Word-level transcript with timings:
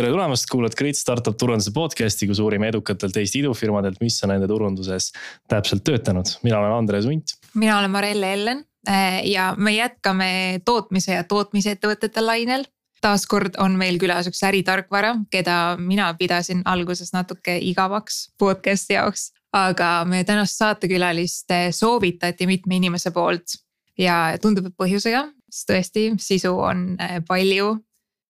tere 0.00 0.14
tulemast, 0.14 0.46
kuulad 0.48 0.72
Grit 0.78 0.96
Startup 0.96 1.36
turunduse 1.36 1.74
podcast'i, 1.76 2.24
kus 2.30 2.38
uurime 2.40 2.70
edukatelt 2.70 3.16
Eesti 3.20 3.42
idufirmadelt, 3.42 3.98
mis 4.00 4.16
on 4.24 4.30
nende 4.32 4.46
turunduses 4.48 5.10
täpselt 5.50 5.84
töötanud. 5.84 6.30
mina 6.42 6.56
olen 6.58 6.72
Andres 6.72 7.04
Unt. 7.04 7.34
mina 7.54 7.78
olen 7.78 7.90
Marelle 7.90 8.32
Ellen 8.32 8.62
eh, 8.88 9.20
ja 9.28 9.54
me 9.58 9.74
jätkame 9.74 10.60
tootmise 10.64 11.12
ja 11.18 11.24
tootmisettevõtete 11.24 12.24
lainel. 12.24 12.64
taaskord 13.00 13.58
on 13.58 13.76
meil 13.76 13.98
külas 14.00 14.28
üks 14.28 14.40
äritarkvara, 14.48 15.16
keda 15.30 15.76
mina 15.76 16.14
pidasin 16.14 16.62
alguses 16.64 17.12
natuke 17.12 17.58
igavaks 17.58 18.30
podcast'i 18.38 18.96
jaoks. 18.96 19.32
aga 19.52 20.06
meie 20.08 20.24
tänast 20.24 20.56
saatekülalist 20.56 21.52
soovitati 21.76 22.46
mitme 22.46 22.80
inimese 22.80 23.10
poolt 23.10 23.60
ja 23.98 24.38
tundub, 24.40 24.72
et 24.72 24.80
põhjusega, 24.80 25.26
sest 25.50 25.70
tõesti 25.74 26.08
sisu 26.16 26.56
on 26.56 26.96
eh, 26.96 27.20
palju 27.28 27.76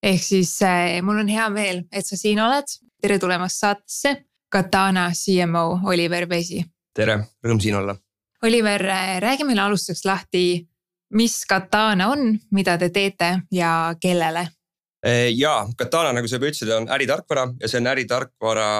ehk 0.03 0.23
siis 0.23 0.53
äh, 0.62 1.01
mul 1.03 1.23
on 1.23 1.29
hea 1.29 1.48
meel, 1.53 1.85
et 1.93 2.07
sa 2.07 2.17
siin 2.17 2.41
oled. 2.41 2.77
tere 3.00 3.19
tulemast 3.19 3.63
saatesse, 3.63 4.17
Katana 4.53 5.11
CMO 5.17 5.81
Oliver 5.89 6.29
Vesi. 6.29 6.64
tere, 6.95 7.17
rõõm 7.45 7.61
siin 7.61 7.79
olla. 7.79 7.96
Oliver, 8.43 8.86
äh, 8.86 9.18
räägi 9.21 9.45
meile 9.45 9.63
alustuseks 9.63 10.04
lahti, 10.04 10.67
mis 11.14 11.45
Katana 11.46 12.11
on, 12.13 12.39
mida 12.50 12.79
te 12.79 12.90
teete 12.90 13.31
ja 13.53 13.95
kellele? 14.00 14.49
Äh, 15.07 15.31
ja 15.36 15.67
Katana, 15.76 16.12
nagu 16.12 16.29
sa 16.29 16.37
juba 16.37 16.51
ütlesid, 16.51 16.73
on 16.76 16.89
äritarkvara 16.93 17.46
ja 17.61 17.68
see 17.68 17.81
on 17.81 17.90
äritarkvara 17.93 18.71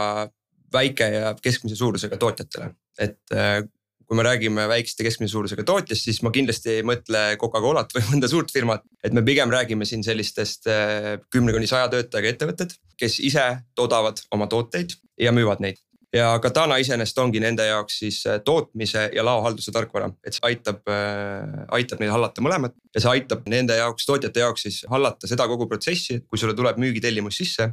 väike 0.73 1.09
ja 1.15 1.35
keskmise 1.43 1.77
suurusega 1.77 2.17
tootjatele, 2.17 2.71
et 2.99 3.35
äh, 3.35 3.63
kui 4.11 4.19
me 4.19 4.25
räägime 4.27 4.65
väikeste 4.67 5.05
keskmise 5.07 5.31
suurusega 5.31 5.63
tootjast, 5.63 6.09
siis 6.09 6.17
ma 6.27 6.33
kindlasti 6.35 6.73
ei 6.73 6.87
mõtle 6.87 7.21
Coca-Colat 7.39 7.93
või 7.95 8.03
mõnda 8.11 8.31
suurt 8.31 8.51
firmat. 8.51 8.83
et 9.07 9.15
me 9.15 9.23
pigem 9.23 9.53
räägime 9.55 9.87
siin 9.87 10.03
sellistest 10.03 10.67
äh, 10.67 11.13
kümne 11.31 11.55
kuni 11.55 11.71
saja 11.71 11.87
töötajaga 11.93 12.35
ettevõtted, 12.35 12.75
kes 12.99 13.21
ise 13.23 13.47
toodavad 13.79 14.19
oma 14.35 14.51
tooteid 14.51 14.97
ja 15.21 15.31
müüvad 15.33 15.63
neid 15.63 15.79
ja 16.11 16.33
Katana 16.43 16.81
iseenesest 16.83 17.19
ongi 17.23 17.39
nende 17.43 17.69
jaoks 17.69 18.01
siis 18.03 18.19
äh, 18.27 18.41
tootmise 18.43 19.07
ja 19.15 19.25
laohalduse 19.25 19.71
tarkvara, 19.71 20.11
et 20.27 20.35
see 20.35 20.43
aitab, 20.51 20.83
äh, 20.91 21.63
aitab 21.79 22.03
neil 22.03 22.11
hallata 22.11 22.43
mõlemat 22.43 22.75
ja 22.95 23.05
see 23.05 23.13
aitab 23.15 23.47
nende 23.47 23.79
jaoks, 23.79 24.09
tootjate 24.11 24.43
jaoks 24.43 24.67
siis 24.67 24.81
hallata 24.91 25.31
seda 25.31 25.47
kogu 25.47 25.71
protsessi, 25.71 26.19
kui 26.27 26.43
sulle 26.43 26.59
tuleb 26.59 26.83
müügitellimus 26.83 27.39
sisse 27.45 27.71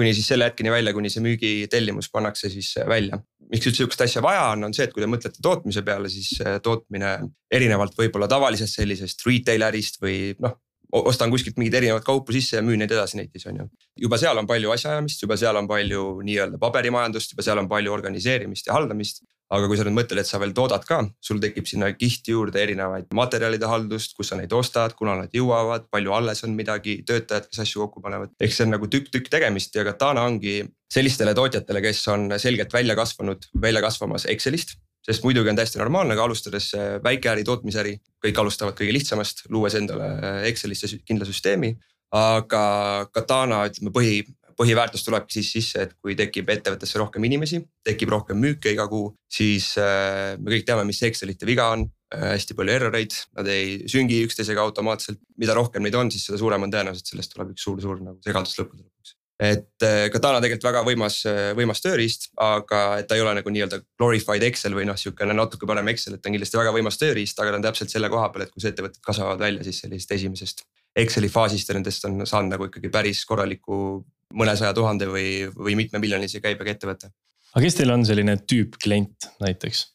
kuni 0.00 0.14
siis 0.16 0.30
selle 0.32 0.48
hetkeni 0.48 0.72
välja, 0.72 0.94
kuni 0.96 1.12
see 1.12 1.22
müügitellimus 1.24 2.08
pannakse 2.12 2.48
siis 2.52 2.72
äh, 2.80 2.88
välja. 2.88 3.20
miks 3.50 3.66
üldse 3.66 3.82
sihukest 3.82 4.04
asja 4.06 4.22
vaja 4.22 4.46
on, 4.54 4.64
on 4.68 4.74
see, 4.74 4.86
et 4.86 4.92
kui 4.94 5.02
te 5.02 5.08
mõtlete 5.10 5.42
tootmise 5.42 5.82
peale, 5.86 6.08
siis 6.12 6.32
äh, 6.40 6.58
tootmine 6.64 7.16
erinevalt 7.52 7.96
võib-olla 7.98 8.28
tavalisest 8.30 8.78
sellisest 8.78 9.26
retail 9.26 9.68
ärist 9.68 10.00
või 10.02 10.32
noh 10.40 10.56
ostan 10.90 11.30
kuskilt 11.30 11.58
mingeid 11.58 11.76
erinevaid 11.78 12.02
kaupu 12.06 12.34
sisse 12.34 12.56
ja 12.58 12.62
müün 12.66 12.80
neid 12.82 12.90
edasi 12.90 13.18
netis 13.20 13.46
on 13.46 13.60
ju. 13.60 13.66
juba 14.06 14.18
seal 14.18 14.38
on 14.38 14.46
palju 14.50 14.72
asjaajamist, 14.74 15.22
juba 15.22 15.36
seal 15.38 15.58
on 15.60 15.68
palju 15.70 16.06
nii-öelda 16.26 16.58
paberimajandust, 16.58 17.34
juba 17.34 17.46
seal 17.46 17.60
on 17.62 17.68
palju 17.70 17.92
organiseerimist 17.94 18.66
ja 18.66 18.74
haldamist 18.74 19.22
aga 19.50 19.66
kui 19.66 19.78
sa 19.78 19.84
nüüd 19.86 19.96
mõtled, 19.96 20.20
et 20.22 20.28
sa 20.28 20.38
veel 20.42 20.52
toodad 20.54 20.84
ka, 20.86 21.00
sul 21.24 21.40
tekib 21.42 21.66
sinna 21.66 21.90
kihti 21.96 22.34
juurde 22.34 22.60
erinevaid 22.62 23.08
materjalide 23.16 23.66
haldust, 23.70 24.14
kus 24.18 24.30
sa 24.30 24.38
neid 24.38 24.52
ostad, 24.54 24.94
kuna 24.98 25.16
nad 25.18 25.34
jõuavad, 25.34 25.88
palju 25.90 26.14
alles 26.14 26.44
on 26.46 26.54
midagi, 26.58 27.00
töötajad, 27.06 27.48
kes 27.50 27.64
asju 27.64 27.82
kokku 27.84 28.04
panevad. 28.04 28.34
ehk 28.40 28.54
see 28.54 28.66
on 28.66 28.74
nagu 28.76 28.86
tükk-tükk 28.90 29.32
tegemist 29.32 29.74
ja 29.74 29.84
Katana 29.86 30.26
ongi 30.28 30.62
sellistele 30.92 31.34
tootjatele, 31.34 31.82
kes 31.82 32.06
on 32.14 32.30
selgelt 32.38 32.72
välja 32.72 32.96
kasvanud, 32.98 33.50
välja 33.60 33.82
kasvamas 33.82 34.26
Excelist. 34.30 34.78
sest 35.00 35.24
muidugi 35.24 35.48
on 35.48 35.56
täiesti 35.56 35.78
normaalne, 35.80 36.12
aga 36.12 36.26
alustades 36.28 36.74
väikeäri, 37.02 37.42
tootmisäri, 37.44 37.94
kõik 38.20 38.36
alustavad 38.38 38.76
kõige 38.76 38.92
lihtsamast, 38.92 39.46
luues 39.48 39.74
endale 39.74 40.44
Excelisse 40.46 40.98
kindla 41.08 41.24
süsteemi 41.24 41.72
aga 42.10 43.06
Katana 43.14 43.64
ütleme 43.70 43.92
põhi, 43.94 44.20
põhiväärtus 44.60 45.04
tulebki 45.06 45.38
siis 45.38 45.52
sisse, 45.56 45.86
et 45.86 45.94
kui 46.00 46.16
tekib 46.18 46.50
ettevõttesse 46.52 47.00
rohkem 47.00 47.24
inimesi, 47.28 47.62
tekib 47.86 48.12
rohkem 48.12 48.40
müüke 48.40 48.74
iga 48.74 48.86
kuu, 48.90 49.14
siis 49.30 49.72
äh, 49.80 50.36
me 50.40 50.52
kõik 50.54 50.66
teame, 50.68 50.84
mis 50.88 51.00
Excelite 51.06 51.48
viga 51.48 51.70
on 51.76 51.86
äh,. 51.86 52.34
hästi 52.34 52.56
palju 52.58 52.74
error 52.74 52.98
eid, 52.98 53.16
nad 53.38 53.48
ei 53.50 53.78
süngi 53.90 54.20
üksteisega 54.26 54.62
automaatselt, 54.66 55.20
mida 55.40 55.56
rohkem 55.56 55.86
neid 55.86 55.96
on, 55.96 56.12
siis 56.12 56.28
seda 56.28 56.40
suurem 56.40 56.66
on 56.66 56.74
tõenäosus, 56.74 57.06
et 57.06 57.14
sellest 57.14 57.34
tuleb 57.34 57.54
üks 57.54 57.64
suur-suur 57.66 58.04
nagu 58.04 58.20
segadus 58.26 58.58
lõppude 58.60 58.84
lõpuks 58.84 59.16
et 59.40 59.86
äh, 59.86 60.10
Katana 60.12 60.42
tegelikult 60.44 60.66
väga 60.66 60.82
võimas, 60.84 61.22
võimas 61.56 61.80
tööriist, 61.80 62.26
aga 62.44 62.82
et 63.00 63.06
ta 63.08 63.16
ei 63.16 63.22
ole 63.24 63.32
nagu 63.38 63.52
nii-öelda 63.54 63.78
glorified 63.96 64.44
Excel 64.44 64.76
või 64.76 64.84
noh, 64.84 64.98
sihukene 65.00 65.32
natuke 65.32 65.64
parem 65.68 65.88
Excel, 65.94 66.18
et 66.18 66.20
ta 66.20 66.28
on 66.28 66.36
kindlasti 66.36 66.60
väga 66.60 66.74
võimas 66.76 67.00
tööriist, 67.00 67.40
aga 67.40 67.54
ta 67.54 67.60
on 67.62 67.64
täpselt 67.64 67.94
selle 67.94 68.12
koha 68.12 68.28
peal, 68.34 68.44
et 68.44 68.52
kus 68.52 68.68
ettevõtted 68.68 69.00
kasvavad 69.06 69.40
välja 69.40 69.64
siis 69.64 69.80
sellisest 69.80 70.12
esimesest 70.18 70.64
Exceli 71.00 71.30
faasist 71.32 71.68
ja 71.70 71.76
nendest 71.78 72.04
on 72.04 72.20
saanud 72.26 72.56
nagu 72.56 72.66
ikkagi 72.66 72.90
päris 72.92 73.22
korraliku 73.24 74.02
mõnesaja 74.34 74.74
tuhande 74.76 75.08
või, 75.10 75.30
või 75.54 75.76
mitmemiljonilise 75.78 76.42
käibega 76.44 76.76
ettevõte. 76.76 77.10
aga 77.54 77.64
kes 77.64 77.80
teil 77.80 77.90
on 77.94 78.06
selline 78.06 78.36
tüüpklient 78.46 79.32
näiteks? 79.42 79.88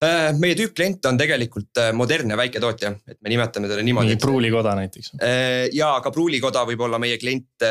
Äh, 0.00 0.30
meie 0.40 0.56
tüüpklient 0.56 1.04
on 1.10 1.18
tegelikult 1.20 1.76
äh, 1.76 1.90
modernne 1.92 2.36
väiketootja, 2.40 2.90
et 3.12 3.18
me 3.20 3.28
nimetame 3.28 3.68
teda 3.68 3.82
niimoodi. 3.84 4.08
mingi 4.08 4.22
pruulikoda 4.22 4.72
näiteks. 4.78 5.10
Äh, 5.20 5.66
ja 5.76 5.90
ka 6.00 6.08
pruulikoda 6.14 6.62
võib 6.70 6.80
olla 6.86 6.96
meie 7.02 7.18
klient, 7.20 7.66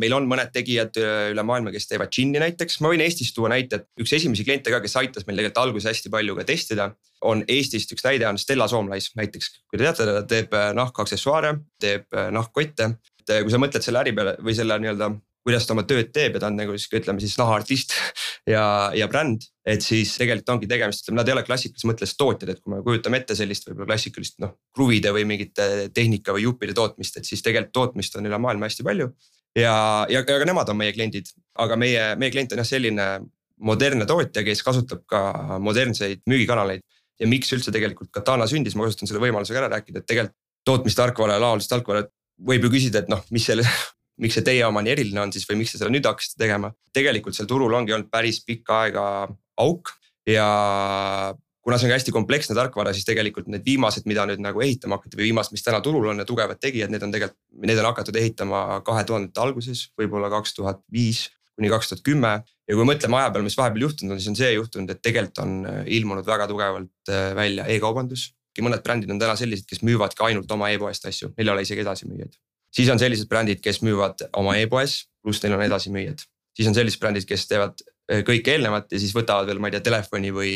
meil 0.00 0.16
on 0.16 0.24
mõned 0.30 0.48
tegijad 0.54 0.96
üle 0.96 1.44
maailma, 1.44 1.74
kes 1.74 1.90
teevad 1.90 2.08
džinni 2.08 2.40
näiteks, 2.40 2.78
ma 2.80 2.88
võin 2.94 3.04
Eestist 3.04 3.36
tuua 3.36 3.52
näite, 3.52 3.82
et 3.82 4.00
üks 4.00 4.16
esimesi 4.16 4.46
kliente 4.48 4.72
ka, 4.72 4.80
kes 4.80 4.96
aitas 5.02 5.28
meil 5.28 5.42
tegelikult 5.42 5.60
alguses 5.60 5.90
hästi 5.92 6.14
palju 6.14 6.38
ka 6.40 6.48
testida. 6.48 6.88
on 7.20 7.44
Eestist 7.48 7.92
üks 7.92 8.04
näide 8.04 8.30
on 8.30 8.40
Stella 8.40 8.64
Soomlais 8.68 9.10
näiteks, 9.20 9.50
kui 9.68 9.76
te 9.76 9.84
teate, 9.84 10.08
ta 10.08 10.24
teeb 10.28 10.56
nahkaksessuaare, 10.80 11.52
teeb 11.80 12.08
nahkkotte. 12.32 12.94
et 13.20 13.36
kui 13.44 13.52
sa 13.52 13.60
mõtled 13.60 13.84
selle 13.84 14.00
äri 14.00 14.16
peale 14.16 14.38
või 14.40 14.56
selle 14.56 14.80
nii-öelda 14.80 15.12
kuidas 15.44 15.66
ta 15.66 15.74
oma 15.74 15.84
tööd 15.88 16.10
teeb 16.14 16.36
ja 16.36 16.42
ta 16.42 16.48
on 16.48 16.56
nagu 16.58 16.76
sihuke, 16.78 17.02
ütleme 17.02 17.22
siis 17.22 17.36
nahaartist 17.40 17.94
ja, 18.54 18.64
ja 18.96 19.08
bränd. 19.12 19.46
et 19.68 19.84
siis 19.84 20.14
tegelikult 20.20 20.54
ongi 20.56 20.70
tegemist, 20.70 21.04
ütleme 21.04 21.20
nad 21.20 21.28
ei 21.28 21.36
ole 21.36 21.44
klassikalises 21.46 21.88
mõttes 21.88 22.16
tootjad, 22.20 22.54
et 22.54 22.62
kui 22.62 22.74
me 22.74 22.80
kujutame 22.86 23.20
ette 23.20 23.36
sellist 23.36 23.68
võib-olla 23.68 23.92
klassikalist 23.92 24.40
noh 24.44 24.56
kruvide 24.76 25.12
või 25.16 25.26
mingite 25.28 25.68
tehnika 25.94 26.34
või 26.36 26.46
juppide 26.48 26.76
tootmist, 26.76 27.20
et 27.20 27.28
siis 27.28 27.44
tegelikult 27.44 27.76
tootmist 27.76 28.16
on 28.18 28.28
üle 28.30 28.40
maailma 28.40 28.70
hästi 28.70 28.86
palju. 28.86 29.10
ja, 29.58 29.76
ja, 30.08 30.24
ja 30.24 30.24
ka 30.24 30.48
nemad 30.48 30.72
on 30.72 30.80
meie 30.80 30.96
kliendid, 30.96 31.32
aga 31.60 31.78
meie, 31.80 32.12
meie 32.20 32.32
klient 32.34 32.56
on 32.56 32.64
jah 32.64 32.70
selline 32.74 33.08
modernne 33.64 34.06
tootja, 34.06 34.42
kes 34.46 34.64
kasutab 34.66 35.04
ka 35.06 35.58
modernseid 35.62 36.24
müügikanaleid. 36.30 36.82
ja 37.20 37.28
miks 37.30 37.52
üldse 37.54 37.70
tegelikult 37.70 38.10
Katana 38.10 38.48
sündis, 38.50 38.74
ma 38.74 38.88
kasutan 38.88 39.06
selle 39.06 39.22
võimalusega 39.22 39.60
ära 39.60 39.68
rääkida, 39.76 40.00
et 40.00 40.08
tegelikult 40.08 40.40
tootmistarkvara 40.64 41.36
ja 41.36 41.42
laoldustarkvara 41.44 42.06
võib 42.48 42.66
ju 42.66 42.70
küsida, 42.72 43.04
et 43.04 43.10
noh, 43.12 43.22
mis 43.34 43.44
selle 43.46 43.62
miks 44.22 44.38
see 44.38 44.46
teie 44.46 44.64
oma 44.66 44.82
nii 44.84 44.94
eriline 44.94 45.22
on 45.24 45.32
siis 45.34 45.46
või 45.48 45.62
miks 45.62 45.74
te 45.74 45.80
seda 45.80 45.90
nüüd 45.92 46.06
hakkasite 46.06 46.38
tegema? 46.40 46.72
tegelikult 46.94 47.36
seal 47.36 47.48
turul 47.50 47.74
ongi 47.74 47.94
olnud 47.96 48.10
päris 48.12 48.42
pikka 48.46 48.84
aega 48.84 49.06
auk 49.60 49.94
ja 50.28 50.48
kuna 51.64 51.78
see 51.78 51.88
on 51.88 51.94
ka 51.94 51.98
hästi 51.98 52.12
kompleksne 52.12 52.56
tarkvara, 52.56 52.92
siis 52.92 53.06
tegelikult 53.08 53.48
need 53.52 53.64
viimased, 53.64 54.04
mida 54.08 54.26
nüüd 54.28 54.42
nagu 54.44 54.60
ehitama 54.64 54.98
hakati 54.98 55.16
või 55.16 55.30
viimased, 55.30 55.54
mis 55.56 55.64
täna 55.64 55.80
turul 55.84 56.10
on 56.12 56.20
ja 56.20 56.26
tugevad 56.28 56.60
tegijad, 56.60 56.92
need 56.92 57.06
on 57.06 57.14
tegelikult, 57.14 57.40
need 57.64 57.80
on 57.80 57.88
hakatud 57.88 58.18
ehitama 58.20 58.60
kahe 58.84 59.06
tuhandete 59.08 59.40
alguses, 59.40 59.86
võib-olla 59.98 60.28
kaks 60.32 60.54
tuhat 60.58 60.84
viis 60.92 61.26
kuni 61.54 61.70
kaks 61.70 61.88
tuhat 61.88 62.04
kümme. 62.04 62.32
ja 62.68 62.76
kui 62.76 62.86
mõtleme 62.88 63.18
aja 63.20 63.30
peale, 63.30 63.46
mis 63.46 63.56
vahepeal 63.56 63.86
juhtunud 63.86 64.14
on, 64.14 64.20
siis 64.20 64.32
on 64.32 64.38
see 64.38 64.54
juhtunud, 64.56 64.90
et 64.90 65.02
tegelikult 65.04 65.42
on 65.44 65.52
äh, 65.70 65.82
ilmunud 65.98 66.26
väga 66.26 66.48
tugevalt 66.50 67.12
äh, 67.12 67.30
välja 67.36 67.66
e-kaubandus. 67.70 68.32
mõned 68.60 68.82
brändid 68.82 69.10
on 69.10 69.18
täna 69.18 69.36
sellised, 69.36 69.66
kes 69.66 69.82
müüvadki 69.82 70.22
ainult 70.26 70.50
oma 70.50 70.70
e-poest 70.70 71.06
asju, 71.10 71.32
neil 71.38 71.48
ei 71.48 71.54
ole 71.54 71.64
isegi 71.66 71.82
edasimüüjaid 71.82 72.36
siis 72.74 72.90
on 72.92 73.00
sellised 73.00 73.30
brändid, 73.30 73.62
kes 73.64 73.82
müüvad 73.86 74.26
oma 74.40 74.56
e-poes, 74.60 75.04
pluss 75.22 75.42
neil 75.44 75.56
on 75.56 75.64
edasimüüjad. 75.66 76.26
siis 76.54 76.68
on 76.70 76.74
sellised 76.74 77.00
brändid, 77.02 77.26
kes 77.28 77.46
teevad 77.50 77.80
eh, 78.10 78.22
kõike 78.26 78.54
eelnevat 78.54 78.92
ja 78.92 79.00
siis 79.02 79.14
võtavad 79.14 79.48
veel, 79.50 79.62
ma 79.62 79.70
ei 79.70 79.76
tea, 79.76 79.86
telefoni 79.88 80.30
või, 80.34 80.52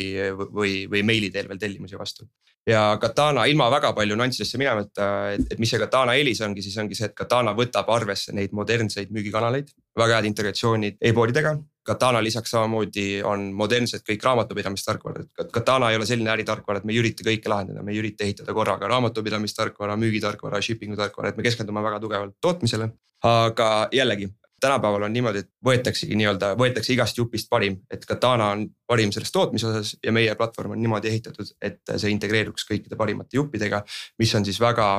või, 0.51 0.75
või 0.91 1.03
meili 1.03 1.31
teel 1.31 1.49
veel 1.49 1.59
tellimusi 1.59 1.99
vastu. 1.99 2.29
ja 2.67 2.97
Katana 3.01 3.45
ilma 3.45 3.69
väga 3.71 3.93
palju 3.97 4.15
nüanssidesse 4.19 4.61
minemata, 4.61 5.09
et, 5.33 5.47
et 5.53 5.59
mis 5.59 5.71
see 5.71 5.81
Katana 5.81 6.15
eelis 6.19 6.41
ongi, 6.45 6.63
siis 6.65 6.77
ongi 6.77 6.95
see, 6.95 7.11
et 7.11 7.17
Katana 7.17 7.55
võtab 7.57 7.89
arvesse 7.95 8.35
neid 8.35 8.53
modernseid 8.53 9.11
müügikanaleid. 9.15 9.73
väga 9.97 10.19
head 10.19 10.31
integratsioonid 10.33 11.01
e-poodidega 11.01 11.57
Katana 11.89 12.21
lisaks 12.23 12.51
samamoodi 12.53 13.23
on 13.25 13.47
modernsed 13.57 14.03
kõik 14.05 14.23
raamatupidamistarkvarad, 14.27 15.29
et 15.41 15.53
Katana 15.53 15.89
ei 15.89 15.97
ole 15.97 16.05
selline 16.05 16.29
äritarkvara, 16.35 16.81
et 16.81 16.85
me 16.85 16.93
ei 16.93 17.01
ürita 17.01 17.25
kõike 17.25 17.49
lahendada, 17.49 17.81
me 17.85 17.95
ei 17.95 18.01
ürita 18.03 18.27
ehitada 18.27 18.53
korraga 18.53 18.89
raamatupidamistarkvara, 18.91 19.97
müügitarkvara, 19.97 20.61
shipping'u 20.61 20.99
tarkvara, 20.99 21.33
et 21.33 21.39
me 21.39 21.47
keskendume 21.47 21.83
väga 21.85 22.01
tugevalt 22.03 22.37
tootmisele. 22.41 22.91
aga 23.23 23.89
jällegi 23.91 24.29
tänapäeval 24.59 25.03
on 25.03 25.13
niimoodi, 25.13 25.39
et 25.43 25.49
võetaksegi 25.65 26.15
nii-öelda, 26.19 26.53
võetakse 26.59 26.93
igast 26.93 27.17
jupist 27.17 27.49
parim, 27.49 27.79
et 27.91 28.05
Katana 28.05 28.51
on 28.53 28.65
parim 28.87 29.11
selles 29.15 29.31
tootmise 29.31 29.67
osas 29.67 29.95
ja 30.03 30.11
meie 30.15 30.35
platvorm 30.35 30.75
on 30.75 30.81
niimoodi 30.81 31.11
ehitatud, 31.11 31.53
et 31.61 31.81
see 31.95 32.11
integreeruks 32.13 32.67
kõikide 32.69 32.99
parimate 32.99 33.37
juppidega. 33.39 33.83
mis 34.19 34.35
on 34.35 34.45
siis 34.45 34.59
väga 34.59 34.89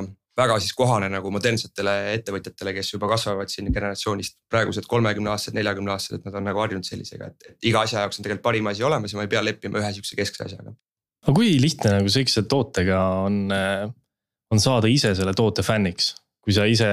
väga 0.41 0.59
siis 0.63 0.75
kohane 0.77 1.11
nagu 1.13 1.33
modernsetele 1.35 1.97
ettevõtjatele, 2.17 2.75
kes 2.79 2.95
juba 2.95 3.11
kasvavad 3.13 3.53
siin 3.53 3.71
generatsioonist 3.75 4.39
praegused 4.51 4.89
kolmekümne 4.91 5.33
aastased, 5.35 5.57
neljakümne 5.59 5.95
aastased, 5.95 6.21
et 6.21 6.29
nad 6.29 6.39
on 6.41 6.49
nagu 6.51 6.63
harjunud 6.63 6.87
sellisega, 6.87 7.31
et, 7.33 7.51
et 7.53 7.71
iga 7.71 7.85
asja 7.87 8.05
jaoks 8.05 8.21
on 8.21 8.27
tegelikult 8.27 8.47
parim 8.49 8.71
asi 8.73 8.87
olemas 8.87 9.15
ja 9.15 9.21
ma 9.21 9.27
ei 9.27 9.33
pea 9.33 9.45
leppima 9.45 9.81
ühe 9.83 9.93
sihukese 9.97 10.19
keskse 10.19 10.47
asjaga. 10.49 10.75
aga 11.27 11.37
kui 11.37 11.53
lihtne 11.63 11.99
nagu 11.99 12.13
sihukese 12.13 12.47
tootega 12.51 13.05
on, 13.27 13.45
on 14.51 14.63
saada 14.63 14.91
ise 14.91 15.15
selle 15.19 15.37
toote 15.37 15.67
fänniks? 15.67 16.15
kui 16.41 16.55
sa 16.57 16.65
ise, 16.65 16.87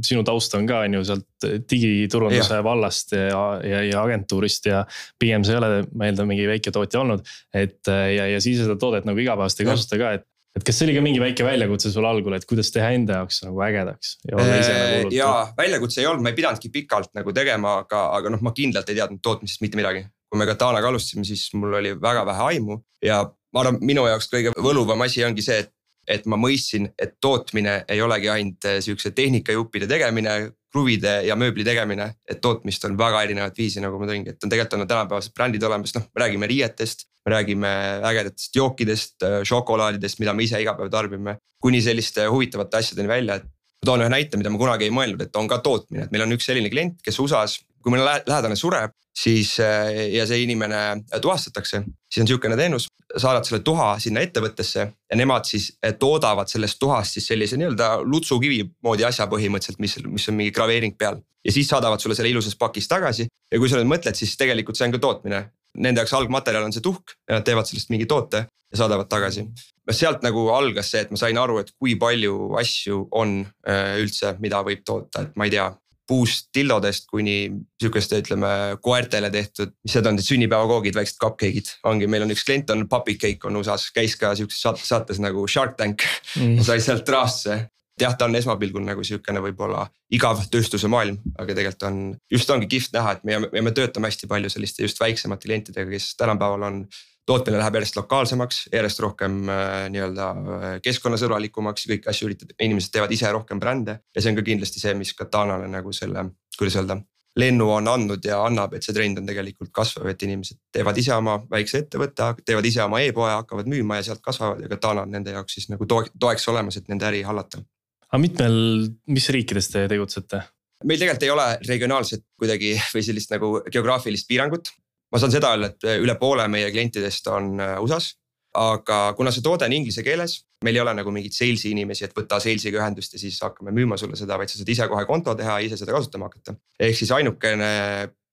sinu 0.00 0.22
taust 0.24 0.54
on 0.56 0.64
ka 0.66 0.80
on 0.86 0.94
ju 0.96 1.02
sealt 1.04 1.46
digiturunduse 1.68 2.56
ja. 2.56 2.64
vallast 2.64 3.12
ja, 3.12 3.42
ja, 3.60 3.82
ja 3.84 4.00
agentuurist 4.00 4.70
ja. 4.70 4.80
pigem 5.20 5.44
sa 5.44 5.52
ei 5.52 5.58
ole, 5.60 5.68
ma 5.92 6.08
eeldan, 6.08 6.28
mingi 6.30 6.48
väiketootja 6.48 7.02
olnud, 7.02 7.28
et 7.52 7.90
ja, 7.90 8.30
ja 8.32 8.40
siis 8.40 8.62
seda 8.62 8.78
toodet 8.80 9.04
nagu 9.04 9.20
igapäevaselt 9.20 9.60
ei 9.60 9.68
kasuta 9.68 10.00
ka, 10.00 10.14
et 10.16 10.24
et 10.56 10.64
kas 10.66 10.78
see 10.78 10.88
oli 10.88 10.96
ka 10.96 11.02
mingi 11.04 11.22
väike 11.22 11.46
väljakutse 11.46 11.92
sul 11.94 12.06
algul, 12.08 12.36
et 12.36 12.46
kuidas 12.48 12.72
teha 12.74 12.90
enda 12.96 13.20
jaoks 13.20 13.42
nagu 13.44 13.62
ägedaks 13.68 14.14
ja 14.28 14.36
olla 14.36 14.58
ise 14.58 14.74
nagu 14.74 14.92
hullult? 14.96 15.16
jaa, 15.18 15.40
väljakutse 15.58 16.02
ei 16.02 16.10
olnud, 16.10 16.26
ma 16.26 16.32
ei 16.32 16.38
pidanudki 16.38 16.70
pikalt 16.74 17.12
nagu 17.18 17.34
tegema, 17.36 17.78
aga, 17.84 18.04
aga 18.18 18.34
noh, 18.34 18.44
ma 18.44 18.54
kindlalt 18.56 18.90
ei 18.90 19.00
teadnud 19.00 19.22
tootmisest 19.24 19.64
mitte 19.64 19.80
midagi. 19.80 20.06
kui 20.28 20.40
me 20.40 20.44
Katanaga 20.44 20.90
alustasime, 20.90 21.24
siis 21.24 21.46
mul 21.56 21.78
oli 21.78 21.94
väga 21.96 22.26
vähe 22.28 22.48
aimu 22.52 22.76
ja 23.04 23.22
ma 23.54 23.62
arvan, 23.62 23.78
minu 23.80 24.04
jaoks 24.04 24.28
kõige 24.32 24.52
võluvam 24.60 25.00
asi 25.06 25.24
ongi 25.24 25.44
see, 25.44 25.62
et 25.64 25.74
et 26.08 26.24
ma 26.24 26.38
mõistsin, 26.40 26.88
et 26.96 27.18
tootmine 27.20 27.82
ei 27.92 28.00
olegi 28.00 28.30
ainult 28.32 28.64
eh, 28.64 28.78
sihukese 28.80 29.10
tehnikajuppide 29.12 29.84
tegemine, 29.90 30.38
kruvide 30.72 31.14
ja 31.26 31.36
mööbli 31.38 31.64
tegemine. 31.64 32.12
et 32.28 32.40
tootmist 32.40 32.84
on 32.84 32.96
väga 32.98 33.22
erinevat 33.26 33.56
viisi, 33.58 33.80
nagu 33.80 33.98
ma 33.98 34.06
tõingi, 34.06 34.34
et 34.34 34.44
on 34.44 34.50
tegelikult 34.50 34.82
on 34.82 34.88
tänapäevased 34.88 35.34
brändid 35.34 35.62
olemas, 35.64 35.94
noh, 35.96 36.08
me 36.14 36.24
räägime 36.24 36.48
riietest. 36.50 37.06
me 37.26 37.34
räägime 37.34 37.68
ägedatest 38.08 38.56
jookidest, 38.56 39.22
eh, 39.22 39.42
šokolaadidest, 39.44 40.18
mida 40.18 40.32
me 40.32 40.42
ise 40.42 40.60
iga 40.62 40.74
päev 40.74 40.90
tarbime, 40.90 41.36
kuni 41.60 41.82
selliste 41.82 42.24
huvitavate 42.26 42.76
asjadeni 42.76 43.08
välja, 43.08 43.34
et 43.34 43.44
ma 43.44 43.86
toon 43.86 44.00
ühe 44.00 44.08
näite, 44.08 44.38
mida 44.40 44.50
ma 44.50 44.58
kunagi 44.58 44.88
ei 44.88 44.94
mõelnud, 44.94 45.22
et 45.22 45.36
on 45.36 45.48
ka 45.48 45.58
tootmine, 45.58 46.04
et 46.04 46.14
meil 46.14 46.24
on 46.24 46.32
üks 46.32 46.48
selline 46.48 46.70
klient, 46.70 47.02
kes 47.04 47.18
USA-s 47.20 47.67
kui 47.82 47.94
mõne 47.94 48.04
lähedane 48.04 48.56
sureb, 48.58 48.94
siis 49.18 49.56
äh, 49.60 49.90
ja 50.14 50.26
see 50.28 50.42
inimene 50.44 51.04
tuvastatakse, 51.22 51.82
siis 52.10 52.22
on 52.22 52.30
sihukene 52.30 52.56
teenus, 52.58 52.88
saadad 53.16 53.46
selle 53.48 53.62
tuha 53.64 53.94
sinna 54.02 54.22
ettevõttesse 54.24 54.84
ja 54.84 55.18
nemad 55.18 55.48
siis 55.48 55.70
äh, 55.84 55.94
toodavad 55.98 56.50
sellest 56.50 56.78
tuhast 56.80 57.16
siis 57.16 57.26
sellise 57.30 57.58
nii-öelda 57.58 57.96
lutsukivi 58.04 58.60
moodi 58.84 59.06
asja 59.08 59.26
põhimõtteliselt, 59.30 59.80
mis, 59.82 59.96
mis 60.06 60.28
on 60.30 60.38
mingi 60.38 60.54
graveering 60.54 60.98
peal. 60.98 61.22
ja 61.44 61.54
siis 61.54 61.68
saadavad 61.70 62.00
sulle 62.02 62.14
selle 62.18 62.30
ilusas 62.30 62.56
pakis 62.58 62.88
tagasi 62.88 63.26
ja 63.26 63.58
kui 63.58 63.70
sa 63.70 63.80
nüüd 63.80 63.90
mõtled, 63.90 64.18
siis 64.18 64.36
tegelikult 64.36 64.76
see 64.76 64.88
on 64.88 64.94
ka 64.94 65.00
tootmine. 65.02 65.48
Nende 65.78 66.02
jaoks 66.02 66.14
algmaterjal 66.16 66.64
on 66.66 66.72
see 66.74 66.84
tuhk 66.84 67.14
ja 67.28 67.38
nad 67.38 67.46
teevad 67.46 67.68
sellest 67.68 67.90
mingi 67.92 68.06
toote 68.10 68.44
ja 68.44 68.78
saadavad 68.82 69.08
tagasi. 69.08 69.46
sealt 69.90 70.22
nagu 70.22 70.48
algas 70.52 70.90
see, 70.92 71.00
et 71.00 71.10
ma 71.10 71.16
sain 71.16 71.38
aru, 71.38 71.58
et 71.62 71.70
kui 71.78 71.94
palju 71.96 72.54
asju 72.60 73.06
on 73.16 73.40
äh, 73.68 73.96
üldse, 74.02 74.34
mida 74.44 74.60
võib 74.66 74.84
toota, 74.84 75.24
et 75.24 75.36
ma 75.36 75.48
ei 75.48 75.54
tea, 75.54 75.70
puust 76.08 76.48
tildodest 76.56 77.08
kuni 77.10 77.38
sihukeste, 77.80 78.22
ütleme 78.22 78.50
koertele 78.82 79.30
tehtud, 79.30 79.74
mis 79.84 79.96
need 79.96 80.08
on, 80.08 80.16
need 80.18 80.26
sünnipäevakoogid, 80.26 80.96
väiksed 80.96 81.20
cupcake'id. 81.22 81.72
ongi, 81.90 82.08
meil 82.10 82.24
on 82.24 82.32
üks 82.34 82.46
klient 82.48 82.70
on 82.74 82.86
Puppy 82.88 83.18
Cake 83.20 83.48
on 83.48 83.60
USA-s, 83.60 83.92
käis 83.94 84.16
ka 84.20 84.34
sihukeses 84.38 84.64
saates, 84.64 84.86
saates 84.88 85.20
nagu 85.22 85.44
Shark 85.50 85.76
Tank 85.76 86.06
mm. 86.36 86.62
sai 86.66 86.80
sealt 86.84 87.08
rahasse 87.12 87.58
jah, 88.00 88.14
ta 88.16 88.28
on 88.28 88.36
esmapilgul 88.38 88.84
nagu 88.86 89.04
sihukene 89.04 89.42
võib-olla 89.42 89.84
igav 90.14 90.40
tööstuse 90.52 90.90
maailm, 90.90 91.18
aga 91.36 91.54
tegelikult 91.54 91.86
on, 91.88 92.00
just 92.32 92.50
ongi 92.54 92.70
kihvt 92.70 92.94
näha, 92.96 93.16
et 93.16 93.28
me, 93.28 93.40
me 93.62 93.74
töötame 93.74 94.10
hästi 94.10 94.30
palju 94.30 94.50
selliste 94.52 94.86
just 94.86 95.00
väiksemate 95.02 95.48
klientidega, 95.48 95.90
kes 95.92 96.12
tänapäeval 96.20 96.66
on 96.68 96.82
tootmine 97.28 97.60
läheb 97.60 97.76
järjest 97.78 97.98
lokaalsemaks, 97.98 98.62
järjest 98.72 99.04
rohkem 99.04 99.38
äh, 99.52 99.84
nii-öelda 99.92 100.30
äh, 100.32 100.66
keskkonnasõbralikumaks 100.84 101.86
kõiki 101.90 102.10
asju 102.10 102.30
üritab, 102.30 102.56
inimesed 102.64 102.94
teevad 102.94 103.12
ise 103.14 103.30
rohkem 103.34 103.60
brände. 103.60 103.98
ja 104.14 104.22
see 104.22 104.32
on 104.32 104.40
ka 104.40 104.46
kindlasti 104.46 104.82
see, 104.82 104.94
mis 104.98 105.12
Katanale 105.18 105.68
nagu 105.70 105.92
selle, 105.96 106.24
kuidas 106.56 106.78
öelda, 106.80 106.98
lennu 107.38 107.68
on 107.70 107.88
andnud 107.88 108.24
ja 108.24 108.40
annab, 108.46 108.74
et 108.74 108.86
see 108.86 108.96
trend 108.96 109.20
on 109.20 109.28
tegelikult 109.28 109.70
kasvav, 109.74 110.08
et 110.10 110.22
inimesed 110.26 110.58
teevad 110.74 110.98
ise 110.98 111.14
oma 111.14 111.38
väikse 111.50 111.84
ettevõtte, 111.84 112.32
teevad 112.48 112.66
ise 112.66 112.82
oma 112.84 113.02
e-poe, 113.04 113.30
hakkavad 113.30 113.70
müüma 113.70 114.00
ja 114.00 114.08
sealt 114.08 114.24
kasvavad 114.24 114.64
ja 114.64 114.70
Katana 114.72 115.04
on 115.06 115.14
nende 115.14 115.34
jaoks 115.36 115.58
siis 115.58 115.68
nagu 115.72 115.86
toeks 115.88 116.48
olemas, 116.50 116.80
et 116.80 116.88
nende 116.90 117.06
äri 117.10 117.22
hallata. 117.26 117.62
aga 118.08 118.22
mitmel, 118.22 118.58
mis 119.06 119.28
riikides 119.34 119.70
te 119.74 119.86
tegutsete? 119.90 120.42
meil 120.84 120.98
tegelikult 121.00 121.26
ei 121.26 121.32
ole 121.34 121.46
regionaalset 121.66 122.22
kuidagi 122.38 122.76
või 122.94 123.02
sellist 123.06 123.32
nagu 123.34 123.54
geograafilist 123.70 124.28
piirangut, 124.30 124.70
ma 125.12 125.20
saan 125.20 125.34
seda 125.34 125.52
öelda, 125.54 125.72
et 125.72 125.86
äh, 125.88 126.00
üle 126.02 126.16
poole 126.20 126.48
meie 126.52 126.70
klientidest 126.74 127.30
on 127.32 127.54
äh, 127.60 127.76
USA-s. 127.82 128.16
aga 128.58 129.12
kuna 129.14 129.30
see 129.30 129.44
toode 129.44 129.66
on 129.68 129.74
inglise 129.76 130.02
keeles, 130.02 130.38
meil 130.64 130.78
ei 130.78 130.80
ole 130.82 130.94
nagu 130.96 131.12
mingit 131.14 131.36
sales'i 131.36 131.70
inimesi, 131.74 132.06
et 132.06 132.14
võta 132.16 132.40
sales'iga 132.42 132.80
ühendust 132.80 133.12
ja 133.14 133.20
siis 133.20 133.36
hakkame 133.44 133.74
müüma 133.76 133.98
sulle 134.00 134.16
seda, 134.18 134.38
vaid 134.40 134.50
sa 134.50 134.58
saad 134.58 134.72
ise 134.72 134.88
kohe 134.90 135.04
konto 135.06 135.34
teha 135.38 135.58
ja 135.60 135.68
ise 135.68 135.76
seda 135.78 135.94
kasutama 135.94 136.30
hakata. 136.30 136.56
ehk 136.80 136.96
siis 136.96 137.12
ainukene 137.14 137.68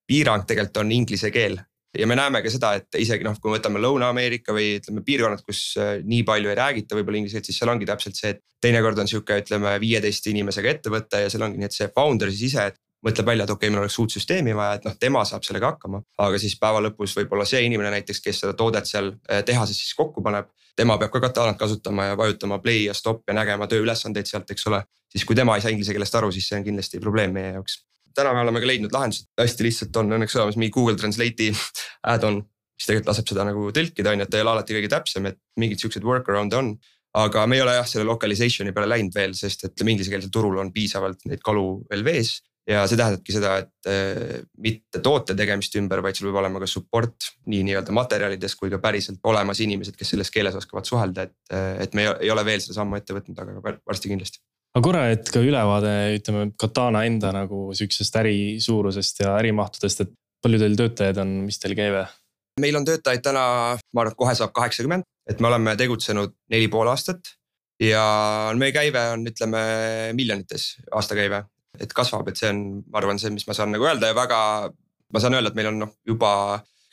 piirang 0.08 0.46
tegelikult 0.48 0.80
on 0.82 0.94
inglise 0.96 1.30
keel 1.30 1.60
ja 1.98 2.06
me 2.06 2.16
näeme 2.18 2.42
ka 2.42 2.50
seda, 2.52 2.72
et 2.80 2.98
isegi 3.00 3.24
noh, 3.26 3.36
kui 3.40 3.50
me 3.50 3.58
võtame 3.58 3.80
Lõuna-Ameerika 3.82 4.54
või 4.56 4.76
ütleme 4.80 5.04
piirkonnad, 5.06 5.44
kus 5.46 5.60
äh, 5.80 5.96
nii 6.04 6.24
palju 6.28 6.50
ei 6.52 6.58
räägita 6.58 6.98
võib-olla 6.98 7.20
inglise 7.20 7.38
keelt, 7.38 7.50
siis 7.50 7.60
seal 7.60 7.72
ongi 7.72 7.88
täpselt 7.88 8.18
see, 8.18 8.34
et 8.34 8.42
teinekord 8.62 8.98
on 9.02 9.10
sihuke, 9.10 9.38
ütleme 9.42 9.76
viieteist 9.82 10.26
inimesega 10.32 10.74
ettevõte 10.74 11.22
ja 11.24 11.30
seal 11.32 11.46
ongi 11.46 11.60
nii, 11.60 11.70
et 11.70 11.76
see 11.76 11.92
founder 11.94 12.32
siis 12.32 12.50
ise, 12.50 12.66
et 12.72 12.80
mõtleb 13.04 13.26
välja, 13.26 13.44
et 13.44 13.50
okei 13.50 13.66
okay,, 13.66 13.74
meil 13.74 13.84
oleks 13.84 13.98
uut 14.02 14.14
süsteemi 14.14 14.54
vaja, 14.56 14.78
et 14.78 14.86
noh, 14.88 14.94
tema 15.00 15.24
saab 15.28 15.44
sellega 15.46 15.72
hakkama. 15.74 16.02
aga 16.26 16.38
siis 16.42 16.56
päeva 16.60 16.80
lõpus 16.84 17.16
võib-olla 17.18 17.44
see 17.48 17.62
inimene 17.66 17.90
näiteks, 17.94 18.20
kes 18.24 18.40
seda 18.44 18.54
toodet 18.58 18.88
seal 18.88 19.12
eh, 19.28 19.42
tehases 19.44 19.78
siis 19.78 19.94
kokku 19.98 20.22
paneb. 20.22 20.48
tema 20.76 20.98
peab 20.98 21.10
ka 21.10 21.20
Katalanat 21.20 21.58
kasutama 21.58 22.04
ja 22.04 22.16
vajutama 22.16 22.58
play 22.58 22.84
ja 22.84 22.94
stop 22.94 23.22
ja 23.28 23.34
nägema 23.34 23.66
tööülesandeid 23.66 24.26
sealt, 24.26 24.50
eks 24.50 24.66
ole. 24.66 24.82
siis 25.12 25.24
kui 25.24 25.36
tema 25.36 25.56
ei 25.56 25.62
saa 25.62 25.70
inglise 25.70 25.92
keelest 25.92 26.14
aru, 26.14 26.32
siis 26.32 26.48
see 26.48 26.58
on 26.58 26.64
kindlasti 26.64 27.00
probleem 27.00 27.32
meie 27.32 27.52
jaoks. 27.58 27.84
täna 28.14 28.32
me 28.32 28.40
oleme 28.40 28.60
ka 28.60 28.66
leidnud 28.66 28.92
lahendused, 28.92 29.28
hästi 29.38 29.64
lihtsalt 29.64 29.96
on 29.96 30.18
õnneks 30.18 30.36
olemas 30.36 30.56
mingi 30.56 30.72
Google 30.72 30.96
Translate'i 30.96 31.52
add-on 32.14 32.42
mis 32.76 32.88
tegelikult 32.88 33.08
laseb 33.08 33.30
seda 33.30 33.44
nagu 33.48 33.70
tõlkida, 33.72 34.12
on 34.12 34.20
ju, 34.20 34.26
et 34.26 34.30
ta 34.30 34.36
ei 34.36 34.44
ole 34.44 34.52
alati 34.52 34.74
kõige 34.76 34.90
täpsem, 34.92 35.26
et 35.30 35.38
mingid 35.56 35.80
siuksed 35.80 36.04
workaround'e 36.04 36.58
on. 36.58 36.76
aga 37.16 37.46
me 37.48 37.56
ei 37.56 37.62
ole 37.64 37.72
jah 37.72 37.86
selle 37.88 38.04
localization'i 38.04 38.74
peale 38.76 38.90
läinud 38.90 39.14
veel, 39.16 39.32
sest 39.32 39.64
et 39.64 39.80
inglisekeelsel 39.80 40.28
turul 40.28 40.58
on 40.60 40.68
piisavalt 40.72 41.22
neid 41.24 41.40
kalu 41.40 41.86
veel 41.88 42.04
vees 42.04 42.34
ja 42.66 42.82
see 42.88 42.98
tähendabki 42.98 43.34
seda, 43.34 43.52
et 43.62 43.90
äh, 43.90 44.40
mitte 44.62 45.00
toote 45.04 45.36
tegemist 45.38 45.76
ümber, 45.78 46.02
vaid 46.04 46.18
sul 46.18 46.28
peab 46.30 46.40
olema 46.42 46.62
ka 46.62 46.68
support 46.70 47.30
nii 47.50 47.62
nii-öelda 47.68 47.94
materjalides 47.94 48.56
kui 48.58 48.72
ka 48.72 48.80
päriselt 48.82 49.22
olemas 49.30 49.62
inimesed, 49.62 49.96
kes 49.98 50.14
selles 50.14 50.32
keeles 50.34 50.58
oskavad 50.58 50.88
suhelda, 50.88 51.28
et, 51.28 51.36
äh, 51.54 51.76
et 51.86 51.96
me 51.98 52.08
ei 52.10 52.32
ole 52.34 52.44
veel 52.46 52.62
seda 52.64 52.80
sammu 52.80 52.98
ette 52.98 53.16
võtnud, 53.16 53.38
aga 53.42 53.76
varsti 53.86 54.12
kindlasti. 54.12 54.42
aga 54.74 54.84
korra, 54.84 55.06
et 55.14 55.30
ka 55.32 55.40
ülevaade, 55.40 55.94
ütleme 56.18 56.50
Katana 56.58 57.06
enda 57.08 57.32
nagu 57.36 57.70
sihukesest 57.76 58.20
äri 58.22 58.36
suurusest 58.62 59.22
ja 59.22 59.38
ärimahtudest, 59.38 60.04
et 60.04 60.14
palju 60.42 60.60
teil 60.62 60.78
töötajaid 60.78 61.22
on, 61.22 61.40
mis 61.46 61.62
teil 61.62 61.78
käive? 61.78 62.06
meil 62.60 62.76
on 62.78 62.86
töötajaid 62.88 63.22
täna, 63.22 63.48
ma 63.76 64.02
arvan, 64.02 64.14
et 64.14 64.18
kohe 64.18 64.32
saab 64.34 64.54
kaheksakümmend, 64.56 65.04
et 65.28 65.42
me 65.44 65.52
oleme 65.52 65.74
tegutsenud 65.76 66.32
neli 66.50 66.70
pool 66.72 66.88
aastat 66.88 67.36
ja 67.82 68.02
meie 68.56 68.72
käive 68.72 69.02
on, 69.12 69.26
ütleme 69.28 69.60
miljonites 70.16 70.72
aastakäive 70.90 71.44
et 71.82 71.92
kasvab, 71.96 72.28
et 72.30 72.38
see 72.40 72.50
on, 72.52 72.62
ma 72.90 73.00
arvan, 73.02 73.20
see, 73.20 73.32
mis 73.34 73.46
ma 73.48 73.56
saan 73.56 73.74
nagu 73.74 73.86
öelda 73.86 74.10
ja 74.10 74.16
väga, 74.16 74.38
ma 75.12 75.22
saan 75.22 75.38
öelda, 75.38 75.52
et 75.52 75.58
meil 75.58 75.70
on 75.72 75.84
noh, 75.84 75.94
juba 76.06 76.32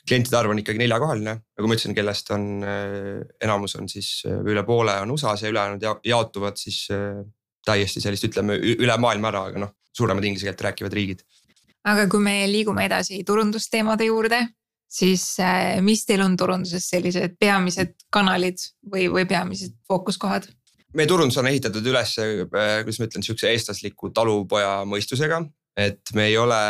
klientide 0.08 0.36
arv 0.38 0.52
on 0.52 0.60
ikkagi 0.60 0.80
neljakohaline, 0.82 1.34
nagu 1.56 1.68
ma 1.68 1.76
ütlesin, 1.76 1.94
kellest 1.96 2.32
on 2.34 2.48
äh, 2.66 3.22
enamus 3.44 3.76
on 3.80 3.88
siis 3.88 4.10
äh, 4.28 4.40
üle 4.44 4.64
poole 4.66 4.96
on 5.00 5.14
USA-s 5.14 5.46
ja 5.46 5.52
ülejäänud 5.52 6.04
jaotuvad 6.04 6.60
siis 6.60 6.84
äh, 6.92 7.22
täiesti 7.64 8.02
sellist, 8.04 8.26
ütleme 8.28 8.58
üle 8.60 8.98
maailma 9.00 9.30
ära, 9.32 9.46
aga 9.50 9.62
noh, 9.64 9.72
suuremad 9.96 10.26
inglise 10.28 10.50
keelt 10.50 10.66
rääkivad 10.66 10.96
riigid. 10.96 11.24
aga 11.88 12.06
kui 12.12 12.20
me 12.20 12.42
liigume 12.48 12.84
edasi 12.84 13.22
turundusteemade 13.24 14.08
juurde, 14.08 14.42
siis 14.88 15.24
mis 15.84 16.04
teil 16.08 16.22
on 16.24 16.36
turunduses 16.36 16.86
sellised 16.92 17.38
peamised 17.40 17.96
kanalid 18.12 18.60
või, 18.92 19.08
või 19.12 19.24
peamised 19.28 19.76
fookuskohad? 19.88 20.48
Meie 20.94 21.10
turundus 21.10 21.38
on 21.40 21.50
ehitatud 21.50 21.86
üles, 21.90 22.16
äh, 22.22 22.80
kuidas 22.84 23.00
ma 23.00 23.10
ütlen, 23.10 23.26
sihukese 23.26 23.52
eestlasliku 23.52 24.12
talupoja 24.14 24.80
mõistusega, 24.88 25.42
et 25.80 26.14
me 26.14 26.28
ei 26.30 26.38
ole 26.38 26.62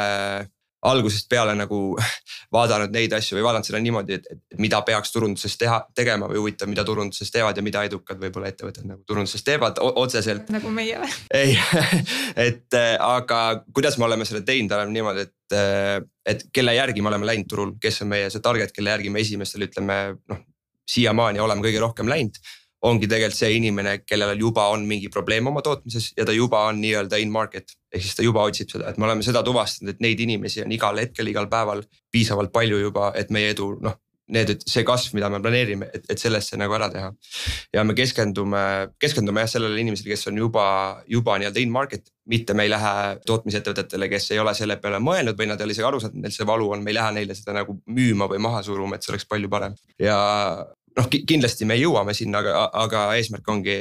algusest 0.85 1.29
peale 1.33 1.55
nagu 1.57 1.79
vaadanud 2.57 2.93
neid 2.95 3.13
asju 3.17 3.39
või 3.39 3.45
vaadanud 3.47 3.69
seda 3.69 3.81
niimoodi, 3.83 4.19
et, 4.19 4.29
et 4.35 4.61
mida 4.61 4.81
peaks 4.87 5.13
turunduses 5.15 5.57
teha, 5.61 5.81
tegema 5.97 6.29
või 6.31 6.43
huvitav, 6.43 6.69
mida 6.71 6.85
turunduses 6.87 7.33
teevad 7.33 7.57
ja 7.57 7.65
mida 7.65 7.85
edukad 7.89 8.21
võib-olla 8.21 8.51
ettevõtted 8.53 8.87
nagu 8.89 9.01
turunduses 9.09 9.45
teevad 9.47 9.81
otseselt. 9.81 10.51
nagu 10.55 10.73
meie 10.75 11.01
või? 11.01 11.13
ei 11.43 11.57
et 12.49 12.79
äh, 12.81 12.95
aga 13.01 13.45
kuidas 13.73 13.99
me 13.99 14.09
oleme 14.09 14.29
selle 14.29 14.45
teinud, 14.47 14.73
oleme 14.77 14.97
niimoodi, 14.97 15.29
et, 15.29 15.57
äh, 15.57 16.01
et 16.35 16.49
kelle 16.53 16.77
järgi 16.77 17.05
me 17.05 17.13
oleme 17.13 17.33
läinud 17.33 17.49
turul, 17.51 17.77
kes 17.81 18.03
on 18.05 18.13
meie 18.13 18.29
see 18.33 18.45
target, 18.45 18.75
kelle 18.77 18.93
järgi 18.93 19.13
me 19.13 19.25
esimestel 19.25 19.69
ütleme 19.69 20.03
noh 20.31 20.45
siiamaani 20.85 21.41
oleme 21.41 21.65
kõige 21.65 21.81
rohkem 21.81 22.11
läinud 22.11 22.37
ongi 22.85 23.09
tegelikult 23.09 23.39
see 23.39 23.57
inimene, 23.59 23.97
kellel 24.05 24.39
juba 24.41 24.69
on 24.75 24.85
mingi 24.89 25.09
probleem 25.13 25.47
oma 25.51 25.63
tootmises 25.65 26.11
ja 26.19 26.27
ta 26.29 26.37
juba 26.37 26.67
on 26.69 26.81
nii-öelda 26.83 27.21
in 27.23 27.33
market. 27.33 27.77
ehk 27.95 28.03
siis 28.03 28.17
ta 28.19 28.27
juba 28.27 28.43
otsib 28.45 28.73
seda, 28.73 28.91
et 28.91 28.99
me 28.99 29.07
oleme 29.07 29.23
seda 29.23 29.43
tuvastanud, 29.47 29.95
et 29.95 30.01
neid 30.03 30.21
inimesi 30.21 30.65
on 30.65 30.73
igal 30.75 30.99
hetkel, 30.99 31.31
igal 31.31 31.47
päeval 31.49 31.85
piisavalt 32.13 32.53
palju 32.53 32.81
juba, 32.83 33.13
et 33.15 33.31
meie 33.31 33.53
edu 33.55 33.77
noh 33.83 34.01
need, 34.33 34.53
see 34.69 34.85
kasv, 34.87 35.15
mida 35.19 35.29
me 35.33 35.41
planeerime, 35.45 35.89
et, 35.95 36.05
et 36.11 36.21
sellest 36.21 36.53
see 36.53 36.61
nagu 36.61 36.75
ära 36.77 36.89
teha. 36.93 37.11
ja 37.75 37.85
me 37.85 37.97
keskendume, 37.97 38.63
keskendume 39.01 39.45
jah 39.45 39.51
sellele 39.57 39.81
inimesele, 39.83 40.15
kes 40.15 40.31
on 40.31 40.41
juba, 40.41 40.67
juba 41.11 41.37
nii-öelda 41.41 41.61
in 41.61 41.73
market. 41.73 42.11
mitte 42.29 42.55
me 42.57 42.65
ei 42.65 42.71
lähe 42.73 43.19
tootmisettevõtetele, 43.29 44.09
kes 44.09 44.31
ei 44.33 44.39
ole 44.41 44.55
selle 44.57 44.79
peale 44.81 44.97
mõelnud 45.05 45.37
või 45.37 45.51
nad 45.51 45.61
ei 45.61 45.67
ole 45.67 45.77
isegi 45.77 45.89
aru 45.89 46.01
saanud, 46.01 46.17
et 46.17 46.25
neil 46.25 46.37
see 46.37 46.47
valu 46.49 46.71
on, 46.73 46.85
me 46.85 46.95
ei 46.95 46.97
lähe 46.97 47.11
neile 47.19 47.37
seda 47.37 47.53
nagu 47.59 47.77
müüma 47.85 48.31
või 48.33 48.41
maha 48.47 48.63
suruma, 48.65 48.97
et 48.97 49.05
see 49.05 49.13
oleks 49.13 49.29
palju 49.29 49.53
parem. 49.53 49.77
ja 50.01 50.17
noh, 50.99 51.09
kindlasti 51.11 51.67
me 51.69 51.79
jõuame 51.79 52.15
sinna, 52.17 52.43
aga, 52.43 52.69
aga 52.85 53.07
eesmärk 53.19 53.49
ongi 53.51 53.79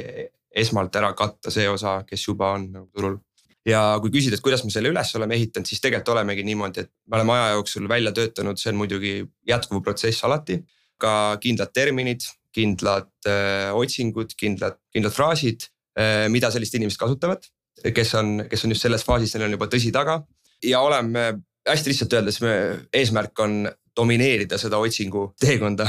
esmalt 0.54 0.96
ära 0.96 1.12
katta 1.18 1.50
see 1.50 1.66
osa, 1.68 2.00
kes 2.08 2.28
juba 2.28 2.52
on 2.54 2.68
nagu 2.72 2.88
turul 2.94 3.18
ja 3.66 3.80
kui 4.02 4.12
küsida, 4.12 4.36
et 4.36 4.44
kuidas 4.44 4.62
me 4.64 4.72
selle 4.72 4.92
üles 4.92 5.10
oleme 5.18 5.36
ehitanud, 5.38 5.68
siis 5.68 5.82
tegelikult 5.82 6.12
olemegi 6.14 6.44
niimoodi, 6.46 6.84
et 6.84 6.92
me 7.08 7.18
oleme 7.18 7.34
aja 7.36 7.52
jooksul 7.56 7.88
välja 7.88 8.12
töötanud, 8.16 8.60
see 8.60 8.70
on 8.72 8.80
muidugi 8.80 9.16
jätkuv 9.48 9.82
protsess 9.84 10.24
alati. 10.28 10.62
ka 11.04 11.36
kindlad 11.42 11.72
terminid, 11.74 12.22
kindlad 12.54 13.08
äh, 13.26 13.74
otsingud, 13.74 14.30
kindlad, 14.38 14.76
kindlad 14.94 15.12
fraasid 15.12 15.66
äh,, 15.98 16.28
mida 16.30 16.52
sellised 16.54 16.76
inimesed 16.78 17.00
kasutavad. 17.00 17.42
kes 17.82 18.14
on, 18.14 18.44
kes 18.48 18.64
on 18.64 18.70
just 18.70 18.86
selles 18.86 19.02
faasis, 19.04 19.34
neil 19.34 19.48
on 19.48 19.56
juba 19.56 19.66
tõsi 19.66 19.90
taga 19.92 20.20
ja 20.62 20.80
oleme 20.80 21.24
hästi 21.68 21.90
lihtsalt 21.90 22.12
öeldes, 22.12 22.38
me 22.40 22.52
eesmärk 22.94 23.38
on 23.42 23.64
domineerida 23.96 24.58
seda 24.58 24.78
otsingu 24.78 25.32
teekonda 25.40 25.88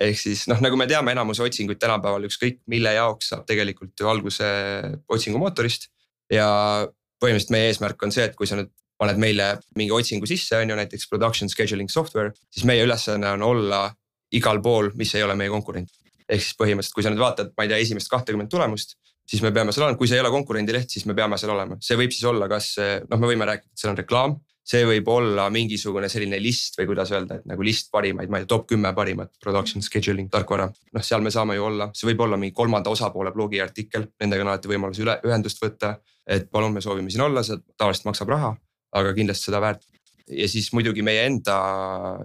ehk 0.00 0.18
siis 0.20 0.44
noh, 0.50 0.60
nagu 0.64 0.76
me 0.78 0.86
teame, 0.90 1.14
enamus 1.16 1.40
otsinguid 1.44 1.80
tänapäeval 1.80 2.28
ükskõik 2.28 2.60
mille 2.72 2.92
jaoks 2.96 3.32
saab 3.32 3.46
tegelikult 3.48 3.94
ju 4.00 4.10
alguse 4.10 4.48
otsingumootorist. 5.08 5.88
ja 6.32 6.48
põhimõtteliselt 7.22 7.54
meie 7.54 7.70
eesmärk 7.70 8.02
on 8.02 8.12
see, 8.12 8.24
et 8.26 8.34
kui 8.36 8.48
sa 8.50 8.58
nüüd 8.58 8.72
paned 8.98 9.20
meile 9.20 9.46
mingi 9.76 9.94
otsingu 9.94 10.26
sisse, 10.28 10.56
on 10.58 10.72
ju 10.72 10.76
näiteks 10.76 11.08
production 11.10 11.50
scheduling 11.52 11.90
software, 11.92 12.32
siis 12.50 12.64
meie 12.68 12.84
ülesanne 12.84 13.30
on 13.36 13.44
olla 13.44 13.86
igal 14.36 14.60
pool, 14.64 14.90
mis 14.96 15.14
ei 15.14 15.24
ole 15.24 15.36
meie 15.38 15.52
konkurent. 15.52 15.92
ehk 16.26 16.42
siis 16.42 16.56
põhimõtteliselt, 16.58 16.94
kui 16.96 17.04
sa 17.06 17.10
nüüd 17.12 17.22
vaatad, 17.22 17.52
ma 17.54 17.64
ei 17.64 17.68
tea, 17.70 17.76
esimest 17.84 18.10
kahtekümmet 18.10 18.48
tulemust, 18.50 18.96
siis 19.30 19.42
me 19.44 19.52
peame 19.54 19.70
seal 19.70 19.86
olema, 19.86 19.98
kui 20.00 20.08
see 20.10 20.18
ei 20.18 20.24
ole 20.24 20.32
konkurendi 20.34 20.74
leht, 20.74 20.90
siis 20.90 21.06
me 21.06 21.14
peame 21.14 21.38
seal 21.38 21.52
olema, 21.54 21.78
see 21.82 21.98
võib 21.98 22.10
siis 22.10 22.26
olla, 22.26 22.48
kas 22.50 22.72
noh, 22.80 23.20
me 23.20 23.30
võime 23.30 23.46
rääkida, 23.46 23.70
et 23.70 23.82
seal 23.82 23.92
on 23.92 24.00
reklaam. 24.00 24.34
See 24.66 24.82
võib 24.82 25.06
olla 25.12 25.46
mingisugune 25.54 26.08
selline 26.10 26.40
list 26.42 26.74
või 26.80 26.88
kuidas 26.90 27.12
öelda, 27.14 27.38
et 27.38 27.46
nagu 27.46 27.62
list 27.62 27.92
parimaid, 27.94 28.30
ma 28.32 28.40
ei 28.40 28.44
tea, 28.46 28.54
top 28.56 28.66
kümme 28.72 28.90
parimat 28.94 29.30
production 29.42 29.84
scheduling 29.84 30.30
tarkvara. 30.32 30.66
noh, 30.66 31.06
seal 31.06 31.22
me 31.22 31.30
saame 31.30 31.54
ju 31.54 31.68
olla, 31.68 31.90
see 31.94 32.10
võib 32.10 32.26
olla 32.26 32.36
mingi 32.40 32.54
kolmanda 32.54 32.90
osapoole 32.90 33.30
blogiartikkel, 33.32 34.10
nendega 34.20 34.42
on 34.42 34.52
alati 34.54 34.74
võimalus 34.74 35.02
üle 35.04 35.20
ühendust 35.24 35.62
võtta 35.62 35.96
et 36.26 36.48
palun, 36.50 36.74
me 36.74 36.82
soovime 36.82 37.12
siin 37.12 37.24
olla, 37.26 37.44
see 37.46 37.58
tavaliselt 37.78 38.08
maksab 38.10 38.32
raha, 38.34 38.54
aga 38.98 39.14
kindlasti 39.16 39.50
seda 39.50 39.62
väärt. 39.62 39.86
ja 40.26 40.48
siis 40.50 40.72
muidugi 40.74 41.04
meie 41.06 41.20
enda, 41.22 41.56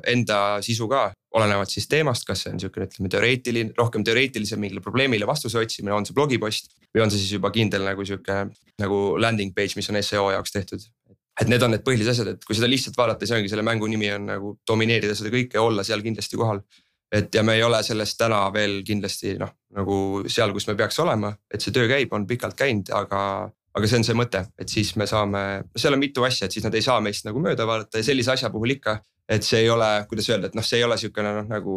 enda 0.10 0.38
sisu 0.66 0.88
ka, 0.90 1.12
olenevalt 1.38 1.70
siis 1.70 1.86
teemast, 1.86 2.26
kas 2.26 2.40
see 2.42 2.54
on 2.56 2.62
sihukene, 2.64 2.88
ütleme 2.90 3.12
teoreetiline, 3.14 3.76
rohkem 3.78 4.02
teoreetilisem 4.02 4.58
mingile 4.60 4.82
probleemile 4.82 5.28
vastuse 5.30 5.60
otsimine, 5.62 5.94
on 5.94 6.08
see 6.08 6.18
blogipost. 6.18 6.74
või 6.96 7.04
on 7.06 7.14
see 7.14 7.22
siis 7.22 7.36
juba 7.38 7.52
kindel 7.54 7.86
nagu 7.86 8.04
sihuke 8.04 8.40
nagu 8.82 8.98
landing 9.22 9.54
page, 9.54 9.78
mis 9.78 9.90
on 9.94 10.02
seo 10.02 10.32
jaoks 10.34 10.52
tehtud. 10.52 10.82
Et 11.42 11.50
need 11.50 11.64
on 11.66 11.74
need 11.74 11.84
põhilised 11.86 12.14
asjad, 12.14 12.32
et 12.36 12.46
kui 12.46 12.58
seda 12.58 12.70
lihtsalt 12.70 12.98
vaadata, 12.98 13.26
siis 13.26 13.38
ongi 13.40 13.50
selle 13.50 13.66
mängu 13.66 13.90
nimi 13.90 14.12
on 14.14 14.30
nagu 14.30 14.56
domineerida 14.68 15.18
seda 15.18 15.34
kõike 15.34 15.58
ja 15.58 15.66
olla 15.66 15.84
seal 15.88 16.04
kindlasti 16.06 16.38
kohal 16.38 16.62
et 17.12 17.36
ja 17.36 17.44
me 17.44 17.58
ei 17.58 17.64
ole 17.64 17.82
sellest 17.84 18.18
täna 18.20 18.42
veel 18.54 18.82
kindlasti 18.88 19.36
noh, 19.40 19.52
nagu 19.76 19.96
seal, 20.32 20.54
kus 20.56 20.68
me 20.70 20.78
peaks 20.80 21.00
olema, 21.04 21.34
et 21.52 21.64
see 21.64 21.74
töö 21.76 21.90
käib, 21.92 22.14
on 22.16 22.28
pikalt 22.28 22.56
käinud, 22.60 22.92
aga, 22.96 23.24
aga 23.76 23.90
see 23.90 24.00
on 24.00 24.08
see 24.08 24.18
mõte, 24.18 24.46
et 24.60 24.72
siis 24.72 24.94
me 25.00 25.08
saame, 25.10 25.42
seal 25.76 25.98
on 25.98 26.02
mitu 26.02 26.24
asja, 26.28 26.48
et 26.48 26.56
siis 26.56 26.66
nad 26.66 26.76
ei 26.78 26.86
saa 26.86 27.02
meist 27.04 27.28
nagu 27.28 27.44
mööda 27.44 27.68
vaadata 27.68 28.00
ja 28.00 28.08
sellise 28.08 28.34
asja 28.36 28.52
puhul 28.54 28.78
ikka. 28.78 29.02
et 29.32 29.46
see 29.48 29.62
ei 29.64 29.70
ole, 29.70 29.88
kuidas 30.10 30.28
öelda, 30.28 30.50
et 30.50 30.56
noh, 30.58 30.66
see 30.66 30.82
ei 30.82 30.84
ole 30.84 30.98
sihukene 31.00 31.30
noh, 31.38 31.46
nagu 31.48 31.76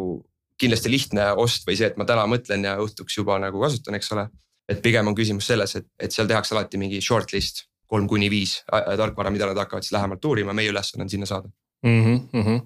kindlasti 0.59 0.89
lihtne 0.91 1.29
ost 1.39 1.67
või 1.67 1.77
see, 1.79 1.87
et 1.87 1.95
ma 1.99 2.07
täna 2.07 2.25
mõtlen 2.27 2.65
ja 2.67 2.73
õhtuks 2.83 3.15
juba 3.15 3.37
nagu 3.39 3.61
kasutan, 3.61 3.95
eks 3.95 4.11
ole. 4.15 4.27
et 4.67 4.81
pigem 4.81 5.07
on 5.07 5.15
küsimus 5.15 5.47
selles, 5.47 5.75
et, 5.75 5.87
et 5.99 6.11
seal 6.11 6.27
tehakse 6.27 6.55
alati 6.55 6.79
mingi 6.81 7.01
shortlist, 7.01 7.67
kolm 7.87 8.07
kuni 8.09 8.29
viis 8.33 8.59
tarkvara, 8.69 9.33
mida 9.33 9.49
nad 9.49 9.59
hakkavad 9.63 9.85
siis 9.85 9.95
lähemalt 9.95 10.25
uurima, 10.25 10.53
meie 10.57 10.71
ülesanne 10.73 11.05
on 11.05 11.11
sinna 11.11 11.29
saada 11.29 11.49
mm. 11.85 12.01
-hmm, 12.03 12.23
mm 12.31 12.47
-hmm 12.47 12.63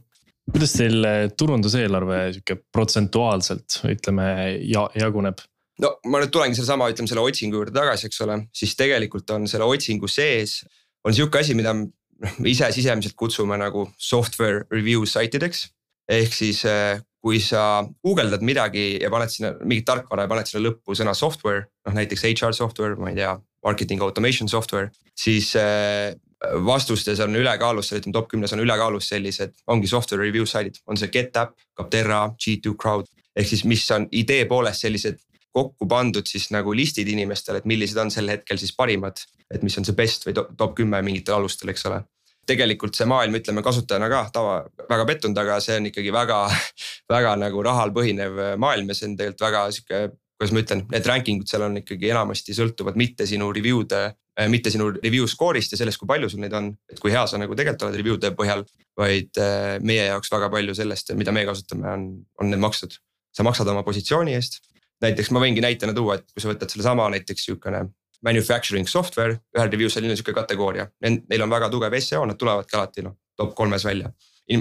kuidas 0.49 0.73
teil 0.73 1.05
turunduseelarve 1.37 2.19
sihuke 2.33 2.55
protsentuaalselt 2.73 3.81
ütleme 3.85 4.25
ja 4.65 4.89
jaguneb? 4.95 5.43
no 5.81 5.91
ma 6.11 6.19
nüüd 6.19 6.31
tulengi 6.33 6.57
sellesama, 6.57 6.89
ütleme 6.89 7.07
selle 7.07 7.21
otsingu 7.21 7.59
juurde 7.59 7.73
tagasi, 7.75 8.09
eks 8.09 8.21
ole, 8.25 8.39
siis 8.53 8.75
tegelikult 8.79 9.29
on 9.35 9.47
selle 9.47 9.67
otsingu 9.69 10.07
sees 10.07 10.63
on 11.05 11.15
sihuke 11.15 11.39
asi, 11.39 11.55
mida 11.57 11.73
noh, 11.73 12.39
ise 12.47 12.71
sisemiselt 12.75 13.15
kutsume 13.19 13.57
nagu 13.59 13.87
software 13.97 14.65
review 14.73 15.05
site 15.05 15.39
ideks. 15.39 15.67
ehk 16.09 16.33
siis 16.33 16.63
kui 17.21 17.37
sa 17.43 17.83
guugeldad 18.03 18.41
midagi 18.41 18.97
ja 19.01 19.09
paned 19.11 19.29
sinna 19.29 19.51
mingit 19.61 19.85
tarkvara 19.85 20.25
ja 20.25 20.31
paned 20.31 20.49
sinna 20.49 20.63
lõppu 20.65 20.95
sõna 20.95 21.13
software, 21.13 21.67
noh 21.85 21.95
näiteks 21.97 22.23
HR 22.31 22.55
software, 22.55 22.95
ma 22.95 23.11
ei 23.11 23.19
tea, 23.19 23.33
marketing 23.65 24.01
automation 24.01 24.49
software, 24.49 24.91
siis 25.17 25.53
eh, 25.59 26.15
vastustes 26.65 27.19
on 27.19 27.35
ülekaalus, 27.35 27.91
ütleme 27.93 28.15
top 28.15 28.29
kümnes 28.31 28.53
on 28.55 28.63
ülekaalus 28.63 29.09
sellised, 29.11 29.55
ongi 29.67 29.87
software 29.87 30.23
review 30.23 30.47
site'id, 30.47 30.79
on 30.87 30.99
see 30.99 31.11
GetApp, 31.11 31.57
Capterra, 31.77 32.27
G2 32.39 32.75
Crowd. 32.79 33.09
ehk 33.35 33.47
siis, 33.47 33.63
mis 33.63 33.83
on 33.91 34.07
idee 34.11 34.45
poolest 34.45 34.83
sellised 34.83 35.19
kokku 35.55 35.87
pandud 35.89 36.27
siis 36.27 36.49
nagu 36.53 36.73
listid 36.75 37.07
inimestele, 37.09 37.61
et 37.61 37.67
millised 37.69 37.97
on 37.97 38.11
sel 38.13 38.29
hetkel 38.29 38.59
siis 38.61 38.75
parimad. 38.75 39.25
et 39.49 39.63
mis 39.65 39.77
on 39.77 39.85
see 39.85 39.97
best 39.97 40.27
või 40.27 40.35
top 40.37 40.75
kümme 40.77 41.01
mingitel 41.01 41.39
alustel, 41.39 41.71
eks 41.73 41.85
ole. 41.89 42.03
tegelikult 42.49 42.95
see 42.97 43.05
maailm, 43.05 43.35
ütleme 43.37 43.61
kasutajana 43.61 44.07
ka 44.09 44.23
tava, 44.33 44.53
väga 44.89 45.05
pettunud, 45.05 45.37
aga 45.37 45.59
see 45.61 45.75
on 45.77 45.89
ikkagi 45.89 46.13
väga, 46.13 46.39
väga 47.15 47.35
nagu 47.35 47.63
rahal 47.63 47.91
põhinev 47.93 48.57
maailm 48.57 48.89
ja 48.89 48.97
see 48.97 49.09
on 49.09 49.17
tegelikult 49.17 49.45
väga 49.47 49.65
sihuke 49.75 50.01
kuidas 50.39 50.53
ma 50.55 50.61
ütlen, 50.63 50.85
need 50.87 51.07
ranking 51.07 51.43
ud 51.43 51.51
seal 51.51 51.65
on 51.65 51.81
ikkagi 51.81 52.13
enamasti 52.13 52.55
sõltuvad 52.55 52.95
mitte 52.99 53.25
sinu 53.27 53.49
review'de, 53.51 53.99
mitte 54.47 54.71
sinu 54.71 54.87
review 54.95 55.27
score'ist 55.27 55.75
ja 55.75 55.81
sellest, 55.81 55.99
kui 55.99 56.07
palju 56.07 56.29
sul 56.31 56.39
neid 56.39 56.55
on, 56.55 56.69
et 56.87 57.01
kui 57.03 57.11
hea 57.11 57.25
sa 57.27 57.39
nagu 57.41 57.57
tegelikult 57.59 57.89
oled 57.89 57.99
review'de 57.99 58.31
põhjal. 58.39 58.63
vaid 58.99 59.37
äh, 59.39 59.77
meie 59.83 60.09
jaoks 60.09 60.31
väga 60.31 60.49
palju 60.51 60.73
sellest, 60.75 61.13
mida 61.15 61.31
me 61.35 61.45
kasutame, 61.47 61.91
on, 61.91 62.07
on 62.39 62.49
need 62.51 62.59
makstud. 62.59 62.95
sa 63.35 63.43
maksad 63.45 63.67
oma 63.71 63.83
positsiooni 63.83 64.33
eest, 64.33 64.57
näiteks 65.03 65.29
ma 65.31 65.43
võingi 65.43 65.61
näitena 65.63 65.93
tuua, 65.93 66.15
et 66.17 66.25
kui 66.31 66.41
sa 66.41 66.49
võtad 66.49 66.71
sellesama 66.71 67.05
näiteks 67.13 67.45
sihukene 67.45 67.83
manufacturing 68.25 68.87
software, 68.87 69.37
ühel 69.55 69.69
review's 69.71 69.95
on 69.99 70.07
sihuke 70.09 70.33
kategooria, 70.35 70.89
neil 71.03 71.43
on 71.43 71.51
väga 71.51 71.69
tugev 71.71 71.95
seo, 72.03 72.25
nad 72.27 72.39
tulevadki 72.39 72.75
alati 72.75 73.05
noh, 73.05 73.15
top 73.37 73.53
kolmes 73.55 73.85
välja. 73.85 74.11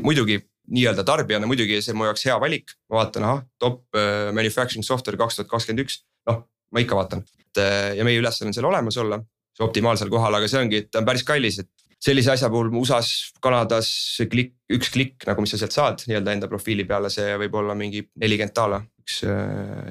muidugi 0.03 0.39
nii-öelda 0.69 1.05
tarbijana 1.07 1.49
muidugi 1.49 1.81
see 1.85 1.97
mu 1.97 2.09
jaoks 2.09 2.27
hea 2.29 2.37
valik, 2.43 2.77
ma 2.91 3.01
vaatan, 3.03 3.27
ahah, 3.29 3.43
top 3.63 3.83
uh, 3.97 4.29
manufacturing 4.37 4.87
software 4.87 5.21
kaks 5.21 5.39
tuhat 5.39 5.51
kakskümmend 5.51 5.85
üks, 5.87 6.03
noh, 6.29 6.45
ma 6.75 6.85
ikka 6.85 6.99
vaatan. 6.99 7.25
et 7.41 7.63
uh, 7.63 7.91
ja 7.99 8.07
meie 8.07 8.21
ülesanne 8.21 8.53
on 8.53 8.57
seal 8.57 8.69
olemas 8.69 9.01
olla, 9.01 9.21
optimaalsel 9.65 10.11
kohal, 10.13 10.37
aga 10.39 10.47
see 10.51 10.61
ongi, 10.61 10.85
et 10.85 10.91
ta 10.93 11.01
on 11.01 11.09
päris 11.09 11.25
kallis, 11.27 11.59
et 11.65 11.71
sellise 12.03 12.31
asja 12.31 12.51
puhul 12.53 12.71
USA-s, 12.79 13.33
Kanadas 13.43 13.89
klikk, 14.31 14.55
üks 14.71 14.93
klikk 14.95 15.27
nagu, 15.27 15.43
mis 15.43 15.55
sa 15.55 15.59
sealt 15.59 15.75
saad 15.75 16.05
nii-öelda 16.07 16.37
enda 16.37 16.51
profiili 16.51 16.87
peale, 16.87 17.11
see 17.11 17.33
võib 17.43 17.57
olla 17.59 17.75
mingi 17.79 18.05
nelikümmend 18.23 18.55
daala 18.55 18.83
üks, 19.09 19.23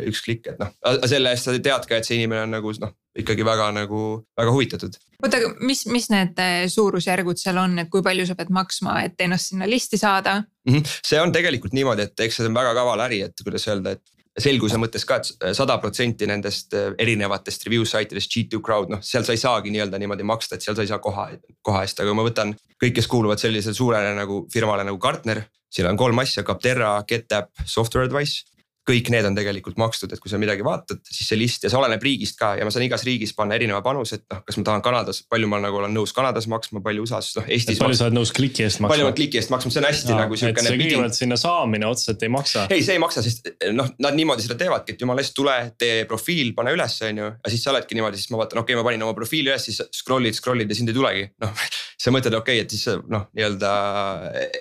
üks 0.06 0.24
klikk, 0.26 0.52
et 0.54 0.60
noh, 0.62 0.74
selle 1.10 1.34
eest 1.34 1.50
sa 1.50 1.56
tead 1.58 1.88
ka, 1.90 1.98
et 1.98 2.08
see 2.08 2.20
inimene 2.20 2.46
on 2.46 2.54
nagu 2.60 2.74
noh, 2.84 2.94
ikkagi 3.18 3.46
väga 3.46 3.72
nagu 3.76 4.02
väga 4.38 4.54
huvitatud. 4.54 4.98
oota, 5.24 5.40
aga 5.40 5.54
mis, 5.66 5.86
mis 5.90 6.10
need 6.14 6.38
äh, 6.42 6.66
suurusjärgud 6.72 7.40
seal 7.42 7.58
on, 7.62 7.80
et 7.82 7.90
kui 7.94 8.06
palju 8.06 8.28
sa 8.30 8.38
pead 8.38 8.52
maksma, 8.54 9.00
et 9.08 9.26
ennast 9.26 9.54
sinna 9.54 9.70
listi 9.70 9.98
saada 9.98 10.44
mm? 10.44 10.76
-hmm. 10.76 11.00
see 11.06 11.22
on 11.22 11.34
tegelikult 11.34 11.74
niimoodi, 11.74 12.06
et 12.06 12.28
eks 12.28 12.38
see 12.38 12.48
on 12.50 12.54
väga 12.58 12.76
kaval 12.78 13.02
äri, 13.08 13.24
et 13.26 13.44
kuidas 13.44 13.68
öelda, 13.68 13.98
et 13.98 14.14
selguse 14.38 14.78
mõttes 14.78 15.06
ka, 15.10 15.18
et 15.18 15.58
sada 15.58 15.80
protsenti 15.82 16.30
nendest 16.30 16.74
äh, 16.78 16.94
erinevatest 17.00 17.66
review 17.66 17.86
site 17.86 18.14
idest, 18.14 18.32
G2 18.34 18.62
Crowd, 18.62 18.94
noh, 18.94 19.02
seal 19.02 19.26
sa 19.26 19.34
ei 19.34 19.42
saagi 19.42 19.74
nii-öelda 19.74 19.98
niimoodi 19.98 20.28
maksta, 20.28 20.56
et 20.56 20.66
seal 20.66 20.78
sa 20.78 20.86
ei 20.86 20.92
saa 20.92 21.02
koha, 21.02 21.32
koha 21.66 21.82
eest, 21.86 22.04
aga 22.06 22.14
ma 22.14 22.26
võtan 22.28 22.54
kõik, 22.78 23.00
kes 23.00 23.10
kuuluvad 23.10 23.42
sellisele 23.42 23.74
suurele 23.74 24.14
nagu 24.14 24.46
firmale 24.54 24.86
nagu 24.86 25.02
Gartner. 25.02 25.48
siin 25.74 25.88
on 25.90 25.98
kolm 25.98 26.20
asja, 26.20 26.44
Capterra, 26.44 27.04
GetApp, 27.08 27.50
Software 27.66 28.06
Advice 28.06 28.46
kõik 28.88 29.10
need 29.12 29.26
on 29.28 29.36
tegelikult 29.36 29.78
makstud, 29.80 30.12
et 30.14 30.22
kui 30.24 30.32
sa 30.32 30.40
midagi 30.40 30.64
vaatad, 30.66 31.02
siis 31.12 31.28
see 31.28 31.40
list 31.40 31.66
ja 31.66 31.72
see 31.72 31.80
oleneb 31.80 32.04
riigist 32.04 32.38
ka 32.40 32.54
ja 32.60 32.66
ma 32.66 32.72
saan 32.74 32.86
igas 32.86 33.04
riigis 33.08 33.34
panna 33.36 33.58
erineva 33.58 33.82
panuse, 33.84 34.22
et 34.22 34.26
noh, 34.32 34.40
kas 34.48 34.60
ma 34.60 34.68
tahan 34.70 34.84
Kanadas, 34.86 35.22
palju 35.28 35.50
ma 35.52 35.60
nagu 35.64 35.82
olen 35.82 35.94
nõus 35.96 36.14
Kanadas 36.16 36.48
maksma, 36.52 36.82
palju 36.86 37.04
USA-s, 37.04 37.36
noh 37.40 37.50
Eestis. 37.52 37.82
palju 37.82 37.98
sa 38.00 38.08
oled 38.08 38.18
nõus 38.18 38.32
kliki 38.36 38.64
eest 38.64 38.80
maksma? 38.80 38.94
palju 38.94 39.10
ma 39.10 39.16
kliki 39.18 39.42
eest 39.42 39.52
maksma, 39.52 39.74
see 39.74 39.82
on 39.84 39.90
hästi 39.90 40.14
no, 40.14 40.20
nagu 40.24 40.40
siukene. 40.40 40.74
kõigepealt 40.80 41.20
sinna 41.20 41.40
saamine 41.42 41.90
otseselt 41.90 42.24
ei 42.24 42.32
maksa. 42.32 42.68
ei, 42.72 42.86
see 42.86 42.96
ei 42.96 43.04
maksa, 43.04 43.26
sest 43.26 43.52
noh, 43.76 43.92
nad 44.04 44.18
niimoodi 44.18 44.48
seda 44.48 44.60
teevadki, 44.62 44.96
et 44.96 45.04
jumala 45.04 45.26
eest, 45.26 45.36
tule, 45.36 45.58
tee 45.80 46.06
profiil, 46.10 46.54
pane 46.58 46.76
üles, 46.78 46.98
on 47.10 47.24
ju. 47.24 47.30
ja 47.36 47.54
siis 47.54 47.68
sa 47.68 47.74
oledki 47.76 48.00
niimoodi, 48.00 48.22
siis 48.22 48.32
ma 48.32 48.44
vaatan, 48.44 48.64
okei 48.64 48.78
okay,, 48.78 48.82
ma 48.82 48.88
panin 48.88 49.04
oma 49.08 49.18
profiili 49.18 49.52
üles, 49.52 49.68
siis 49.68 49.84
scroll'id, 50.00 50.40
scroll'id 50.40 50.72
ja 50.72 50.80
sind 50.80 50.94
ei 50.94 51.00
tulegi, 51.02 51.28
noh 51.44 51.54
sa 51.98 52.14
mõtled, 52.14 52.36
okei 52.38 52.60
okay,, 52.60 52.66
et 52.66 52.74
siis 52.74 53.00
noh, 53.10 53.26
nii-öelda 53.38 53.70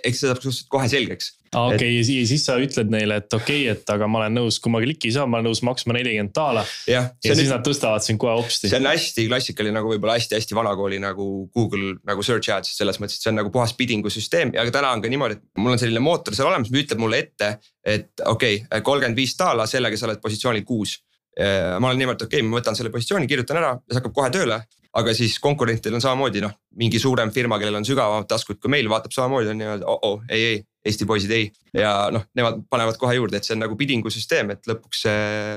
eks 0.03 0.23
see 0.23 0.31
saab 0.31 0.41
suhteliselt 0.41 0.71
kohe 0.73 0.89
selgeks 0.89 1.35
aa 1.53 1.67
okei 1.71 1.77
okay, 1.77 1.99
et... 2.01 2.11
ja 2.11 2.27
siis 2.29 2.45
sa 2.49 2.57
ütled 2.61 2.91
neile, 2.93 3.19
et 3.21 3.37
okei 3.37 3.67
okay,, 3.67 3.77
et 3.77 3.93
aga 3.93 4.09
ma 4.11 4.23
olen 4.23 4.37
nõus, 4.41 4.59
kui 4.63 4.73
ma 4.73 4.81
kliki 4.83 5.13
saan, 5.15 5.31
ma 5.31 5.39
olen 5.39 5.51
nõus 5.51 5.63
maksma 5.67 5.97
nelikümmend 5.97 6.33
daala. 6.37 6.65
ja, 6.89 7.03
ja 7.13 7.35
siis 7.35 7.45
nüüd... 7.45 7.53
nad 7.55 7.65
tõstavad 7.67 8.05
sind 8.05 8.21
kohe 8.23 8.35
hopsti. 8.39 8.71
see 8.71 8.81
on 8.81 8.89
hästi 8.91 9.27
klassikaline 9.31 9.77
nagu 9.77 9.93
võib-olla 9.93 10.19
hästi-hästi 10.19 10.59
vanakooli 10.59 11.01
nagu 11.03 11.29
Google 11.57 11.97
nagu 12.09 12.27
search 12.27 12.53
ads 12.57 12.77
selles 12.79 13.01
mõttes, 13.03 13.21
et 13.21 13.27
see 13.27 13.33
on 13.33 13.41
nagu 13.43 13.53
puhas 13.55 13.77
bidding'u 13.79 14.13
süsteem 14.13 14.55
ja 14.57 14.67
täna 14.73 14.95
on 14.97 15.05
ka 15.05 15.13
niimoodi, 15.13 15.39
et 15.39 15.63
mul 15.63 15.77
on 15.77 15.83
selline 15.83 16.03
mootor 16.03 16.37
seal 16.37 16.51
olemas, 16.51 16.73
ütleb 16.73 17.03
mulle 17.03 17.21
ette, 17.27 17.57
et 17.85 18.13
okei 18.25 18.63
okay,, 18.65 18.85
kolmkümmend 18.87 19.21
viis 19.21 19.37
daala, 19.39 19.69
sellega 19.71 20.01
sa 20.01 20.11
oled 20.11 20.25
positsioonil 20.25 20.67
kuus 20.67 20.99
ma 21.37 21.91
olen 21.91 21.99
niimoodi, 22.01 22.25
okei 22.25 22.41
okay,, 22.41 22.49
ma 22.49 22.57
võtan 22.57 22.77
selle 22.79 22.89
positsiooni, 22.95 23.29
kirjutan 23.29 23.61
ära 23.61 23.75
ja 23.77 23.93
see 23.93 24.01
hakkab 24.01 24.15
kohe 24.17 24.31
tööle. 24.33 24.57
Aga 24.97 25.13
siis 25.17 25.37
konkurentidel 25.43 25.99
on 25.99 26.03
samamoodi 26.05 26.41
noh, 26.45 26.55
mingi 26.81 27.01
suurem 27.03 27.33
firma, 27.35 27.59
kellel 27.61 27.79
on 27.81 27.87
sügavamad 27.87 28.29
taskud 28.31 28.61
kui 28.63 28.73
meil, 28.73 28.89
vaatab 28.91 29.15
samamoodi 29.15 29.53
on 29.53 29.61
nii-öelda 29.61 29.89
oh-oh, 29.93 30.25
ei, 30.33 30.49
ei, 30.53 30.65
Eesti 30.87 31.07
poisid 31.09 31.33
ei. 31.35 31.49
ja 31.75 31.93
noh, 32.15 32.29
nemad 32.39 32.61
panevad 32.71 32.99
kohe 33.01 33.17
juurde, 33.19 33.41
et 33.41 33.47
see 33.47 33.57
on 33.57 33.65
nagu 33.65 33.77
bidding'u 33.79 34.13
süsteem, 34.13 34.53
et 34.55 34.69
lõpuks, 34.71 35.03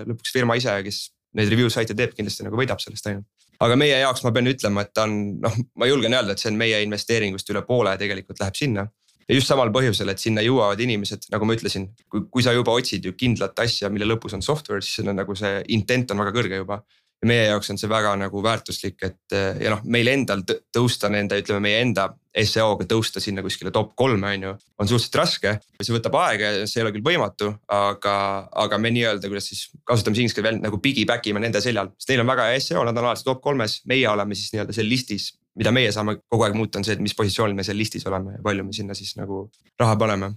lõpuks 0.10 0.34
firma 0.36 0.58
ise, 0.60 0.74
kes 0.86 1.04
neid 1.38 1.52
review 1.54 1.70
saite 1.72 1.96
teeb, 1.98 2.16
kindlasti 2.18 2.48
nagu 2.48 2.58
võidab 2.58 2.82
sellest 2.82 3.12
on 3.12 3.20
ju. 3.20 3.26
aga 3.66 3.78
meie 3.80 4.00
jaoks 4.02 4.26
ma 4.26 4.34
pean 4.36 4.50
ütlema, 4.50 4.86
et 4.86 4.96
ta 4.98 5.06
on 5.06 5.20
noh, 5.44 5.60
ma 5.80 5.90
julgen 5.90 6.18
öelda, 6.18 6.34
et 6.34 6.42
see 6.42 6.50
on 6.52 6.58
meie 6.60 6.82
investeeringust 6.86 7.54
üle 7.54 7.62
poole 7.68 7.94
tegelikult 8.02 8.42
läheb 8.42 8.58
sinna 8.58 8.88
ja 9.30 9.38
just 9.38 9.52
samal 9.52 9.70
põhjusel, 9.74 10.10
et 10.10 10.22
sinna 10.22 10.42
jõuavad 10.42 10.82
inimesed, 10.82 11.30
nagu 11.30 11.46
ma 11.46 11.54
ütlesin, 11.54 11.92
kui, 12.10 12.26
kui 12.34 12.44
sa 12.46 12.56
juba 12.56 12.74
otsid 12.74 13.06
ju 13.06 13.14
kindlat 13.14 13.62
asja, 13.62 13.92
mille 13.94 14.10
lõpus 14.10 14.34
on 14.34 14.42
software, 14.42 14.82
siis 14.82 15.00
selle 15.00 15.14
nagu 15.14 15.38
see 15.38 15.62
intent 15.76 16.10
on 16.12 16.24
väga 16.24 16.34
kõrge 16.34 16.64
juba 16.64 16.82
ja 17.20 17.28
meie 17.28 17.46
jaoks 17.50 17.74
on 17.74 17.80
see 17.80 17.90
väga 17.92 18.14
nagu 18.20 18.42
väärtuslik, 18.44 19.02
et 19.04 19.36
ja 19.36 19.74
noh, 19.74 19.84
meil 19.92 20.08
endal 20.12 20.44
tõusta 20.48 21.10
nende, 21.12 21.40
ütleme 21.42 21.64
meie 21.68 21.82
enda 21.84 22.08
seo-ga 22.48 22.86
tõusta 22.88 23.20
sinna 23.24 23.44
kuskile 23.44 23.74
top 23.76 23.92
kolme 24.00 24.32
on 24.36 24.46
ju, 24.46 24.54
on 24.80 24.88
suhteliselt 24.88 25.18
raske. 25.20 25.54
see 25.82 25.96
võtab 25.96 26.16
aega 26.22 26.52
ja 26.54 26.68
see 26.70 26.80
ei 26.80 26.86
ole 26.86 26.94
küll 26.96 27.06
võimatu, 27.06 27.52
aga, 27.76 28.16
aga 28.64 28.80
me 28.80 28.94
nii-öelda, 28.96 29.32
kuidas 29.32 29.50
siis 29.52 29.68
kasutame 29.84 30.22
inglise 30.22 30.44
veel 30.46 30.62
nagu 30.64 30.80
piggyback 30.84 31.28
ime 31.28 31.44
nende 31.44 31.62
seljal, 31.64 31.92
sest 31.98 32.14
neil 32.14 32.24
on 32.24 32.32
väga 32.32 32.50
hea 32.54 32.64
seo, 32.64 32.84
nad 32.88 32.98
on 32.98 33.10
alati 33.10 33.28
top 33.28 33.42
kolmes, 33.44 33.82
meie 33.90 34.08
oleme 34.10 34.38
siis 34.38 34.54
nii-öelda 34.54 34.76
seal 34.76 34.90
listis. 34.90 35.34
mida 35.60 35.74
meie 35.76 35.92
saame 35.92 36.14
kogu 36.30 36.46
aeg 36.46 36.54
muuta, 36.56 36.80
on 36.80 36.86
see, 36.88 36.94
et 36.96 37.02
mis 37.04 37.16
positsioonil 37.18 37.58
me 37.58 37.66
seal 37.68 37.76
listis 37.76 38.06
oleme 38.08 38.38
ja 38.38 38.44
palju 38.44 38.64
me 38.64 38.74
sinna 38.74 38.96
siis 38.96 39.18
nagu 39.20 39.50
raha 39.82 39.98
paneme 40.00 40.30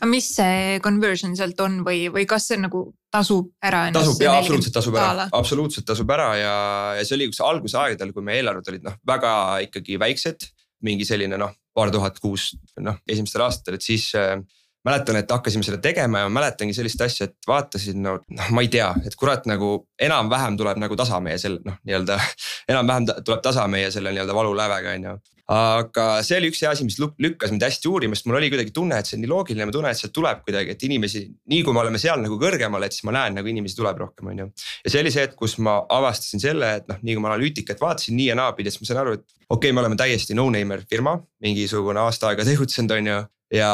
aga 0.00 0.08
mis 0.10 0.30
see 0.36 0.78
conversion 0.84 1.34
sealt 1.36 1.60
on 1.60 1.80
või, 1.86 2.06
või 2.12 2.24
kas 2.28 2.48
see 2.50 2.60
nagu 2.60 2.86
tasub 3.12 3.50
ära? 3.64 3.86
tasub 3.94 4.22
ja 4.24 4.36
absoluutselt 4.38 4.76
tasub 4.78 4.96
ära, 4.96 5.26
absoluutselt 5.36 5.88
tasub 5.90 6.14
ära 6.16 6.30
ja, 6.40 6.54
ja 6.98 7.04
see 7.04 7.18
oli 7.18 7.28
üks 7.30 7.42
algusaegadel, 7.44 8.14
kui 8.16 8.24
meie 8.24 8.40
eelarved 8.40 8.72
olid 8.72 8.86
noh, 8.88 8.96
väga 9.06 9.34
ikkagi 9.68 10.00
väiksed. 10.00 10.48
mingi 10.80 11.04
selline 11.04 11.36
noh, 11.36 11.52
paar 11.76 11.90
tuhat 11.92 12.16
kuus 12.24 12.54
noh, 12.80 12.96
esimestel 13.04 13.44
aastatel, 13.44 13.76
et 13.76 13.84
siis 13.84 14.08
äh, 14.16 14.38
mäletan, 14.86 15.18
et 15.20 15.30
hakkasime 15.30 15.66
seda 15.66 15.80
tegema 15.82 16.24
ja 16.24 16.28
mäletangi 16.32 16.74
sellist 16.76 17.00
asja, 17.04 17.28
et 17.28 17.48
vaatasin 17.48 18.00
no 18.02 18.16
noh, 18.20 18.52
ma 18.54 18.64
ei 18.64 18.70
tea, 18.72 18.88
et 19.06 19.16
kurat 19.18 19.44
nagu 19.50 19.74
enam-vähem 20.00 20.56
tuleb 20.60 20.80
nagu 20.80 20.96
tasa 20.96 21.20
meie 21.24 21.38
selle 21.40 21.60
noh, 21.66 21.76
nii-öelda 21.84 22.16
enam-vähem 22.72 23.10
tuleb 23.24 23.44
tasa 23.44 23.66
meie 23.70 23.90
selle 23.94 24.14
nii-öelda 24.14 24.36
valulävega 24.36 24.96
on 24.96 25.10
ju 25.10 25.18
aga 25.50 26.04
see 26.22 26.36
oli 26.38 26.50
üks 26.52 26.60
asi, 26.68 26.84
mis 26.86 26.96
lükkas 27.00 27.50
mind 27.50 27.64
hästi 27.66 27.88
uurima, 27.90 28.14
sest 28.14 28.28
mul 28.30 28.38
oli 28.38 28.50
kuidagi 28.52 28.70
tunne, 28.74 29.00
et 29.00 29.08
see 29.08 29.16
on 29.16 29.24
nii 29.24 29.30
loogiline, 29.32 29.66
ma 29.66 29.74
tunnen, 29.74 29.90
et 29.90 29.98
sealt 29.98 30.14
tuleb 30.14 30.44
kuidagi, 30.46 30.76
et 30.76 30.84
inimesi, 30.86 31.24
nii 31.50 31.64
kui 31.66 31.74
me 31.74 31.82
oleme 31.82 31.98
seal 31.98 32.22
nagu 32.22 32.38
kõrgemal, 32.38 32.86
et 32.86 32.94
siis 32.94 33.02
ma 33.08 33.16
näen 33.16 33.34
nagu 33.40 33.50
inimesi 33.50 33.74
tuleb 33.80 33.98
rohkem, 33.98 34.30
on 34.30 34.44
ju. 34.44 34.46
ja 34.84 34.94
see 34.94 35.02
oli 35.02 35.10
see, 35.14 35.26
et 35.26 35.34
kus 35.38 35.56
ma 35.58 35.80
avastasin 35.90 36.44
selle, 36.44 36.70
et 36.78 36.86
noh, 36.90 37.02
nii 37.02 37.18
kui 37.18 37.24
ma 37.24 37.32
analüütikat 37.32 37.82
vaatasin 37.82 38.14
nii 38.20 38.30
ja 38.30 38.38
naapidi, 38.38 38.70
siis 38.70 38.84
ma 38.84 38.92
sain 38.92 39.02
aru, 39.02 39.18
et 39.18 39.26
okei 39.26 39.56
okay,, 39.56 39.74
me 39.74 39.82
oleme 39.82 39.98
täiesti 39.98 40.38
no-namer 40.38 40.86
firma, 40.90 41.18
mingisugune 41.42 42.04
aasta 42.04 42.30
aega 42.30 42.46
tegutsenud, 42.46 42.94
on 43.00 43.10
ju 43.10 43.18
ja 43.54 43.70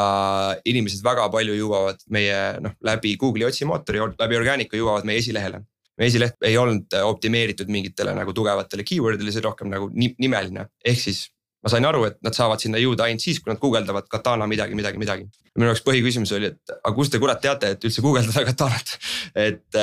inimesed 0.65 1.03
väga 1.05 1.27
palju 1.33 1.55
jõuavad 1.57 2.03
meie 2.13 2.37
noh, 2.63 2.75
läbi 2.85 3.15
Google'i 3.21 3.47
otsimootori, 3.47 4.01
läbi 4.19 4.39
Organica 4.39 4.79
jõuavad 4.79 5.07
meie 5.07 5.21
esilehele 5.23 5.63
meie 5.97 6.11
esileht 6.11 6.45
ei 6.45 6.57
olnud 6.61 6.93
optimeeritud 7.03 7.71
mingitele 7.73 8.13
nagu 8.13 8.33
tugevatele 8.35 8.85
keyword 8.85 9.17
idele, 9.17 9.33
see 9.33 9.41
rohkem 9.45 9.71
nagu 9.71 9.89
nimeline, 9.97 10.67
ehk 10.85 11.01
siis 11.01 11.23
ma 11.65 11.71
sain 11.73 11.87
aru, 11.89 12.03
et 12.07 12.19
nad 12.23 12.35
saavad 12.37 12.61
sinna 12.61 12.79
jõuda 12.79 13.07
ainult 13.07 13.23
siis, 13.23 13.39
kui 13.41 13.51
nad 13.51 13.59
guugeldavad 13.61 14.05
katana 14.11 14.47
midagi, 14.49 14.77
midagi, 14.77 15.01
midagi. 15.01 15.25
minu 15.57 15.71
jaoks 15.71 15.81
põhiküsimus 15.87 16.31
oli, 16.37 16.51
et 16.53 16.75
aga 16.77 16.93
kust 16.95 17.11
te 17.11 17.19
kurat 17.21 17.41
teate, 17.41 17.73
et 17.73 17.87
üldse 17.89 18.03
guugeldada 18.05 18.45
katanat 18.45 18.93
et 19.47 19.79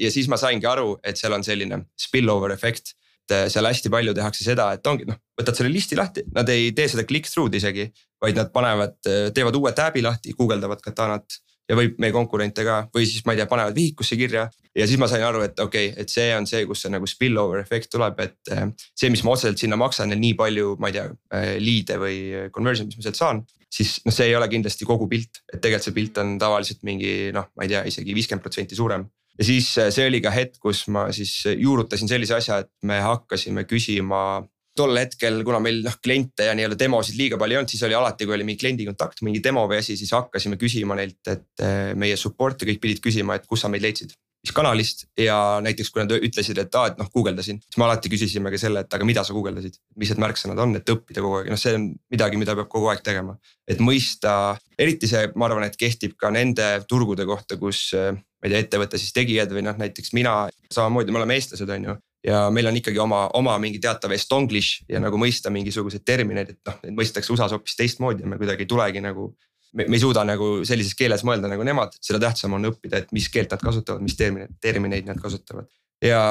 ja 0.00 0.12
siis 0.14 0.30
ma 0.32 0.40
saingi 0.40 0.66
aru, 0.66 0.96
et 1.04 1.20
seal 1.20 1.36
on 1.36 1.44
selline 1.44 1.82
spillover 2.00 2.56
efekt. 2.56 2.94
Et 3.28 3.36
äh, 3.36 3.48
seal 3.52 3.68
hästi 3.68 3.92
palju 3.92 4.14
tehakse 4.16 4.44
seda, 4.46 4.70
et 4.76 4.86
ongi 4.88 5.04
noh, 5.08 5.18
võtad 5.38 5.58
selle 5.58 5.72
listi 5.72 5.98
lahti, 5.98 6.24
nad 6.34 6.48
ei 6.52 6.72
tee 6.76 6.88
seda 6.88 7.04
click 7.08 7.28
through'd 7.28 7.54
isegi. 7.58 7.90
vaid 8.18 8.34
nad 8.34 8.48
panevad, 8.50 8.96
äh, 9.06 9.28
teevad 9.30 9.54
uue 9.54 9.70
tab'i 9.76 10.02
lahti, 10.02 10.32
guugeldavad 10.34 10.80
katanat 10.82 11.36
ja 11.68 11.76
võib 11.78 12.00
meie 12.02 12.14
konkurente 12.14 12.64
ka 12.66 12.80
või 12.94 13.04
siis 13.06 13.22
ma 13.26 13.34
ei 13.34 13.42
tea, 13.42 13.46
panevad 13.46 13.76
vihikusse 13.76 14.16
kirja. 14.18 14.48
ja 14.74 14.86
siis 14.86 14.98
ma 14.98 15.08
sain 15.10 15.22
aru, 15.22 15.42
et 15.44 15.60
okei 15.60 15.90
okay,, 15.90 16.02
et 16.02 16.10
see 16.10 16.32
on 16.34 16.48
see, 16.48 16.64
kus 16.66 16.82
see 16.82 16.90
nagu 16.90 17.06
spillover 17.06 17.60
efekt 17.60 17.92
tuleb, 17.92 18.18
et 18.24 18.52
eh, 18.54 18.64
see, 18.96 19.12
mis 19.12 19.22
ma 19.26 19.36
otseselt 19.36 19.60
sinna 19.60 19.76
maksan 19.76 20.10
ja 20.10 20.18
nii 20.18 20.34
palju, 20.38 20.74
ma 20.80 20.88
ei 20.88 20.96
tea, 20.96 21.06
eh, 21.36 21.54
lead'e 21.60 22.00
või 22.00 22.18
conversion, 22.54 22.88
mis 22.88 22.98
ma 22.98 23.06
sealt 23.06 23.20
saan. 23.20 23.44
siis 23.68 23.98
noh, 24.06 24.14
see 24.16 24.30
ei 24.30 24.34
ole 24.34 24.48
kindlasti 24.48 24.88
kogu 24.88 25.06
pilt, 25.08 25.42
et 25.52 25.60
tegelikult 25.60 25.84
see 25.84 25.96
pilt 26.00 26.18
on 26.22 26.38
tavaliselt 26.40 26.82
mingi 26.88 27.30
noh, 27.36 27.50
ma 27.54 27.66
ei 27.66 27.74
tea 27.74 27.84
isegi 27.90 28.16
viiskümmend 28.16 28.42
protsenti 28.42 28.78
suurem 28.78 29.04
ja 29.38 29.46
siis 29.46 29.70
eh, 29.78 29.90
see 29.94 30.06
oli 30.10 30.20
ka 30.24 30.32
hetk, 30.34 30.58
kus 30.62 30.86
ma 30.92 31.08
siis 31.14 31.40
juurutasin 31.54 32.10
sellise 32.10 32.38
asja, 32.38 32.62
et 32.64 32.72
me 32.88 33.00
hakkasime 33.04 33.64
küsima 33.70 34.42
tol 34.78 34.94
hetkel, 34.98 35.40
kuna 35.46 35.58
meil 35.62 35.80
noh 35.82 35.96
kliente 36.02 36.46
ja 36.46 36.54
nii-öelda 36.54 36.78
demosid 36.78 37.18
liiga 37.18 37.38
palju 37.40 37.56
ei 37.56 37.60
olnud, 37.60 37.72
siis 37.72 37.82
oli 37.86 37.96
alati, 37.98 38.26
kui 38.28 38.36
oli 38.36 38.46
mingi 38.46 38.62
kliendi 38.62 38.86
kontakt, 38.86 39.24
mingi 39.26 39.42
demo 39.42 39.64
või 39.70 39.80
asi, 39.82 39.96
siis 39.98 40.12
hakkasime 40.14 40.58
küsima 40.60 40.98
neilt, 40.98 41.20
et 41.26 41.64
eh, 41.66 41.92
meie 41.98 42.18
support'e 42.20 42.68
kõik 42.68 42.82
pidid 42.84 43.02
küsima, 43.04 43.38
et 43.38 43.46
kus 43.48 43.64
sa 43.64 43.72
meid 43.72 43.86
leidsid. 43.86 44.14
Mis 44.44 44.54
kanalist 44.54 45.06
ja 45.18 45.36
näiteks, 45.64 45.90
kui 45.92 46.02
nad 46.02 46.14
ütlesid, 46.14 46.60
et 46.62 46.78
aa, 46.78 46.92
et 46.92 47.00
noh 47.00 47.08
guugeldasin, 47.14 47.58
siis 47.64 47.78
me 47.80 47.86
alati 47.88 48.10
küsisime 48.12 48.52
ka 48.54 48.60
selle, 48.60 48.84
et 48.84 48.94
aga 48.94 49.08
mida 49.08 49.24
sa 49.26 49.34
guugeldasid, 49.36 49.78
mis 49.98 50.12
need 50.12 50.22
märksõnad 50.22 50.62
on, 50.62 50.76
et 50.78 50.94
õppida 50.94 51.24
kogu 51.24 51.40
aeg, 51.40 51.52
noh, 51.52 51.60
see 51.60 51.74
on 51.78 51.88
midagi, 52.14 52.40
mida 52.40 52.54
peab 52.58 52.70
kogu 52.72 52.90
aeg 52.92 53.02
tegema. 53.06 53.36
et 53.68 53.82
mõista, 53.84 54.56
eriti 54.78 55.10
see, 55.10 55.26
ma 55.36 55.48
arvan, 55.48 55.66
et 55.66 55.76
kehtib 55.76 56.14
ka 56.16 56.30
nende 56.32 56.66
turgude 56.88 57.26
kohta, 57.28 57.58
kus 57.60 57.90
ma 57.94 58.46
ei 58.46 58.54
tea, 58.54 58.62
ettevõtte 58.64 59.00
siis 59.00 59.12
tegijad 59.16 59.52
või 59.52 59.66
noh, 59.66 59.76
näiteks 59.78 60.14
mina 60.16 60.44
samamoodi, 60.72 61.12
me 61.12 61.20
oleme 61.20 61.36
eestlased, 61.36 61.68
on 61.74 61.90
ju 61.90 61.98
ja 62.26 62.48
meil 62.50 62.66
on 62.66 62.76
ikkagi 62.76 62.98
oma, 62.98 63.26
oma 63.38 63.56
mingi 63.62 63.80
teatav 63.82 64.12
estonglish 64.16 64.84
ja 64.90 65.00
nagu 65.02 65.18
mõista 65.20 65.52
mingisuguseid 65.54 66.04
termineid, 66.06 66.54
et 66.54 66.60
noh, 66.66 66.78
neid 66.84 66.96
mõistetakse 66.98 67.32
USA-s 67.34 67.54
hoopis 67.54 67.78
teistmoodi 67.78 68.24
ja 68.24 68.30
me 68.30 68.40
kuidagi 68.40 68.66
ei 68.66 68.70
tulegi 68.70 69.02
nagu. 69.04 69.30
Me, 69.74 69.88
me 69.88 69.98
ei 69.98 70.02
suuda 70.02 70.24
nagu 70.28 70.52
sellises 70.68 70.96
keeles 70.98 71.24
mõelda 71.26 71.50
nagu 71.50 71.66
nemad, 71.66 71.96
seda 72.04 72.20
tähtsam 72.28 72.56
on 72.58 72.70
õppida, 72.70 73.02
et 73.02 73.12
mis 73.16 73.28
keelt 73.32 73.52
nad 73.54 73.62
kasutavad, 73.64 74.04
mis 74.04 74.16
termineid, 74.18 74.56
termineid 74.62 75.10
nad 75.10 75.20
kasutavad. 75.22 75.68
ja 76.04 76.22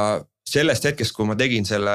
sellest 0.48 0.86
hetkest, 0.88 1.12
kui 1.16 1.28
ma 1.28 1.36
tegin 1.38 1.66
selle, 1.68 1.94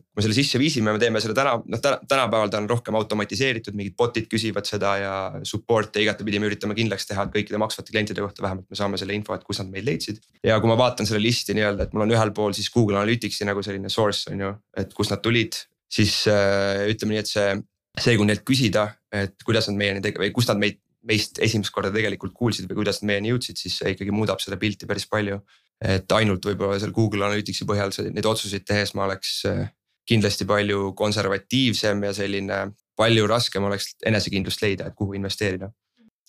kui 0.00 0.18
me 0.18 0.24
selle 0.24 0.36
sisse 0.36 0.58
viisime, 0.58 0.90
me 0.94 1.00
teeme 1.02 1.20
selle 1.22 1.36
täna, 1.38 1.54
noh 1.70 1.82
tänapäeval 1.82 2.50
ta 2.50 2.58
on 2.58 2.66
rohkem 2.70 2.98
automatiseeritud, 2.98 3.76
mingid 3.78 3.94
bot'id 3.98 4.26
küsivad 4.30 4.66
seda 4.66 4.96
ja 4.98 5.12
support'e 5.46 6.02
igatepidi 6.02 6.40
me 6.42 6.50
üritame 6.50 6.74
kindlaks 6.78 7.06
teha, 7.06 7.28
et 7.28 7.34
kõikide 7.36 7.60
maksvate 7.62 7.94
klientide 7.94 8.24
kohta 8.24 8.42
vähemalt 8.42 8.66
me 8.72 8.78
saame 8.78 8.98
selle 9.00 9.14
info, 9.14 9.36
et 9.38 9.46
kus 9.46 9.62
nad 9.62 9.70
meid 9.70 9.86
leidsid. 9.86 10.18
ja 10.46 10.58
kui 10.62 10.72
ma 10.72 10.78
vaatan 10.80 11.06
selle 11.06 11.22
listi 11.22 11.54
nii-öelda, 11.54 11.86
et 11.86 11.94
mul 11.94 12.08
on 12.08 12.16
ühel 12.16 12.34
pool 12.34 12.56
siis 12.58 12.72
Google 12.74 12.98
Analyticsi 12.98 13.46
nagu 13.46 13.62
selline 13.62 13.92
source 13.92 14.34
on 14.34 14.42
ju, 14.42 14.52
et 14.82 14.94
kust 14.96 15.14
nad 15.14 15.22
tulid, 15.22 15.60
siis 15.86 16.24
äh, 16.32 16.88
ütleme 16.90 17.14
nii, 17.14 17.22
et 17.22 17.30
see, 17.30 17.54
see, 18.00 18.18
kui 18.18 18.26
neilt 18.26 18.42
küsida, 18.46 18.88
et 19.24 19.46
kuidas 19.46 19.70
nad 19.70 19.78
meieni 19.80 20.02
tege- 20.04 20.20
või 20.22 20.32
kust 20.34 20.52
nad 20.52 20.60
meid 20.60 20.82
meist 21.06 21.38
esimest 21.42 21.70
korda 21.70 21.92
tegelikult 21.94 22.34
kuulsid 22.34 22.66
või 22.66 22.80
kuidas 22.80 23.00
nad 23.00 23.12
meieni 23.12 23.30
jõudsid, 23.30 23.60
siis 23.60 23.76
see 23.78 23.94
ikkagi 23.94 24.14
muudab 24.14 24.40
seda 24.42 24.58
pilti 24.58 24.88
päris 24.90 25.06
palju. 25.06 25.38
Et 25.86 26.12
ainult 26.16 26.46
võib-olla 26.48 26.80
seal 26.80 26.94
Google 26.96 27.26
Analyticsi 27.28 27.66
põhjal 27.68 27.92
neid 28.10 28.26
otsuseid 28.26 28.64
tehes 28.66 28.94
ma 28.96 29.04
oleks 29.04 29.38
äh, 29.46 29.68
kindlasti 30.08 30.46
palju 30.48 30.92
konservatiivsem 30.98 32.02
ja 32.08 32.12
selline 32.16 32.60
palju 32.96 33.26
raskem 33.28 33.66
oleks 33.68 33.92
enesekindlust 34.08 34.62
leida, 34.64 34.88
et 34.88 34.96
kuhu 34.96 35.18
investeerida 35.18 35.68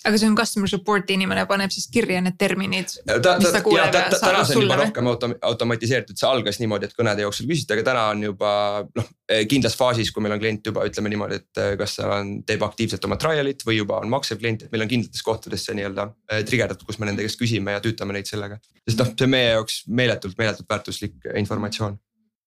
aga 0.06 0.20
see 0.20 0.30
on 0.30 0.36
customer 0.38 0.70
support'i 0.70 1.16
inimene 1.18 1.46
paneb 1.50 1.74
siis 1.74 1.88
kirja 1.94 2.20
need 2.22 2.38
terminid. 2.38 2.94
ta, 3.08 3.18
ta, 3.18 3.36
ta, 3.42 3.62
ta, 3.62 4.02
ta, 4.12 4.20
täna 4.22 4.44
see 4.46 4.60
on 4.60 4.68
juba 4.68 4.80
rohkem 4.82 5.10
autom 5.10 5.36
automatiseeritud, 5.50 6.20
see 6.20 6.30
algas 6.30 6.62
niimoodi, 6.62 6.90
et 6.90 6.98
kõnede 6.98 7.26
jooksul 7.26 7.50
küsiti, 7.50 7.74
aga 7.74 7.86
täna 7.90 8.08
on 8.14 8.26
juba 8.28 8.52
noh 8.98 9.12
kindlas 9.50 9.76
faasis, 9.80 10.12
kui 10.14 10.24
meil 10.24 10.38
on 10.38 10.42
klient 10.42 10.70
juba 10.70 10.86
ütleme 10.88 11.12
niimoodi, 11.12 11.42
et 11.42 11.62
äh, 11.64 11.74
kas 11.80 11.98
ta 11.98 12.10
on, 12.20 12.34
teeb 12.48 12.64
aktiivselt 12.68 13.08
oma 13.10 13.18
trial'it 13.20 13.66
või 13.68 13.80
juba 13.82 14.02
on 14.04 14.12
maksev 14.14 14.40
klient, 14.42 14.66
et 14.66 14.74
meil 14.74 14.86
on 14.86 14.92
kindlates 14.92 15.26
kohtades 15.26 15.66
see 15.68 15.78
nii-öelda 15.80 16.10
äh, 16.32 16.44
trigerdatud, 16.48 16.88
kus 16.88 17.02
me 17.02 17.10
nende 17.10 17.26
käest 17.26 17.40
küsime 17.42 17.76
ja 17.76 17.84
tüütame 17.84 18.16
neid 18.16 18.30
sellega. 18.30 18.62
sest 18.88 19.02
noh, 19.02 19.14
see 19.14 19.28
on 19.28 19.34
meie 19.34 19.56
jaoks 19.56 19.82
meeletult, 19.90 20.38
meeletult 20.40 20.70
väärtuslik 20.70 21.32
informatsioon 21.36 21.98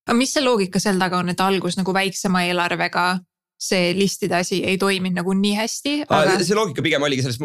aga 0.06 0.16
mis 0.18 0.32
see 0.34 0.42
loogika 0.42 0.80
seal 0.82 0.98
taga 0.98 1.20
on, 1.20 1.28
et 1.30 1.42
algus 1.44 1.76
nagu 1.78 1.92
väiksema 1.94 2.46
eelarvega 2.48 3.04
see 3.60 3.92
listide 3.96 4.38
asi 4.38 4.62
ei 4.64 4.78
toiminud 4.80 5.20
nagu 5.20 5.34
nii 5.36 5.56
hästi 5.58 5.94
aga.... 6.06 6.38
see 6.40 6.56
loogika 6.56 6.84
pigem 6.84 7.04
oligi 7.04 7.26
selles, 7.26 7.40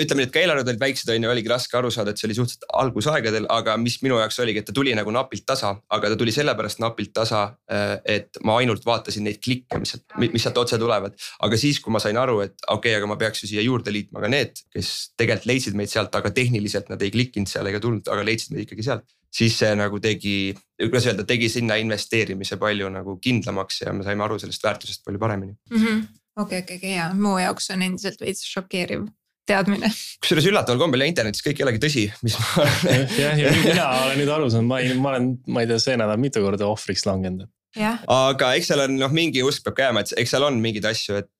ütleme 0.00 0.22
nii, 0.22 0.28
et 0.28 0.32
ka 0.34 0.40
eelarved 0.42 0.68
olid 0.70 0.80
väiksed, 0.82 1.10
on 1.12 1.26
ju, 1.26 1.30
oligi 1.32 1.50
raske 1.50 1.76
aru 1.78 1.90
saada, 1.94 2.12
et 2.12 2.20
see 2.20 2.28
oli 2.28 2.36
suhteliselt 2.38 2.66
algusaegadel, 2.82 3.46
aga 3.52 3.76
mis 3.80 3.98
minu 4.04 4.18
jaoks 4.20 4.40
oligi, 4.44 4.62
et 4.62 4.68
ta 4.68 4.74
tuli 4.76 4.94
nagu 4.96 5.12
napilt 5.14 5.46
tasa, 5.48 5.72
aga 5.96 6.12
ta 6.12 6.18
tuli 6.20 6.34
sellepärast 6.34 6.82
napilt 6.82 7.12
tasa. 7.16 7.42
Äh, 7.70 7.94
et 8.18 8.40
ma 8.46 8.58
ainult 8.60 8.84
vaatasin 8.86 9.26
neid 9.26 9.40
klikke, 9.44 9.78
mis 9.80 9.94
sealt, 9.94 10.06
mis 10.20 10.42
sealt 10.44 10.58
otse 10.60 10.78
tulevad, 10.80 11.16
aga 11.46 11.60
siis, 11.60 11.80
kui 11.82 11.94
ma 11.94 12.02
sain 12.02 12.18
aru, 12.20 12.40
et 12.46 12.56
okei 12.66 12.92
okay,, 12.92 12.98
aga 12.98 13.10
ma 13.10 13.18
peaks 13.20 13.44
ju 13.44 13.52
siia 13.52 13.64
juurde 13.64 13.94
liitma 13.94 14.22
ka 14.24 14.30
need, 14.32 14.62
kes 14.74 14.92
tegelikult 15.20 15.48
leidsid 15.50 15.78
meid 15.78 15.92
sealt, 15.92 16.14
aga 16.16 16.32
tehniliselt 16.34 16.90
nad 16.92 17.02
ei 17.02 17.12
klikkinud 17.14 17.50
seal 17.50 17.68
ega 17.70 17.80
tulnud, 17.82 18.08
aga 18.10 18.26
leidsid 18.26 18.54
meid 18.54 18.68
ikkagi 18.68 18.86
sealt 18.86 19.08
siis 19.34 19.54
see 19.60 19.70
nagu 19.78 20.00
tegi, 20.02 20.52
kuidas 20.80 21.06
öelda, 21.06 21.24
tegi 21.28 21.48
sinna 21.52 21.76
investeerimise 21.80 22.58
palju 22.60 22.90
nagu 22.92 23.16
kindlamaks 23.22 23.84
ja 23.84 23.94
me 23.94 24.06
saime 24.06 24.26
aru 24.26 24.40
sellest 24.42 24.64
väärtusest 24.66 25.04
palju 25.06 25.22
paremini. 25.22 25.54
Mhm. 25.70 26.02
okei, 26.36 26.62
okei, 26.64 26.76
okei 26.76 26.94
ja 26.96 27.10
mu 27.14 27.38
jaoks 27.38 27.70
on 27.74 27.82
endiselt 27.86 28.20
veits 28.20 28.46
šokeeriv 28.48 29.06
teadmine. 29.48 29.90
kusjuures 30.22 30.48
üllataval 30.50 30.80
kombel 30.82 31.06
internetis 31.06 31.44
kõik 31.44 31.60
ei 31.60 31.66
olegi 31.66 31.82
tõsi, 31.82 32.04
mis 32.26 32.36
ma 32.40 32.66
jah, 33.22 33.40
ja 33.40 33.54
mina 33.62 33.88
olen 34.04 34.20
nüüd 34.20 34.34
aru 34.36 34.50
saanud, 34.52 34.70
ma 34.70 34.80
ei, 34.82 34.94
ma 34.98 35.14
olen, 35.14 35.32
ma 35.50 35.64
ei 35.64 35.70
tea, 35.70 35.80
see 35.82 35.98
nädal 36.00 36.20
mitu 36.22 36.44
korda 36.44 36.68
ohvriks 36.70 37.06
langenud. 37.08 37.50
aga 37.76 38.54
eks 38.58 38.72
seal 38.72 38.86
on 38.86 38.96
noh, 39.00 39.12
mingi 39.14 39.44
usk 39.46 39.66
peab 39.66 39.78
ka 39.78 39.88
jääma, 39.88 40.04
et 40.04 40.16
eks 40.22 40.34
seal 40.36 40.46
on 40.46 40.60
mingeid 40.62 40.88
asju, 40.90 41.20
et 41.22 41.30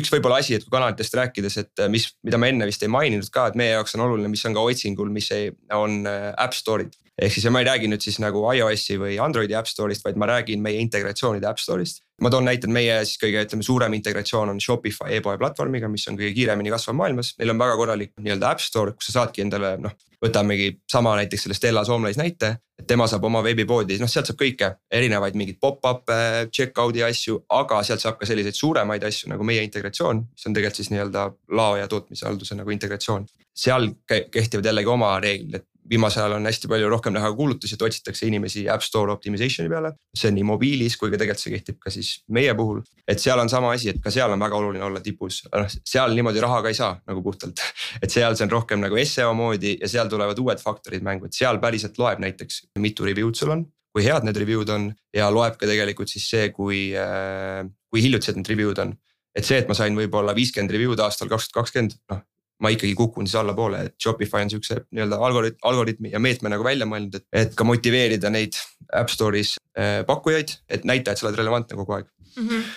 üks 0.00 0.10
võib-olla 0.10 0.40
asi, 0.42 0.56
et 0.56 0.64
kui 0.66 0.72
kanalitest 0.74 1.14
rääkides, 1.14 1.56
et 1.62 1.84
mis, 1.92 2.08
mida 2.26 2.40
ma 2.42 2.48
enne 2.50 2.66
vist 2.66 2.82
ei 2.82 2.90
maininud 2.90 3.30
ka, 3.32 3.50
et 3.50 3.58
meie 3.58 3.76
jaoks 3.76 3.94
on 3.94 4.08
oluline, 4.08 4.30
mis 4.32 4.42
on 4.48 4.56
ka 4.56 4.64
otsingul, 4.66 5.12
mis 5.14 5.30
ei, 5.36 5.52
on 5.76 6.02
äh, 6.10 6.32
App 6.34 6.56
Store'id 6.56 6.96
ehk 7.20 7.34
siis 7.34 7.44
ja 7.44 7.52
ma 7.52 7.60
ei 7.60 7.68
räägi 7.68 7.88
nüüd 7.90 8.04
siis 8.04 8.18
nagu 8.22 8.42
iOS-i 8.54 8.96
või 9.00 9.18
Androidi 9.20 9.56
App 9.58 9.68
Store'ist, 9.68 10.04
vaid 10.06 10.18
ma 10.20 10.28
räägin 10.30 10.62
meie 10.64 10.80
integratsioonide 10.80 11.48
App 11.50 11.60
Store'ist. 11.60 12.04
ma 12.20 12.28
toon 12.28 12.44
näite, 12.44 12.68
et 12.68 12.72
meie 12.72 12.98
siis 13.08 13.16
kõige, 13.20 13.46
ütleme 13.46 13.64
suurem 13.64 13.94
integratsioon 13.96 14.50
on 14.52 14.58
Shopify 14.60 15.14
e-poe 15.16 15.38
platvormiga, 15.40 15.88
mis 15.88 16.04
on 16.08 16.18
kõige 16.18 16.34
kiiremini 16.36 16.68
kasvav 16.68 16.98
maailmas. 16.98 17.30
Neil 17.38 17.54
on 17.54 17.62
väga 17.62 17.76
korralik 17.80 18.12
nii-öelda 18.20 18.50
App 18.50 18.60
Store, 18.60 18.92
kus 18.92 19.08
sa 19.08 19.20
saadki 19.20 19.40
endale 19.40 19.70
noh, 19.80 19.94
võtamegi 20.20 20.74
sama 20.90 21.14
näiteks 21.16 21.46
selle 21.46 21.56
Stella 21.56 21.84
Soomlais 21.84 22.20
näite. 22.20 22.58
et 22.80 22.86
tema 22.88 23.04
saab 23.08 23.24
oma 23.28 23.42
veebipoodi, 23.44 23.98
noh 24.00 24.08
sealt 24.08 24.30
saab 24.30 24.38
kõike, 24.40 24.70
erinevaid 24.90 25.34
mingeid 25.36 25.58
pop-up'e, 25.60 26.48
check-out'i 26.48 27.02
asju, 27.04 27.42
aga 27.52 27.82
sealt 27.84 28.00
saab 28.00 28.16
ka 28.16 28.28
selliseid 28.28 28.56
suuremaid 28.56 29.04
asju 29.04 29.28
nagu 29.28 29.44
meie 29.44 29.64
integratsioon, 29.66 30.22
mis 30.32 30.48
on 30.48 30.56
tegelikult 30.56 30.80
siis 30.80 30.88
nii-öelda 30.94 31.26
lao 31.56 31.76
ja 31.76 31.88
tootmishalduse 31.88 32.56
nagu 32.56 32.72
integratsioon. 32.72 33.26
seal 33.60 33.90
kehtivad 34.08 34.64
jällegi 34.64 34.88
oma 34.88 35.18
reeglid, 35.20 35.60
et 35.60 35.69
viimasel 35.90 36.24
ajal 36.24 36.36
on 36.38 36.46
hästi 36.48 36.68
palju 36.70 36.90
rohkem 36.92 37.14
näha 37.16 37.30
kuulutusi, 37.36 37.74
et 37.76 37.82
otsitakse 37.86 38.28
inimesi 38.28 38.66
App 38.70 38.84
Store 38.86 39.12
optimization'i 39.12 39.70
peale. 39.72 39.92
see 40.16 40.30
on 40.30 40.36
nii 40.38 40.46
mobiilis 40.46 40.96
kui 41.00 41.10
ka 41.10 41.18
tegelikult 41.18 41.42
see 41.42 41.54
kehtib 41.54 41.80
ka 41.82 41.92
siis 41.94 42.12
meie 42.28 42.54
puhul. 42.54 42.82
et 43.08 43.18
seal 43.22 43.40
on 43.40 43.48
sama 43.48 43.72
asi, 43.74 43.90
et 43.90 44.00
ka 44.02 44.10
seal 44.14 44.32
on 44.32 44.40
väga 44.40 44.56
oluline 44.56 44.84
olla 44.84 45.00
tipus, 45.00 45.42
noh 45.50 45.68
seal 45.94 46.14
niimoodi 46.14 46.40
raha 46.46 46.62
ka 46.62 46.72
ei 46.72 46.78
saa 46.78 46.94
nagu 47.06 47.22
puhtalt. 47.22 47.60
et 48.02 48.10
seal 48.10 48.36
see 48.36 48.46
on 48.46 48.54
rohkem 48.56 48.80
nagu 48.80 49.04
seo 49.10 49.34
moodi 49.34 49.76
ja 49.80 49.88
seal 49.88 50.08
tulevad 50.08 50.38
uued 50.38 50.62
faktorid 50.62 51.02
mängu, 51.02 51.26
et 51.26 51.36
seal 51.36 51.58
päriselt 51.58 51.98
loeb 51.98 52.22
näiteks 52.22 52.66
mitu 52.78 53.04
review'd 53.04 53.36
sul 53.36 53.56
on 53.56 53.66
kui 53.90 54.06
head 54.06 54.22
need 54.26 54.38
review'd 54.38 54.70
on 54.70 54.90
ja 55.14 55.28
loeb 55.34 55.56
ka 55.58 55.66
tegelikult 55.66 56.10
siis 56.10 56.28
see, 56.30 56.50
kui, 56.54 56.90
äh, 56.94 57.64
kui 57.90 58.02
hiljutised 58.04 58.38
need 58.38 58.50
review'd 58.52 58.78
on. 58.78 58.94
et 59.34 59.46
see, 59.46 59.60
et 59.62 59.68
ma 59.70 59.74
sain 59.78 59.94
võib-olla 59.94 60.34
viiskümmend 60.34 60.72
review'd 60.74 61.00
aastal 61.02 61.28
kaks 61.30 61.48
tuhat 61.48 61.64
kakskümmend, 61.64 61.98
noh 62.10 62.22
ma 62.60 62.72
ikkagi 62.74 62.94
kukun 62.98 63.28
siis 63.28 63.38
allapoole, 63.40 63.86
et 63.88 63.96
Shopify 64.02 64.44
on 64.44 64.52
siukse 64.52 64.82
nii-öelda 64.90 65.20
algoritm, 65.26 65.58
algoritmi 65.70 66.12
ja 66.12 66.20
meetme 66.22 66.52
nagu 66.52 66.66
välja 66.66 66.88
mõelnud, 66.88 67.16
et, 67.20 67.26
et 67.44 67.56
ka 67.56 67.66
motiveerida 67.68 68.32
neid 68.32 68.58
App 68.96 69.12
Store'is 69.12 69.56
äh, 69.78 70.00
pakkujaid, 70.08 70.58
et 70.68 70.86
näita, 70.88 71.14
et 71.14 71.20
sa 71.20 71.28
oled 71.28 71.40
relevantne 71.40 71.78
kogu 71.80 71.98
aeg 71.98 72.08
mm. 72.36 72.46
-hmm 72.46 72.70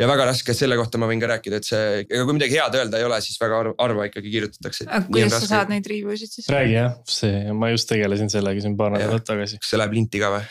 ja 0.00 0.06
väga 0.08 0.30
raske, 0.30 0.54
selle 0.56 0.78
kohta 0.80 0.96
ma 1.00 1.08
võin 1.10 1.20
ka 1.20 1.28
rääkida, 1.28 1.58
et 1.60 1.66
see, 1.68 2.04
ega 2.06 2.22
kui 2.24 2.36
midagi 2.36 2.56
head 2.56 2.76
öelda 2.78 3.00
ei 3.00 3.04
ole, 3.04 3.18
siis 3.20 3.36
väga 3.40 3.58
harva 3.68 4.06
ikkagi 4.08 4.32
kirjutatakse. 4.32 4.86
kuidas 5.10 5.34
sa 5.36 5.50
saad 5.50 5.72
neid 5.72 5.88
review 5.92 6.16
sid 6.16 6.32
siis? 6.32 6.48
räägi 6.52 6.72
jah, 6.78 6.94
see, 7.04 7.42
ma 7.56 7.68
just 7.68 7.90
tegelesin 7.90 8.32
sellega 8.32 8.64
siin 8.64 8.78
paar 8.80 8.94
nädalat 8.94 9.26
tagasi. 9.28 9.60
kas 9.60 9.74
see 9.74 9.80
läheb 9.80 9.98
linti 9.98 10.22
ka 10.22 10.30
või 10.32 10.46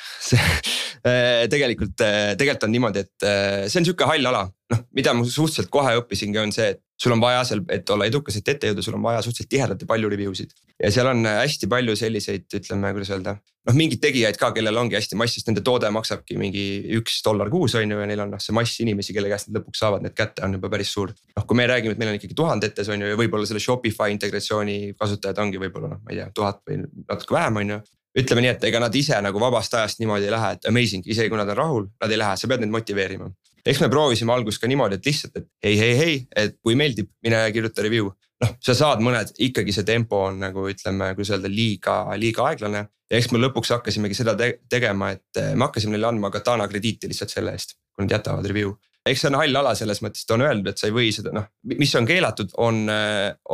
äh, 1.09 1.47
tegelikult, 1.49 2.05
äh, 2.05 2.35
tegelikult 2.37 2.67
on 2.67 2.75
niimoodi, 2.75 3.05
et 3.07 3.27
see 3.71 3.81
on 3.81 3.89
sihuke 3.89 4.11
hall 4.11 4.31
ala, 4.33 4.43
noh, 4.73 4.85
mida 4.93 5.17
ma 5.17 5.25
suhteliselt 5.25 5.73
kohe 5.73 5.97
õppisingi, 6.03 6.41
on 6.43 6.53
see, 6.53 6.69
et 6.75 6.83
sul 7.03 7.15
on 7.15 7.21
vaja 7.21 7.43
seal, 7.47 7.61
et 7.71 7.89
olla 7.89 8.07
edukas, 8.09 8.35
et 8.39 8.49
ette 8.51 8.69
jõuda, 8.69 8.83
sul 8.83 8.97
on 8.97 9.05
vaja 9.05 9.21
suhteliselt 9.23 9.49
tihedalt 9.53 9.83
ja 9.83 9.87
palju 9.87 10.09
review 10.11 10.33
sid. 10.35 10.51
ja 10.83 10.91
seal 10.91 11.07
on 11.07 11.23
hästi 11.25 11.69
palju 11.71 11.95
selliseid, 11.95 12.45
ütleme, 12.59 12.91
kuidas 12.95 13.11
öelda, 13.15 13.35
noh 13.67 13.77
mingeid 13.77 14.01
tegijaid 14.03 14.39
ka, 14.39 14.51
kellel 14.55 14.77
ongi 14.81 14.97
hästi 14.97 15.17
mass, 15.19 15.37
sest 15.37 15.47
nende 15.49 15.63
toode 15.65 15.91
maksabki 15.95 16.37
mingi 16.39 16.63
üks 16.99 17.21
dollar 17.25 17.51
kuus 17.53 17.75
on 17.79 17.95
ju 17.95 17.99
ja 18.01 18.07
neil 18.09 18.23
on 18.25 18.33
noh, 18.35 18.41
see 18.43 18.55
mass 18.55 18.81
inimesi, 18.83 19.15
kelle 19.15 19.31
käest 19.31 19.49
nad 19.49 19.61
lõpuks 19.61 19.83
saavad 19.83 20.03
need 20.05 20.15
kätte, 20.17 20.43
on 20.45 20.57
juba 20.57 20.71
päris 20.73 20.91
suur. 20.95 21.13
noh, 21.35 21.45
kui 21.47 21.59
me 21.59 21.67
räägime, 21.71 21.95
et 21.95 22.01
meil 22.01 22.13
on 22.13 22.19
ikkagi 22.19 22.35
tuhandetes 22.35 22.91
on 22.91 23.05
ju 23.05 23.13
ja 23.13 23.19
võib-olla 23.19 23.47
selle 23.47 23.63
Shopify 23.63 24.11
integratsiooni 24.15 24.95
kasutajad 24.99 25.39
ongi 25.45 25.61
võib-olla 25.61 25.93
noh, 25.95 26.03
ma 26.03 26.13
ei 26.13 26.19
tea, 26.21 26.29
tuhat 26.35 26.63
või 26.67 26.81
natuke 26.83 27.35
vähem, 27.35 27.63
on 27.63 27.75
ju 27.75 27.81
ütleme 28.19 28.43
nii, 28.43 28.55
et 28.57 28.63
ega 28.67 28.81
nad 28.81 28.95
ise 28.95 29.19
nagu 29.21 29.39
vabast 29.39 29.73
ajast 29.77 30.01
niimoodi 30.01 30.27
ei 30.27 30.33
lähe, 30.33 30.55
et 30.57 30.65
amazing, 30.67 31.05
isegi 31.07 31.31
kui 31.31 31.39
nad 31.39 31.51
on 31.53 31.59
rahul, 31.59 31.85
nad 32.01 32.11
ei 32.11 32.19
lähe, 32.19 32.35
sa 32.41 32.49
pead 32.49 32.65
neid 32.65 32.73
motiveerima 32.73 33.29
eks 33.65 33.81
me 33.83 33.89
proovisime 33.91 34.33
alguses 34.33 34.61
ka 34.61 34.69
niimoodi, 34.69 34.99
et 34.99 35.09
lihtsalt, 35.09 35.37
et 35.39 35.47
hei, 35.65 35.77
hei, 35.79 35.93
hei, 35.99 36.17
et 36.43 36.57
kui 36.63 36.77
meeldib, 36.79 37.11
mine 37.25 37.43
kirjuta 37.55 37.85
review. 37.85 38.11
noh, 38.39 38.53
sa 38.63 38.75
saad 38.77 39.01
mõned, 39.03 39.33
ikkagi 39.49 39.73
see 39.75 39.83
tempo 39.87 40.21
on 40.29 40.37
nagu 40.39 40.63
ütleme, 40.71 41.11
kuidas 41.17 41.33
öelda, 41.35 41.51
liiga, 41.51 42.01
liiga 42.19 42.45
aeglane. 42.47 42.85
ja 43.09 43.17
eks 43.17 43.31
me 43.33 43.41
lõpuks 43.41 43.73
hakkasimegi 43.75 44.15
seda 44.15 44.35
te 44.37 44.53
tegema, 44.69 45.11
et 45.17 45.41
me 45.55 45.65
hakkasime 45.65 45.97
neile 45.97 46.11
andma 46.11 46.31
Katana 46.31 46.67
krediiti 46.69 47.09
lihtsalt 47.09 47.33
selle 47.33 47.55
eest, 47.57 47.75
kui 47.95 48.05
nad 48.05 48.19
jätavad 48.19 48.47
review 48.47 48.75
eks 49.09 49.23
see 49.23 49.29
on 49.31 49.37
hall 49.39 49.55
ala 49.61 49.71
selles 49.77 50.01
mõttes, 50.03 50.25
et 50.25 50.33
on 50.35 50.43
öeldud, 50.45 50.67
et 50.69 50.77
sa 50.81 50.87
ei 50.89 50.93
või 50.93 51.09
seda 51.15 51.31
noh, 51.33 51.47
mis 51.71 51.93
on 51.97 52.05
keelatud, 52.05 52.51
on, 52.61 52.83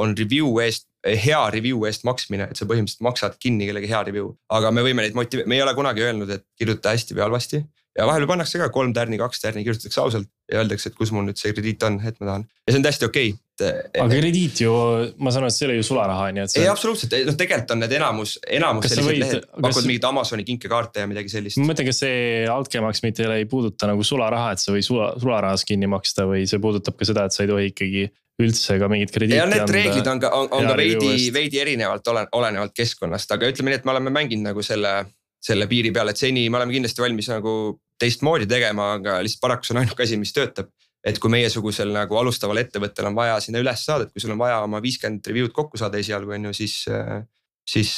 on 0.02 0.16
review 0.18 0.50
eest 0.64 0.90
hea 1.06 1.40
review 1.54 1.86
eest 1.86 2.06
maksmine, 2.08 2.50
et 2.50 2.58
sa 2.58 2.68
põhimõtteliselt 2.70 3.06
maksad 3.06 3.38
kinni 3.42 3.68
kellegi 3.70 3.90
hea 3.92 4.02
review. 4.08 4.32
aga 4.50 4.72
me 4.74 4.84
võime 4.86 5.06
neid 5.06 5.18
motive-, 5.18 5.46
me 5.46 5.60
ei 5.60 5.64
ole 5.64 5.76
kunagi 5.78 6.06
öelnud, 6.06 6.32
et 6.34 6.46
kirjuta 6.58 6.96
hästi 6.96 7.18
või 7.18 7.26
halvasti 7.28 7.62
ja 7.96 8.06
vahel 8.10 8.28
pannakse 8.30 8.60
ka 8.60 8.70
kolm 8.74 8.94
tärni, 8.96 9.18
kaks 9.20 9.42
tärni, 9.44 9.64
kirjutatakse 9.66 10.02
ausalt 10.04 10.30
ja 10.52 10.60
öeldakse, 10.62 10.92
et 10.92 10.98
kus 11.00 11.14
mul 11.16 11.26
nüüd 11.30 11.40
see 11.40 11.54
krediit 11.56 11.84
on, 11.88 11.98
et 12.04 12.18
ma 12.20 12.30
tahan 12.32 12.46
ja 12.46 12.74
see 12.74 12.80
on 12.80 12.86
täiesti 12.86 13.08
okei 13.08 13.30
okay.. 13.32 13.78
aga 14.04 14.08
krediit 14.12 14.62
ju, 14.66 14.74
ma 15.24 15.32
saan 15.34 15.46
aru, 15.46 15.54
et 15.54 15.58
see 15.58 15.66
ei 15.66 15.70
ole 15.70 15.78
ju 15.80 15.88
sularaha 15.88 16.28
on 16.32 16.42
ju, 16.42 16.48
et 16.48 16.54
see.... 16.54 16.66
ei 16.66 16.72
absoluutselt, 16.72 17.16
noh 17.30 17.40
tegelikult 17.40 17.74
on 17.76 17.82
need 17.86 17.96
enamus, 18.00 18.36
enamus 18.60 18.90
sellised 18.92 19.10
võid, 19.10 19.24
lehed 19.24 19.48
pakuvad 19.48 19.80
kas... 19.80 19.90
mingit 19.90 20.10
Amazoni 20.12 20.48
kinkekaarte 20.52 21.06
ja 21.06 21.10
midagi 21.12 21.34
sellist. 21.34 21.62
ma 21.62 21.72
mõtlen, 21.72 21.90
kas 21.90 22.04
see 22.04 22.20
altkäemaks 22.52 23.04
mitte 23.08 23.32
ei 23.40 23.48
puuduta 23.50 23.90
nagu 23.90 24.06
sularaha, 24.06 24.54
et 24.58 24.66
sa 24.66 24.76
või 24.76 24.84
sula, 24.86 25.14
sularahas 25.22 25.66
kinni 25.68 25.90
maksta 25.92 26.28
või 26.30 26.46
see 26.52 26.62
puudutab 26.62 27.00
ka 27.00 27.08
seda, 27.08 27.28
et 27.30 27.36
sa 27.38 27.48
ei 27.48 27.52
tohi 27.54 27.72
ikkagi 27.72 28.08
üldse 28.44 28.76
ka 28.82 28.90
mingit 28.92 29.14
krediiti 29.16 29.40
anda. 29.40 29.62
need 29.62 29.72
reeglid 29.72 30.08
on 30.12 30.20
ka, 30.20 30.32
on, 30.36 30.50
on 30.52 30.66
ka 30.68 30.76
veidi, 30.76 31.30
veidi 31.32 31.62
erinevalt 31.64 32.08
olen, 32.12 32.28
olenevalt 32.36 32.76
keskkonnast, 32.76 33.32
aga 33.32 33.48
ütleme 33.48 33.72
nii, 33.72 33.80
et 33.80 33.88
me 33.88 33.96
oleme 33.96 34.12
mänginud 34.12 34.52
nagu 34.52 34.66
selle 34.66 34.98
selle 35.46 35.68
piiri 35.70 35.94
peal, 35.94 36.10
et 36.10 36.20
seni 36.20 36.48
me 36.50 36.60
oleme 36.60 36.74
kindlasti 36.76 37.04
valmis 37.04 37.30
nagu 37.30 37.54
teistmoodi 38.02 38.48
tegema, 38.50 38.96
aga 38.98 39.20
lihtsalt 39.24 39.44
paraku 39.44 39.68
see 39.68 39.76
on 39.76 39.84
ainuke 39.84 40.06
asi, 40.06 40.20
mis 40.20 40.34
töötab. 40.36 40.72
et 41.06 41.20
kui 41.22 41.30
meiesugusel 41.30 41.92
nagu 41.94 42.18
alustaval 42.18 42.58
ettevõttel 42.58 43.06
on 43.06 43.14
vaja 43.14 43.36
sinna 43.44 43.60
üles 43.62 43.84
saada, 43.86 44.08
et 44.08 44.14
kui 44.14 44.24
sul 44.24 44.32
on 44.34 44.40
vaja 44.42 44.64
oma 44.66 44.80
viiskümmend 44.82 45.28
review'd 45.30 45.54
kokku 45.54 45.78
saada 45.78 46.00
esialgu 46.02 46.34
on 46.34 46.48
ju, 46.50 46.54
siis. 46.64 46.80
siis, 47.66 47.92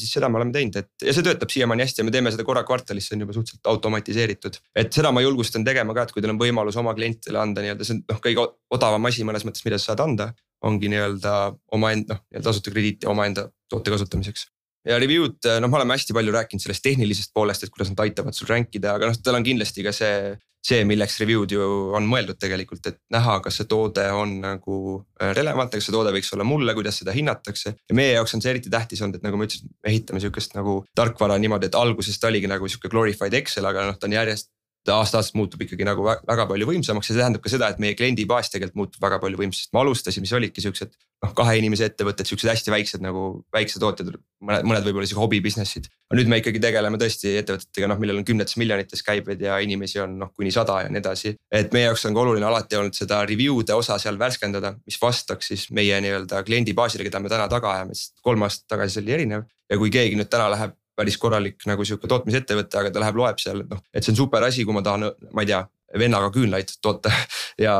siis 0.00 0.12
seda 0.12 0.28
me 0.32 0.38
oleme 0.38 0.52
teinud, 0.52 0.76
et 0.80 1.04
ja 1.04 1.12
see 1.12 1.24
töötab 1.24 1.50
siiamaani 1.52 1.84
hästi 1.84 2.00
ja 2.00 2.06
me 2.08 2.12
teeme 2.12 2.30
seda 2.32 2.44
korra 2.44 2.62
kvartalis, 2.68 3.08
see 3.08 3.16
on 3.16 3.24
juba 3.24 3.36
suhteliselt 3.36 3.68
automatiseeritud. 3.72 4.56
et 4.80 4.92
seda 4.92 5.12
ma 5.12 5.24
julgustan 5.24 5.64
tegema 5.64 5.96
ka, 5.96 6.04
et 6.04 6.12
kui 6.12 6.24
teil 6.24 6.32
on 6.32 6.40
võimalus 6.40 6.78
oma 6.80 6.94
klientidele 6.96 7.40
anda 7.40 7.64
nii-öelda, 7.64 7.84
see 7.84 7.98
on 7.98 8.02
noh, 8.12 8.22
kõige 8.28 8.46
odavam 8.76 9.08
asi 9.08 9.24
mõnes 9.28 9.44
mõttes, 9.48 9.64
mida 9.64 9.80
sa 9.80 9.92
saad 9.92 10.04
anda. 10.04 10.32
ongi 10.64 10.88
nii-öelda 10.88 11.34
omaenda, 11.76 12.16
noh 12.16 12.24
nii-öelda 12.28 12.48
tasuta 12.48 12.72
krediiti 12.72 13.08
omaenda 13.08 13.50
toote 13.68 13.92
kasutamiseks 13.92 14.48
ja 14.88 14.98
review'd, 15.00 15.38
noh, 15.62 15.70
me 15.70 15.78
oleme 15.80 15.96
hästi 15.96 16.16
palju 16.16 16.34
rääkinud 16.34 16.64
sellest 16.64 16.84
tehnilisest 16.84 17.32
poolest, 17.34 17.64
et 17.64 17.72
kuidas 17.72 17.92
nad 17.92 18.02
aitavad 18.04 18.36
sul 18.36 18.50
rank 18.50 18.74
ida, 18.76 18.96
aga 18.98 19.10
noh, 19.10 19.20
tal 19.24 19.38
on 19.38 19.46
kindlasti 19.46 19.86
ka 19.86 19.94
see. 19.94 20.34
see, 20.64 20.80
milleks 20.88 21.18
review'd 21.20 21.52
ju 21.52 21.64
on 21.92 22.06
mõeldud 22.08 22.38
tegelikult, 22.40 22.86
et 22.88 22.96
näha, 23.12 23.34
kas 23.44 23.58
see 23.60 23.66
toode 23.68 24.06
on 24.16 24.30
nagu 24.40 24.76
äh, 25.20 25.34
relevantne, 25.36 25.76
kas 25.76 25.90
see 25.90 25.92
toode 25.92 26.08
võiks 26.14 26.32
olla 26.32 26.46
mulle, 26.48 26.72
kuidas 26.72 27.02
seda 27.02 27.12
hinnatakse. 27.12 27.74
ja 27.76 27.96
meie 27.98 28.14
jaoks 28.14 28.32
on 28.32 28.40
see 28.40 28.54
eriti 28.54 28.72
tähtis 28.72 29.02
olnud, 29.04 29.18
et 29.20 29.26
nagu 29.26 29.36
ma 29.36 29.44
ütlesin, 29.44 29.68
ehitame 29.84 30.24
sihukest 30.24 30.56
nagu 30.56 30.78
tarkvara 30.96 31.36
niimoodi, 31.36 31.68
et 31.68 31.76
alguses 31.76 32.16
ta 32.16 32.32
oligi 32.32 32.48
nagu 32.48 32.64
sihuke 32.64 32.88
glorified 32.88 33.36
Excel, 33.42 33.68
aga 33.68 33.84
noh, 33.90 34.00
ta 34.00 34.08
on 34.08 34.16
järjest 34.16 34.53
aasta-aastalt 34.92 35.38
muutub 35.38 35.62
ikkagi 35.64 35.86
nagu 35.86 36.04
väga 36.04 36.46
palju 36.50 36.68
võimsamaks 36.68 37.08
ja 37.08 37.14
see 37.14 37.20
tähendab 37.22 37.44
ka 37.44 37.52
seda, 37.52 37.70
et 37.72 37.80
meie 37.82 37.96
kliendibaas 37.96 38.50
tegelikult 38.52 38.80
muutub 38.82 39.04
väga 39.04 39.18
palju 39.22 39.40
võimsamaks, 39.40 39.70
me 39.72 39.80
alustasime, 39.80 40.28
siis 40.28 40.36
olidki 40.36 40.64
siuksed. 40.64 40.92
noh, 41.24 41.32
kahe 41.32 41.54
inimese 41.56 41.86
ettevõtted, 41.88 42.28
siuksed 42.28 42.50
hästi 42.50 42.72
väiksed 42.74 43.00
nagu 43.04 43.22
väiksed 43.54 43.80
tootjad, 43.80 44.10
mõned, 44.44 44.66
mõned 44.68 44.84
võib-olla 44.84 45.06
isegi 45.08 45.20
hobi 45.20 45.40
business'id. 45.44 45.88
aga 46.10 46.18
nüüd 46.18 46.28
me 46.28 46.40
ikkagi 46.42 46.60
tegeleme 46.60 47.00
tõesti 47.00 47.32
ettevõtetega, 47.40 47.88
noh, 47.88 48.02
millel 48.02 48.20
on 48.20 48.28
kümnetes 48.28 48.58
miljonites 48.60 49.02
käibed 49.06 49.40
ja 49.40 49.56
inimesi 49.64 50.02
on 50.04 50.18
noh, 50.20 50.34
kuni 50.36 50.52
sada 50.52 50.82
ja 50.84 50.92
nii 50.92 51.00
edasi. 51.00 51.34
et 51.48 51.72
meie 51.72 51.88
jaoks 51.88 52.04
on 52.04 52.14
ka 52.14 52.24
oluline 52.26 52.48
alati 52.50 52.76
olnud 52.76 52.98
seda 52.98 53.22
review'de 53.24 53.72
osa 53.72 53.96
seal 54.02 54.20
värskendada, 54.20 54.74
mis 54.84 55.00
vastaks 55.00 55.52
siis 55.54 55.70
meie 55.72 56.00
nii-öelda 56.04 56.44
kliendibaasile, 56.44 57.08
keda 57.08 57.24
me 57.24 57.32
täna 57.32 57.48
taga 57.48 57.72
ajame, 57.78 57.96
sest 57.96 58.20
kolm 58.20 58.44
aastat 58.44 58.68
tagasi 58.76 58.98
see 58.98 59.06
oli 59.06 59.16
erinev. 59.20 59.48
ja 59.70 59.80
kui 59.80 59.88
keegi 59.88 60.18
nüüd 60.18 60.28
täna 60.28 60.50
läheb 60.52 60.76
päris 60.96 61.18
korralik 61.20 61.64
nagu 61.68 61.86
sihuke 61.86 62.10
tootmisettevõte, 62.10 62.80
aga 62.80 62.92
ta 62.94 63.02
läheb, 63.02 63.18
loeb 63.18 63.40
seal, 63.42 63.64
noh, 63.70 63.80
et 63.92 64.04
see 64.04 64.14
on 64.14 64.24
super 64.24 64.46
asi, 64.46 64.66
kui 64.66 64.76
ma 64.76 64.82
tahan, 64.84 65.10
ma 65.34 65.44
ei 65.44 65.50
tea 65.52 65.64
vennaga 65.98 66.30
küünlaid 66.34 66.72
toota 66.82 67.10
ja, 67.64 67.74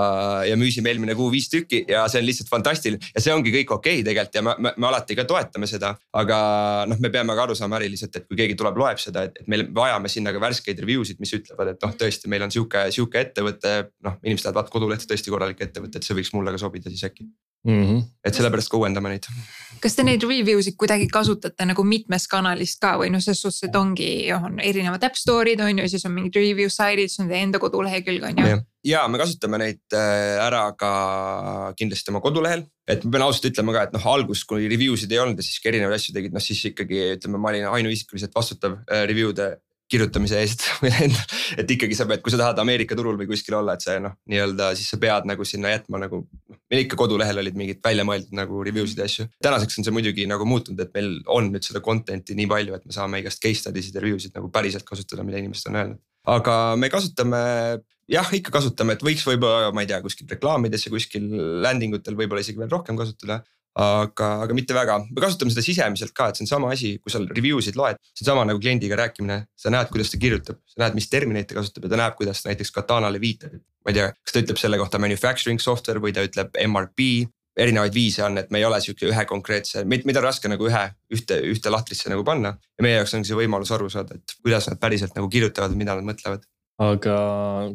ja 0.46 0.56
müüsime 0.58 0.92
eelmine 0.92 1.16
kuu 1.18 1.30
viis 1.32 1.48
tükki 1.52 1.84
ja 1.90 2.04
see 2.10 2.22
on 2.22 2.28
lihtsalt 2.28 2.50
fantastiline 2.52 3.12
ja 3.14 3.22
see 3.22 3.34
ongi 3.34 3.52
kõik 3.54 3.74
okei 3.78 4.00
okay 4.00 4.06
tegelikult 4.06 4.38
ja 4.38 4.44
me, 4.46 4.56
me, 4.58 4.74
me 4.76 4.88
alati 4.90 5.16
ka 5.18 5.26
toetame 5.28 5.68
seda. 5.70 5.94
aga 6.20 6.38
noh, 6.90 7.00
me 7.02 7.10
peame 7.14 7.36
ka 7.36 7.46
aru 7.46 7.56
saama 7.58 7.80
äriliselt, 7.80 8.14
et 8.16 8.28
kui 8.28 8.38
keegi 8.38 8.58
tuleb, 8.60 8.78
loeb 8.80 9.00
seda, 9.02 9.26
et, 9.28 9.40
et 9.40 9.50
me 9.50 9.62
vajame 9.76 10.10
sinna 10.12 10.34
ka 10.34 10.42
värskeid 10.42 10.84
review 10.84 11.06
sid, 11.06 11.20
mis 11.22 11.34
ütlevad, 11.36 11.74
et 11.74 11.86
noh, 11.86 11.96
tõesti, 11.98 12.30
meil 12.30 12.46
on 12.46 12.54
sihuke, 12.54 12.86
sihuke 12.94 13.24
ettevõte. 13.26 13.74
noh, 14.04 14.20
inimesed 14.22 14.50
lähevad 14.50 14.70
kodulehte, 14.72 15.08
tõesti 15.10 15.34
korralik 15.34 15.66
ettevõte, 15.66 15.98
et 15.98 16.06
see 16.06 16.16
võiks 16.16 16.32
mulle 16.36 16.54
ka 16.54 16.62
sobida 16.62 16.92
siis 16.92 17.06
äkki 17.08 17.26
mm. 17.64 17.84
-hmm. 17.84 18.02
et 18.24 18.34
sellepärast 18.34 18.70
ka 18.70 18.78
uuendame 18.78 19.14
neid. 19.14 19.28
kas 19.80 19.96
te 19.96 20.04
neid 20.06 20.22
review 20.24 20.62
sid 20.64 20.76
kuidagi 20.80 21.08
kasutate 21.12 21.66
nagu 21.68 21.84
mitmest 21.84 22.28
kanalist 22.32 22.80
ka 22.80 22.94
või 23.00 23.10
noh, 23.12 23.20
selles 23.20 23.42
suhtes, 23.44 23.66
et 23.68 23.76
ongi, 23.76 24.10
on 24.32 24.60
erinevad 24.60 25.02
äpp 25.08 25.18
store'id 25.20 25.60
on 25.60 25.82
ju, 25.82 25.88
siis 25.88 26.06
on 26.08 26.14
mingid 26.16 26.38
review 26.40 26.70
side'id, 26.72 27.12
siis 27.12 27.24
on 27.24 27.28
teie 27.32 27.42
enda 27.44 27.60
kodulehekülg 27.62 28.24
on 28.30 28.40
ju. 28.44 28.62
ja 28.84 29.04
me 29.08 29.20
kasutame 29.20 29.60
neid 29.60 29.82
äh, 29.96 30.38
ära 30.46 30.64
ka 30.78 30.92
kindlasti 31.76 32.14
oma 32.14 32.22
kodulehel, 32.24 32.64
et 32.88 33.04
ma 33.04 33.16
pean 33.16 33.26
ausalt 33.28 33.50
ütlema 33.52 33.76
ka, 33.76 33.84
et 33.88 33.94
noh, 33.96 34.08
alguses, 34.14 34.44
kui 34.48 34.68
review 34.68 34.96
sid 34.96 35.12
ei 35.12 35.22
olnud 35.24 35.40
ja 35.40 35.46
siiski 35.46 35.72
erinevaid 35.72 36.00
asju 36.00 36.16
tegid, 36.16 36.32
noh 36.36 36.44
siis 36.44 36.64
ikkagi 36.72 37.04
ütleme, 37.18 37.40
ma 37.40 37.52
olin 37.52 37.70
ainuisikuliselt 37.72 38.34
vastutav 38.36 38.80
äh, 38.88 39.04
review'de 39.10 39.54
kirjutamise 39.90 40.40
eest 40.40 40.64
et 41.60 41.70
ikkagi 41.70 41.96
sa 41.96 42.06
pead, 42.08 42.22
kui 42.24 42.32
sa 42.32 42.40
tahad 42.40 42.60
Ameerika 42.62 42.96
turul 42.98 43.18
või 43.20 43.28
kuskil 43.30 43.58
olla, 43.58 43.76
et 43.76 43.84
see 43.84 43.98
noh, 44.02 44.16
nii-öelda 44.30 44.70
siis 44.78 44.88
sa 44.94 44.98
pead 45.00 45.28
nagu 45.28 45.46
sinna 45.48 45.74
jätma 45.74 46.00
nagu. 46.02 46.22
noh, 46.24 46.60
meil 46.72 46.84
ikka 46.84 46.98
kodulehel 47.00 47.42
olid 47.42 47.58
mingid 47.58 47.82
välja 47.84 48.06
mõeldud 48.08 48.34
nagu 48.36 48.62
review 48.66 48.88
sid 48.88 49.02
ja 49.02 49.08
asju. 49.10 49.28
tänaseks 49.44 49.80
on 49.80 49.88
see 49.88 49.94
muidugi 49.94 50.28
nagu 50.30 50.48
muutunud, 50.48 50.80
et 50.80 50.94
meil 50.96 51.18
on 51.32 51.52
nüüd 51.52 51.66
seda 51.66 51.84
content'i 51.84 52.36
nii 52.38 52.50
palju, 52.50 52.78
et 52.78 52.86
me 52.88 52.96
saame 52.96 53.20
igast 53.22 53.42
case 53.44 53.60
study 53.64 53.84
sid 53.84 53.96
ja 53.96 54.04
review 54.04 54.22
sid 54.22 54.36
nagu 54.36 54.50
päriselt 54.54 54.88
kasutada, 54.88 55.26
mida 55.26 55.42
inimesed 55.42 55.72
on 55.72 55.80
öelnud. 55.82 56.04
aga 56.34 56.54
me 56.80 56.88
kasutame 56.92 57.42
jah, 58.10 58.28
ikka 58.36 58.52
kasutame, 58.52 58.96
et 58.96 59.04
võiks 59.04 59.24
võib-olla, 59.28 59.72
ma 59.76 59.84
ei 59.84 59.88
tea, 59.88 60.00
kuskil 60.04 60.28
reklaamides 60.28 60.86
ja 60.86 60.92
kuskil 60.92 61.28
landing 61.64 61.96
utel 61.96 62.16
võib-olla 62.18 62.44
isegi 62.44 62.60
veel 62.60 62.72
rohkem 62.72 62.96
kasutada 63.00 63.42
aga, 63.74 64.28
aga 64.44 64.54
mitte 64.54 64.74
väga, 64.76 64.98
me 65.10 65.22
kasutame 65.22 65.52
seda 65.52 65.64
sisemiselt 65.66 66.14
ka, 66.14 66.28
et 66.30 66.38
see 66.38 66.46
on 66.46 66.50
sama 66.50 66.70
asi, 66.74 66.94
kui 67.02 67.12
sa 67.12 67.20
review 67.24 67.60
sid 67.64 67.78
loed, 67.78 67.98
see 68.14 68.22
on 68.24 68.30
sama 68.30 68.46
nagu 68.46 68.60
kliendiga 68.62 68.98
rääkimine. 69.00 69.44
sa 69.58 69.72
näed, 69.74 69.90
kuidas 69.90 70.12
ta 70.12 70.20
kirjutab, 70.20 70.60
sa 70.70 70.84
näed, 70.84 70.98
mis 70.98 71.08
termineid 71.10 71.48
ta 71.50 71.58
kasutab 71.58 71.86
ja 71.86 71.94
ta 71.94 72.00
näeb, 72.00 72.18
kuidas 72.18 72.44
näiteks 72.46 72.70
Katanale 72.74 73.20
viitab. 73.20 73.58
ma 73.84 73.92
ei 73.92 73.98
tea, 73.98 74.12
kas 74.12 74.32
ta 74.32 74.42
ütleb 74.44 74.60
selle 74.60 74.78
kohta 74.78 74.98
manufacturing 75.02 75.60
software 75.60 76.00
või 76.00 76.14
ta 76.14 76.22
ütleb 76.24 76.54
MRP. 76.66 77.26
erinevaid 77.54 77.94
viise 77.94 78.24
on, 78.26 78.38
et 78.38 78.50
me 78.50 78.58
ei 78.58 78.64
ole 78.66 78.80
sihuke 78.82 79.06
ühe 79.06 79.24
konkreetse, 79.30 79.84
mida 79.86 80.18
on 80.18 80.24
raske 80.24 80.48
nagu 80.50 80.66
ühe, 80.66 80.88
ühte, 81.14 81.36
ühte 81.38 81.70
lahtrisse 81.70 82.10
nagu 82.10 82.24
panna. 82.24 82.56
ja 82.78 82.82
meie 82.82 82.96
jaoks 82.96 83.14
ongi 83.14 83.30
see 83.30 83.38
võimalus 83.38 83.70
aru 83.74 83.90
saada, 83.90 84.14
et 84.14 84.38
kuidas 84.42 84.66
nad 84.70 84.78
päriselt 84.78 85.14
nagu 85.14 85.28
kirjutavad, 85.30 85.74
mida 85.78 85.94
nad 85.94 86.06
mõtlevad 86.06 86.42
aga 86.82 87.16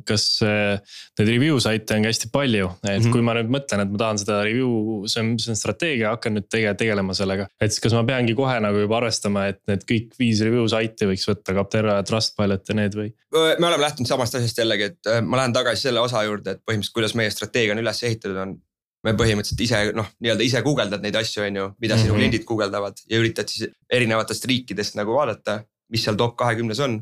kas 0.08 0.26
neid 0.44 1.30
review 1.30 1.60
saite 1.64 1.96
on 1.96 2.04
ka 2.04 2.12
hästi 2.12 2.30
palju, 2.34 2.68
et 2.84 2.90
mm 2.90 3.06
-hmm. 3.06 3.12
kui 3.14 3.22
ma 3.24 3.36
nüüd 3.38 3.52
mõtlen, 3.56 3.84
et 3.84 3.92
ma 3.94 3.98
tahan 4.02 4.20
seda 4.20 4.42
review, 4.44 5.08
see 5.08 5.24
on, 5.24 5.32
see 5.40 5.54
on 5.54 5.60
strateegia, 5.60 6.12
hakkan 6.16 6.36
nüüd 6.36 6.50
tege, 6.52 6.74
tegelema 6.76 7.16
sellega. 7.16 7.48
et 7.62 7.72
siis 7.72 7.80
kas 7.80 7.96
ma 7.96 8.04
peangi 8.04 8.36
kohe 8.36 8.60
nagu 8.60 8.78
juba 8.84 8.98
arvestama, 8.98 9.48
et 9.48 9.62
need 9.68 9.86
kõik 9.92 10.20
viis 10.20 10.42
review 10.42 10.68
saiti 10.68 11.08
võiks 11.08 11.28
võtta, 11.32 11.56
Capterra 11.56 12.00
ja 12.00 12.04
Trustpilot 12.04 12.70
ja 12.70 12.76
need 12.76 12.96
või? 12.96 13.14
me 13.32 13.68
oleme 13.68 13.84
lähtunud 13.84 14.08
samast 14.08 14.36
asjast 14.36 14.58
jällegi, 14.58 14.92
et 14.92 15.14
ma 15.24 15.38
lähen 15.38 15.54
tagasi 15.54 15.88
selle 15.88 16.00
osa 16.04 16.24
juurde, 16.24 16.52
et 16.52 16.62
põhimõtteliselt, 16.66 16.94
kuidas 16.94 17.16
meie 17.16 17.32
strateegia 17.32 17.74
on 17.74 17.80
üles 17.80 18.04
ehitatud, 18.04 18.36
on 18.36 18.58
me 19.06 19.14
põhimõtteliselt 19.16 19.62
ise 19.64 19.82
noh, 19.96 20.08
nii-öelda 20.20 20.44
ise 20.44 20.62
guugeldad 20.66 21.04
neid 21.06 21.16
asju, 21.16 21.44
on 21.46 21.56
ju, 21.56 21.68
mida 21.80 21.96
mm 21.96 21.98
-hmm. 21.98 22.04
sinu 22.04 22.14
mhm. 22.14 22.20
kliendid 22.20 22.46
guugeldavad 22.50 23.00
ja 23.08 23.20
üritad 23.22 23.48
siis 23.48 23.72
erinevatest 23.90 24.46
riikidest 24.46 25.00
nagu 25.00 25.16
vaadata, 25.16 25.62
mis 25.90 26.04
seal 26.04 26.20
top 26.20 26.36
kahekümnes 26.38 26.80
on 26.84 27.00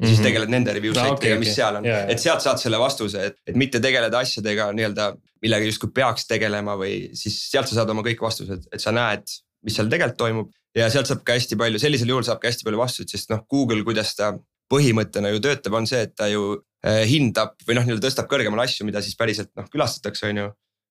ja 0.00 0.08
siis 0.08 0.18
mhm. 0.18 0.26
tegeled 0.28 0.52
nende 0.52 0.74
review 0.76 0.94
site 0.94 1.06
idega 1.06 1.18
okay,, 1.18 1.40
mis 1.40 1.50
okay. 1.50 1.58
seal 1.58 1.78
on 1.80 1.88
yeah,, 1.88 2.04
yeah. 2.04 2.12
et 2.14 2.22
sealt 2.22 2.44
saad 2.44 2.60
selle 2.62 2.80
vastuse, 2.80 3.24
et, 3.30 3.36
et 3.50 3.58
mitte 3.60 3.82
tegeleda 3.84 4.22
asjadega 4.24 4.70
nii-öelda, 4.76 5.10
millega 5.44 5.68
justkui 5.68 5.92
peaks 5.96 6.24
tegelema 6.30 6.76
või 6.80 6.94
siis 7.18 7.36
sealt 7.50 7.68
sa 7.68 7.80
saad 7.80 7.92
oma 7.92 8.04
kõik 8.06 8.22
vastused, 8.24 8.64
et 8.72 8.82
sa 8.82 8.94
näed, 8.96 9.26
mis 9.66 9.76
seal 9.76 9.90
tegelikult 9.92 10.20
toimub. 10.20 10.54
ja 10.76 10.88
sealt 10.92 11.10
saab 11.10 11.24
ka 11.26 11.36
hästi 11.36 11.58
palju, 11.60 11.82
sellisel 11.82 12.12
juhul 12.12 12.24
saab 12.26 12.40
ka 12.40 12.48
hästi 12.48 12.66
palju 12.66 12.80
vastuseid, 12.80 13.12
sest 13.12 13.32
noh, 13.32 13.44
Google, 13.50 13.82
kuidas 13.86 14.14
ta 14.16 14.32
põhimõttena 14.70 15.32
ju 15.34 15.42
töötab, 15.42 15.76
on 15.76 15.88
see, 15.90 16.04
et 16.06 16.14
ta 16.16 16.30
ju 16.30 16.54
eh, 16.86 17.02
hindab 17.10 17.56
või 17.66 17.76
noh, 17.76 17.86
nii-öelda 17.88 18.06
tõstab 18.06 18.30
kõrgemale 18.30 18.64
asju, 18.64 18.86
mida 18.88 19.02
siis 19.04 19.18
päriselt 19.18 19.50
noh 19.58 19.68
külastatakse, 19.72 20.30
on 20.30 20.44
ju. 20.44 20.48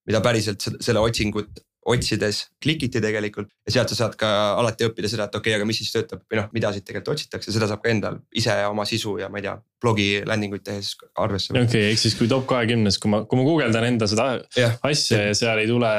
mida 0.10 0.22
päriselt 0.26 0.63
selle 0.82 1.02
otsingut 1.06 1.63
otsides 1.88 2.44
klikiti 2.62 3.00
tegelikult 3.02 3.50
ja 3.68 3.78
sealt 3.78 3.94
sa 3.94 4.04
saad 4.04 4.15
ka 4.20 4.30
alati 4.60 4.88
õppida 4.89 5.10
seda, 5.12 5.30
et 5.30 5.36
okei 5.38 5.54
okay,, 5.54 5.60
aga 5.60 5.68
mis 5.68 5.80
siis 5.80 5.94
töötab 5.94 6.26
või 6.28 6.42
noh, 6.42 6.50
mida 6.56 6.72
siit 6.76 6.86
tegelikult 6.88 7.15
otsitakse, 7.15 7.54
seda 7.56 7.70
saab 7.70 7.84
ka 7.84 7.92
endal 7.92 8.20
ise 8.36 8.56
oma 8.68 8.86
sisu 8.89 9.15
ja 9.22 9.30
ma 9.32 9.39
ei 9.39 9.46
tea, 9.48 9.56
blogi 9.80 10.08
landing 10.28 10.58
uid 10.58 10.65
tehes 10.65 10.92
arvesse 11.20 11.54
võtta. 11.54 11.63
okei 11.63 11.86
okay,, 11.86 11.94
ehk 11.94 12.02
siis 12.02 12.18
kui 12.20 12.28
top 12.32 12.46
kahekümnes, 12.50 13.00
kui 13.00 13.12
ma, 13.13 13.22
kui 13.30 13.39
ma 13.39 13.46
guugeldan 13.48 13.88
enda 13.88 14.10
seda 14.12 14.28
yeah. 14.58 14.76
asja 14.89 15.22
ja 15.30 15.38
seal 15.38 15.62
ei 15.62 15.70
tule 15.70 15.92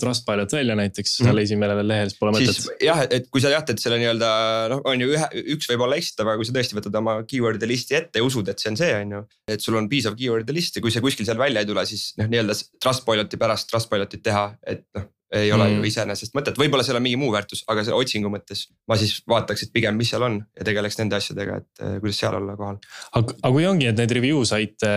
Trustpilot 0.00 0.56
välja 0.56 0.78
näiteks 0.78 1.18
mm 1.18 1.26
-hmm. 1.26 1.30
seal 1.30 1.42
esimesel 1.44 1.82
lehel, 1.90 2.10
siis 2.10 2.20
pole 2.20 2.32
mõtet. 2.36 2.70
jah, 2.86 3.02
et 3.10 3.28
kui 3.30 3.44
sa 3.44 3.52
teed 3.68 3.82
selle 3.82 3.98
nii-öelda 4.00 4.30
noh, 4.72 4.80
on 4.88 5.04
ju 5.04 5.10
ühe, 5.12 5.28
üks 5.56 5.68
võib 5.72 5.84
olla 5.84 6.00
eksitav, 6.00 6.30
aga 6.30 6.40
kui 6.40 6.48
sa 6.48 6.56
tõesti 6.56 6.78
võtad 6.78 7.00
oma 7.02 7.18
keyword'ide 7.28 7.68
listi 7.68 7.98
ette 7.98 8.22
ja 8.22 8.24
usud, 8.24 8.48
et 8.48 8.62
see 8.62 8.72
on 8.72 8.80
see, 8.80 8.94
on 9.02 9.18
ju. 9.18 9.24
et 9.52 9.60
sul 9.60 9.76
on 9.76 9.88
piisav 9.88 10.16
keyword'ide 10.16 10.56
list 10.56 10.76
ja 10.76 10.84
kui 10.84 10.94
see 10.94 11.04
kuskil 11.04 11.28
seal 11.28 11.38
välja 11.38 11.60
ei 11.60 11.68
tule, 11.68 11.84
siis 11.86 12.14
noh, 12.16 12.30
nii-öelda 12.32 12.56
Trustpiloti 12.80 13.36
pärast 13.36 13.68
Trustpilotit 13.68 14.24
teha, 14.24 14.48
et 14.64 14.86
noh 14.96 15.10
ei 15.34 15.52
ole 15.52 15.66
mm. 15.66 15.80
ju 15.80 15.88
iseenesest 15.90 16.34
mõtet, 16.38 16.58
võib-olla 16.60 16.84
seal 16.86 16.98
on 17.00 17.02
mingi 17.02 17.18
muu 17.18 17.32
väärtus, 17.34 17.64
aga 17.70 17.82
selle 17.82 17.98
otsingu 17.98 18.30
mõttes 18.30 18.66
ma 18.86 18.98
siis 19.00 19.16
vaataks, 19.28 19.66
et 19.66 19.72
pigem, 19.74 19.96
mis 19.98 20.12
seal 20.12 20.22
on 20.22 20.38
ja 20.54 20.66
tegeleks 20.66 21.00
nende 21.00 21.18
asjadega, 21.18 21.58
et 21.62 21.82
eh, 21.82 21.96
kuidas 22.02 22.20
seal 22.22 22.36
olla 22.38 22.54
kohal. 22.58 22.78
aga, 23.18 23.34
aga 23.40 23.52
kui 23.56 23.66
ongi, 23.66 23.88
et 23.90 23.98
neid 23.98 24.14
review 24.18 24.44
saite, 24.46 24.92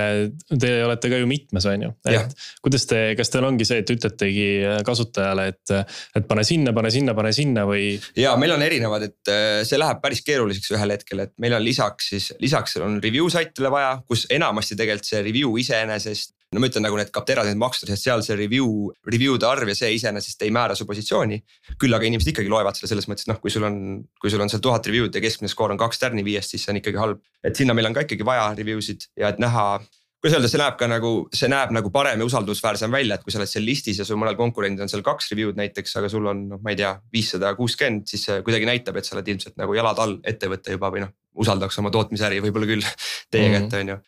te 0.54 0.72
olete 0.86 1.12
ka 1.12 1.22
ju 1.22 1.30
mitmes, 1.30 1.65
on 1.72 1.88
ju, 1.88 1.92
et 2.13 2.38
kuidas 2.65 2.86
te, 2.89 3.02
kas 3.18 3.34
teil 3.34 3.50
ongi 3.50 3.65
see, 3.65 3.82
et 3.82 3.94
ütletegi 3.96 4.48
kasutajale, 4.86 5.50
et, 5.56 5.76
et 6.22 6.30
pane 6.30 6.46
sinna, 6.46 6.76
pane 6.78 6.94
sinna, 6.94 7.18
pane 7.18 7.34
sinna 7.36 7.65
või? 7.70 7.92
ja 8.20 8.36
meil 8.39 8.54
on 8.54 8.65
erinevad, 8.65 9.10
et 9.10 9.34
eh, 9.34 9.62
see 9.68 9.82
läheb 9.82 10.04
päris 10.04 10.22
keeruliseks 10.28 10.76
ühel 10.78 10.94
hetkel, 10.94 11.26
et 11.26 11.34
meil 11.42 11.58
on 11.58 11.65
lisaks 11.65 12.13
siis, 12.13 12.32
lisaks 12.44 12.78
on 12.86 13.02
review 13.02 13.32
saitele 13.34 13.74
vaja, 13.74 13.96
kus 14.06 14.28
enamasti 14.30 14.78
tegelikult 14.78 15.10
see 15.10 15.26
review 15.26 15.58
iseenesest 15.58 16.36
no 16.53 16.62
ma 16.62 16.69
ütlen 16.69 16.85
nagu 16.85 16.97
need 16.97 17.12
Capterra 17.13 17.43
need 17.45 17.59
maksud, 17.62 17.91
sest 17.91 18.07
seal 18.07 18.23
see 18.25 18.38
review, 18.39 18.89
review'de 19.05 19.45
arv 19.45 19.69
ja 19.69 19.77
see 19.77 19.91
iseenesest 19.97 20.41
ei 20.45 20.53
määra 20.53 20.77
su 20.77 20.88
positsiooni. 20.89 21.38
küll 21.81 21.93
aga 21.93 22.09
inimesed 22.09 22.31
ikkagi 22.33 22.49
loevad 22.49 22.77
seda 22.77 22.89
selles 22.89 23.09
mõttes, 23.09 23.27
et 23.27 23.33
noh, 23.33 23.39
kui 23.43 23.53
sul 23.53 23.67
on, 23.67 23.77
kui 24.21 24.33
sul 24.33 24.41
on 24.41 24.49
seal 24.49 24.63
tuhat 24.65 24.89
review'd 24.89 25.13
ja 25.13 25.21
keskmine 25.21 25.51
skoor 25.51 25.75
on 25.75 25.81
kaks 25.81 26.01
tärni 26.01 26.25
viiest, 26.25 26.55
siis 26.55 26.65
see 26.65 26.73
on 26.73 26.81
ikkagi 26.81 27.01
halb. 27.01 27.21
et 27.45 27.55
sinna 27.55 27.77
meil 27.77 27.89
on 27.89 27.97
ka 27.97 28.07
ikkagi 28.07 28.25
vaja 28.25 28.49
review 28.57 28.81
sid 28.81 29.05
ja 29.19 29.29
et 29.29 29.41
näha 29.41 29.79
kuidas 30.19 30.35
öelda, 30.35 30.49
see 30.51 30.59
näeb 30.59 30.75
ka 30.79 30.88
nagu, 30.91 31.12
see 31.35 31.47
näeb 31.51 31.71
nagu 31.75 31.91
parem 31.95 32.19
ja 32.19 32.25
usaldusväärsem 32.27 32.91
välja, 32.91 33.15
et 33.15 33.23
kui 33.23 33.31
sa 33.31 33.39
oled 33.39 33.51
seal 33.51 33.63
listis 33.63 34.01
ja 34.01 34.07
sul 34.07 34.19
mõnel 34.19 34.35
konkurendil 34.39 34.83
on 34.83 34.91
seal 34.91 35.03
kaks 35.05 35.31
review'd 35.31 35.59
näiteks, 35.59 35.95
aga 36.01 36.09
sul 36.12 36.27
on 36.27 36.41
noh, 36.49 36.62
ma 36.63 36.73
ei 36.73 36.79
tea, 36.81 36.91
viissada 37.13 37.53
kuuskümmend, 37.55 38.03
siis 38.09 38.25
see 38.27 38.41
kuidagi 38.43 38.67
näitab, 38.67 38.99
et 38.99 39.07
sa 39.07 39.15
oled 39.15 39.31
ilmselt 39.31 39.55
nagu 39.62 39.77
jalad 39.77 40.01
all 40.03 40.17
ettevõte 40.27 40.75
juba 40.75 40.91
või 40.91 41.05
noh. 41.05 41.13
usaldaks 41.39 41.79
oma 41.79 41.93
tootmisäri 41.95 42.41
võib-olla 42.43 42.67
küll 42.67 42.83
teie 43.31 43.47
mm 43.47 43.53
-hmm. 43.53 43.69
kätte, 43.69 43.79
on 43.85 43.93
ju. 43.93 43.99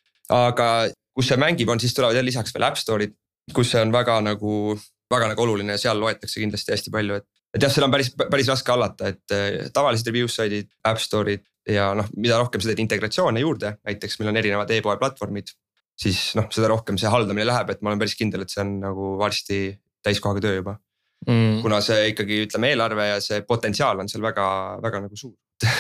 aga 0.42 0.68
kus 1.16 1.32
see 1.32 1.40
mängib, 1.42 1.70
on 1.70 1.80
siis 1.82 1.94
tulevad 1.98 2.18
jälle 2.18 2.32
lisaks 2.32 2.54
veel 2.56 2.68
App 2.68 2.80
Store'id, 2.80 3.14
kus 3.56 3.72
see 3.74 3.82
on 3.84 3.94
väga 3.94 4.20
nagu, 4.26 4.76
väga 5.12 5.32
nagu 5.34 5.46
oluline 5.46 5.76
ja 5.76 5.86
seal 5.86 6.00
loetakse 6.00 6.44
kindlasti 6.44 6.76
hästi 6.76 6.94
palju, 6.94 7.22
et. 7.22 7.28
et 7.56 7.66
jah, 7.66 7.74
seda 7.74 7.88
on 7.90 7.96
päris, 7.96 8.14
päris 8.22 8.52
raske 8.52 8.72
hallata, 8.72 9.12
et 9.12 9.36
eh, 9.36 9.72
tavalised 9.74 10.08
review 10.08 10.30
site'id, 10.32 10.70
App 10.88 11.02
Store'id 11.04 11.44
ja 11.70 11.92
noh, 11.98 12.08
mida 12.18 12.40
rohkem 12.42 12.64
sa 12.64 12.72
teed 12.72 12.84
integratsioone 12.86 13.44
juurde, 13.44 13.76
näiteks 13.88 14.20
meil 14.20 14.32
on 14.32 14.40
erinevad 14.42 14.72
e-poe 14.74 14.98
platvormid. 15.02 15.52
siis 16.02 16.32
noh, 16.40 16.48
seda 16.50 16.72
rohkem 16.72 16.98
see 16.98 17.10
haldamine 17.12 17.46
läheb, 17.46 17.70
et 17.70 17.82
ma 17.82 17.92
olen 17.92 18.00
päris 18.02 18.16
kindel, 18.18 18.46
et 18.46 18.54
see 18.54 18.64
on 18.64 18.80
nagu 18.82 19.12
varsti 19.20 19.60
täiskohaga 20.02 20.42
töö 20.42 20.56
juba 20.56 20.78
mm.. 21.28 21.62
kuna 21.62 21.82
see 21.86 22.12
ikkagi 22.14 22.42
ütleme, 22.48 22.72
eelarve 22.74 23.08
ja 23.12 23.20
see 23.24 23.44
potentsiaal 23.48 24.02
on 24.02 24.10
seal 24.10 24.24
väga, 24.26 24.48
väga 24.84 25.04
nagu 25.06 25.20
suur 25.20 25.36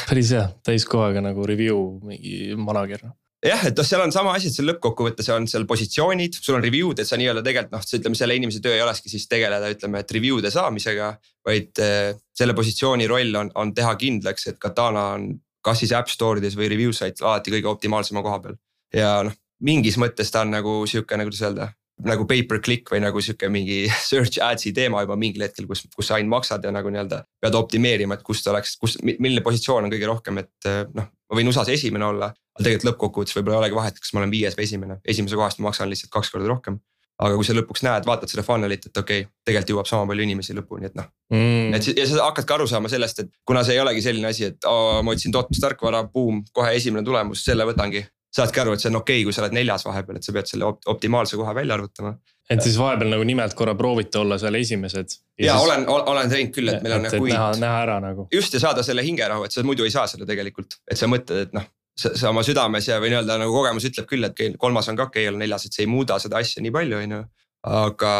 päris 0.09 0.33
hea, 0.35 0.45
täiskohaga 0.65 1.23
nagu 1.25 1.45
review 1.47 1.79
mingi 2.05 2.53
manager 2.57 3.07
jah, 3.45 3.65
et 3.67 3.77
noh, 3.77 3.87
seal 3.87 4.03
on 4.03 4.13
sama 4.13 4.33
asi, 4.37 4.49
et 4.49 4.57
seal 4.57 4.69
lõppkokkuvõttes 4.69 5.29
on 5.35 5.47
seal 5.49 5.65
positsioonid, 5.69 6.37
sul 6.37 6.57
on 6.59 6.65
review'd, 6.65 7.01
et 7.01 7.09
sa 7.09 7.19
nii-öelda 7.19 7.43
tegelikult 7.45 7.77
noh, 7.77 7.85
ütleme 7.99 8.19
selle 8.19 8.37
inimese 8.37 8.61
töö 8.63 8.75
ei 8.77 8.83
olekski 8.85 9.11
siis 9.13 9.27
tegeleda, 9.31 9.71
ütleme, 9.73 10.03
et 10.03 10.15
review'de 10.17 10.51
saamisega. 10.53 11.13
vaid 11.45 11.81
äh, 11.81 12.11
selle 12.37 12.53
positsiooni 12.57 13.07
roll 13.09 13.35
on, 13.39 13.49
on 13.57 13.73
teha 13.73 13.95
kindlaks, 13.97 14.47
et 14.51 14.59
Katana 14.61 15.07
on 15.15 15.31
kas 15.65 15.81
siis 15.81 15.93
App 15.93 16.09
Store 16.09 16.41
ides 16.41 16.57
või 16.57 16.69
review 16.71 16.93
site 16.93 17.23
alati 17.25 17.53
kõige 17.53 17.69
optimaalsema 17.69 18.23
koha 18.25 18.39
peal. 18.43 18.57
ja 18.93 19.21
noh, 19.25 19.37
mingis 19.61 19.97
mõttes 20.01 20.33
ta 20.33 20.45
on 20.45 20.53
nagu 20.53 20.81
sihuke, 20.89 21.17
nagu 21.17 21.29
kuidas 21.29 21.45
öelda 21.45 21.71
nagu 22.01 22.25
pay 22.25 22.41
per 22.49 22.61
click 22.65 22.89
või 22.89 23.01
nagu 23.03 23.21
sihuke 23.21 23.49
mingi 23.53 23.83
search 24.09 24.41
ads'i 24.41 24.73
teema 24.73 25.03
juba 25.05 25.17
mingil 25.19 25.45
hetkel, 25.45 25.67
kus, 25.69 25.83
kus 25.95 26.09
sa 26.09 26.17
ainult 26.17 26.37
maksad 26.37 26.65
ja 26.65 26.73
nagu 26.73 26.89
nii-öelda. 26.93 27.23
pead 27.41 27.57
optimeerima, 27.57 28.17
et 28.17 28.25
kust 28.25 28.47
oleks, 28.49 28.75
kus, 28.81 28.97
milline 29.05 29.43
positsioon 29.45 29.85
on 29.85 29.93
kõige 29.93 30.09
rohkem, 30.09 30.41
et 30.41 30.69
äh, 30.69 30.83
noh, 30.97 31.11
ma 31.31 31.39
võin 31.39 31.49
USA-s 31.51 31.71
esimene 31.73 32.07
olla. 32.11 32.31
aga 32.51 32.65
tegelikult 32.65 32.89
lõppkokkuvõttes 32.89 33.37
võib-olla 33.37 33.57
ei 33.57 33.63
olegi 33.63 33.77
vahet, 33.77 33.99
kas 34.03 34.13
ma 34.13 34.21
olen 34.21 34.33
viies 34.33 34.57
või 34.57 34.67
esimene, 34.67 34.97
esimese 35.07 35.39
kohast 35.39 35.61
ma 35.61 35.69
maksan 35.69 35.89
lihtsalt 35.91 36.11
kaks 36.13 36.33
korda 36.33 36.49
rohkem. 36.51 36.79
aga 37.21 37.37
kui 37.37 37.45
sa 37.45 37.53
lõpuks 37.53 37.83
näed, 37.85 38.07
vaatad 38.09 38.31
seda 38.31 38.43
funnel'it, 38.43 38.87
et 38.89 38.97
okei 38.97 39.23
okay,, 39.23 39.31
tegelikult 39.45 39.73
jõuab 39.73 39.89
sama 39.89 40.09
palju 40.09 40.25
inimesi 40.25 40.55
lõpuni, 40.57 40.89
et 40.89 40.95
noh 40.97 41.07
mm.. 41.31 41.75
et 41.77 41.91
ja 42.01 42.07
sa 42.09 42.25
hakkad 42.27 42.47
ka 42.49 42.57
aru 42.57 42.67
saama 42.67 42.89
sellest, 42.91 43.23
et 43.23 43.29
kuna 43.47 43.61
see 43.63 43.77
ei 43.77 43.83
olegi 43.83 44.01
selline 44.03 44.31
asi, 44.31 44.49
et 44.51 44.67
oo, 44.67 45.03
ma 45.05 45.13
otsin 45.13 45.33
tootmistarkvara, 45.35 46.03
buum, 46.13 46.41
kohe 46.51 46.73
esimene 46.75 47.05
tulemus, 47.07 47.45
selle 47.45 47.67
võtangi 47.69 48.03
saadki 48.31 48.61
aru, 48.63 48.75
et 48.75 48.83
see 48.83 48.91
on 48.91 48.99
okei 49.01 49.19
okay,, 49.19 49.25
kui 49.27 49.35
sa 49.35 49.43
oled 49.43 49.55
neljas 49.55 49.83
vahepeal, 49.87 50.19
et 50.19 50.27
sa 50.27 50.35
pead 50.35 50.49
selle 50.49 50.69
optimaalse 50.93 51.39
koha 51.39 51.55
välja 51.55 51.75
arvutama. 51.77 52.13
et 52.51 52.63
siis 52.63 52.77
vahepeal 52.79 53.11
nagu 53.13 53.25
nimelt 53.27 53.53
korra 53.57 53.75
proovite 53.79 54.19
olla 54.21 54.37
seal 54.41 54.55
esimesed. 54.59 55.17
ja, 55.39 55.45
ja 55.45 55.57
siis... 55.57 55.67
olen, 55.67 55.85
olen 56.13 56.31
teinud 56.31 56.55
küll, 56.55 56.71
et 56.71 56.83
meil 56.85 56.97
on 56.97 57.09
kuid. 57.11 57.33
näha, 57.33 57.51
näha 57.61 57.83
ära 57.85 57.99
nagu. 58.03 58.27
just 58.33 58.53
ja 58.53 58.63
saada 58.63 58.83
selle 58.87 59.05
hingerahu, 59.07 59.45
et 59.47 59.55
sa 59.55 59.63
muidu 59.67 59.87
ei 59.87 59.93
saa 59.93 60.07
seda 60.11 60.27
tegelikult, 60.29 60.79
et 60.87 60.99
sa 60.99 61.09
mõtled, 61.11 61.47
et 61.47 61.57
noh. 61.57 61.67
sa, 61.99 62.13
sa 62.15 62.31
oma 62.31 62.43
südames 62.47 62.87
ja 62.87 62.99
või 63.03 63.13
nii-öelda 63.13 63.39
nagu 63.43 63.55
kogemus 63.55 63.87
ütleb 63.91 64.09
küll, 64.09 64.29
et 64.29 64.45
kolmas 64.59 64.89
on 64.91 64.99
ka 64.99 65.09
okei 65.09 65.27
okay, 65.27 65.41
neljas, 65.43 65.67
et 65.67 65.75
see 65.75 65.87
ei 65.87 65.91
muuda 65.91 66.19
seda 66.23 66.39
asja 66.39 66.63
nii 66.63 66.75
palju, 66.75 67.03
on 67.03 67.17
ju. 67.17 67.23
aga 67.71 68.13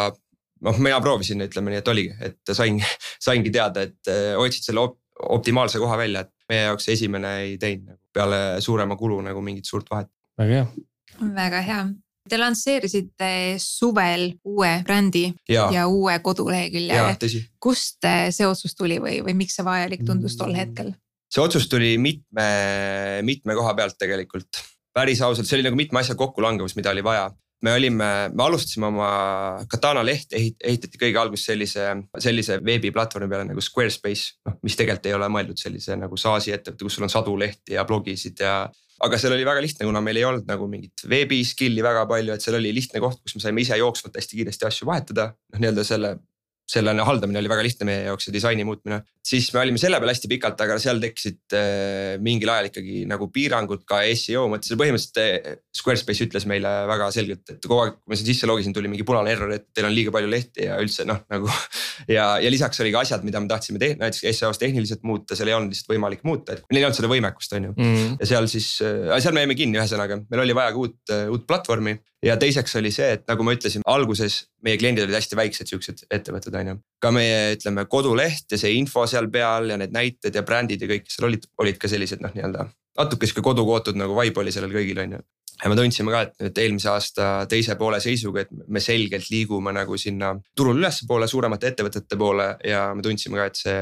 noh, 0.62 0.78
mina 0.78 1.00
proovisin, 1.02 1.42
ütleme 1.48 1.72
nii, 1.72 1.82
et 1.82 1.88
oligi, 1.90 2.16
et 2.22 2.56
sain, 2.56 2.76
saingi 3.28 3.50
teada, 3.54 3.88
et 3.88 4.12
äh, 4.12 4.34
otsid 4.38 4.70
selle 4.70 4.84
op 4.88 4.98
optimaalse 5.22 5.78
koha 5.78 5.96
välja, 6.00 6.24
et 6.24 6.32
meie 6.52 6.68
jaoks 6.68 6.88
esimene 6.92 7.34
ei 7.46 7.58
teinud 7.60 7.92
nagu 7.92 8.00
peale 8.12 8.40
suurema 8.60 8.96
kulu 9.00 9.20
nagu 9.24 9.42
mingit 9.44 9.68
suurt 9.68 9.88
vahet. 9.90 10.10
väga 10.38 10.58
hea. 10.60 10.66
väga 11.36 11.62
hea. 11.68 11.84
Te 12.28 12.38
lansseerisite 12.38 13.28
suvel 13.58 14.28
uue 14.46 14.70
brändi 14.86 15.24
ja, 15.50 15.66
ja 15.74 15.86
uue 15.90 16.18
kodulehekülje. 16.22 17.46
kust 17.60 18.06
see 18.30 18.46
otsus 18.46 18.76
tuli 18.78 19.00
või, 19.02 19.18
või 19.26 19.34
miks 19.40 19.58
see 19.58 19.66
vajalik 19.66 20.04
tundus 20.06 20.36
tol 20.38 20.54
hetkel? 20.54 20.92
see 21.32 21.40
otsus 21.42 21.68
tuli 21.68 21.96
mitme, 21.98 22.48
mitme 23.24 23.56
koha 23.56 23.74
pealt 23.74 23.98
tegelikult. 23.98 24.62
päris 24.92 25.22
ausalt, 25.24 25.48
see 25.48 25.56
oli 25.58 25.66
nagu 25.66 25.78
mitme 25.78 26.02
asja 26.02 26.14
kokkulangevus, 26.14 26.76
mida 26.76 26.92
oli 26.92 27.04
vaja 27.04 27.30
me 27.62 27.72
olime, 27.72 28.10
me 28.34 28.44
alustasime 28.44 28.88
oma 28.88 29.08
Katana 29.70 30.02
lehte 30.04 30.36
ehit-, 30.38 30.60
ehitati 30.64 31.00
kõige 31.00 31.20
alguses 31.20 31.46
sellise, 31.52 31.88
sellise 32.22 32.58
veebiplatvormi 32.64 33.30
peale 33.30 33.46
nagu 33.48 33.62
Squarespace. 33.64 34.38
noh, 34.48 34.58
mis 34.66 34.78
tegelikult 34.78 35.10
ei 35.10 35.16
ole 35.16 35.28
mõeldud 35.32 35.60
sellise 35.60 35.96
nagu 35.98 36.18
SaaS-i 36.18 36.54
ettevõtte, 36.56 36.86
kus 36.86 36.98
sul 36.98 37.06
on 37.06 37.12
sadu 37.12 37.36
lehti 37.38 37.76
ja 37.76 37.86
blogisid 37.88 38.42
ja. 38.42 38.56
aga 39.02 39.18
seal 39.18 39.36
oli 39.36 39.46
väga 39.46 39.62
lihtne, 39.62 39.86
kuna 39.88 40.02
meil 40.04 40.20
ei 40.20 40.26
olnud 40.26 40.50
nagu 40.50 40.66
mingit 40.70 41.06
veebi 41.08 41.42
skill'i 41.46 41.84
väga 41.84 42.04
palju, 42.10 42.34
et 42.34 42.44
seal 42.44 42.58
oli 42.58 42.74
lihtne 42.74 43.02
koht, 43.02 43.22
kus 43.22 43.38
me 43.38 43.46
saime 43.46 43.62
ise 43.62 43.78
jooksvalt 43.78 44.18
hästi 44.18 44.40
kiiresti 44.40 44.68
asju 44.68 44.90
vahetada. 44.90 45.32
noh, 45.54 45.62
nii-öelda 45.62 45.86
selle 45.86 46.16
selle 46.72 46.94
haldamine 47.04 47.40
oli 47.40 47.50
väga 47.50 47.64
lihtne 47.66 47.86
meie 47.88 48.04
jaoks 48.06 48.28
ja 48.28 48.34
disaini 48.34 48.64
muutmine. 48.66 49.02
siis 49.22 49.48
me 49.54 49.60
olime 49.62 49.80
selle 49.80 49.98
peal 50.00 50.10
hästi 50.12 50.30
pikalt, 50.30 50.60
aga 50.64 50.78
seal 50.82 51.00
tekkisid 51.02 51.56
äh, 51.56 52.16
mingil 52.24 52.50
ajal 52.52 52.70
ikkagi 52.70 53.02
nagu 53.10 53.28
piirangud 53.32 53.84
ka 53.88 54.00
seo 54.18 54.46
mõttes 54.50 54.72
ja 54.72 54.78
põhimõtteliselt 54.80 55.20
äh, 55.22 55.58
Squarespace 55.76 56.26
ütles 56.26 56.46
meile 56.48 56.70
väga 56.90 57.08
selgelt, 57.14 57.44
et 57.54 57.64
kogu 57.64 57.84
aeg, 57.84 57.96
kui 57.98 58.12
ma 58.12 58.18
sinna 58.18 58.32
sisse 58.32 58.48
logisin, 58.50 58.74
tuli 58.76 58.90
mingi 58.92 59.06
punane 59.08 59.32
error, 59.34 59.52
et 59.54 59.68
teil 59.74 59.88
on 59.88 59.94
liiga 59.94 60.14
palju 60.14 60.30
lehti 60.30 60.66
ja 60.68 60.78
üldse 60.82 61.06
noh, 61.08 61.22
nagu. 61.32 61.50
ja, 62.16 62.26
ja 62.42 62.52
lisaks 62.52 62.82
oli 62.84 62.92
ka 62.94 63.04
asjad, 63.06 63.26
mida 63.26 63.42
me 63.42 63.50
tahtsime 63.50 63.80
te 63.82 63.92
näiteks 64.00 64.40
seo-s 64.42 64.60
tehniliselt 64.62 65.04
muuta, 65.08 65.38
seal 65.38 65.52
ei 65.52 65.58
olnud 65.58 65.74
lihtsalt 65.74 65.92
võimalik 65.94 66.24
muuta, 66.28 66.56
et 66.56 66.64
neil 66.70 66.82
ei 66.82 66.88
olnud 66.88 67.00
seda 67.00 67.12
võimekust, 67.12 67.56
on 67.58 67.68
ju 67.70 67.74
mm. 67.76 67.92
-hmm. 67.96 68.16
ja 68.22 68.32
seal 68.34 68.48
siis 68.52 68.72
äh,, 68.84 69.18
seal 69.22 69.36
me 69.36 69.44
jäime 69.44 69.58
kinni, 69.58 69.80
ühesõnaga 69.80 70.22
meil 70.24 70.46
oli 70.46 70.56
vaja 70.56 70.74
ka 70.74 70.82
uut, 70.82 71.14
uut 71.36 71.46
platvormi 71.48 71.96
ja 72.22 72.36
teiseks 72.40 72.76
oli 72.78 72.92
see, 72.94 73.08
et 73.16 73.24
nagu 73.30 73.44
ma 73.46 73.54
ütlesin, 73.56 73.84
alguses 73.88 74.42
meie 74.64 74.78
kliendid 74.80 75.06
olid 75.06 75.18
hästi 75.18 75.38
väiksed 75.38 75.72
siuksed 75.72 76.04
ettevõtted, 76.10 76.54
on 76.60 76.72
ju. 76.72 76.76
ka 77.02 77.10
meie 77.14 77.56
ütleme 77.56 77.86
koduleht 77.90 78.52
ja 78.52 78.60
see 78.60 78.76
info 78.78 79.06
seal 79.10 79.28
peal 79.32 79.72
ja 79.74 79.80
need 79.80 79.94
näited 79.94 80.38
ja 80.38 80.44
brändid 80.46 80.84
ja 80.84 80.90
kõik 80.90 81.10
seal 81.12 81.30
olid, 81.30 81.48
olid 81.62 81.82
ka 81.82 81.90
sellised 81.90 82.22
noh, 82.24 82.34
nii-öelda 82.36 82.68
natuke 82.98 83.28
sihuke 83.28 83.44
kodukootud 83.46 83.96
nagu 83.98 84.16
vibe 84.18 84.42
oli 84.42 84.52
sellel 84.54 84.74
kõigil 84.74 85.00
on 85.04 85.16
ju 85.16 85.22
ja 85.62 85.70
me 85.70 85.76
tundsime 85.78 86.12
ka, 86.12 86.22
et 86.26 86.42
nüüd 86.42 86.60
eelmise 86.64 86.90
aasta 86.90 87.26
teise 87.50 87.76
poole 87.78 88.00
seisuga, 88.02 88.44
et 88.44 88.50
me 88.68 88.82
selgelt 88.82 89.28
liigume 89.30 89.72
nagu 89.74 89.98
sinna 90.00 90.32
turul 90.58 90.80
ülespoole, 90.82 91.28
suuremate 91.30 91.70
ettevõtete 91.70 92.18
poole 92.18 92.48
ja 92.66 92.88
me 92.96 93.04
tundsime 93.04 93.38
ka, 93.38 93.48
et 93.50 93.60
see 93.62 93.76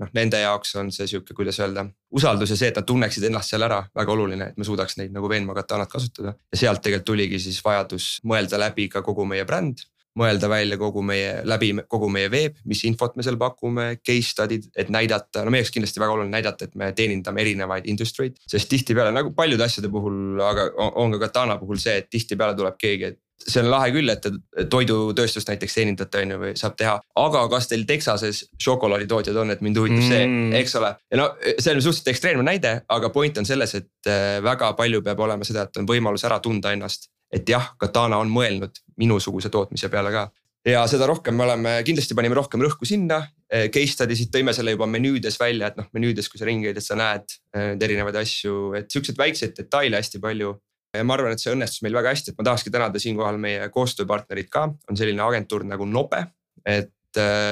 noh, 0.00 0.12
nende 0.16 0.42
jaoks 0.42 0.76
on 0.82 0.92
see 0.94 1.08
sihuke, 1.10 1.36
kuidas 1.36 1.60
öelda. 1.62 1.86
usaldus 2.12 2.52
ja 2.52 2.58
see, 2.60 2.68
et 2.68 2.76
nad 2.76 2.86
tunneksid 2.88 3.24
ennast 3.28 3.54
seal 3.54 3.64
ära, 3.64 3.80
väga 3.96 4.12
oluline, 4.12 4.50
et 4.52 4.60
me 4.60 4.68
suudaks 4.68 4.98
neid 5.00 5.14
nagu 5.14 5.30
veenma 5.32 5.56
katanat 5.56 5.90
kasutada. 5.92 6.36
ja 6.52 6.62
sealt 6.64 6.82
tegelikult 6.84 7.08
tuligi 7.12 7.40
siis 7.42 7.58
vajadus 7.64 8.20
mõelda 8.28 8.60
läbi 8.60 8.88
ka 8.92 9.02
kogu 9.02 9.24
meie 9.28 9.44
bränd 9.48 9.82
mõelda 10.18 10.48
välja 10.50 10.78
kogu 10.80 11.02
meie 11.06 11.40
läbi 11.48 11.72
kogu 11.88 12.10
meie 12.12 12.30
veeb, 12.32 12.58
mis 12.68 12.84
infot 12.88 13.16
me 13.16 13.24
seal 13.24 13.38
pakume, 13.40 13.88
case 14.04 14.34
study'd, 14.34 14.68
et 14.76 14.92
näidata, 14.92 15.44
no 15.44 15.52
meie 15.54 15.64
jaoks 15.64 15.74
kindlasti 15.74 16.02
väga 16.02 16.16
oluline 16.16 16.34
näidata, 16.34 16.68
et 16.68 16.76
me 16.78 16.92
teenindame 16.96 17.42
erinevaid 17.44 17.88
industry 17.90 18.30
eid. 18.30 18.40
sest 18.48 18.70
tihtipeale 18.72 19.14
nagu 19.14 19.32
paljude 19.36 19.64
asjade 19.64 19.90
puhul, 19.92 20.40
aga 20.44 20.70
on 21.00 21.14
ka 21.14 21.26
Katana 21.26 21.58
puhul 21.60 21.80
see, 21.80 21.96
et 22.02 22.10
tihtipeale 22.12 22.56
tuleb 22.58 22.76
keegi, 22.80 23.12
et 23.12 23.20
see 23.42 23.62
on 23.62 23.70
lahe 23.72 23.88
küll, 23.94 24.10
et 24.12 24.22
te 24.22 24.66
toidutööstust 24.70 25.48
näiteks 25.50 25.74
teenindate, 25.78 26.20
on 26.22 26.34
ju, 26.34 26.40
või 26.44 26.52
saab 26.58 26.76
teha. 26.78 26.98
aga 27.24 27.46
kas 27.50 27.70
teil 27.70 27.86
Texases 27.88 28.44
šokolaaditootjad 28.62 29.40
on, 29.42 29.54
et 29.54 29.64
mind 29.64 29.80
huvitab 29.80 30.04
see 30.04 30.20
mm., 30.26 30.52
eks 30.60 30.76
ole. 30.78 30.92
ja 31.10 31.22
no 31.22 31.30
see 31.48 31.72
on 31.72 31.82
suhteliselt 31.82 32.12
ekstreemne 32.14 32.46
näide, 32.46 32.76
aga 32.88 33.10
point 33.14 33.40
on 33.40 33.48
selles, 33.48 33.74
et 33.80 34.12
äh, 34.12 34.38
väga 34.44 34.72
palju 34.78 35.02
peab 35.02 35.24
olema 35.26 35.48
seda, 35.48 35.66
et 35.66 35.82
on 35.82 35.88
võimalus 35.88 36.28
ära 36.28 36.38
tunda 36.44 36.74
ennast 36.76 37.10
et 37.32 37.48
jah, 37.48 37.72
Katana 37.80 38.18
on 38.20 38.30
mõelnud 38.32 38.76
minusuguse 39.02 39.50
tootmise 39.52 39.90
peale 39.92 40.12
ka. 40.14 40.24
ja 40.66 40.84
seda 40.86 41.08
rohkem 41.10 41.34
me 41.34 41.42
oleme, 41.42 41.70
kindlasti 41.86 42.14
panime 42.14 42.36
rohkem 42.38 42.62
rõhku 42.62 42.86
sinna. 42.86 43.24
Eh, 43.50 43.66
case 43.74 43.96
study 43.96 44.14
sid 44.16 44.30
tõime 44.34 44.54
selle 44.54 44.76
juba 44.76 44.86
menüüdes 44.86 45.34
välja, 45.40 45.72
et 45.72 45.80
noh, 45.80 45.88
menüüdes, 45.96 46.28
kui 46.30 46.38
sa 46.38 46.46
ringi 46.46 46.68
käid, 46.68 46.78
et 46.78 46.86
sa 46.86 46.96
näed 46.98 47.34
eh, 47.56 47.72
neid 47.72 47.82
erinevaid 47.88 48.20
asju, 48.22 48.58
et 48.78 48.92
siukseid 48.94 49.18
väikseid 49.18 49.56
detaile 49.58 49.98
hästi 49.98 50.22
palju. 50.22 50.54
ja 50.92 51.04
ma 51.08 51.16
arvan, 51.16 51.32
et 51.32 51.40
see 51.40 51.50
õnnestus 51.54 51.82
meil 51.82 51.96
väga 51.96 52.12
hästi, 52.12 52.32
et 52.32 52.38
ma 52.38 52.44
tahakski 52.50 52.70
tänada 52.70 53.00
siinkohal 53.00 53.38
meie 53.40 53.68
koostööpartnerid 53.74 54.50
ka, 54.52 54.66
on 54.88 54.98
selline 54.98 55.22
agentuur 55.24 55.64
nagu 55.64 55.88
Nobe. 55.88 56.26
et 56.64 56.92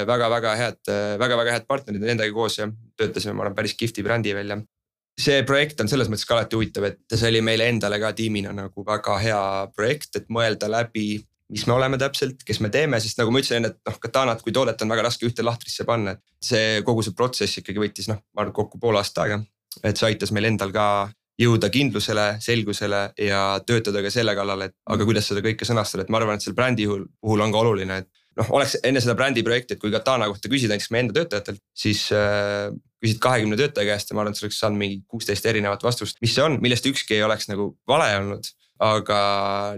väga-väga 0.07 0.53
eh, 0.55 0.61
head, 0.61 0.93
väga-väga 1.21 1.57
head 1.57 1.65
partnerid, 1.67 2.05
nendega 2.05 2.33
koos 2.33 2.61
töötasime, 2.97 3.35
ma 3.35 3.43
arvan, 3.43 3.57
päris 3.59 3.75
kihvti 3.77 4.05
brändi 4.07 4.33
välja 4.37 4.61
see 5.19 5.43
projekt 5.47 5.81
on 5.83 5.89
selles 5.91 6.09
mõttes 6.09 6.25
ka 6.27 6.37
alati 6.37 6.57
huvitav, 6.57 6.87
et 6.87 7.15
see 7.15 7.29
oli 7.29 7.41
meile 7.45 7.67
endale 7.71 7.99
ka 8.01 8.11
tiimina 8.17 8.53
nagu 8.55 8.85
väga 8.87 9.17
hea 9.21 9.41
projekt, 9.75 10.15
et 10.17 10.29
mõelda 10.33 10.69
läbi, 10.71 11.21
mis 11.51 11.65
me 11.67 11.75
oleme 11.75 11.99
täpselt, 11.99 12.45
kes 12.47 12.61
me 12.63 12.71
teeme, 12.73 12.99
sest 13.03 13.19
nagu 13.19 13.31
ma 13.33 13.41
ütlesin 13.41 13.59
enne, 13.59 13.73
et 13.73 13.89
noh, 13.89 13.97
Katanat 14.01 14.43
kui 14.45 14.53
toodet 14.55 14.81
on 14.81 14.91
väga 14.91 15.07
raske 15.07 15.27
ühte 15.27 15.43
lahtrisse 15.43 15.85
panna, 15.87 16.15
et 16.15 16.47
see 16.51 16.83
kogu 16.87 17.03
see 17.05 17.15
protsess 17.17 17.59
ikkagi 17.61 17.81
võttis 17.83 18.07
noh, 18.11 18.21
ma 18.35 18.45
arvan 18.45 18.55
kokku 18.55 18.79
pool 18.81 18.99
aastat 18.99 19.25
aega. 19.25 19.41
et 19.83 19.97
see 19.97 20.07
aitas 20.09 20.31
meil 20.35 20.49
endal 20.49 20.71
ka 20.75 20.85
jõuda 21.39 21.69
kindlusele, 21.73 22.25
selgusele 22.43 23.01
ja 23.25 23.41
töötada 23.65 24.01
ka 24.03 24.11
selle 24.13 24.35
kallal, 24.37 24.67
et 24.67 24.75
aga 24.93 25.07
kuidas 25.07 25.29
seda 25.31 25.43
kõike 25.45 25.67
sõnastada, 25.67 26.05
et 26.05 26.11
ma 26.11 26.19
arvan, 26.19 26.37
et 26.37 26.45
selle 26.45 26.57
brändi 26.57 26.87
puhul 26.87 27.43
on 27.45 27.53
ka 27.53 27.63
oluline, 27.63 28.01
et 28.03 28.09
noh, 28.39 28.51
oleks 28.57 28.77
enne 28.87 29.01
seda 29.03 29.15
brändi 29.17 29.43
projekti, 29.45 29.75
et 29.75 29.81
kui 29.81 29.91
Katana 29.93 30.29
kohta 30.31 30.51
küsida 30.51 30.75
näiteks 30.75 30.91
meie 30.93 31.05
enda 31.07 31.17
töötajatelt, 31.17 31.61
siis 31.77 32.07
äh, 32.15 32.69
küsid 33.01 33.21
kahekümne 33.23 33.59
töötaja 33.59 33.93
käest 33.93 34.11
ja 34.11 34.17
ma 34.17 34.23
arvan, 34.23 34.35
et 34.35 34.39
sa 34.39 34.45
oleks 34.45 34.61
saanud 34.61 34.81
mingi 34.81 35.01
kuusteist 35.09 35.47
erinevat 35.49 35.83
vastust, 35.83 36.19
mis 36.23 36.35
see 36.35 36.45
on, 36.45 36.59
millest 36.63 36.87
ükski 36.87 37.17
ei 37.17 37.25
oleks 37.27 37.49
nagu 37.51 37.73
vale 37.89 38.09
olnud. 38.23 38.51
aga 38.81 39.17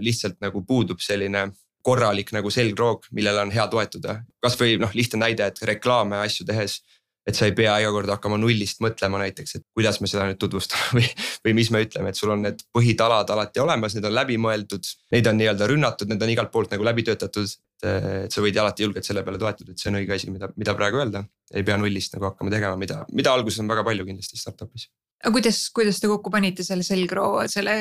lihtsalt 0.00 0.38
nagu 0.40 0.62
puudub 0.64 1.02
selline 1.04 1.42
korralik 1.84 2.32
nagu 2.34 2.50
selgroog, 2.52 3.08
millele 3.12 3.44
on 3.44 3.54
hea 3.54 3.66
toetuda. 3.70 4.18
kasvõi 4.44 4.78
noh, 4.80 4.92
lihtne 4.96 5.20
näide, 5.26 5.48
et 5.50 5.62
reklaame 5.68 6.20
asju 6.24 6.46
tehes 6.48 6.80
et 7.24 7.36
sa 7.36 7.46
ei 7.48 7.54
pea 7.56 7.74
iga 7.80 7.90
kord 7.94 8.10
hakkama 8.12 8.36
nullist 8.40 8.82
mõtlema 8.84 9.20
näiteks, 9.22 9.56
et 9.56 9.64
kuidas 9.76 10.00
me 10.02 10.08
seda 10.10 10.26
nüüd 10.28 10.38
tutvustame 10.40 10.98
või, 10.98 11.06
või 11.46 11.54
mis 11.56 11.70
me 11.72 11.80
ütleme, 11.86 12.12
et 12.12 12.20
sul 12.20 12.34
on 12.34 12.44
need 12.44 12.60
põhitalad 12.74 13.30
alati 13.32 13.62
olemas, 13.64 13.96
need 13.96 14.08
on 14.08 14.16
läbimõeldud. 14.18 14.90
Neid 15.14 15.30
on 15.30 15.38
nii-öelda 15.40 15.68
rünnatud, 15.70 16.10
need 16.10 16.24
on 16.24 16.34
igalt 16.34 16.52
poolt 16.52 16.74
nagu 16.74 16.84
läbi 16.86 17.06
töötatud. 17.06 17.56
et 17.84 18.32
sa 18.32 18.40
võid 18.40 18.56
alati 18.56 18.84
julgelt 18.84 19.04
selle 19.04 19.24
peale 19.24 19.38
toetuda, 19.40 19.72
et 19.72 19.80
see 19.80 19.90
on 19.90 19.98
õige 19.98 20.14
asi, 20.14 20.30
mida, 20.32 20.48
mida 20.56 20.76
praegu 20.76 21.00
öelda. 21.00 21.24
ei 21.52 21.64
pea 21.64 21.76
nullist 21.80 22.14
nagu 22.16 22.30
hakkama 22.30 22.52
tegema, 22.52 22.76
mida, 22.80 23.02
mida 23.12 23.32
alguses 23.32 23.60
on 23.60 23.68
väga 23.68 23.84
palju 23.84 24.06
kindlasti 24.08 24.40
startup'is 24.40 24.88
aga 25.24 25.32
kuidas, 25.32 25.58
kuidas 25.72 26.00
te 26.00 26.08
kokku 26.08 26.30
panite 26.32 26.64
selle 26.64 26.84
selgroo, 26.84 27.46
selle 27.48 27.74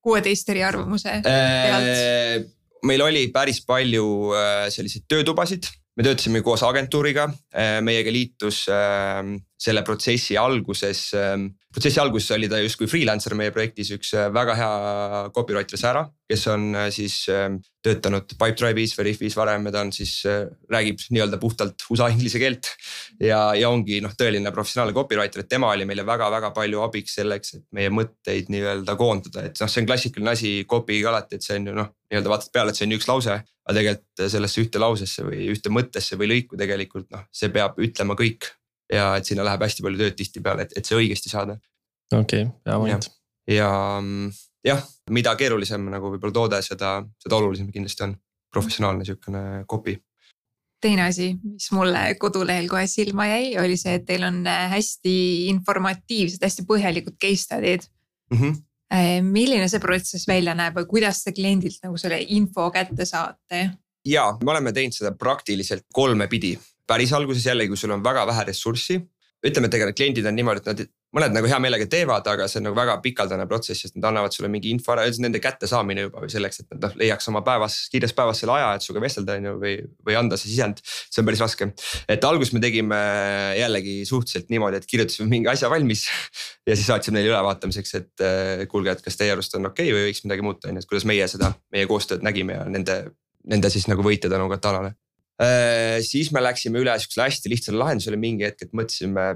kuueteist 0.00 0.48
eri 0.52 0.62
arvamuse 0.64 1.18
pealt? 1.24 2.52
Äh, 2.86 2.92
meil 2.92 3.02
oli 3.02 3.26
päris 3.34 3.60
palju 3.66 4.32
äh, 4.36 4.68
selliseid 4.70 5.06
töötubasid. 5.10 5.66
Me 5.96 6.04
töötasime 6.04 6.42
koos 6.44 6.62
agentuuriga, 6.62 7.24
äh, 7.56 7.80
meiega 7.82 8.12
liitus 8.12 8.66
ähm, 8.68 9.38
selle 9.58 9.82
protsessi 9.82 10.36
alguses, 10.36 11.08
protsessi 11.76 12.00
alguses 12.00 12.32
oli 12.32 12.48
ta 12.48 12.58
justkui 12.62 12.88
freelancer 12.88 13.34
meie 13.36 13.52
projektis, 13.52 13.90
üks 13.92 14.14
äh, 14.16 14.30
väga 14.32 14.54
hea 14.56 14.70
copywriter 15.36 15.80
Sära, 15.80 16.06
kes 16.28 16.46
on 16.52 16.70
äh, 16.72 16.86
siis 16.94 17.18
ähm, 17.32 17.58
töötanud 17.84 18.32
Pipedrive'is, 18.32 18.96
Veriffis 18.96 19.36
varem 19.36 19.68
ja 19.68 19.74
ta 19.74 19.82
on 19.84 19.92
siis, 19.94 20.14
räägib 20.72 21.04
nii-öelda 21.12 21.38
puhtalt 21.42 21.84
USA 21.92 22.08
inglise 22.10 22.40
keelt. 22.42 22.72
ja, 23.20 23.40
ja 23.54 23.68
ongi 23.70 24.00
noh, 24.02 24.16
tõeline 24.18 24.50
professionaalne 24.56 24.96
copywriter, 24.96 25.44
et 25.44 25.52
tema 25.52 25.70
oli 25.74 25.84
meile 25.86 26.06
väga-väga 26.08 26.50
palju 26.56 26.80
abiks 26.86 27.20
selleks, 27.20 27.54
et 27.58 27.66
meie 27.76 27.92
mõtteid 27.92 28.48
nii-öelda 28.50 28.96
koondada, 28.98 29.44
et 29.46 29.60
noh, 29.60 29.70
see 29.70 29.84
on 29.84 29.90
klassikaline 29.92 30.32
asi 30.32 30.56
copy'ga 30.68 31.12
alati, 31.12 31.38
et 31.38 31.46
see 31.46 31.60
on 31.60 31.70
ju 31.70 31.76
noh, 31.76 31.92
nii-öelda 32.10 32.32
vaatad 32.32 32.56
peale, 32.56 32.72
et 32.72 32.80
see 32.80 32.88
on 32.88 32.96
üks 32.96 33.10
lause 33.10 33.36
aga 33.66 33.80
tegelikult 33.80 34.30
sellesse 34.30 34.62
ühte 34.62 34.80
lausesse 34.80 35.24
või 35.26 35.48
ühte 35.50 35.72
mõttesse 35.74 36.18
või 36.18 36.30
lõiku 36.30 36.58
tegelikult 36.58 37.10
noh, 37.14 37.26
see 37.34 37.50
peab 37.54 37.80
ütlema 37.82 38.14
kõik. 38.18 38.46
Ja 38.92 39.08
et 39.18 39.28
sinna 39.28 39.44
läheb 39.46 39.64
hästi 39.66 39.84
palju 39.84 40.02
tööd 40.02 40.18
tihtipeale, 40.18 40.66
et, 40.66 40.76
et 40.78 40.88
see 40.88 40.98
õigesti 40.98 41.32
saada. 41.32 41.58
okei 42.12 42.46
okay,, 42.46 42.50
hea 42.66 42.78
point. 42.82 43.08
ja, 43.50 43.70
ja 44.64 44.74
jah, 44.74 44.84
mida 45.10 45.36
keerulisem 45.38 45.88
nagu 45.92 46.12
võib-olla 46.14 46.38
toode, 46.40 46.60
seda, 46.66 46.98
seda 47.22 47.40
olulisem 47.40 47.70
kindlasti 47.72 48.06
on 48.08 48.18
professionaalne 48.52 49.06
sihukene 49.08 49.64
copy 49.70 49.98
teine 50.82 51.06
asi, 51.08 51.32
mis 51.42 51.70
mulle 51.72 52.02
kodulehel 52.20 52.68
kohe 52.70 52.84
silma 52.86 53.24
jäi, 53.26 53.56
oli 53.58 53.78
see, 53.80 53.96
et 53.96 54.04
teil 54.06 54.22
on 54.28 54.42
hästi 54.44 55.14
informatiivsed, 55.50 56.42
hästi 56.44 56.66
põhjalikud 56.68 57.16
case 57.18 57.46
study'd 57.48 57.88
mm. 58.30 58.38
-hmm 58.38 58.56
Äh, 58.86 59.18
milline 59.22 59.66
see 59.66 59.82
protsess 59.82 60.28
välja 60.30 60.52
näeb 60.54 60.76
või 60.78 60.86
kuidas 60.86 61.24
te 61.24 61.32
kliendilt 61.34 61.80
nagu 61.82 61.98
selle 61.98 62.20
info 62.36 62.68
kätte 62.70 63.06
saate? 63.08 63.64
ja 64.06 64.28
me 64.38 64.52
oleme 64.52 64.70
teinud 64.70 64.94
seda 64.94 65.10
praktiliselt 65.18 65.82
kolme 65.92 66.28
pidi. 66.30 66.52
Päris 66.88 67.12
alguses 67.16 67.46
jällegi, 67.46 67.72
kui 67.72 67.80
sul 67.80 67.94
on 67.96 68.04
väga 68.04 68.26
vähe 68.28 68.48
ressurssi, 68.50 69.00
ütleme, 69.46 69.68
et 69.68 69.74
tegelikult 69.74 69.98
kliendid 69.98 70.26
on 70.26 70.34
niimoodi, 70.36 70.62
et 70.62 70.68
nad 70.70 70.86
mõned 71.16 71.32
nagu 71.32 71.48
hea 71.48 71.58
meelega 71.62 71.86
teevad, 71.88 72.26
aga 72.28 72.46
see 72.50 72.58
on 72.60 72.66
nagu 72.68 72.76
väga 72.76 72.96
pikaldane 73.04 73.46
protsess, 73.48 73.84
sest 73.84 73.94
nad 73.96 74.08
annavad 74.10 74.34
sulle 74.34 74.50
mingi 74.52 74.72
info 74.74 74.92
ära 74.92 75.06
nende 75.22 75.40
kättesaamine 75.42 76.06
juba 76.06 76.24
või 76.24 76.32
selleks, 76.32 76.60
et 76.62 76.74
nad 76.74 76.82
noh 76.86 76.96
leiaks 77.00 77.30
oma 77.30 77.40
päevas, 77.46 77.76
kiires 77.92 78.12
päevas 78.16 78.42
selle 78.42 78.56
aja, 78.56 78.74
et 78.76 78.84
sinuga 78.84 79.04
vestelda 79.06 79.36
on 79.38 79.48
ju 79.48 79.54
või, 79.62 79.74
või 80.08 80.18
anda 80.18 80.38
see 80.40 80.50
sisend. 80.50 80.82
see 80.84 81.22
on 81.22 81.28
päris 81.28 81.44
raske, 81.44 81.70
et 82.12 82.26
alguses 82.28 82.52
me 82.56 82.62
tegime 82.64 82.98
jällegi 83.60 83.96
suhteliselt 84.08 84.52
niimoodi, 84.52 84.82
et 84.82 84.90
kirjutasime 84.90 85.30
mingi 85.30 85.52
asja 85.52 85.70
valmis. 85.72 86.04
ja 86.68 86.76
siis 86.76 86.88
saatsime 86.90 87.20
neile 87.20 87.32
ülevaatamiseks, 87.32 87.96
et 88.00 88.26
äh, 88.26 88.66
kuulge, 88.68 88.96
et 88.96 89.04
kas 89.04 89.16
teie 89.20 89.32
arust 89.32 89.56
on 89.56 89.70
okei 89.70 89.88
okay 89.88 89.96
või 89.96 90.10
võiks 90.10 90.24
midagi 90.26 90.44
muuta, 90.44 90.68
on 90.68 90.76
ju, 90.76 90.84
et 90.84 90.90
kuidas 90.90 91.08
meie 91.08 91.30
seda, 91.30 91.54
meie 91.72 91.88
koostööd 91.88 92.26
nägime 92.26 92.58
ja 92.58 92.68
nende, 92.68 93.00
nende 93.46 93.72
siis 93.72 93.88
nagu 93.88 94.04
võite 94.04 94.32
tänu 94.32 94.50
Katanale 94.52 94.92
äh, 94.92 95.05
siis 96.06 96.30
me 96.32 96.40
läksime 96.40 96.80
üle 96.80 96.94
sihukesele 96.96 97.26
hästi 97.26 97.50
lihtsale 97.52 97.80
lahendusele 97.82 98.16
mingi 98.16 98.46
hetk, 98.46 98.62
et 98.64 98.72
mõtlesime 98.72 99.34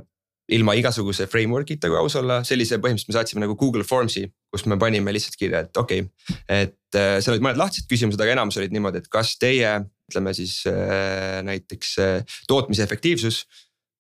ilma 0.55 0.75
igasuguse 0.79 1.27
framework'ita, 1.31 1.91
kui 1.91 1.99
aus 2.01 2.17
olla, 2.19 2.41
sellise 2.47 2.81
põhimõtteliselt 2.83 3.13
me 3.13 3.17
saatsime 3.17 3.45
nagu 3.45 3.57
Google 3.59 3.87
Forms'i, 3.87 4.27
kus 4.51 4.67
me 4.71 4.79
panime 4.81 5.15
lihtsalt 5.15 5.39
kirja, 5.39 5.65
et 5.67 5.81
okei 5.81 6.05
okay,. 6.05 6.37
et 6.65 6.99
äh, 6.99 7.17
seal 7.23 7.37
olid 7.37 7.47
mõned 7.47 7.61
lahtised 7.61 7.89
küsimused, 7.91 8.21
aga 8.23 8.35
enamus 8.35 8.59
olid 8.61 8.75
niimoodi, 8.75 9.03
et 9.03 9.11
kas 9.13 9.37
teie 9.41 9.77
ütleme 10.11 10.35
siis 10.35 10.61
äh, 10.71 11.41
näiteks 11.47 11.93
äh, 12.03 12.39
tootmise 12.51 12.87
efektiivsus 12.87 13.45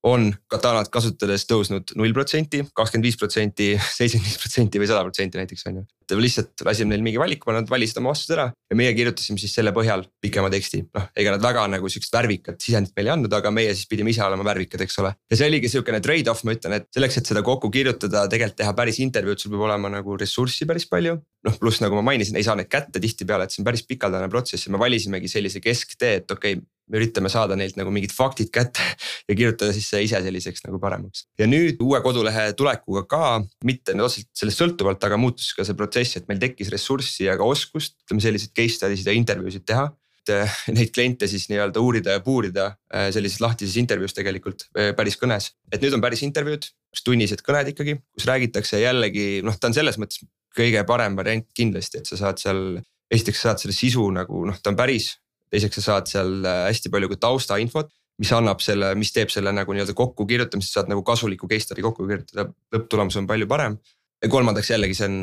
on 0.06 0.30
Katanat 0.50 0.88
kasutades 0.92 1.44
tõusnud 1.46 1.92
null 2.00 2.14
protsenti, 2.16 2.64
kakskümmend 2.74 3.06
viis 3.06 3.20
protsenti, 3.20 3.74
seitsekümmend 3.98 4.30
viis 4.32 4.40
protsenti 4.40 4.82
või 4.82 4.90
sada 4.90 5.04
protsenti 5.06 5.40
näiteks 5.42 5.66
on 5.70 5.82
ju. 5.82 5.88
Et 6.12 6.20
lihtsalt 6.20 6.64
lasime 6.66 6.94
neil 6.94 7.04
mingi 7.04 7.20
valiku, 7.20 7.52
nad 7.54 7.68
valisid 7.70 8.00
oma 8.00 8.12
vastused 8.12 8.34
ära 8.36 8.48
ja 8.50 8.78
meie 8.78 8.92
kirjutasime 8.96 9.40
siis 9.40 9.54
selle 9.56 9.72
põhjal 9.76 10.04
pikema 10.22 10.50
teksti. 10.52 10.82
noh, 10.94 11.08
ega 11.18 11.34
nad 11.34 11.44
väga 11.44 11.66
nagu 11.72 11.90
sihukest 11.90 12.14
värvikat 12.14 12.60
sisendit 12.62 12.94
meile 12.96 13.12
ei 13.12 13.14
andnud, 13.16 13.36
aga 13.36 13.52
meie 13.54 13.74
siis 13.74 13.88
pidime 13.90 14.12
ise 14.14 14.24
olema 14.26 14.46
värvikad, 14.46 14.82
eks 14.86 15.00
ole. 15.02 15.14
ja 15.30 15.38
see 15.38 15.50
oligi 15.50 15.70
sihukene 15.72 16.02
trade-off, 16.04 16.44
ma 16.46 16.56
ütlen, 16.56 16.76
et 16.80 16.88
selleks, 16.94 17.20
et 17.20 17.32
seda 17.32 17.44
kokku 17.46 17.70
kirjutada, 17.74 18.26
tegelikult 18.30 18.60
teha 18.62 18.74
päris 18.76 19.00
intervjuud, 19.04 19.42
sul 19.42 19.54
peab 19.54 19.66
olema 19.68 19.92
nagu 19.92 20.18
ressurssi 20.20 20.68
päris 20.70 20.88
palju. 20.90 21.18
noh, 21.46 21.56
pluss 21.60 21.80
nagu 21.80 21.96
ma 21.96 22.04
mainisin, 22.10 22.36
ei 22.36 22.46
saa 22.46 22.58
neid 22.58 22.68
kätte 22.70 23.00
tihtipeale, 23.00 23.46
et 23.46 23.54
see 23.54 23.62
on 23.62 23.70
päris 23.70 23.86
pikaldane 23.88 24.28
protsess 24.32 24.66
ja 24.66 24.74
me 24.74 24.82
valisimegi 24.82 25.30
sellise 25.30 25.62
kesktee, 25.64 26.20
et 26.20 26.36
okei 26.36 26.58
okay, 26.58 26.66
me 26.90 26.98
üritame 26.98 27.30
saada 27.32 27.56
neilt 27.58 27.78
nagu 27.78 27.92
mingid 27.94 28.12
faktid 28.14 28.50
kätte 28.54 28.82
ja 29.28 29.36
kirjutada 29.36 29.74
siis 29.76 29.88
see 29.92 30.04
ise 30.06 30.20
selliseks 30.24 30.64
nagu 30.66 30.80
paremaks. 30.82 31.26
ja 31.38 31.48
nüüd 31.50 31.80
uue 31.84 32.00
kodulehe 32.04 32.50
tulekuga 32.58 33.04
ka, 33.10 33.24
mitte 33.66 33.94
otseselt 34.00 34.30
sellest 34.36 34.62
sõltuvalt, 34.62 35.02
aga 35.06 35.18
muutus 35.20 35.52
ka 35.56 35.66
see 35.66 35.78
protsess, 35.78 35.99
et 36.20 36.28
meil 36.30 36.40
tekkis 36.42 36.70
ressurssi 36.72 37.26
ja 37.26 37.36
ka 37.38 37.46
oskust, 37.46 37.98
ütleme 38.06 38.24
selliseid 38.24 38.54
case 38.56 38.78
study 38.78 38.98
sid 38.98 39.10
ja 39.10 39.16
intervjuusid 39.16 39.66
teha 39.68 39.88
et 40.20 40.32
eh, 40.34 40.58
neid 40.76 40.92
kliente 40.94 41.28
siis 41.30 41.48
nii-öelda 41.52 41.80
uurida 41.80 42.18
ja 42.18 42.24
puurida 42.24 42.66
eh, 42.92 43.08
sellises 43.14 43.40
lahtises 43.40 43.78
intervjuus 43.80 44.16
tegelikult 44.16 44.66
eh, 44.76 44.92
päris 44.96 45.16
kõnes. 45.20 45.52
et 45.72 45.80
nüüd 45.80 45.96
on 45.96 46.04
päris 46.04 46.22
intervjuud, 46.26 46.68
tunnised 47.06 47.40
kõned 47.46 47.72
ikkagi, 47.72 47.96
kus 48.16 48.28
räägitakse 48.28 48.82
jällegi 48.82 49.40
noh, 49.46 49.56
ta 49.56 49.70
on 49.70 49.76
selles 49.76 49.98
mõttes 50.00 50.22
kõige 50.56 50.82
parem 50.86 51.16
variant 51.16 51.46
kindlasti, 51.56 52.02
et 52.02 52.10
sa 52.10 52.18
saad 52.20 52.42
seal. 52.42 52.62
esiteks 53.10 53.40
saad 53.42 53.58
selle 53.58 53.74
sisu 53.74 54.04
nagu 54.14 54.44
noh, 54.46 54.58
ta 54.62 54.70
on 54.70 54.78
päris 54.78 55.14
teiseks 55.50 55.80
sa 55.80 55.86
saad 55.86 56.10
seal 56.10 56.36
äh, 56.46 56.66
hästi 56.68 56.92
palju 56.92 57.10
ka 57.12 57.18
taustainfot, 57.26 57.90
mis 58.20 58.30
annab 58.36 58.62
selle, 58.64 58.92
mis 58.98 59.12
teeb 59.14 59.32
selle 59.32 59.52
nagu 59.54 59.74
nii-öelda 59.74 59.96
kokkukirjutamist, 59.98 60.76
saad 60.76 60.90
nagu 60.92 61.02
kasuliku 61.06 61.48
case 61.50 61.66
study 61.66 61.84
kokku 61.84 62.06
kirjutada, 62.08 62.46
lõpptulemus 62.74 63.18
on 63.20 63.28
palju 63.30 63.48
parem. 63.50 63.78
ja 64.20 64.28
kolmandaks 64.28 64.70
jällegi 64.70 64.94
see 64.98 65.08
on 65.08 65.18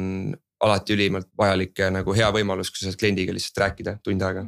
alati 0.63 0.95
ülimalt 0.97 1.29
vajalik 1.37 1.77
ja 1.79 1.91
nagu 1.93 2.15
hea 2.17 2.29
võimalus, 2.33 2.71
kui 2.71 2.81
sa 2.81 2.89
saad 2.89 2.99
kliendiga 2.99 3.35
lihtsalt 3.35 3.63
rääkida 3.65 3.97
tund 4.03 4.25
aega. 4.25 4.45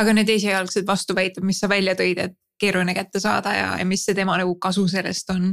aga 0.00 0.14
need 0.14 0.30
esialgsed 0.30 0.86
vastuväited, 0.86 1.44
mis 1.46 1.60
sa 1.62 1.68
välja 1.70 1.96
tõid, 1.98 2.18
et 2.18 2.38
keeruline 2.60 2.94
kätte 2.96 3.20
saada 3.22 3.52
ja, 3.56 3.68
ja 3.80 3.86
mis 3.88 4.02
see 4.04 4.16
tema 4.16 4.36
nagu 4.40 4.52
kasu 4.60 4.84
sellest 4.90 5.32
on? 5.32 5.52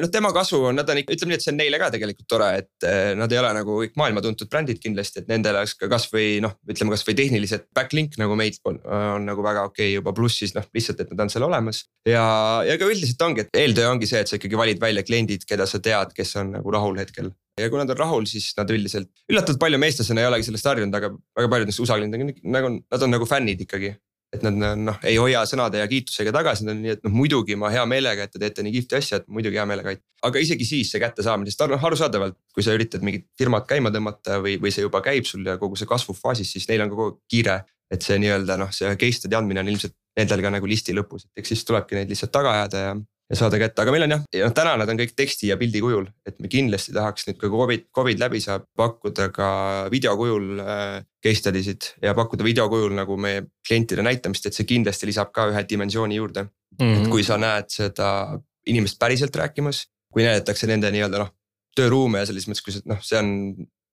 noh, 0.00 0.08
tema 0.12 0.30
kasu 0.32 0.62
on, 0.70 0.78
nad 0.78 0.88
on 0.88 1.00
ikka, 1.02 1.12
ütleme 1.12 1.34
nii, 1.34 1.40
et 1.40 1.44
see 1.44 1.52
on 1.52 1.58
neile 1.60 1.80
ka 1.82 1.90
tegelikult 1.92 2.28
tore, 2.30 2.48
et 2.62 2.86
nad 3.18 3.32
ei 3.32 3.40
ole 3.42 3.50
nagu 3.58 3.76
kõik 3.82 3.98
maailma 4.00 4.22
tuntud 4.24 4.48
brändid 4.52 4.80
kindlasti, 4.80 5.20
et 5.20 5.28
nendele 5.28 5.60
oleks 5.60 5.74
ka 5.76 5.90
kasvõi 5.90 6.38
noh, 6.44 6.54
ütleme 6.70 6.94
kasvõi 6.94 7.16
tehnilised 7.18 7.66
backlink 7.76 8.16
nagu 8.20 8.38
meil 8.38 8.56
on, 8.70 8.80
on 8.86 9.28
nagu 9.28 9.44
väga 9.44 9.66
okei 9.68 9.90
okay 9.90 9.98
juba, 9.98 10.14
pluss 10.16 10.40
siis 10.40 10.56
noh, 10.56 10.64
lihtsalt, 10.76 11.04
et 11.04 11.12
nad 11.12 11.26
on 11.26 11.34
seal 11.34 11.44
olemas. 11.44 11.84
ja, 12.08 12.24
ja 12.66 12.78
ka 12.80 12.88
üldiselt 12.88 13.26
ongi, 13.26 13.44
et 13.44 13.60
eeltöö 13.60 13.90
ongi 13.92 14.08
see, 14.08 14.24
et 14.24 14.30
sa 14.30 14.40
ikkagi 14.40 14.58
valid 14.58 14.80
välja 14.80 15.04
kliendid, 15.04 15.44
keda 15.48 15.68
sa 15.68 15.82
tead, 15.82 16.16
kes 16.16 16.36
on 16.40 16.56
nagu 16.56 16.76
rahul 16.78 16.98
hetkel 17.02 17.34
ja 17.60 17.70
kui 17.72 17.80
nad 17.80 17.92
on 17.94 18.00
rahul, 18.00 18.28
siis 18.30 18.50
nad 18.58 18.70
üldiselt, 18.74 19.10
üllatavalt 19.30 19.60
palju 19.62 19.80
meestlasena 19.82 20.24
ei 20.24 20.30
olegi 20.30 20.48
sellest 20.48 20.70
harjunud, 20.70 20.96
aga 20.96 21.12
väga 21.38 21.52
paljud 21.52 21.70
neist 21.70 21.82
USA 21.82 21.98
kliendid 22.00 22.24
on 22.24 22.54
nagu, 22.56 22.72
nad 22.80 23.06
on 23.06 23.14
nagu 23.16 23.28
fännid 23.28 23.66
ikkagi 23.66 23.94
et 24.30 24.44
nad 24.46 24.78
noh, 24.78 24.98
ei 25.06 25.16
hoia 25.18 25.42
sõnade 25.48 25.80
ja 25.80 25.88
kiitusega 25.90 26.30
tagasi, 26.34 26.62
nad 26.66 26.76
on 26.76 26.84
nii, 26.84 26.94
et 26.94 27.00
noh, 27.06 27.12
muidugi 27.14 27.56
ma 27.58 27.70
hea 27.74 27.82
meelega, 27.90 28.26
et 28.26 28.32
te 28.34 28.38
teete 28.38 28.62
nii 28.62 28.76
kihvti 28.76 28.98
asja, 29.00 29.18
et 29.20 29.26
muidugi 29.32 29.58
hea 29.58 29.66
meelega 29.66 29.90
aitan. 29.90 30.06
aga 30.28 30.42
isegi 30.44 30.66
siis 30.68 30.92
see 30.92 31.02
kättesaamine, 31.02 31.50
sest 31.50 31.64
noh 31.66 31.86
arusaadavalt, 31.88 32.36
kui 32.54 32.62
sa 32.62 32.76
üritad 32.76 33.02
mingit 33.06 33.26
firmat 33.40 33.66
käima 33.66 33.90
tõmmata 33.90 34.38
või, 34.44 34.54
või 34.62 34.70
see 34.74 34.84
juba 34.84 35.00
käib 35.02 35.26
sul 35.26 35.42
ja 35.48 35.56
kogu 35.58 35.78
see 35.80 35.88
kasvufaasis, 35.90 36.52
siis 36.54 36.68
neil 36.70 36.84
on 36.84 36.92
kogu 36.92 37.08
aeg 37.08 37.20
kiire. 37.32 37.60
et 37.90 38.04
see 38.06 38.20
nii-öelda 38.22 38.54
noh, 38.54 38.68
see 38.70 38.86
case 38.94 39.18
study 39.18 39.34
andmine 39.34 39.64
on 39.64 39.68
ilmselt 39.72 39.96
nendel 40.14 40.44
ka 40.44 40.52
nagu 40.54 40.68
listi 40.70 40.94
lõpus, 40.94 41.24
et 41.26 41.40
eks 41.42 41.50
siis 41.50 41.64
tulebki 41.66 41.96
neid 41.98 42.12
lihtsalt 42.12 42.30
taga 42.30 42.52
ajada 42.54 42.82
ja 42.84 42.92
ja 43.30 43.38
saada 43.38 43.60
kätte, 43.62 43.84
aga 43.84 43.92
meil 43.94 44.04
on 44.06 44.14
jah, 44.16 44.22
ja 44.34 44.48
noh 44.48 44.54
täna 44.56 44.72
nad 44.80 44.90
on 44.90 44.98
kõik 44.98 45.12
teksti 45.18 45.52
ja 45.52 45.56
pildi 45.60 45.82
kujul, 45.84 46.08
et 46.26 46.36
me 46.42 46.50
kindlasti 46.50 46.94
tahaks 46.96 47.28
nüüd, 47.28 47.38
kui 47.38 47.50
Covid, 47.52 47.86
Covid 47.94 48.22
läbi 48.22 48.42
saab, 48.42 48.66
pakkuda 48.78 49.28
ka 49.34 49.50
video 49.92 50.16
kujul 50.18 50.62
äh, 50.64 50.96
case 51.22 51.42
study 51.44 51.62
sid 51.66 51.92
ja 52.02 52.14
pakkuda 52.18 52.46
video 52.46 52.66
kujul 52.72 52.94
nagu 52.98 53.18
meie 53.20 53.46
klientide 53.66 54.04
näitamist, 54.06 54.50
et 54.50 54.58
see 54.58 54.68
kindlasti 54.68 55.08
lisab 55.10 55.30
ka 55.36 55.46
ühe 55.52 55.64
dimensiooni 55.70 56.18
juurde 56.18 56.48
mm. 56.48 56.82
-hmm. 56.82 56.96
et 56.98 57.12
kui 57.12 57.26
sa 57.26 57.38
näed 57.38 57.70
seda 57.70 58.40
inimest 58.66 58.98
päriselt 58.98 59.36
rääkimas, 59.36 59.86
kui 60.12 60.26
näidatakse 60.26 60.66
nende 60.66 60.90
nii-öelda 60.90 61.22
noh, 61.22 61.34
tööruume 61.78 62.22
ja 62.22 62.26
selles 62.26 62.48
mõttes, 62.50 62.64
kui 62.66 62.74
see 62.74 62.82
noh, 62.90 62.98
see 63.02 63.18
on, 63.18 63.30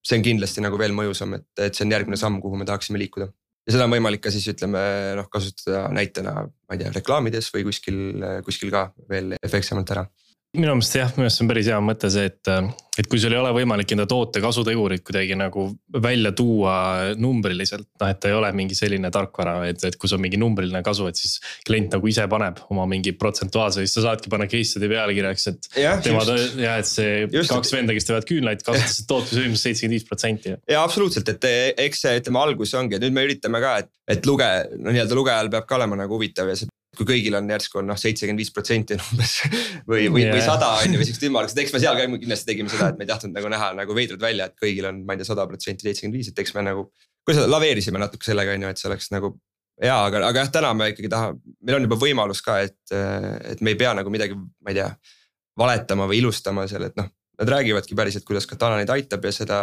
see 0.01 0.17
on 0.17 0.25
kindlasti 0.25 0.65
nagu 0.65 0.79
veel 0.81 0.97
mõjusam, 0.97 1.37
et, 1.37 1.47
et 1.61 1.77
see 1.77 1.85
on 1.85 1.93
järgmine 1.93 2.17
samm, 2.17 2.41
kuhu 2.41 2.57
me 2.57 2.65
tahaksime 2.65 2.97
liikuda 2.99 3.29
ja 3.67 3.75
seda 3.75 3.87
on 3.87 3.93
võimalik 3.93 4.23
ka 4.23 4.31
siis 4.33 4.47
ütleme 4.53 4.81
noh, 5.19 5.27
kasutada 5.31 5.87
näitena, 5.93 6.33
ma 6.47 6.77
ei 6.77 6.81
tea, 6.81 6.93
reklaamides 6.95 7.51
või 7.55 7.67
kuskil, 7.67 7.99
kuskil 8.47 8.71
ka 8.73 8.87
veel 9.11 9.35
efektsemalt 9.41 9.91
ära 9.95 10.07
minu 10.57 10.75
meelest 10.77 10.97
jah, 10.97 11.13
minu 11.15 11.25
meelest 11.25 11.39
see 11.39 11.45
on 11.45 11.49
päris 11.51 11.69
hea 11.71 11.77
mõte 11.83 12.09
see, 12.13 12.27
et, 12.29 12.49
et 13.01 13.07
kui 13.09 13.19
sul 13.21 13.33
ei 13.33 13.39
ole 13.39 13.51
võimalik 13.55 13.91
enda 13.93 14.07
toote 14.09 14.41
kasutegurit 14.43 15.03
kuidagi 15.05 15.37
nagu 15.37 15.67
välja 16.03 16.31
tuua 16.37 16.75
numbriliselt. 17.19 17.87
noh, 18.01 18.11
et 18.11 18.19
ta 18.21 18.31
ei 18.31 18.35
ole 18.37 18.49
mingi 18.57 18.77
selline 18.77 19.11
tarkvara, 19.13 19.55
et, 19.69 19.83
et 19.87 19.97
kui 19.99 20.09
sul 20.09 20.19
on 20.19 20.25
mingi 20.25 20.39
numbriline 20.41 20.81
kasu, 20.85 21.07
et 21.09 21.19
siis 21.19 21.37
klient 21.67 21.93
nagu 21.93 22.09
ise 22.09 22.25
paneb 22.31 22.61
oma 22.73 22.87
mingi 22.89 23.13
protsentuaalse, 23.17 23.85
siis 23.85 23.97
sa 23.99 24.07
saadki 24.09 24.31
panna 24.33 24.49
case 24.51 24.73
study 24.73 24.89
pealkirjaks, 24.91 25.49
et. 25.53 25.69
tema 26.05 26.23
ja 26.61 26.77
et 26.81 26.89
see 26.89 27.25
just. 27.25 27.53
kaks 27.53 27.73
venda, 27.75 27.95
kes 27.97 28.09
teevad 28.09 28.27
küünlaid, 28.29 28.65
kasutasid 28.65 29.07
tootmisvõimsust 29.11 29.69
seitsekümmend 29.69 29.99
viis 29.99 30.07
protsenti. 30.09 30.55
ja 30.69 30.81
absoluutselt, 30.85 31.29
et 31.35 31.77
eks 31.87 32.05
see 32.05 32.23
ütleme 32.23 32.41
algus 32.43 32.73
ongi, 32.77 32.97
et 32.97 33.05
nüüd 33.05 33.17
me 33.17 33.27
üritame 33.29 33.61
ka, 33.63 33.77
et, 33.83 33.93
et 34.17 34.29
luge, 34.29 34.49
no 34.77 34.93
nii-öelda 34.93 35.17
lugejal 35.17 35.53
peab 35.53 35.69
ka 35.69 35.79
olema 35.79 35.99
nagu 35.99 36.17
huvitav 36.17 36.49
ja 36.49 36.57
see 36.57 36.71
kui 36.97 37.07
kõigil 37.07 37.37
on 37.37 37.49
järsku 37.53 37.81
on 37.81 37.91
noh, 37.91 37.99
seitsekümmend 37.99 38.41
viis 38.41 38.53
protsenti 38.53 38.97
umbes 38.97 39.35
või, 39.89 40.07
või 40.11 40.23
yeah., 40.23 40.35
või 40.35 40.45
sada 40.45 40.71
on 40.81 40.95
ju, 40.95 41.01
või 41.01 41.09
siuksed 41.09 41.27
ümmargused, 41.29 41.61
eks 41.63 41.75
me 41.75 41.81
seal 41.83 41.99
ka 41.99 42.07
kindlasti 42.13 42.51
tegime 42.51 42.73
seda, 42.73 42.91
et 42.91 42.99
me 42.99 43.05
ei 43.05 43.11
tahtnud 43.11 43.37
nagu 43.37 43.51
näha 43.53 43.73
nagu 43.77 43.97
veidrad 43.97 44.23
välja, 44.23 44.49
et 44.49 44.57
kõigil 44.59 44.89
on, 44.89 45.03
ma 45.05 45.15
ei 45.15 45.21
tea, 45.21 45.29
sada 45.29 45.45
protsenti, 45.49 45.87
seitsekümmend 45.87 46.19
viis, 46.19 46.31
et 46.31 46.41
eks 46.43 46.55
me 46.57 46.65
nagu. 46.67 46.89
kuidas 47.27 47.47
laveerisime 47.51 47.99
natuke 47.99 48.25
sellega 48.25 48.55
on 48.55 48.65
ju, 48.65 48.73
et 48.73 48.81
see 48.81 48.89
oleks 48.89 49.11
nagu 49.13 49.35
ja, 49.83 49.99
aga, 50.05 50.23
aga 50.27 50.43
jah, 50.43 50.51
täna 50.57 50.73
me 50.77 50.89
ikkagi 50.93 51.11
tahame, 51.11 51.39
meil 51.61 51.77
on 51.77 51.87
juba 51.87 51.99
võimalus 52.01 52.41
ka, 52.45 52.59
et, 52.65 52.79
et 53.53 53.61
me 53.61 53.73
ei 53.73 53.79
pea 53.79 53.93
nagu 53.97 54.11
midagi, 54.13 54.37
ma 54.37 54.73
ei 54.73 54.79
tea, 54.79 54.89
valetama 55.57 56.07
või 56.09 56.21
ilustama 56.23 56.67
seal, 56.69 56.89
et 56.89 56.97
noh. 56.99 57.11
Nad 57.37 57.51
räägivadki 57.53 57.93
päriselt, 57.93 58.23
kuidas 58.25 58.47
Katana 58.49 58.79
neid 58.79 58.89
aitab 58.89 59.25
ja 59.27 59.31
seda, 59.35 59.57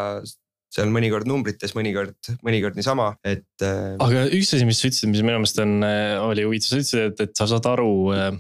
seal 0.75 0.91
mõnikord 0.91 1.29
numbrites, 1.31 1.75
mõnikord, 1.77 2.17
mõnikord 2.45 2.79
niisama, 2.79 3.13
et. 3.27 3.47
Äh, 3.63 3.95
aga 4.03 4.25
üks 4.35 4.55
asi, 4.57 4.67
mis 4.67 4.81
sa 4.81 4.89
ütlesid, 4.91 5.11
mis 5.13 5.23
minu 5.23 5.39
meelest 5.39 5.61
on, 5.63 5.77
äh, 5.87 6.17
oli 6.23 6.47
huvitav, 6.47 6.73
sa 6.73 6.81
ütlesid, 6.81 7.05
et, 7.13 7.23
et 7.29 7.39
sa 7.39 7.47
saad 7.51 7.69
aru 7.71 7.93
äh, 8.15 8.33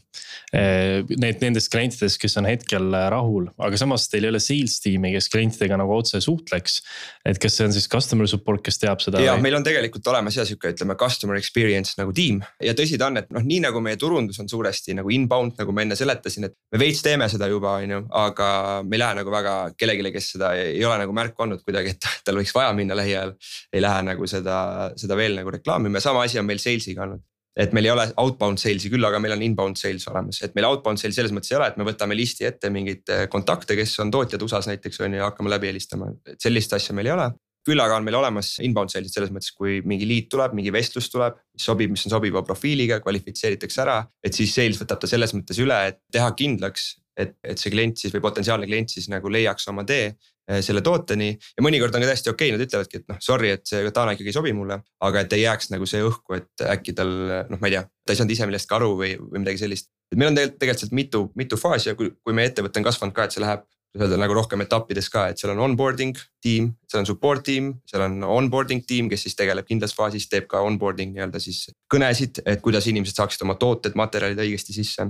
need 0.54 1.42
nendest 1.42 1.70
klientidest, 1.72 2.18
kes 2.22 2.36
on 2.40 2.48
hetkel 2.48 2.94
rahul, 3.12 3.48
aga 3.62 3.78
samas 3.78 4.06
teil 4.10 4.26
ei 4.26 4.32
ole 4.32 4.40
sales 4.42 4.76
tiimi, 4.82 5.12
kes 5.14 5.30
klientidega 5.32 5.78
nagu 5.80 5.94
otse 5.96 6.20
suhtleks. 6.22 6.80
et 7.26 7.38
kas 7.42 7.56
see 7.58 7.66
on 7.66 7.74
siis 7.74 7.88
customer 7.90 8.28
support, 8.30 8.62
kes 8.64 8.78
teab 8.82 9.02
seda? 9.02 9.22
ja 9.22 9.34
või? 9.36 9.46
meil 9.46 9.58
on 9.58 9.66
tegelikult 9.66 10.06
olemas 10.12 10.38
ja 10.38 10.46
sihuke, 10.46 10.74
ütleme 10.74 10.96
customer 11.00 11.38
experience 11.38 11.98
nagu 11.98 12.14
tiim 12.14 12.40
ja 12.62 12.74
tõsi 12.76 12.98
ta 13.00 13.08
on, 13.10 13.18
et 13.22 13.30
noh, 13.34 13.42
nii 13.46 13.62
nagu 13.66 13.82
meie 13.84 13.98
turundus 14.00 14.38
on 14.42 14.50
suuresti 14.50 14.96
nagu 14.98 15.10
inbound, 15.14 15.56
nagu 15.58 15.74
ma 15.74 15.84
enne 15.86 15.98
seletasin, 15.98 16.48
et 16.50 16.56
me 16.74 16.82
veits 16.82 17.02
teeme 17.04 17.28
seda 17.30 17.48
juba, 17.50 17.78
on 17.82 17.96
ju, 17.96 18.02
aga 18.24 18.48
me 18.86 18.98
ei 18.98 19.02
lähe 19.02 19.18
nagu 19.20 19.34
väga 19.34 19.56
kellelegi, 19.78 20.14
kes 20.14 20.30
seda 20.36 20.54
ei, 20.58 20.76
ei 20.78 20.86
ole 20.86 21.00
nagu 21.02 21.16
märku 21.16 21.46
andnud 21.46 21.64
kuidagi, 21.66 21.94
et 21.96 22.10
tal 22.24 22.40
võiks 22.40 22.54
vaja 22.56 22.72
minna 22.76 22.96
lähiajal. 22.96 23.36
ei 23.72 23.84
lähe 23.84 24.02
nagu 24.10 24.26
seda, 24.30 24.56
seda 24.96 25.16
veel 25.16 25.38
nagu 25.40 25.54
reklaamima 25.54 26.00
ja 26.00 26.08
sama 26.08 26.24
asi 26.24 26.40
on 26.40 26.48
meil 26.48 26.62
sales'iga 26.62 27.06
olnud 27.06 27.22
et 27.56 27.74
meil 27.74 27.88
ei 27.88 27.92
ole 27.94 28.06
outbound 28.20 28.58
sales'i 28.58 28.90
küll, 28.90 29.06
aga 29.06 29.20
meil 29.22 29.36
on 29.36 29.44
inbound 29.46 29.78
sales 29.78 30.06
olemas, 30.10 30.40
et 30.42 30.54
meil 30.58 30.66
outbound 30.68 31.00
sales 31.00 31.16
selles 31.18 31.34
mõttes 31.34 31.52
ei 31.52 31.58
ole, 31.58 31.70
et 31.70 31.78
me 31.78 31.86
võtame 31.86 32.16
listi 32.18 32.48
ette 32.48 32.70
mingeid 32.74 33.14
eh, 33.14 33.26
kontakte, 33.30 33.76
kes 33.78 33.94
on 34.02 34.10
tootjad 34.14 34.42
USA-s 34.42 34.70
näiteks 34.72 35.02
on 35.04 35.14
ju 35.14 35.22
ja 35.22 35.28
hakkame 35.30 35.52
läbi 35.52 35.70
helistama, 35.70 36.10
et 36.26 36.42
sellist 36.42 36.74
asja 36.74 36.96
meil 36.96 37.12
ei 37.12 37.16
ole. 37.16 37.30
küll 37.64 37.80
aga 37.80 37.96
on 37.96 38.04
meil 38.04 38.18
olemas 38.18 38.58
inbound 38.60 38.92
sales'id 38.92 39.14
selles 39.14 39.30
mõttes, 39.32 39.54
kui 39.56 39.78
mingi 39.88 40.04
liit 40.04 40.26
tuleb, 40.28 40.52
mingi 40.52 40.72
vestlus 40.74 41.06
tuleb, 41.08 41.38
mis 41.54 41.64
sobib, 41.64 41.94
mis 41.94 42.02
on 42.04 42.12
sobiva 42.12 42.42
profiiliga, 42.44 42.98
kvalifitseeritakse 43.00 43.80
ära. 43.86 44.02
et 44.24 44.34
siis 44.34 44.52
sales 44.52 44.82
võtab 44.82 45.00
ta 45.00 45.08
selles 45.08 45.32
mõttes 45.32 45.62
üle, 45.62 45.78
et 45.88 46.02
teha 46.12 46.34
kindlaks, 46.36 46.90
et, 47.16 47.38
et 47.46 47.58
see 47.58 47.70
klient 47.70 47.96
siis 47.96 48.12
või 48.12 48.20
potentsiaalne 48.26 48.66
klient 48.66 48.90
siis 48.90 49.06
nagu 49.08 49.30
leiaks 49.30 49.68
oma 49.70 49.86
tee 49.86 50.16
selle 50.64 50.82
tooteni. 50.84 51.30
ja 51.32 51.64
mõnikord 51.64 51.94
on 51.96 52.04
ka 52.04 52.10
täiesti 52.10 52.30
okei 52.32 52.50
okay,, 52.50 52.58
nad 52.58 52.66
ütlevadki, 52.66 53.00
et 53.00 53.12
noh, 53.12 53.20
sorry, 53.24 53.54
et 53.56 53.66
see 53.68 53.82
Katana 53.86 54.14
ikkagi 54.16 54.32
ei 54.32 54.36
sobi 54.36 54.52
mulle. 54.56 54.80
aga 55.00 55.24
et 55.24 55.36
ei 55.36 55.44
jääks 55.44 55.70
nagu 55.72 55.88
see 55.88 56.02
õhku, 56.04 56.36
et 56.36 56.66
äkki 56.74 56.96
tal 56.96 57.12
noh, 57.50 57.60
ma 57.60 57.70
ei 57.70 57.76
tea, 57.76 57.84
ta 58.04 58.14
ei 58.14 58.20
saanud 58.20 58.34
ise 58.36 58.48
millestki 58.50 58.76
aru 58.76 58.90
või, 58.98 59.14
või 59.20 59.44
midagi 59.44 59.64
sellist. 59.64 59.90
et 60.12 60.18
meil 60.18 60.32
on 60.32 60.36
tegelikult, 60.36 60.60
tegelikult 60.60 60.98
mitu, 61.00 61.22
mitu 61.34 61.60
faasi 61.60 61.92
ja 61.92 61.96
kui, 61.98 62.12
kui 62.20 62.36
meie 62.36 62.52
ettevõte 62.52 62.82
on 62.82 62.90
kasvanud 62.90 63.16
ka, 63.16 63.24
et 63.24 63.36
see 63.36 63.44
läheb 63.44 63.64
öelda 63.94 64.16
nagu 64.18 64.34
rohkem 64.34 64.62
etappides 64.64 65.08
ka, 65.12 65.28
et 65.30 65.38
seal 65.38 65.52
on 65.54 65.60
onboarding 65.68 66.18
tiim, 66.42 66.72
seal 66.90 67.04
on 67.04 67.06
support 67.08 67.44
tiim, 67.46 67.70
seal 67.86 68.02
on 68.08 68.24
onboarding 68.26 68.82
tiim, 68.88 69.08
kes 69.10 69.22
siis 69.28 69.38
tegeleb 69.38 69.68
kindlas 69.68 69.94
faasis, 69.94 70.26
teeb 70.30 70.48
ka 70.50 70.64
onboarding 70.66 71.14
nii-öelda 71.14 71.40
siis 71.42 71.68
kõnesid, 71.92 72.42
et 72.42 72.62
kuidas 72.64 72.88
inimesed 72.90 73.20
saaksid 73.20 73.46
oma 73.46 73.54
tooted, 73.60 73.94
materjalid 73.98 74.42
õigesti 74.42 74.74
sisse 74.74 75.06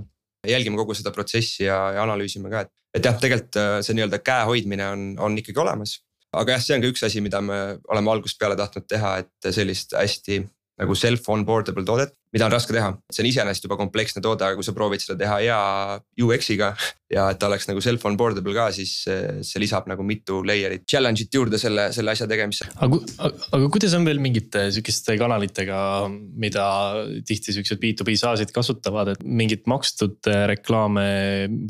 jälgime 0.48 0.78
kogu 0.80 0.96
seda 0.96 1.12
protsessi 1.14 1.66
ja, 1.66 1.78
ja 1.96 2.02
analüüsime 2.04 2.50
ka, 2.52 2.64
et, 2.64 2.72
et 2.96 3.06
jah, 3.06 3.16
tegelikult 3.20 3.60
äh, 3.60 3.76
see 3.86 3.96
nii-öelda 3.98 4.20
käe 4.24 4.48
hoidmine 4.50 4.88
on, 4.90 5.06
on 5.28 5.38
ikkagi 5.40 5.62
olemas. 5.62 5.98
aga 6.34 6.56
jah, 6.56 6.64
see 6.64 6.76
on 6.76 6.84
ka 6.84 6.90
üks 6.90 7.06
asi, 7.06 7.22
mida 7.24 7.40
me 7.44 7.60
oleme 7.92 8.10
algusest 8.10 8.40
peale 8.40 8.58
tahtnud 8.58 8.88
teha, 8.90 9.16
et 9.22 9.54
sellist 9.54 9.94
hästi 9.94 10.42
nagu 10.82 10.96
self 10.98 11.28
onboardable 11.30 11.84
toodet, 11.86 12.16
mida 12.34 12.48
on 12.48 12.52
raske 12.54 12.74
teha. 12.74 12.90
see 13.12 13.22
on 13.22 13.28
iseenesest 13.30 13.66
juba 13.68 13.78
kompleksne 13.78 14.22
toode, 14.24 14.42
aga 14.46 14.58
kui 14.58 14.66
sa 14.66 14.74
proovid 14.76 15.02
seda 15.02 15.16
teha 15.20 15.38
hea 15.44 15.58
UX-iga 16.24 16.72
ja 17.14 17.28
et 17.30 17.38
ta 17.38 17.46
oleks 17.46 17.68
nagu 17.70 17.82
self 17.84 18.04
onboardable 18.10 18.54
ka, 18.56 18.68
siis 18.74 18.94
see 19.06 19.62
lisab 19.62 19.86
nagu 19.90 20.02
mitu 20.06 20.40
layer'it 20.46 20.86
challenge'it 20.90 21.34
juurde 21.34 21.60
selle, 21.62 21.86
selle 21.94 22.14
asja 22.14 22.26
tegemisse. 22.30 22.66
aga, 22.74 22.98
aga 23.28 23.68
kuidas 23.74 23.94
on 23.98 24.08
veel 24.08 24.22
mingite 24.22 24.66
sihukeste 24.74 25.18
kanalitega, 25.20 25.78
mida 26.40 26.66
tihti 27.28 27.54
siuksed 27.54 27.82
B2B 27.82 28.16
SaaS-id 28.18 28.54
kasutavad, 28.54 29.14
et 29.14 29.22
mingit 29.22 29.68
makstud 29.70 30.26
reklaame 30.50 31.06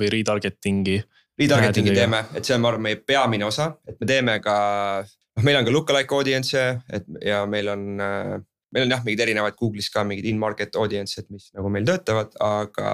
või 0.01 0.09
retargeting'i? 0.17 1.03
Retargeting'i 1.41 1.93
teeme, 1.93 2.25
et 2.39 2.47
see 2.47 2.57
on, 2.57 2.65
ma 2.65 2.73
arvan, 2.73 2.87
meie 2.89 3.03
peamine 3.05 3.45
osa, 3.45 3.73
et 3.91 4.01
me 4.01 4.09
teeme 4.09 4.39
ka 4.41 4.57
noh, 5.05 5.45
meil 5.45 5.61
on 5.61 5.69
ka 5.69 5.75
look-alike 5.75 6.17
audience'e, 6.17 6.67
et 6.95 7.09
ja 7.27 7.45
meil 7.51 7.69
on 7.75 7.87
äh, 8.01 8.35
meil 8.75 8.89
on 8.89 8.97
jah, 8.97 9.05
mingid 9.07 9.23
erinevad 9.23 9.57
Google'is 9.59 9.91
ka 9.95 10.03
mingid 10.09 10.27
in-market 10.31 10.77
audience'id, 10.81 11.31
mis 11.31 11.51
nagu 11.55 11.71
meil 11.73 11.87
töötavad, 11.89 12.35
aga, 12.43 12.91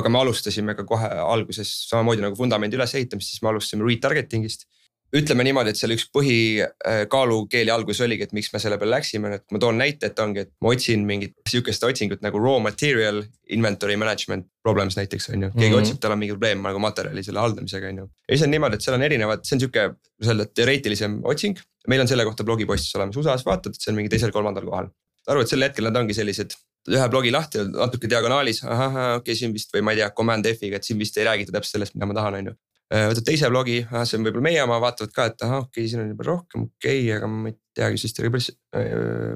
aga 0.00 0.12
me 0.12 0.22
alustasime 0.22 0.74
ka 0.78 0.86
kohe 0.88 1.10
alguses 1.20 1.70
samamoodi 1.90 2.24
nagu 2.24 2.38
vundamendi 2.38 2.80
ülesehitamist, 2.80 3.34
siis 3.34 3.44
me 3.44 3.52
alustasime 3.52 3.86
retargeting'ist 3.88 4.68
ütleme 5.16 5.44
niimoodi, 5.46 5.72
et 5.72 5.80
seal 5.80 5.94
üks 5.94 6.04
põhikaalukeeli 6.12 7.72
alguses 7.72 8.02
oligi, 8.04 8.26
et 8.26 8.34
miks 8.36 8.50
me 8.52 8.60
selle 8.60 8.76
peale 8.80 8.92
läksime, 8.98 9.30
et 9.38 9.44
ma 9.54 9.60
toon 9.62 9.78
näite, 9.80 10.10
et 10.10 10.20
ongi, 10.20 10.44
et 10.44 10.52
ma 10.64 10.72
otsin 10.74 11.06
mingit 11.08 11.32
sihukest 11.48 11.86
otsingut 11.88 12.24
nagu 12.24 12.40
raw 12.42 12.58
material 12.60 13.22
inventory 13.56 13.96
management 14.00 14.48
problems 14.64 14.98
näiteks 14.98 15.30
on 15.32 15.46
ju. 15.46 15.50
keegi 15.54 15.70
mm 15.70 15.74
-hmm. 15.74 15.80
otsib, 15.80 16.00
tal 16.00 16.12
on 16.12 16.18
mingi 16.20 16.36
probleem 16.36 16.62
nagu 16.62 16.78
materjali 16.78 17.24
selle 17.24 17.40
haldamisega 17.40 17.88
on 17.88 17.98
ju. 17.98 18.08
ja 18.28 18.36
siis 18.36 18.44
on 18.46 18.50
niimoodi, 18.50 18.74
et 18.74 18.84
seal 18.84 18.98
on 18.98 19.02
erinevad, 19.02 19.44
see 19.44 19.56
on 19.56 19.60
sihuke, 19.60 19.90
öelda, 20.26 20.46
teoreetilisem 20.54 21.20
otsing. 21.24 21.58
meil 21.88 22.00
on 22.00 22.08
selle 22.08 22.24
kohta 22.24 22.44
blogipostis 22.44 22.94
olemas, 22.94 23.16
USA-s 23.16 23.46
vaatad, 23.46 23.72
et 23.72 23.80
see 23.80 23.92
on 23.92 23.96
mingi 23.96 24.12
teisel-kolmandal 24.12 24.64
kohal 24.64 24.90
aru, 25.28 25.44
et 25.44 25.52
sel 25.52 25.66
hetkel 25.66 25.88
nad 25.88 26.00
ongi 26.00 26.16
sellised 26.16 26.56
ühe 26.88 27.10
blogi 27.12 27.32
lahti, 27.34 27.66
natuke 27.74 28.08
diagonaalis, 28.10 28.62
ahah, 28.64 28.96
okei 29.18 29.20
okay,, 29.20 29.36
siin 29.36 29.52
vist 29.52 29.74
või 29.74 29.84
ma 29.84 29.94
ei 29.94 30.00
tea, 30.00 30.08
command 30.16 30.48
F-iga, 30.54 30.80
et 30.80 30.88
siin 30.88 30.98
vist 31.00 31.18
ei 31.20 31.26
räägita 31.28 31.54
täpselt 31.54 31.76
sellest, 31.76 31.96
mida 31.96 32.08
ma 32.08 32.16
tahan, 32.16 32.38
on 32.38 32.50
ju. 32.50 32.54
Äh, 32.88 33.04
võtad 33.10 33.26
teise 33.28 33.50
blogi, 33.52 33.82
ahah, 33.84 34.06
see 34.08 34.16
on 34.16 34.24
võib-olla 34.24 34.46
meie 34.46 34.62
oma, 34.64 34.78
vaatavad 34.80 35.12
ka, 35.12 35.26
et 35.28 35.44
ahah, 35.44 35.66
okei 35.66 35.82
okay,, 35.82 35.90
siin 35.90 36.00
on 36.00 36.08
juba 36.14 36.24
rohkem, 36.30 36.64
okei 36.70 37.02
okay,, 37.02 37.10
aga 37.18 37.28
ma 37.28 37.50
ei 37.50 37.58
teagi, 37.76 38.00
siis 38.00 38.16
terve 38.16 38.32
päris 38.32 38.48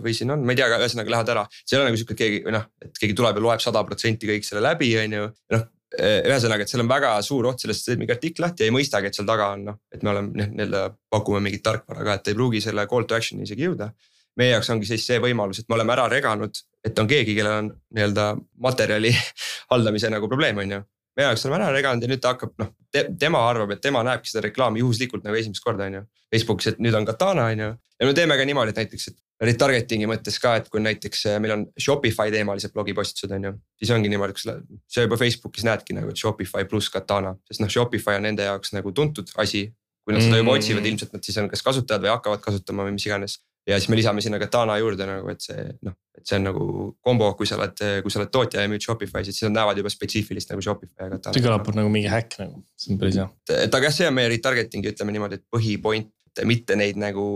või 0.03 0.17
siin 0.17 0.33
on, 0.33 0.47
ma 0.47 0.55
ei 0.55 0.63
tea, 0.63 0.71
aga 0.71 0.81
ühesõnaga 0.81 1.13
lähevad 1.13 1.35
ära. 1.35 1.45
see 1.61 1.77
ei 1.77 1.83
ole 1.83 1.91
nagu 1.91 2.01
sihuke, 2.01 2.17
et 2.17 2.23
keegi 2.23 2.41
või 2.47 2.57
noh, 2.57 2.65
et 2.87 3.03
keegi 3.03 3.19
tuleb 3.21 3.39
ja 3.39 3.45
loeb 3.45 3.65
sada 3.65 3.85
protsenti 3.85 4.31
kõik 4.31 4.49
selle 4.49 4.65
läbi, 4.65 4.89
on 5.03 5.19
ju, 5.19 5.29
noh 5.53 5.67
äh, 6.01 6.23
ühesõnaga, 6.31 6.65
et 6.65 6.73
seal 6.73 6.87
on 6.87 6.91
väga 6.95 7.13
suur 7.27 7.51
oht 7.53 7.61
sellest, 7.61 7.85
et 7.85 7.93
teed 7.93 8.01
mingi 8.01 8.17
artikli 8.17 8.47
lahti 8.47 8.65
ja 8.65 8.71
ei 8.71 8.75
mõistagi, 8.75 9.13
et 9.13 9.21
seal 9.21 9.29
taga 9.29 9.51
on 9.59 9.69
noh, 9.69 9.79
et 9.93 10.01
me 10.01 10.15
oleme 10.15 10.49
nii-öelda 10.49 10.87
pakume 11.13 11.45
mingit 11.45 11.65
tarkvara 11.69 12.09
ka, 12.09 12.17
et 12.17 12.33
ei 12.33 12.41
pruugi 12.41 12.65
selle 12.65 12.89
call 12.89 13.05
to 13.05 13.21
action'i 13.21 13.45
isegi 13.45 13.69
jõuda 13.69 13.93
meie 14.41 14.55
jaoks 14.55 14.71
ongi 14.73 14.89
siis 14.89 15.05
see 15.07 15.21
võimalus, 15.23 15.63
et 15.63 15.69
me 15.69 15.77
oleme 15.79 15.95
ära 15.95 16.09
reganud, 16.11 16.63
et 16.85 16.99
on 16.99 17.09
keegi, 17.09 17.37
kellel 17.37 17.65
on 17.65 17.71
nii-öelda 17.97 18.29
materjali 18.65 19.13
haldamise 19.73 20.11
nagu 20.13 20.31
probleem, 20.31 20.63
on 20.63 20.77
ju. 20.77 20.83
meie 21.19 21.29
jaoks 21.29 21.47
oleme 21.47 21.61
ära 21.61 21.73
reganud 21.75 22.05
ja 22.05 22.11
nüüd 22.13 22.23
ta 22.25 22.35
hakkab 22.35 22.55
noh 22.63 22.73
te,, 22.93 23.07
tema 23.21 23.43
arvab, 23.49 23.75
et 23.75 23.83
tema 23.85 24.05
näebki 24.07 24.33
seda 24.33 24.47
reklaami 24.49 24.81
juhuslikult 24.81 25.27
nagu 25.27 25.37
esimest 25.37 25.65
korda, 25.65 25.91
on 25.91 26.01
ju. 26.01 26.07
Facebookis, 26.33 26.71
et 26.73 26.81
nüüd 26.81 26.97
on 26.97 27.05
Katana, 27.09 27.51
on 27.53 27.67
ju. 27.67 27.75
ja 28.01 28.09
me 28.09 28.15
teeme 28.17 28.39
ka 28.41 28.49
niimoodi, 28.49 28.73
et 28.73 28.81
näiteks, 28.83 29.11
et 29.13 29.21
retargeting'i 29.43 30.07
mõttes 30.07 30.39
ka, 30.41 30.55
et 30.61 30.69
kui 30.73 30.81
näiteks 30.81 31.27
äh, 31.29 31.39
meil 31.43 31.53
on 31.57 31.67
Shopify 31.81 32.31
teemalised 32.33 32.73
blogipostitused, 32.73 33.35
on 33.37 33.49
ju. 33.51 33.53
siis 33.83 33.93
ongi 33.93 34.09
niimoodi, 34.13 34.39
kus 34.39 34.49
sa 34.49 35.05
juba 35.05 35.19
Facebookis 35.21 35.67
näedki 35.69 35.97
nagu, 35.99 36.15
et 36.15 36.21
Shopify 36.21 36.65
pluss 36.71 36.93
Katana, 36.95 37.35
sest 37.51 37.61
noh, 37.61 37.71
Shopify 37.73 38.17
on 38.17 38.29
nende 38.31 38.49
jaoks 38.49 38.73
nagu 38.73 38.95
tuntud 38.97 39.35
asi 39.43 39.67
kui 40.03 40.17
nad 40.17 40.25
seda 40.25 40.41
juba 40.41 40.57
otsivad, 40.57 40.83
mm. 40.83 40.91
ilmselt 40.91 41.13
nad 41.15 41.27
siis 41.27 41.37
on 41.39 41.49
kas 41.51 41.63
kasutajad 41.63 42.03
või 42.03 42.11
hakkavad 42.11 42.43
kasutama 42.43 42.87
või 42.89 42.97
mis 42.97 43.07
iganes 43.07 43.39
ja 43.69 43.79
siis 43.79 43.89
me 43.93 43.99
lisame 43.99 44.23
sinna 44.25 44.41
Katana 44.43 44.77
juurde 44.81 45.07
nagu, 45.07 45.29
et 45.33 45.45
see 45.45 45.65
noh, 45.87 45.95
et 46.19 46.29
see 46.29 46.39
on 46.39 46.47
nagu 46.49 46.67
kombo, 47.05 47.31
kui 47.39 47.49
sa 47.49 47.59
oled, 47.59 47.83
kui 48.05 48.13
sa 48.13 48.21
oled 48.23 48.33
tootja 48.35 48.65
ja 48.65 48.71
müüd 48.71 48.85
Shopify's, 48.85 49.31
et 49.31 49.37
siis 49.37 49.47
nad 49.49 49.61
näevad 49.61 49.83
juba 49.83 49.93
spetsiifilist 49.93 50.53
nagu 50.53 50.65
Shopify 50.65 50.97
ja 50.99 51.11
Katana. 51.15 51.35
see 51.37 51.45
kõlab 51.45 51.69
nagu 51.79 51.93
mingi 51.93 52.11
häkk 52.13 52.41
nagu, 52.43 52.63
see 52.79 52.95
on 52.95 53.03
päris 53.03 53.21
hea. 53.21 53.29
et 53.59 53.79
aga 53.79 53.89
jah, 53.89 53.99
see 53.99 54.09
on 54.11 54.17
meie 54.19 54.33
retargeting'i, 54.35 54.95
ütleme 54.95 55.15
niimoodi, 55.15 55.39
et 55.39 55.47
põhipoint, 55.53 56.11
mitte 56.49 56.79
neid 56.79 56.99
nagu 57.01 57.27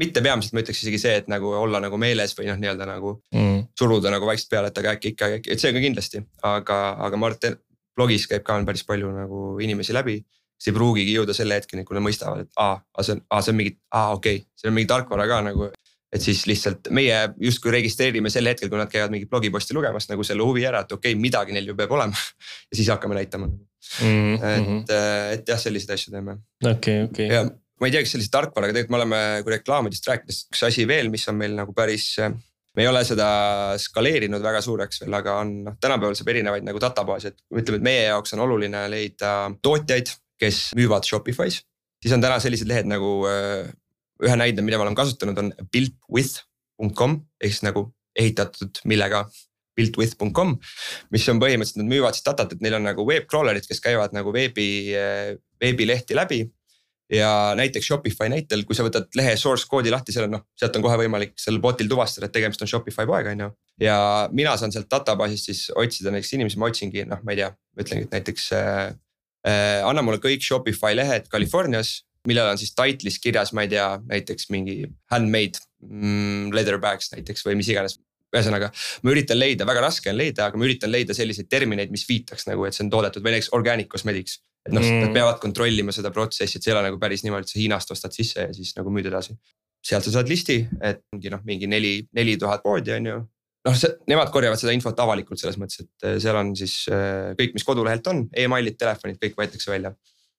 mitte 0.00 0.20
peamiselt 0.24 0.56
ma 0.56 0.60
ütleks 0.60 0.82
isegi 0.84 1.00
see, 1.00 1.14
et 1.22 1.28
nagu 1.32 1.52
olla 1.56 1.80
nagu 1.80 1.98
meeles 2.00 2.34
või 2.36 2.50
noh, 2.50 2.58
nii-öelda 2.60 2.88
nagu 2.88 3.14
mm. 3.32 3.62
suruda 3.78 4.12
nagu 4.12 4.28
vaikselt 4.28 4.52
peale, 4.52 4.72
et 4.72 4.80
aga 4.80 4.96
äkki 4.96 5.14
ikka, 5.14 5.30
et 5.40 5.62
see 5.62 5.72
ka 5.72 5.80
kindlasti, 5.80 6.20
aga, 6.44 6.80
aga 7.06 7.20
ma 7.20 7.30
arvan, 7.30 7.54
et 7.56 7.62
blogis 7.96 8.26
käib 8.28 8.44
ka 8.44 8.58
päris 8.68 8.84
palju 8.88 9.12
nagu 9.14 9.44
inimesi 9.64 9.96
läbi 9.96 10.18
siis 10.56 10.72
ei 10.72 10.76
pruugigi 10.76 11.16
jõuda 11.16 11.34
selle 11.36 11.58
hetkeni, 11.58 11.84
kui 11.86 11.96
nad 11.96 12.04
mõistavad, 12.04 12.46
et 12.46 12.62
aa, 12.62 12.78
see 13.02 13.16
on, 13.16 13.24
aa, 13.30 13.42
see 13.44 13.52
on 13.52 13.58
mingi, 13.60 13.74
aa, 13.92 14.14
okei 14.16 14.40
okay,, 14.40 14.48
see 14.56 14.70
on 14.70 14.76
mingi 14.76 14.90
tarkvara 14.92 15.28
ka 15.30 15.42
nagu. 15.50 15.68
et 16.16 16.22
siis 16.22 16.44
lihtsalt 16.48 16.88
meie 16.94 17.16
justkui 17.42 17.72
registreerime 17.74 18.30
sel 18.32 18.46
hetkel, 18.48 18.70
kui 18.72 18.78
nad 18.78 18.88
käivad 18.88 19.12
mingit 19.12 19.28
blogiposti 19.28 19.74
lugemas 19.74 20.06
nagu 20.08 20.24
selle 20.24 20.46
huvi 20.46 20.64
ära, 20.64 20.84
et 20.86 20.92
okei 20.94 21.12
okay,, 21.12 21.20
midagi 21.20 21.52
neil 21.52 21.72
ju 21.72 21.76
peab 21.76 21.92
olema 21.92 22.16
ja 22.70 22.78
siis 22.78 22.88
hakkame 22.94 23.18
näitama 23.18 23.50
mm. 23.50 24.36
-hmm. 24.36 24.82
et, 24.82 24.90
äh, 24.90 25.32
et 25.34 25.48
jah, 25.48 25.60
selliseid 25.60 25.94
asju 25.98 26.14
teeme. 26.14 26.38
okei, 26.64 27.02
okei. 27.10 27.28
ja 27.28 27.44
ma 27.44 27.88
ei 27.88 27.92
tea, 27.92 28.04
kas 28.06 28.14
sellise 28.16 28.32
tarkvaraga 28.32 28.72
tegelikult 28.72 28.94
me 28.94 29.00
oleme, 29.02 29.22
kui 29.44 29.56
reklaamidest 29.58 30.08
rääkides, 30.08 30.42
üks 30.52 30.66
asi 30.70 30.86
veel, 30.88 31.10
mis 31.12 31.28
on 31.28 31.36
meil 31.42 31.58
nagu 31.58 31.74
päris 31.76 32.14
me 32.76 32.84
ei 32.84 32.88
ole 32.88 33.02
seda 33.08 33.28
skaleerinud 33.80 34.42
väga 34.44 34.60
suureks 34.64 35.00
veel, 35.02 35.16
aga 35.16 35.38
on 35.40 35.52
noh, 35.64 35.76
tänapäeval 35.80 36.16
saab 36.16 36.30
erinevaid 36.32 36.64
nagu 36.64 36.80
databaase, 36.80 37.32
et 37.32 37.60
ütleme, 37.62 37.80
et 37.80 37.88
meie 37.88 38.02
jaoks 38.10 38.36
on 38.36 38.44
oluline 38.44 38.84
leida 38.92 39.32
tootjaid 39.64 40.12
kes 40.40 40.70
müüvad 40.76 41.06
Shopify's. 41.08 41.62
siis 42.02 42.14
on 42.14 42.22
täna 42.22 42.38
sellised 42.42 42.68
lehed 42.68 42.88
nagu 42.90 43.18
äh, 43.30 43.68
ühe 44.24 44.36
näide, 44.38 44.64
mida 44.64 44.78
me 44.78 44.86
oleme 44.86 44.98
kasutanud, 44.98 45.38
on 45.38 45.52
builtwith.com 45.72 47.20
ehk 47.40 47.52
siis 47.52 47.64
nagu 47.66 47.88
ehitatud 48.16 48.80
millega 48.88 49.26
builtwith.com, 49.76 50.54
mis 51.12 51.26
on 51.28 51.40
põhimõtteliselt, 51.40 51.82
nad 51.82 51.90
müüvad 51.90 52.16
siis 52.16 52.24
datat, 52.24 52.54
et 52.54 52.62
neil 52.64 52.78
on 52.78 52.86
nagu 52.88 53.04
web 53.04 53.26
crawler'id, 53.28 53.66
kes 53.68 53.82
käivad 53.84 54.14
nagu 54.16 54.32
veebi, 54.32 54.68
äh, 54.96 55.34
veebilehti 55.62 56.16
läbi. 56.16 56.46
ja 57.12 57.54
näiteks 57.54 57.86
Shopify 57.86 58.26
näitel, 58.26 58.64
kui 58.66 58.74
sa 58.74 58.82
võtad 58.82 59.04
lehe 59.14 59.36
source 59.38 59.68
koodi 59.70 59.92
lahti, 59.94 60.10
seal 60.10 60.24
on 60.26 60.32
noh, 60.34 60.40
sealt 60.58 60.74
on 60.74 60.82
kohe 60.82 60.96
võimalik 60.98 61.36
sellel 61.38 61.60
bot'il 61.62 61.86
tuvastada, 61.86 62.26
et 62.26 62.32
tegemist 62.34 62.64
on 62.64 62.70
Shopify 62.72 63.06
poega, 63.06 63.30
on 63.30 63.44
ju. 63.44 63.50
ja 63.84 63.98
mina 64.34 64.56
saan 64.58 64.74
sealt 64.74 64.88
databaasist 64.90 65.52
siis 65.52 65.60
otsida 65.70 66.10
näiteks 66.10 66.32
inimesi, 66.34 66.58
ma 66.58 66.66
otsingi 66.66 67.04
noh, 67.06 67.20
ma 67.22 67.36
ei 67.36 67.44
tea, 67.44 67.52
ütlengi, 67.78 68.08
et 68.08 68.16
näiteks 68.16 68.48
Äh, 68.58 68.96
anna 69.46 70.02
mulle 70.02 70.18
kõik 70.22 70.42
Shopify 70.42 70.96
lehed 70.96 71.28
Californias, 71.32 72.00
millel 72.26 72.50
on 72.50 72.58
siis 72.60 72.74
title'is 72.76 73.20
kirjas, 73.22 73.52
ma 73.56 73.64
ei 73.66 73.70
tea, 73.72 73.86
näiteks 74.10 74.50
mingi 74.54 74.80
handmade 75.12 75.62
mm, 75.84 76.50
leather 76.56 76.78
bags 76.82 77.12
näiteks 77.14 77.46
või 77.46 77.58
mis 77.60 77.70
iganes. 77.72 78.00
ühesõnaga, 78.34 78.68
ma 79.06 79.12
üritan 79.12 79.38
leida, 79.38 79.64
väga 79.64 79.84
raske 79.84 80.10
on 80.10 80.16
leida, 80.18 80.48
aga 80.50 80.58
ma 80.58 80.66
üritan 80.66 80.90
leida 80.90 81.14
selliseid 81.16 81.46
termineid, 81.48 81.92
mis 81.94 82.02
viitaks 82.08 82.48
nagu, 82.48 82.64
et 82.66 82.74
see 82.74 82.82
on 82.84 82.90
toodetud 82.92 83.22
või 83.24 83.36
näiteks 83.36 83.52
organic 83.56 83.88
cosmetics. 83.92 84.40
et 84.66 84.74
noh 84.74 84.82
mm., 84.82 85.04
nad 85.06 85.14
peavad 85.14 85.38
kontrollima 85.40 85.94
seda 85.94 86.10
protsessi, 86.10 86.58
et 86.58 86.64
see 86.64 86.72
ei 86.72 86.74
ole 86.74 86.88
nagu 86.88 86.98
päris 86.98 87.22
niimoodi, 87.22 87.46
et 87.46 87.54
sa 87.54 87.60
Hiinast 87.60 87.94
ostad 87.94 88.12
sisse 88.12 88.48
ja 88.48 88.52
siis 88.52 88.74
nagu 88.76 88.90
müüd 88.90 89.06
edasi. 89.06 89.38
sealt 89.86 90.04
sa 90.04 90.10
saad 90.18 90.28
listi, 90.28 90.58
et 90.82 91.04
ongi 91.14 91.30
noh, 91.30 91.40
mingi 91.46 91.70
neli, 91.70 92.00
neli 92.18 92.34
tuhat 92.36 92.64
poodi 92.66 92.92
on 92.96 93.06
ju, 93.06 93.20
noh, 93.66 93.78
nemad 94.10 94.32
korjavad 94.34 94.60
seda 94.60 94.74
infot 94.76 94.98
avalikult 95.02 95.40
selles 95.40 95.58
mõttes, 95.60 95.84
et 95.84 96.06
äh, 96.06 96.18
seal 96.22 96.38
on 96.38 96.52
siis 96.58 96.84
äh, 96.92 97.32
kõik, 97.38 97.56
mis 97.56 97.66
kodulehelt 97.66 98.06
on 98.12 98.26
e, 98.30 98.44
emailid, 98.46 98.78
telefonid, 98.80 99.18
kõik 99.22 99.36
võetakse 99.40 99.72
välja. 99.72 99.92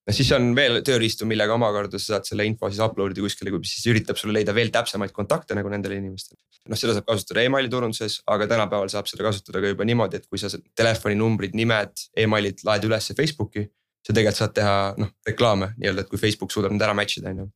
ja 0.08 0.16
siis 0.16 0.32
on 0.36 0.54
veel 0.56 0.80
tööriistu, 0.88 1.28
millega 1.30 1.56
omakorda 1.58 2.00
sa 2.00 2.16
saad 2.16 2.30
selle 2.30 2.46
info 2.48 2.70
siis 2.72 2.84
upload 2.84 3.16
ida 3.16 3.26
kuskile, 3.26 3.54
mis 3.58 3.76
siis 3.76 3.90
üritab 3.92 4.20
sulle 4.20 4.38
leida 4.40 4.56
veel 4.56 4.72
täpsemaid 4.74 5.14
kontakte 5.16 5.58
nagu 5.58 5.72
nendele 5.74 6.00
inimestele. 6.00 6.40
noh, 6.72 6.80
seda 6.80 6.96
saab 6.98 7.08
kasutada 7.10 7.44
emaili 7.48 7.72
turunduses, 7.72 8.22
aga 8.28 8.50
tänapäeval 8.54 8.92
saab 8.92 9.12
seda 9.12 9.28
kasutada 9.28 9.64
ka 9.64 9.74
juba 9.74 9.88
niimoodi, 9.88 10.22
et 10.22 10.28
kui 10.32 10.42
sa 10.42 10.52
telefoninumbrid, 10.80 11.56
nimed 11.58 11.96
e, 12.14 12.24
emailid 12.26 12.64
laed 12.68 12.90
ülesse 12.90 13.18
Facebooki. 13.18 13.68
sa 14.08 14.14
tegelikult 14.16 14.40
saad 14.40 14.54
teha 14.56 14.76
noh 14.96 15.10
reklaame 15.28 15.74
nii-öelda, 15.76 16.06
et 16.06 16.10
kui 16.10 16.20
Facebook 16.22 16.54
suudab 16.54 16.72
need 16.72 16.84
ära 16.86 16.94
match 16.96 17.20
ida 17.20 17.34
on 17.34 17.42
ju 17.42 17.48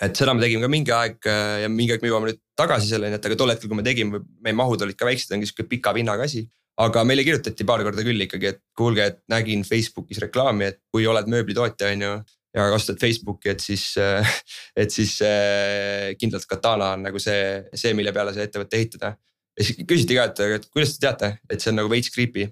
et 0.00 0.16
seda 0.16 0.34
me 0.34 0.42
tegime 0.42 0.64
ka 0.64 0.70
mingi 0.72 0.94
aeg 0.94 1.28
äh, 1.28 1.60
ja 1.64 1.68
mingi 1.72 1.94
aeg 1.94 2.04
me 2.04 2.10
jõuame 2.10 2.30
nüüd 2.30 2.40
tagasi 2.58 2.90
selleni, 2.94 3.18
et 3.18 3.28
aga 3.28 3.36
tol 3.38 3.52
hetkel, 3.52 3.70
kui 3.70 3.78
me 3.78 3.84
tegime, 3.86 4.22
meie 4.44 4.56
mahud 4.56 4.82
olid 4.84 4.98
ka 4.98 5.08
väiksed, 5.08 5.32
ongi 5.36 5.48
sihuke 5.48 5.68
pika 5.68 5.94
vinnaga 5.96 6.26
asi. 6.28 6.46
aga 6.80 7.02
meile 7.04 7.24
kirjutati 7.26 7.66
paar 7.68 7.82
korda 7.84 8.04
küll 8.06 8.24
ikkagi, 8.24 8.54
et 8.54 8.60
kuulge, 8.78 9.04
et 9.10 9.18
nägin 9.28 9.66
Facebookis 9.68 10.22
reklaami, 10.22 10.70
et 10.70 10.78
kui 10.88 11.04
oled 11.06 11.28
mööblitootja, 11.28 11.90
on 11.92 12.04
ju. 12.06 12.12
ja 12.56 12.64
kasutad 12.72 12.98
Facebooki, 12.98 13.52
et 13.52 13.60
siis, 13.62 13.92
äh, 14.00 14.38
et 14.84 14.90
siis 14.90 15.18
äh, 15.22 16.14
kindlalt 16.18 16.48
Katana 16.50 16.94
on 16.96 17.04
nagu 17.06 17.20
see, 17.22 17.60
see, 17.74 17.92
mille 17.94 18.14
peale 18.16 18.32
see 18.34 18.48
ettevõte 18.48 18.80
ehitada. 18.80 19.14
ja 19.58 19.66
siis 19.66 19.84
küsiti 19.84 20.16
ka, 20.16 20.30
et, 20.32 20.40
et 20.56 20.66
kuidas 20.72 20.96
te 20.96 21.04
teate, 21.04 21.34
et 21.50 21.60
see 21.60 21.74
on 21.74 21.82
nagu 21.82 21.92
veits 21.92 22.10
creepy. 22.10 22.48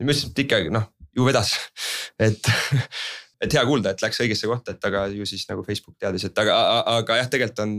ma 0.00 0.08
ütlesin, 0.08 0.32
et 0.32 0.44
ikkagi 0.46 0.72
noh, 0.72 0.88
ju 1.16 1.28
vedas, 1.28 1.52
et 2.30 2.40
et 3.42 3.56
hea 3.56 3.64
kuulda, 3.68 3.92
et 3.92 4.02
läks 4.04 4.20
õigesse 4.24 4.48
kohta, 4.50 4.76
et 4.76 4.88
aga 4.88 5.06
ju 5.12 5.26
siis 5.28 5.46
nagu 5.50 5.64
Facebook 5.66 5.96
teadis, 6.00 6.26
et 6.28 6.38
aga, 6.42 6.56
aga 6.98 7.20
jah, 7.22 7.32
tegelikult 7.32 7.66
on. 7.66 7.74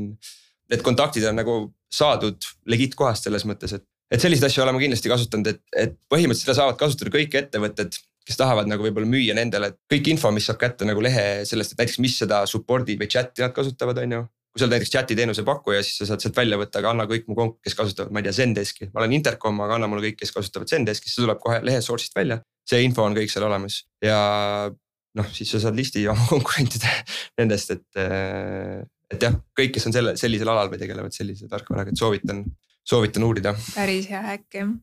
Need 0.68 0.82
kontaktid 0.84 1.24
on 1.30 1.38
nagu 1.39 1.53
saadud 1.95 2.43
legit 2.68 2.95
kohast 2.99 3.24
selles 3.24 3.45
mõttes, 3.47 3.72
et, 3.78 3.86
et 4.12 4.20
selliseid 4.20 4.49
asju 4.49 4.66
oleme 4.66 4.82
kindlasti 4.82 5.08
kasutanud, 5.08 5.47
et, 5.47 5.62
et 5.80 5.93
põhimõtteliselt 6.12 6.49
seda 6.49 6.58
saavad 6.58 6.80
kasutada 6.82 7.14
kõik 7.14 7.38
ettevõtted, 7.39 7.95
kes 8.28 8.36
tahavad 8.36 8.68
nagu 8.68 8.84
võib-olla 8.84 9.08
müüa 9.08 9.38
nendele, 9.38 9.70
et 9.72 9.78
kõik 9.93 10.10
info, 10.12 10.28
mis 10.36 10.49
saab 10.49 10.60
kätte 10.60 10.84
nagu 10.84 10.99
lehe 10.99 11.45
sellest, 11.47 11.72
et 11.72 11.80
näiteks, 11.80 12.01
mis 12.03 12.18
seda 12.20 12.41
support'i 12.51 12.97
või 12.99 13.08
chat'i 13.14 13.45
nad 13.45 13.55
kasutavad, 13.55 14.01
on 14.03 14.18
ju 14.18 14.26
kui 14.58 14.64
sa 14.64 14.66
oled 14.66 14.74
näiteks 14.74 14.91
chat'i 14.91 15.16
teenuse 15.16 15.43
pakkuja, 15.45 15.84
siis 15.86 15.99
sa 16.01 16.08
saad 16.10 16.24
sealt 16.24 16.38
välja 16.39 16.58
võtta, 16.58 16.82
aga 16.82 16.89
anna 16.95 17.05
kõik 17.10 17.28
mu 17.30 17.36
konk, 17.38 17.60
kes 17.62 17.76
kasutavad, 17.78 18.10
ma 18.12 18.24
ei 18.24 18.26
tea, 18.26 18.34
Zendeski. 18.39 18.89
ma 18.89 19.03
olen 19.03 19.14
Intercom, 19.14 19.60
aga 19.62 19.78
anna 19.78 19.89
mulle 19.91 20.08
kõik, 20.08 20.18
kes 20.24 20.34
kasutavad 20.34 20.72
Zendeski, 20.72 21.12
see 21.12 21.22
tuleb 21.22 21.38
kohe 21.43 21.60
lehe 21.62 21.84
source'ist 21.86 22.18
välja. 22.18 22.41
see 22.68 22.82
info 22.84 23.05
on 23.05 23.16
kõik 23.16 23.32
seal 23.32 23.45
olemas 23.47 23.86
ja 24.03 24.18
noh, 25.18 25.28
siis 25.34 25.51
sa 25.53 25.61
saad 25.63 25.78
listi 25.78 26.05
oma 26.11 26.28
konkurentide 26.34 26.93
nendest, 27.39 27.76
et. 27.76 28.01
et 29.13 29.24
jah, 29.24 29.36
kõik, 29.57 29.76
kes 29.78 29.89
on 29.89 29.95
selle, 29.95 30.15
sellisel 30.20 30.51
alal 30.51 30.72
või 30.72 30.82
tegelevad 30.82 31.15
sellise 31.15 31.49
tarkvaraga, 31.51 31.93
et 31.93 31.99
soovitan, 31.99 32.43
soovitan 32.88 33.28
uurida. 33.28 33.55
päris 33.76 34.09
hea 34.11 34.24
häkk 34.34 34.61
jah. 34.61 34.74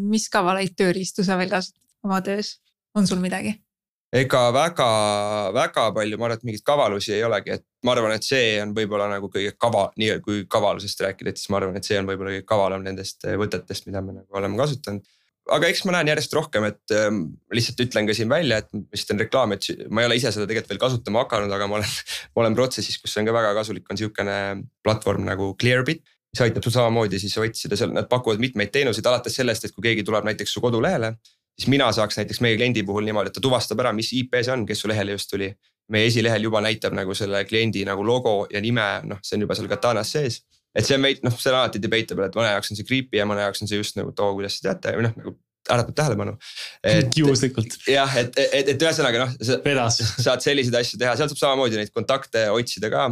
mis 0.00 0.28
kavalaid 0.32 0.76
tööriistu 0.78 1.26
sa 1.26 1.38
veel 1.40 1.52
kasutad 1.52 1.82
oma 2.04 2.20
töös, 2.24 2.58
on 2.96 3.06
sul 3.08 3.22
midagi? 3.22 3.58
ega 4.14 4.40
väga, 4.54 4.88
väga 5.54 5.88
palju, 5.94 6.18
ma 6.18 6.28
arvan, 6.28 6.38
et 6.38 6.46
mingeid 6.46 6.64
kavalusi 6.66 7.16
ei 7.16 7.24
olegi, 7.26 7.56
et 7.56 7.64
ma 7.86 7.94
arvan, 7.96 8.14
et 8.14 8.26
see 8.26 8.60
on 8.62 8.74
võib-olla 8.76 9.08
nagu 9.10 9.30
kõige 9.32 9.56
kava, 9.58 9.88
nii 9.98 10.20
kui 10.24 10.44
kavalusest 10.50 11.02
rääkida, 11.06 11.32
et 11.32 11.40
siis 11.40 11.50
ma 11.50 11.58
arvan, 11.58 11.78
et 11.78 11.88
see 11.88 11.98
on 11.98 12.06
võib-olla 12.06 12.36
kõige 12.36 12.46
kavalam 12.46 12.84
nendest 12.86 13.26
eh, 13.26 13.34
võtetest, 13.40 13.88
mida 13.88 14.04
me 14.04 14.20
nagu 14.20 14.38
oleme 14.38 14.60
kasutanud. 14.60 15.08
Aga 15.52 15.68
eks 15.68 15.84
ma 15.84 15.96
näen 15.96 16.08
järjest 16.12 16.32
rohkem, 16.36 16.64
et 16.70 16.94
ähm, 16.96 17.20
lihtsalt 17.52 17.82
ütlen 17.84 18.08
ka 18.08 18.16
siin 18.16 18.30
välja, 18.32 18.62
et 18.62 18.70
ma 18.72 18.84
lihtsalt 18.86 19.12
teen 19.12 19.22
reklaami, 19.26 19.58
et 19.58 19.86
ma 19.92 20.02
ei 20.02 20.08
ole 20.08 20.18
ise 20.20 20.32
seda 20.32 20.48
tegelikult 20.48 20.74
veel 20.74 20.82
kasutama 20.86 21.26
hakanud, 21.26 21.52
aga 21.52 21.68
ma 21.68 21.80
olen, 21.80 21.94
ma 22.34 22.44
olen 22.44 22.58
protsessis, 22.58 22.98
kus 23.02 23.12
see 23.12 23.22
on 23.22 23.30
ka 23.30 23.36
väga 23.36 23.54
kasulik, 23.60 23.86
on 23.90 24.00
sihukene 24.00 24.36
platvorm 24.86 25.28
nagu 25.28 25.54
Clearbit 25.60 26.04
mis 26.34 26.40
aitab 26.42 26.64
sul 26.66 26.72
samamoodi 26.74 27.20
siis 27.22 27.36
otsida 27.38 27.76
seal, 27.78 27.92
nad 27.94 28.08
pakuvad 28.10 28.40
mitmeid 28.42 28.72
teenuseid 28.74 29.06
alates 29.06 29.36
sellest, 29.38 29.68
et 29.68 29.74
kui 29.74 29.84
keegi 29.84 30.02
tuleb 30.02 30.24
näiteks 30.26 30.56
su 30.56 30.62
kodulehele 30.64 31.12
siis 31.58 31.68
mina 31.68 31.92
saaks 31.92 32.18
näiteks 32.18 32.40
meie 32.40 32.56
kliendi 32.56 32.82
puhul 32.82 33.06
niimoodi, 33.06 33.30
et 33.30 33.36
ta 33.36 33.42
tuvastab 33.42 33.80
ära, 33.84 33.92
mis 33.94 34.10
IP 34.16 34.36
see 34.40 34.52
on, 34.54 34.66
kes 34.66 34.82
su 34.84 34.90
lehele 34.90 35.16
just 35.16 35.30
tuli. 35.30 35.54
meie 35.92 36.06
esilehel 36.08 36.46
juba 36.46 36.62
näitab 36.64 36.94
nagu 36.96 37.12
selle 37.14 37.42
kliendi 37.44 37.82
nagu 37.84 38.06
logo 38.06 38.46
ja 38.48 38.60
nime, 38.64 38.84
noh, 39.04 39.18
see 39.20 39.36
on 39.36 39.42
juba 39.44 39.54
seal 39.54 39.66
Katanas 39.68 40.12
sees. 40.14 40.38
Et 40.74 40.86
see 40.86 40.98
on 40.98 41.06
veid, 41.06 41.24
noh, 41.26 41.34
see 41.38 41.52
on 41.52 41.60
alati 41.60 41.82
debatable, 41.82 42.28
et 42.28 42.38
mõne 42.38 42.52
jaoks 42.52 42.72
on 42.72 42.80
see 42.80 42.86
creepy 42.88 43.20
ja 43.20 43.26
mõne 43.28 43.46
jaoks 43.46 43.64
on 43.64 43.70
see 43.70 43.80
just 43.80 43.98
nagu, 43.98 44.12
et 44.14 44.22
oo, 44.22 44.36
kuidas 44.38 44.58
te 44.58 44.68
teate 44.68 44.94
või 44.98 45.08
noh, 45.08 45.18
nagu 45.20 45.36
äratab 45.64 45.94
tähelepanu. 45.96 46.34
juhuslikult. 47.16 47.76
jah, 47.88 48.16
et, 48.20 48.34
et, 48.36 48.50
et, 48.52 48.72
et 48.74 48.82
ühesõnaga 48.84 49.22
noh, 49.22 49.36
sa 49.40 50.08
saad 50.26 50.44
selliseid 50.44 50.76
asju 50.80 51.00
teha, 51.00 51.14
seal 51.16 51.30
saab 51.32 51.40
samamoodi 51.40 51.80
neid 51.80 51.92
kontakte 51.94 52.46
otsida 52.52 52.90
ka. 52.92 53.06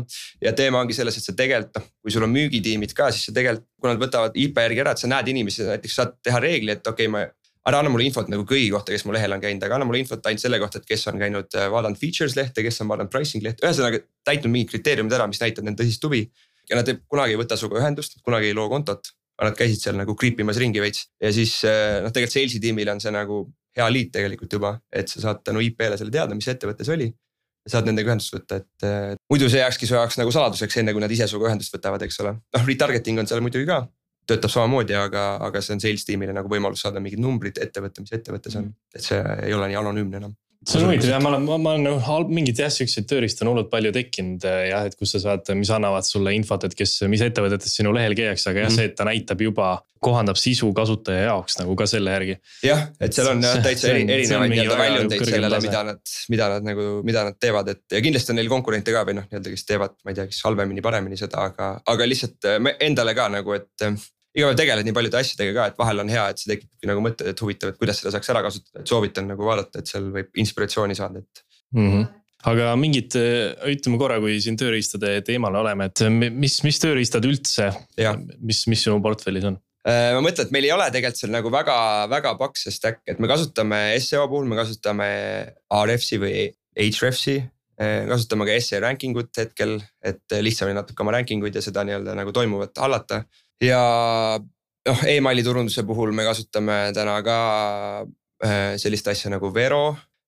ja 0.45 0.53
teema 0.57 0.83
ongi 0.83 0.97
selles, 0.97 1.17
et 1.17 1.25
sa 1.25 1.37
tegelikult 1.39 1.81
noh, 1.81 1.87
kui 2.05 2.15
sul 2.15 2.27
on 2.27 2.35
müügitiimid 2.35 2.93
ka, 2.99 3.09
siis 3.15 3.31
sa 3.31 3.37
tegelikult, 3.37 3.69
kui 3.81 3.93
nad 3.93 4.03
võtavad 4.03 4.37
IP 4.39 4.61
järgi 4.67 4.85
ära, 4.85 4.93
et 4.93 5.05
sa 5.05 5.11
näed 5.11 5.33
inimesi, 5.33 5.65
näiteks 5.71 5.97
saad 6.01 6.19
teha 6.23 6.43
reegli, 6.43 6.77
et 6.77 6.85
okei 6.87 7.09
okay,, 7.09 7.15
ma 7.15 7.25
ära 7.69 7.79
anna 7.79 7.91
mulle 7.93 8.07
infot 8.09 8.31
nagu 8.31 8.45
kõigi 8.49 8.71
kohta, 8.75 8.93
kes 8.95 9.05
mu 9.07 9.15
lehel 9.15 9.37
on 9.37 9.43
käinud, 9.43 9.63
aga 9.63 9.77
anna 9.79 9.87
mulle 9.87 10.01
infot 10.03 10.25
ainult 10.27 10.43
selle 10.43 10.59
kohta, 10.63 10.81
et 10.83 10.89
kes 10.89 11.07
on 11.13 11.21
käinud, 11.21 11.47
äh, 11.55 11.69
vaadanud 11.71 12.01
features 12.01 12.35
lehte, 12.39 12.65
kes 12.67 12.83
on 12.83 12.91
vaadanud 12.91 13.13
pricing 13.13 13.45
lehte, 13.45 13.63
ühesõnaga 13.67 14.03
täitnud 14.27 14.51
mingid 14.55 14.73
kriteeriumid 14.73 15.15
ära, 15.15 15.29
mis 15.31 15.41
näitab 15.43 15.69
nende 15.69 15.85
tõsist 15.85 16.03
huvi. 16.09 16.25
Ja 16.71 16.79
nad 16.79 16.93
kunagi 17.11 17.35
ei 17.35 17.41
võta 17.41 17.59
sinuga 17.59 17.81
ühendust, 17.83 18.21
kunagi 18.27 18.51
ei 18.51 18.57
loo 18.57 18.69
kontot, 18.73 19.13
aga 19.39 19.51
nad 19.51 19.59
käisid 19.59 19.83
seal 19.83 19.99
nagu 19.99 20.15
creep 20.19 20.41
imas 20.45 20.61
ringi 20.61 20.83
veits. 20.83 21.09
ja 21.23 21.33
siis 21.35 21.59
äh, 21.69 21.99
noh, 22.05 22.13
tegelikult 22.15 22.39
sales'i 22.39 22.63
tiimil 22.63 22.93
on 22.93 23.03
see 23.03 23.15
nagu 23.15 23.45
hea 23.77 23.89
liit 23.91 24.13
tegelikult 24.15 24.53
juba, 24.53 24.77
et 24.93 25.09
sa 25.09 25.23
saad 25.27 25.43
tänu 25.47 25.63
IP-le 25.65 25.99
selle 26.01 26.13
teada, 26.15 26.37
mis 26.37 26.49
ettevõte 26.49 26.87
see 26.87 26.97
oli 26.99 27.11
saad 27.69 27.87
nendega 27.87 28.11
ühendust 28.11 28.35
võtta, 28.35 28.59
et 28.63 28.87
äh, 28.87 29.17
muidu 29.31 29.49
see 29.51 29.63
jääkski 29.63 29.87
su 29.87 29.95
jaoks 29.95 30.19
nagu 30.19 30.33
saladuseks, 30.35 30.81
enne 30.83 30.95
kui 30.95 31.03
nad 31.03 31.13
ise 31.15 31.29
sinuga 31.31 31.51
ühendust 31.51 31.75
võtavad, 31.75 32.03
eks 32.03 32.19
ole. 32.25 32.35
noh, 32.57 32.65
retargeting 32.67 33.23
on 33.23 33.31
seal 33.31 33.43
muidugi 33.45 33.69
ka, 33.69 33.85
töötab 34.27 34.51
samamoodi, 34.55 34.97
aga, 34.99 35.27
aga 35.47 35.63
see 35.63 35.77
on 35.77 35.83
sales 35.83 36.07
tiimile 36.09 36.35
nagu 36.35 36.51
võimalus 36.51 36.83
saada 36.83 37.03
mingid 37.03 37.23
numbrid 37.23 37.61
ettevõtte, 37.63 38.03
mis 38.03 38.15
ettevõte 38.19 38.51
see 38.51 38.65
on, 38.65 38.73
et 38.95 39.07
see 39.07 39.21
ei 39.47 39.55
ole 39.55 39.71
nii 39.71 39.79
anonüümne 39.79 40.19
enam 40.23 40.35
see 40.69 40.79
on 40.79 40.87
huvitav 40.87 41.11
jah, 41.11 41.23
ma 41.23 41.33
olen, 41.33 41.47
ma 41.49 41.73
olen 41.75 41.87
nagu 41.87 42.33
mingeid 42.33 42.61
jah, 42.63 42.71
siukseid 42.73 43.07
tööriistu 43.11 43.45
on 43.45 43.53
hullult 43.53 43.71
palju 43.73 43.93
tekkinud 43.95 44.45
äh, 44.49 44.59
jah, 44.71 44.87
et 44.89 44.95
kus 44.99 45.15
sa 45.17 45.21
saad, 45.23 45.49
mis 45.59 45.71
annavad 45.75 46.07
sulle 46.07 46.35
infot, 46.37 46.63
et 46.69 46.77
kes, 46.79 47.01
mis 47.11 47.25
ettevõtetes 47.25 47.75
sinu 47.79 47.95
lehel 47.97 48.15
käiakse, 48.19 48.51
aga 48.53 48.65
jah 48.65 48.71
mm, 48.71 48.79
see, 48.79 48.91
et 48.91 48.95
ta 48.99 49.07
näitab 49.09 49.43
juba, 49.43 49.73
kohandab 50.03 50.39
sisu 50.39 50.71
kasutaja 50.77 51.27
jaoks 51.29 51.59
nagu 51.61 51.75
ka 51.79 51.89
selle 51.91 52.15
järgi. 52.15 52.39
jah, 52.67 52.87
et 53.03 53.15
seal 53.17 53.33
on 53.35 53.43
jah 53.43 53.59
täitsa 53.65 53.91
eri, 53.91 54.07
erinevaid 54.07 54.55
nii-öelda 54.55 54.79
väljundeid 54.85 55.27
sellele, 55.33 55.63
mida 55.67 55.85
nad, 55.91 56.17
mida 56.35 56.49
nad 56.55 56.71
nagu, 56.71 56.89
mida 57.07 57.27
nad 57.29 57.43
teevad, 57.43 57.75
et 57.75 57.99
ja 57.99 58.03
kindlasti 58.05 58.35
on 58.35 58.43
neil 58.43 58.51
konkurente 58.53 58.95
ka 58.95 59.05
või 59.09 59.19
noh, 59.19 59.29
nii-öelda, 59.31 59.55
kes 59.57 59.69
teevad, 59.69 59.99
ma 60.03 60.15
ei 60.15 60.21
tea, 60.21 60.31
kes 60.31 60.43
halvemini, 60.47 60.85
paremini 60.85 61.19
seda, 61.19 61.47
aga, 61.51 61.75
aga 61.91 62.11
lihtsalt 62.11 62.51
äh, 62.51 62.75
endale 62.87 63.19
ka 63.19 63.31
nagu, 63.35 63.59
et 63.59 63.89
iga 64.37 64.49
päev 64.49 64.59
tegeled 64.63 64.89
nii 64.89 64.97
paljude 64.97 65.21
asjadega 65.21 65.55
ka, 65.59 65.69
et 65.73 65.79
vahel 65.81 66.03
on 66.05 66.13
hea, 66.13 66.25
et 66.33 66.41
see 66.41 66.55
tekitabki 66.55 66.91
nagu 66.91 67.05
mõtted, 67.05 67.29
et 67.33 67.45
huvitav, 67.45 67.73
et 67.73 67.81
kuidas 67.81 68.01
seda 68.01 68.15
saaks 68.15 68.33
ära 68.33 68.43
kasutada, 68.47 68.83
et 68.83 68.93
soovitan 68.95 69.29
nagu 69.33 69.47
vaadata, 69.49 69.83
et 69.83 69.93
seal 69.93 70.09
võib 70.15 70.43
inspiratsiooni 70.45 70.99
saada, 70.99 71.23
et 71.23 71.47
mm. 71.77 71.89
-hmm 71.93 72.11
aga 72.43 72.73
mingid, 72.75 73.15
ütleme 73.71 73.99
korra, 74.01 74.17
kui 74.19 74.41
siin 74.43 74.57
tööriistade 74.59 75.21
teemal 75.23 75.55
oleme, 75.61 75.87
et 75.87 76.01
mis, 76.11 76.57
mis 76.67 76.81
tööriistad 76.83 77.23
üldse, 77.29 77.69
mis, 78.41 78.65
mis 78.67 78.83
sinu 78.83 78.97
portfellis 79.05 79.47
on? 79.47 79.61
Äh, 79.83 80.13
ma 80.15 80.21
mõtlen, 80.23 80.47
et 80.47 80.53
meil 80.55 80.69
ei 80.69 80.75
ole 80.75 80.85
tegelikult 80.95 81.19
seal 81.19 81.33
nagu 81.35 81.51
väga, 81.51 81.77
väga 82.11 82.37
paks 82.39 82.69
see 82.69 82.75
stack, 82.75 83.03
et 83.11 83.19
me 83.23 83.31
kasutame 83.31 83.81
seo 84.03 84.29
puhul, 84.31 84.47
me 84.51 84.59
kasutame 84.59 85.09
RFC 85.75 86.21
või 86.23 86.45
Hrefsi. 86.79 87.41
Äh, 87.83 88.05
kasutame 88.07 88.47
ka 88.47 88.59
SE 88.63 88.79
ranking 88.83 89.19
ut 89.19 89.43
hetkel, 89.43 89.81
et 90.03 90.37
lihtsamini 90.39 90.79
natuke 90.79 91.03
oma 91.03 91.17
ranking 91.17 91.43
uid 91.43 91.59
ja 91.59 91.65
seda 91.65 91.83
nii-öelda 91.87 92.15
nagu 92.15 92.35
toimuvat 92.35 92.79
hallata 92.79 93.25
ja 93.63 93.83
noh, 94.89 95.05
emaili 95.09 95.45
turunduse 95.47 95.85
puhul 95.87 96.15
me 96.17 96.27
kasutame 96.27 96.79
täna 96.97 97.19
ka 97.25 97.37
äh, 98.45 98.75
sellist 98.81 99.09
asja 99.13 99.31
nagu 99.33 99.53
Vero 99.55 99.85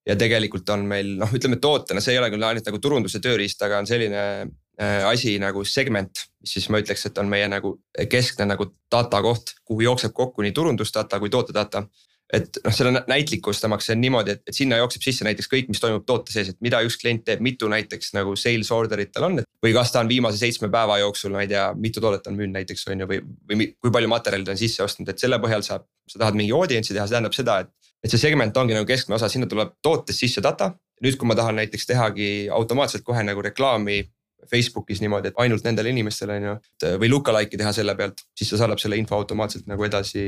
ja 0.07 0.17
tegelikult 0.21 0.69
on 0.75 0.87
meil 0.89 1.17
noh, 1.21 1.33
ütleme 1.35 1.59
tootena, 1.63 2.03
see 2.05 2.15
ei 2.15 2.21
ole 2.21 2.31
küll 2.33 2.47
ainult 2.47 2.69
nagu 2.69 2.81
turunduse 2.83 3.21
tööriist, 3.25 3.63
aga 3.65 3.81
on 3.83 3.89
selline 3.89 4.25
äh, 4.45 5.03
asi 5.09 5.37
nagu 5.43 5.65
segment, 5.69 6.27
mis 6.45 6.57
siis 6.59 6.69
ma 6.71 6.81
ütleks, 6.83 7.07
et 7.09 7.21
on 7.23 7.31
meie 7.31 7.49
nagu 7.51 7.79
keskne 8.11 8.49
nagu 8.51 8.69
data 8.93 9.23
koht, 9.25 9.57
kuhu 9.65 9.87
jookseb 9.89 10.15
kokku 10.17 10.45
nii 10.45 10.55
turundusdata 10.57 11.23
kui 11.23 11.33
tootedata 11.33 11.87
et 12.33 12.59
noh, 12.65 12.75
selle 12.75 13.03
näitlikustamaks 13.11 13.89
see 13.89 13.97
on 13.97 14.03
niimoodi, 14.03 14.37
et, 14.37 14.43
et 14.49 14.57
sinna 14.57 14.79
jookseb 14.81 15.05
sisse 15.05 15.27
näiteks 15.27 15.51
kõik, 15.51 15.69
mis 15.71 15.83
toimub 15.83 16.07
toote 16.09 16.33
sees, 16.35 16.51
et 16.51 16.61
mida 16.65 16.81
üks 16.87 16.97
klient 17.01 17.25
teeb, 17.27 17.43
mitu 17.45 17.69
näiteks 17.71 18.15
nagu 18.17 18.35
sales 18.41 18.71
order'it 18.75 19.13
tal 19.15 19.29
on. 19.29 19.44
Või 19.65 19.73
kas 19.73 19.93
ta 19.93 20.03
on 20.05 20.11
viimase 20.11 20.39
seitsme 20.41 20.69
päeva 20.73 20.99
jooksul, 21.01 21.33
ma 21.35 21.45
ei 21.45 21.51
tea, 21.51 21.69
mitu 21.81 22.03
toodet 22.05 22.27
on 22.29 22.37
müünud 22.39 22.59
näiteks 22.59 22.87
on 22.93 23.05
ju, 23.05 23.09
või, 23.11 23.21
või 23.51 23.69
kui 23.81 23.93
palju 23.95 24.11
materjali 24.13 24.47
ta 24.47 24.55
on 24.55 24.61
sisse 24.61 24.85
ostnud, 24.85 25.09
et 25.09 25.23
selle 25.23 25.39
põhjal 25.43 25.65
saab, 25.67 25.87
sa 26.11 26.21
tahad 26.21 26.37
mingi 26.39 26.53
audience'i 26.57 26.97
teha, 26.97 27.07
see 27.07 27.17
tähendab 27.17 27.37
seda, 27.37 27.61
et. 27.65 27.93
et 28.05 28.13
see 28.13 28.21
segment 28.21 28.57
ongi 28.61 28.77
nagu 28.77 28.89
keskne 28.89 29.17
osa, 29.17 29.31
sinna 29.33 29.49
tuleb 29.51 29.79
tootest 29.83 30.27
sisse 30.27 30.45
data. 30.45 30.75
nüüd, 31.05 31.17
kui 31.19 31.27
ma 31.27 31.35
tahan 31.35 31.57
näiteks 31.59 31.89
tehagi 31.91 32.27
automaatselt 32.55 33.03
kohe 33.05 33.25
nagu 33.27 33.43
reklaami 33.43 34.05
Facebookis 34.51 35.01
niimoodi, 35.03 35.33
et 35.33 35.41
ainult 35.43 35.65
nendele 35.65 35.91
inimestele 35.91 36.37
on 36.39 36.45
ju. 36.47 36.55
või 37.01 37.11
lookalike'i 37.11 37.59
teha 37.59 37.73
selle 37.73 37.97
pealt, 37.99 38.23
siis 38.37 38.53
ta 38.53 38.61
saadab 38.61 38.81
selle 38.81 38.97
info 39.01 39.17
automaatselt 39.17 39.67
nagu 39.67 39.85
edasi, 39.85 40.23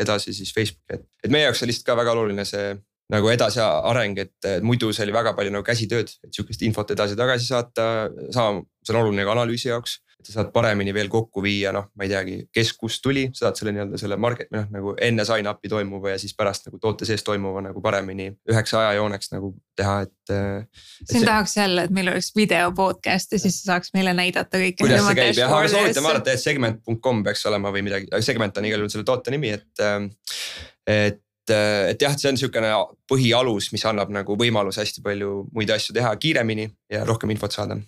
edasi 0.00 0.34
siis 0.34 0.52
Facebooki, 0.56 0.98
et, 0.98 1.04
et 1.24 1.30
meie 1.30 1.44
jaoks 1.46 1.62
on 1.62 1.70
lihtsalt 1.70 1.86
ka 1.86 1.96
väga 2.00 2.16
oluline 2.16 2.44
see 2.48 2.72
nagu 3.12 3.28
edasiareng, 3.32 4.18
et 4.22 4.50
muidu 4.64 4.92
see 4.92 5.04
oli 5.06 5.14
väga 5.14 5.34
palju 5.36 5.52
nagu 5.52 5.66
käsitööd, 5.66 6.12
et 6.24 6.32
sihukest 6.32 6.64
infot 6.66 6.94
edasi-tagasi 6.94 7.50
saata, 7.50 7.86
sama, 8.32 8.62
see 8.82 8.94
on 8.94 9.02
oluline 9.02 9.26
ka 9.28 9.36
analüüsi 9.36 9.68
jaoks 9.68 10.00
et 10.22 10.28
sa 10.30 10.38
saad 10.38 10.52
paremini 10.54 10.92
veel 10.94 11.08
kokku 11.10 11.42
viia, 11.42 11.72
noh, 11.74 11.88
ma 11.98 12.06
ei 12.06 12.10
teagi, 12.12 12.36
kes 12.54 12.72
kust 12.78 13.02
tuli, 13.02 13.24
sa 13.34 13.48
saad 13.48 13.58
selle 13.58 13.72
nii-öelda 13.74 13.98
selle 13.98 14.18
market 14.22 14.52
noh, 14.54 14.68
nagu 14.70 14.94
enne 15.02 15.24
sign-up'i 15.26 15.70
toimuva 15.70 16.12
ja 16.14 16.20
siis 16.22 16.36
pärast 16.38 16.68
nagu 16.68 16.78
toote 16.82 17.08
sees 17.08 17.24
toimuva 17.26 17.64
nagu 17.64 17.82
paremini 17.82 18.28
üheks 18.50 18.74
ajajooneks 18.78 19.32
nagu 19.34 19.52
teha, 19.78 19.96
et. 20.06 20.34
siin 21.10 21.26
tahaks 21.26 21.56
jälle, 21.58 21.88
et 21.88 21.96
meil 21.96 22.12
oleks 22.12 22.30
video 22.38 22.70
podcast 22.76 23.34
ja 23.34 23.42
siis 23.42 23.58
sa 23.60 23.72
saaks 23.72 23.90
meile 23.96 24.14
näidata 24.14 24.62
kõike. 24.62 24.84
kuidas 24.84 25.04
see 25.08 25.18
käib 25.18 25.42
jah, 25.42 25.56
aga 25.58 25.74
soovitan 25.74 26.06
vaadata, 26.06 26.36
et 26.36 26.44
segment.com 26.44 27.26
peaks 27.26 27.44
olema 27.50 27.74
või 27.74 27.84
midagi, 27.90 28.10
segment 28.22 28.62
on 28.62 28.70
igal 28.70 28.84
juhul 28.84 28.94
selle 28.94 29.08
toote 29.08 29.34
nimi, 29.34 29.56
et, 29.58 29.86
et 30.86 31.22
et 31.50 32.02
jah, 32.02 32.14
see 32.18 32.30
on 32.30 32.38
sihukene 32.38 32.70
põhialus, 33.10 33.72
mis 33.74 33.82
annab 33.88 34.12
nagu 34.14 34.36
võimaluse 34.38 34.82
hästi 34.82 35.02
palju 35.02 35.48
muid 35.54 35.72
asju 35.74 35.96
teha 35.96 36.12
kiiremini 36.22 36.68
ja 36.92 37.02
rohkem 37.08 37.32
infot 37.34 37.54
saada 37.54 37.80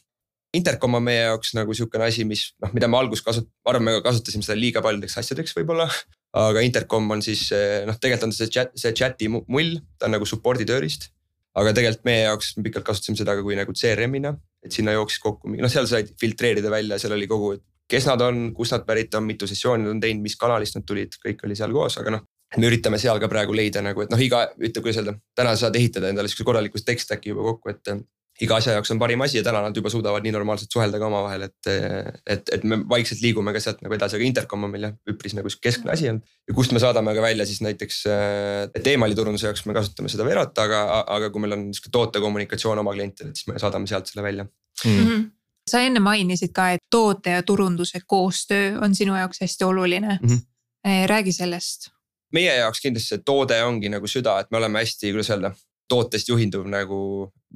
Intercom 0.54 0.94
on 0.94 1.02
meie 1.02 1.24
jaoks 1.24 1.54
nagu 1.56 1.74
sihukene 1.74 2.06
asi, 2.06 2.24
mis 2.28 2.52
noh, 2.62 2.70
mida 2.76 2.86
me 2.90 2.98
alguses 3.00 3.24
kasut-, 3.26 3.48
ma 3.66 3.72
arvan, 3.72 3.88
me 3.88 3.94
kasutasime 4.04 4.46
seda 4.46 4.56
liiga 4.58 4.82
paljudeks 4.84 5.18
asjadeks 5.18 5.56
võib-olla. 5.56 5.88
aga 6.44 6.62
Intercom 6.66 7.10
on 7.14 7.22
siis 7.22 7.48
noh, 7.86 7.98
tegelikult 7.98 8.28
on 8.28 8.34
see 8.36 8.50
chat, 8.54 8.70
see 8.78 8.94
chat'i 8.94 9.30
mull, 9.30 9.76
ta 9.98 10.08
on 10.08 10.14
nagu 10.16 10.26
support'i 10.28 10.66
tööriist. 10.68 11.10
aga 11.54 11.70
tegelikult 11.74 12.06
meie 12.06 12.22
jaoks 12.24 12.56
me 12.56 12.64
pikalt 12.66 12.86
kasutasime 12.86 13.18
seda 13.18 13.36
ka 13.38 13.42
kui 13.46 13.54
nagu 13.58 13.74
CRM-ina, 13.74 14.34
et 14.64 14.74
sinna 14.74 14.94
jooksis 14.96 15.22
kokku, 15.22 15.50
noh 15.54 15.70
seal 15.70 15.86
said 15.90 16.10
filtreerida 16.18 16.70
välja, 16.70 16.98
seal 16.98 17.14
oli 17.14 17.28
kogu, 17.30 17.52
kes 17.90 18.08
nad 18.10 18.22
on, 18.26 18.48
kust 18.56 18.74
nad 18.74 18.86
pärit 18.86 19.14
on, 19.14 19.26
mitu 19.26 19.46
sessiooni 19.50 19.86
nad 19.86 19.94
on 19.94 20.00
teinud, 20.02 20.22
mis 20.22 20.34
kanalist 20.38 20.78
nad 20.78 20.86
tulid, 20.86 21.14
kõik 21.22 21.46
oli 21.46 21.58
seal 21.58 21.74
koos, 21.74 21.98
aga 22.02 22.16
noh 22.16 22.26
me 22.60 22.70
üritame 22.70 23.00
seal 23.02 23.20
ka 23.22 23.30
praegu 23.30 23.56
leida 23.56 23.82
nagu, 23.84 24.04
et 24.04 24.12
noh, 24.12 24.20
iga, 24.20 24.46
ütleme, 24.58 24.82
kuidas 24.84 25.00
öelda, 25.02 25.16
täna 25.36 25.54
sa 25.54 25.66
saad 25.66 25.78
ehitada 25.80 26.10
endale 26.12 26.30
sihukese 26.30 26.48
korraliku 26.50 26.82
tech 26.84 27.02
stack'i 27.02 27.32
juba 27.32 27.46
kokku, 27.52 27.72
et 27.74 27.94
iga 28.42 28.56
asja 28.58 28.72
jaoks 28.74 28.90
on 28.90 28.98
parim 28.98 29.22
asi 29.22 29.38
ja 29.38 29.44
täna 29.46 29.60
nad 29.62 29.76
juba 29.76 29.90
suudavad 29.92 30.24
nii 30.24 30.32
normaalselt 30.34 30.72
suhelda 30.74 30.98
ka 30.98 31.06
omavahel, 31.06 31.46
et, 31.46 31.68
et, 32.26 32.50
et 32.56 32.64
me 32.66 32.80
vaikselt 32.90 33.22
liigume 33.22 33.54
ka 33.54 33.62
sealt 33.62 33.84
nagu 33.84 33.94
edasi, 33.94 34.18
aga 34.18 34.26
Intercom 34.26 34.66
on 34.66 34.72
meil 34.72 34.88
jah 34.88 34.96
üpris 35.12 35.36
nagu 35.38 35.52
keskne 35.62 35.94
asi 35.94 36.10
olnud. 36.10 36.34
ja 36.48 36.56
kust 36.58 36.74
me 36.74 36.82
saadame 36.82 37.14
ka 37.14 37.22
välja 37.22 37.46
siis 37.46 37.62
näiteks, 37.62 38.00
et 38.74 38.90
emaili 38.90 39.14
turunduse 39.18 39.46
jaoks 39.46 39.62
me 39.70 39.76
kasutame 39.76 40.10
seda 40.10 40.26
Verot, 40.26 40.58
aga, 40.64 40.82
aga 41.14 41.30
kui 41.30 41.44
meil 41.44 41.54
on 41.58 41.68
sihuke 41.70 41.94
tootekommunikatsioon 41.94 42.82
oma 42.82 42.96
klientidele, 42.96 43.36
siis 43.38 43.52
me 43.52 43.62
saadame 43.62 43.90
sealt 43.90 44.10
selle 44.10 44.26
välja 44.26 44.48
mm. 44.48 44.98
-hmm 44.98 45.24
sa 45.70 45.80
enne 45.80 46.00
mainisid 46.04 46.52
ka, 46.52 46.70
et 46.76 46.82
toote 46.92 47.38
ja 47.38 47.42
turunduse 47.42 48.00
koostöö 48.06 48.74
on 48.84 48.94
sinu 48.94 49.16
jaoks 49.16 49.40
hästi 49.40 49.64
oluline 49.64 50.18
mm. 50.22 50.28
-hmm. 50.28 51.06
räägi 51.06 51.32
sellest. 51.32 51.93
Meie 52.34 52.54
jaoks 52.60 52.82
kindlasti 52.84 53.14
see 53.14 53.24
toode 53.26 53.58
ongi 53.66 53.90
nagu 53.92 54.10
süda, 54.10 54.38
et 54.42 54.50
me 54.52 54.60
oleme 54.60 54.82
hästi, 54.82 55.12
kuidas 55.14 55.30
öelda, 55.34 55.52
tootest 55.90 56.30
juhinduv 56.30 56.64
nagu 56.70 56.98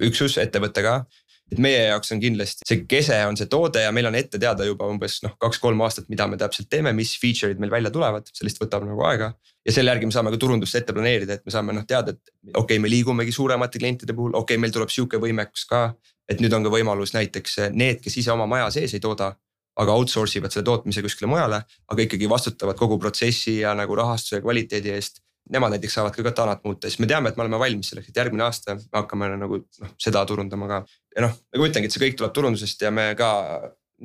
üksus, 0.05 0.37
ettevõte 0.41 0.85
ka. 0.85 1.01
et 1.49 1.57
meie 1.57 1.79
jaoks 1.87 2.11
on 2.13 2.19
kindlasti 2.21 2.61
see 2.69 2.83
kese 2.85 3.15
on 3.25 3.37
see 3.37 3.49
toode 3.49 3.81
ja 3.81 3.89
meil 3.89 4.05
on 4.05 4.13
ette 4.13 4.37
teada 4.37 4.67
juba 4.67 4.85
umbes 4.85 5.15
noh, 5.23 5.31
kaks-kolm 5.41 5.81
aastat, 5.81 6.05
mida 6.13 6.27
me 6.29 6.37
täpselt 6.37 6.69
teeme, 6.69 6.93
mis 6.93 7.15
feature'id 7.17 7.57
meil 7.57 7.73
välja 7.73 7.89
tulevad, 7.89 8.29
see 8.29 8.45
lihtsalt 8.45 8.67
võtab 8.67 8.85
nagu 8.85 9.01
aega. 9.09 9.31
ja 9.65 9.73
selle 9.73 9.89
järgi 9.89 10.11
me 10.11 10.13
saame 10.13 10.33
ka 10.35 10.41
turundust 10.43 10.77
ette 10.77 10.93
planeerida, 10.93 11.39
et 11.39 11.45
me 11.49 11.55
saame 11.55 11.73
noh 11.73 11.87
teada, 11.89 12.13
et 12.13 12.53
okei 12.53 12.61
okay,, 12.61 12.83
me 12.83 12.93
liigumegi 12.93 13.33
suuremate 13.33 13.81
klientide 13.81 14.13
puhul, 14.13 14.35
okei 14.35 14.55
okay,, 14.55 14.61
meil 14.61 14.75
tuleb 14.75 14.93
sihuke 14.93 15.17
võimekus 15.17 15.65
ka. 15.69 15.87
et 16.29 16.41
nüüd 16.43 16.53
on 16.53 16.67
ka 16.67 16.69
võimalus 16.69 17.15
näiteks 17.17 17.57
need, 17.73 18.03
kes 18.05 18.21
ise 18.21 18.31
oma 18.31 18.45
maja 18.45 18.69
sees 18.77 18.93
ei 18.93 19.01
tooda 19.01 19.33
aga 19.79 19.95
outsource 19.95 20.39
ivad 20.39 20.53
selle 20.53 20.67
tootmise 20.67 21.03
kuskile 21.05 21.29
mujale, 21.31 21.61
aga 21.63 22.05
ikkagi 22.05 22.29
vastutavad 22.29 22.77
kogu 22.79 22.99
protsessi 22.99 23.59
ja 23.61 23.73
nagu 23.77 23.95
rahastuse 23.95 24.39
ja 24.39 24.45
kvaliteedi 24.45 24.91
eest 24.95 25.23
nemad 25.49 25.73
näiteks 25.73 25.95
saavad 25.97 26.13
ka 26.13 26.23
katanat 26.23 26.63
muuta, 26.63 26.89
siis 26.89 26.99
me 27.01 27.07
teame, 27.09 27.31
et 27.31 27.37
me 27.37 27.45
oleme 27.45 27.59
valmis 27.59 27.89
selleks, 27.89 28.11
et 28.11 28.17
järgmine 28.21 28.45
aasta 28.45 28.75
me 28.77 28.85
hakkame 28.93 29.31
nagu 29.33 29.61
noh, 29.63 29.93
seda 30.01 30.21
turundama 30.29 30.67
ka. 30.69 30.79
ja 31.15 31.25
noh, 31.25 31.35
nagu 31.55 31.65
ütlengi, 31.65 31.89
et 31.89 31.95
see 31.95 32.03
kõik 32.03 32.19
tuleb 32.19 32.35
turundusest 32.35 32.85
ja 32.85 32.91
me 32.93 33.11
ka 33.17 33.29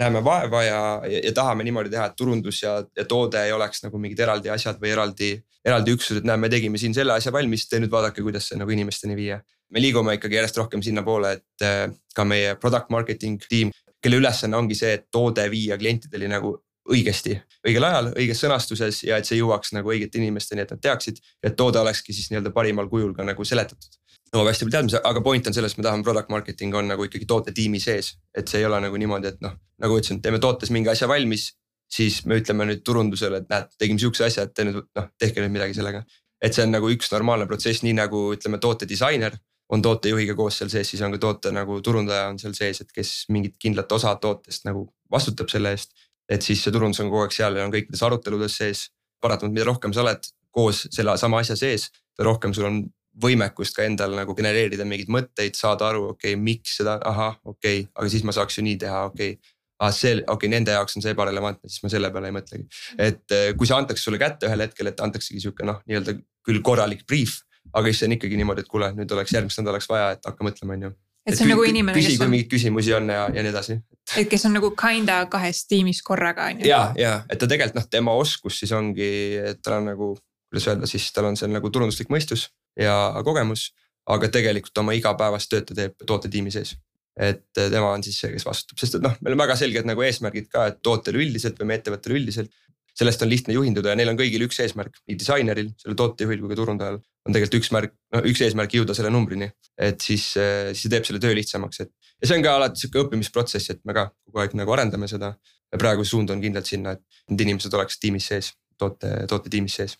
näeme 0.00 0.24
vaeva 0.24 0.62
ja, 0.64 0.78
ja, 1.06 1.20
ja 1.28 1.32
tahame 1.36 1.66
niimoodi 1.66 1.92
teha, 1.92 2.08
et 2.10 2.16
turundus 2.18 2.62
ja, 2.62 2.78
ja 2.96 3.04
toode 3.08 3.42
ei 3.44 3.52
oleks 3.54 3.84
nagu 3.84 4.00
mingid 4.00 4.20
eraldi 4.24 4.50
asjad 4.50 4.80
või 4.82 4.90
eraldi, 4.94 5.30
eraldi 5.64 5.94
üksused, 5.94 6.26
näe, 6.26 6.40
me 6.40 6.50
tegime 6.50 6.80
siin 6.80 6.96
selle 6.96 7.14
asja 7.14 7.32
valmis, 7.34 7.68
te 7.68 7.80
nüüd 7.82 7.92
vaadake, 7.92 8.24
kuidas 8.24 8.48
see 8.50 8.58
nagu 8.60 8.74
inimesteni 8.74 9.16
viia. 9.18 9.42
me 9.74 9.80
liigume 9.80 10.12
ikkagi 10.14 10.36
järjest 10.36 10.58
rohkem 10.60 10.82
sinnapoole, 10.86 11.32
et 11.38 11.64
äh, 11.66 11.88
ka 12.14 12.24
meie 12.24 12.54
product 12.62 12.90
marketing 12.94 13.42
tiim, 13.48 13.72
kelle 14.04 14.20
ülesanne 14.20 14.58
ongi 14.58 14.76
see, 14.76 14.92
et 14.98 15.08
toode 15.12 15.46
viia 15.52 15.78
klientideni 15.80 16.28
nagu 16.28 16.58
õigesti, 16.92 17.34
õigel 17.64 17.86
ajal, 17.88 18.10
õiges 18.12 18.42
sõnastuses 18.44 19.00
ja 19.06 19.18
et 19.20 19.28
see 19.28 19.38
jõuaks 19.38 19.72
nagu 19.76 19.92
õigete 19.92 20.20
inimesteni, 20.20 20.64
et 20.64 20.72
nad 20.74 20.82
teaksid. 20.84 21.20
et 21.42 21.56
toode 21.56 21.80
olekski 21.80 22.12
siis 22.12 22.28
nii-öelda 22.30 22.52
parimal 22.52 22.88
kujul 22.88 23.14
ka 23.16 23.24
nagu 23.24 23.44
seletatud. 23.44 24.00
nõuab 24.34 24.50
hästi 24.50 24.66
palju 24.66 24.74
teadmisi, 24.74 24.98
aga 25.10 25.20
point 25.22 25.46
on 25.46 25.54
selles, 25.54 25.76
me 25.78 25.84
tahame 25.86 26.02
product 26.02 26.28
marketing 26.28 26.74
on 26.74 26.88
nagu 26.90 27.04
ikkagi 27.06 27.26
tootetiimi 27.26 27.80
sees. 27.80 28.16
et 28.36 28.48
see 28.48 28.60
ei 28.60 28.66
ole 28.66 28.80
nagu 28.80 28.96
niimoodi, 28.96 29.32
et 29.32 29.40
noh, 29.40 29.56
nagu 29.80 29.96
ütlesin, 29.96 30.20
teeme 30.20 30.38
tootes 30.38 30.70
mingi 30.70 30.92
asja 30.92 31.08
valmis. 31.08 31.54
siis 31.88 32.24
me 32.26 32.36
ütleme 32.40 32.66
nüüd 32.68 32.84
turundusele, 32.84 33.40
et 33.40 33.48
näed, 33.48 33.72
tegime 33.78 33.98
sihukese 33.98 34.24
asja, 34.28 34.44
et 34.44 34.54
te 34.54 34.64
nüüd 34.64 34.82
noh, 34.84 35.08
tehke 35.18 35.40
nüüd 35.40 35.56
midagi 35.56 35.80
sellega. 35.80 36.04
et 36.42 36.52
see 36.52 36.66
on 36.66 36.76
nagu 36.76 36.90
üks 36.92 37.08
normaalne 37.12 37.46
protsess, 37.46 37.82
nii 37.82 37.96
nagu 37.96 38.26
ütleme, 38.36 38.60
tootedisainer 38.60 39.40
on 39.72 39.82
tootejuhiga 39.82 40.34
koos 40.36 40.58
seal 40.60 40.70
sees, 40.72 40.90
siis 40.90 41.02
on 41.02 41.14
ka 41.14 41.18
toote 41.18 41.52
nagu 41.54 41.80
turundaja 41.80 42.28
on 42.28 42.38
seal 42.38 42.52
sees, 42.56 42.82
et 42.84 42.90
kes 42.92 43.12
mingit 43.32 43.54
kindlat 43.58 43.92
osa 43.92 44.12
tootest 44.20 44.66
nagu 44.68 44.86
vastutab 45.10 45.48
selle 45.52 45.72
eest 45.72 45.94
et 46.28 46.44
siis 46.44 46.60
see 46.64 46.72
turundus 46.72 47.00
on 47.02 47.10
kogu 47.12 47.24
aeg 47.24 47.36
seal 47.36 47.58
ja 47.58 47.64
on 47.66 47.72
kõikides 47.74 48.02
aruteludes 48.06 48.60
sees. 48.60 48.88
paratamatult, 49.24 49.54
mida 49.56 49.64
rohkem 49.64 49.92
sa 49.96 50.02
oled 50.02 50.26
koos 50.52 50.82
selle 50.92 51.14
sama 51.16 51.38
asja 51.40 51.54
sees, 51.56 51.86
seda 52.12 52.26
rohkem 52.26 52.52
sul 52.52 52.66
on 52.68 52.82
võimekust 53.24 53.76
ka 53.76 53.86
endal 53.88 54.12
nagu 54.12 54.34
genereerida 54.36 54.84
mingeid 54.84 55.08
mõtteid, 55.08 55.56
saada 55.56 55.86
aru, 55.88 56.10
okei 56.12 56.34
okay,, 56.34 56.40
miks 56.40 56.74
seda, 56.80 56.98
ahah, 57.08 57.38
okei 57.44 57.84
okay,, 57.84 57.92
aga 57.94 58.10
siis 58.12 58.24
ma 58.26 58.34
saaks 58.36 58.58
ju 58.58 58.64
nii 58.66 58.76
teha, 58.82 59.04
okei 59.10 59.36
okay 59.36 59.52
ah 59.82 59.90
see, 59.90 60.12
okei 60.18 60.34
okay,, 60.34 60.50
nende 60.52 60.74
jaoks 60.74 60.98
on 60.98 61.04
see 61.04 61.14
ebarelevantne, 61.14 61.70
siis 61.70 61.82
ma 61.82 61.90
selle 61.94 62.10
peale 62.12 62.30
ei 62.30 62.36
mõtlegi. 62.36 62.68
et 63.06 63.34
eh, 63.34 63.48
kui 63.58 63.66
see 63.70 63.76
antakse 63.76 64.04
sulle 64.04 64.20
kätte 64.20 64.50
ühel 64.50 64.66
hetkel, 64.66 64.92
et 64.92 65.00
antaksegi 65.02 65.42
sihuke 65.42 65.66
noh, 65.66 65.80
nii-öelda 65.88 66.14
küll 66.44 66.60
korralik 66.64 67.06
briif. 67.08 67.40
Aga 67.72 67.90
siis 67.90 68.04
on 68.06 68.14
ikkagi 68.16 68.36
niimoodi, 68.40 68.64
et 68.64 68.70
kuule, 68.70 68.90
nüüd 68.96 69.10
oleks 69.16 69.32
järgmiseks 69.34 69.62
nädalaks 69.62 69.88
vaja, 69.90 70.12
et 70.16 70.28
hakka 70.28 70.46
mõtlema, 70.46 70.76
on 70.76 70.88
ju 70.88 70.94
et 71.24 71.36
see 71.36 71.46
on 71.46 71.54
nagu 71.54 71.64
inimene, 71.66 71.96
on. 71.96 72.16
kui 72.20 72.30
mingeid 72.30 72.50
küsimusi 72.52 72.92
on 72.96 73.08
ja, 73.12 73.26
ja 73.32 73.44
nii 73.44 73.52
edasi. 73.52 73.78
et 74.20 74.28
kes 74.30 74.44
on 74.48 74.54
nagu 74.58 74.70
kinda 74.78 75.22
kahes 75.32 75.64
tiimis 75.70 76.02
korraga 76.04 76.50
on 76.52 76.60
ju. 76.60 76.68
ja, 76.68 76.82
ja 77.00 77.14
et 77.30 77.40
ta 77.40 77.48
tegelikult 77.48 77.80
noh, 77.80 77.88
tema 77.90 78.16
oskus 78.20 78.60
siis 78.60 78.72
ongi, 78.76 79.10
et 79.40 79.62
tal 79.64 79.80
on 79.80 79.88
nagu, 79.92 80.10
kuidas 80.52 80.68
öelda 80.70 80.90
siis 80.90 81.08
tal 81.16 81.30
on 81.30 81.38
see 81.40 81.48
nagu 81.52 81.70
turunduslik 81.72 82.12
mõistus 82.12 82.50
ja 82.80 82.96
kogemus. 83.24 83.72
aga 84.04 84.28
tegelikult 84.28 84.82
oma 84.82 84.92
igapäevast 84.92 85.48
tööd 85.48 85.70
ta 85.70 85.78
teeb 85.78 86.04
tootetiimi 86.06 86.52
sees. 86.52 86.74
et 87.16 87.46
tema 87.54 87.94
on 87.94 88.02
siis 88.04 88.18
see, 88.20 88.32
kes 88.34 88.44
vastutab, 88.44 88.82
sest 88.82 88.98
et 88.98 89.06
noh, 89.06 89.16
meil 89.22 89.36
on 89.38 89.44
väga 89.46 89.56
selged 89.56 89.88
nagu 89.88 90.04
eesmärgid 90.04 90.50
ka, 90.52 90.68
et 90.72 90.82
tootele 90.82 91.22
üldiselt 91.24 91.56
või 91.60 91.70
meie 91.70 91.80
ettevõttele 91.80 92.20
üldiselt 92.20 92.52
sellest 92.94 93.24
on 93.24 93.30
lihtne 93.30 93.54
juhinduda 93.56 93.92
ja 93.92 93.98
neil 93.98 94.12
on 94.12 94.18
kõigil 94.18 94.44
üks 94.46 94.60
eesmärk, 94.62 95.00
nii 95.08 95.18
disaineril, 95.18 95.72
selle 95.80 95.96
tootejuhil 95.98 96.42
kui 96.42 96.52
ka 96.52 96.58
turundajal 96.60 97.00
on 97.24 97.34
tegelikult 97.34 97.58
üks 97.58 97.70
märk, 97.74 97.94
no 98.14 98.20
üks 98.28 98.42
eesmärk 98.44 98.76
jõuda 98.76 98.94
selle 98.96 99.10
numbrini. 99.12 99.50
et 99.78 100.00
siis, 100.00 100.36
eh, 100.36 100.70
siis 100.72 100.86
see 100.86 100.92
teeb 100.92 101.06
selle 101.08 101.20
töö 101.20 101.34
lihtsamaks, 101.34 101.80
et 101.80 101.90
ja 102.20 102.28
see 102.28 102.38
on 102.38 102.44
ka 102.44 102.54
alati 102.58 102.80
sihuke 102.80 103.02
õppimisprotsess, 103.04 103.70
et 103.70 103.80
me 103.84 103.96
ka 103.96 104.10
kogu 104.26 104.42
aeg 104.42 104.54
nagu 104.54 104.72
arendame 104.76 105.08
seda. 105.08 105.34
ja 105.72 105.78
praegu 105.78 106.04
suund 106.06 106.30
on 106.30 106.40
kindlalt 106.40 106.68
sinna, 106.70 106.92
et 106.94 107.02
need 107.32 107.40
inimesed 107.48 107.72
oleks 107.74 107.98
tiimis 107.98 108.28
sees, 108.30 108.52
toote, 108.78 109.08
tootetiimis 109.26 109.74
sees. 109.80 109.96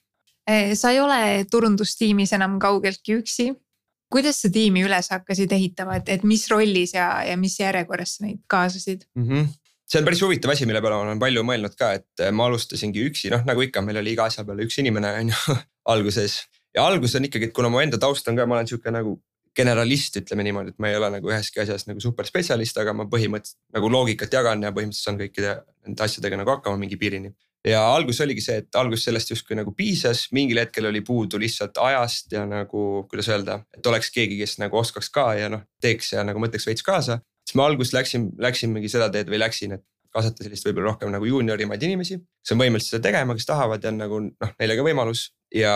Eh, 0.47 0.75
sa 0.79 0.93
ei 0.95 1.01
ole 1.01 1.45
turundustiimis 1.51 2.33
enam 2.37 2.61
kaugeltki 2.63 3.19
üksi. 3.19 3.55
kuidas 4.13 4.37
sa 4.43 4.49
tiimi 4.53 4.85
üles 4.87 5.09
hakkasid 5.11 5.51
ehitama, 5.53 5.97
et, 5.97 6.09
et 6.09 6.23
mis 6.23 6.47
rollis 6.51 6.93
ja, 6.95 7.25
ja 7.27 7.35
mis 7.37 7.59
järjekorras 7.59 8.19
sa 8.19 8.27
neid 8.29 8.45
kaasasid 8.47 9.09
mm? 9.17 9.29
-hmm 9.29 9.53
see 9.91 10.01
on 10.01 10.07
päris 10.09 10.23
huvitav 10.25 10.55
asi, 10.55 10.67
mille 10.69 10.81
peale 10.85 10.99
ma 10.99 11.09
olen 11.09 11.21
palju 11.21 11.45
mõelnud 11.47 11.77
ka, 11.79 11.93
et 12.01 12.25
äh, 12.25 12.33
ma 12.35 12.49
alustasingi 12.49 13.05
üksi, 13.11 13.31
noh 13.35 13.45
nagu 13.49 13.65
ikka, 13.65 13.85
meil 13.85 14.01
oli 14.01 14.15
iga 14.17 14.29
asja 14.31 14.47
peale 14.47 14.67
üks 14.67 14.81
inimene 14.83 15.13
on 15.21 15.33
ju 15.33 15.59
alguses. 15.95 16.43
ja 16.75 16.87
algus 16.89 17.15
on 17.19 17.29
ikkagi, 17.29 17.51
et 17.51 17.57
kuna 17.57 17.71
mu 17.73 17.83
enda 17.83 18.01
taust 18.01 18.29
on 18.29 18.39
ka, 18.39 18.47
ma 18.49 18.59
olen 18.59 18.71
sihuke 18.71 18.93
nagu 18.95 19.19
generalist, 19.55 20.17
ütleme 20.19 20.43
niimoodi, 20.43 20.73
et 20.75 20.81
ma 20.83 20.91
ei 20.91 20.97
ole 20.99 21.13
nagu 21.15 21.31
üheski 21.31 21.61
asjas 21.63 21.87
nagu 21.87 22.03
superspetsialist, 22.03 22.79
aga 22.83 22.95
ma 22.97 23.07
põhimõtteliselt 23.11 23.61
nagu 23.77 23.91
loogikat 23.93 24.33
jagan 24.35 24.65
ja 24.67 24.73
põhimõtteliselt 24.75 25.11
saan 25.11 25.21
kõikide 25.21 25.53
nende 25.87 26.07
asjadega 26.09 26.41
nagu 26.41 26.57
hakkama 26.57 26.81
mingi 26.81 26.99
piirini. 26.99 27.31
ja 27.65 27.81
algus 27.95 28.19
oligi 28.21 28.43
see, 28.45 28.57
et 28.65 28.77
algus 28.77 29.05
sellest 29.07 29.31
justkui 29.31 29.57
nagu 29.57 29.73
piisas, 29.77 30.27
mingil 30.37 30.59
hetkel 30.61 30.91
oli 30.91 31.01
puudu 31.07 31.39
lihtsalt 31.41 31.79
ajast 31.81 32.33
ja 32.35 32.43
nagu 32.49 33.07
kuidas 33.09 33.31
öelda, 33.31 33.61
et 33.77 33.87
oleks 33.87 34.11
keegi, 34.11 34.41
kes 34.43 34.59
nagu 34.59 34.77
oskaks 34.77 35.09
ka 35.15 35.31
ja 35.39 35.49
noh, 35.53 35.63
teeks 35.81 36.13
ja 36.13 36.27
nagu 36.27 36.43
mõtleks 36.43 36.67
veits 36.69 36.85
kaasa 36.85 37.21
siis 37.45 37.59
ma 37.59 37.69
alguses 37.69 37.95
läksin, 37.97 38.31
läksimegi 38.41 38.91
seda 38.93 39.11
teed 39.13 39.31
või 39.33 39.41
läksin, 39.43 39.77
et 39.79 39.85
kaasata 40.15 40.47
sellist 40.47 40.67
võib-olla 40.67 40.93
rohkem 40.93 41.11
nagu 41.11 41.27
juuniorimaid 41.27 41.83
inimesi, 41.83 42.21
kes 42.43 42.55
on 42.55 42.61
võimelised 42.63 42.93
seda 42.93 43.03
tegema, 43.09 43.35
kes 43.35 43.49
tahavad 43.49 43.83
ja 43.83 43.91
nagu 43.95 44.21
noh, 44.23 44.53
neile 44.61 44.77
ka 44.79 44.85
võimalus. 44.87 45.25
ja 45.55 45.73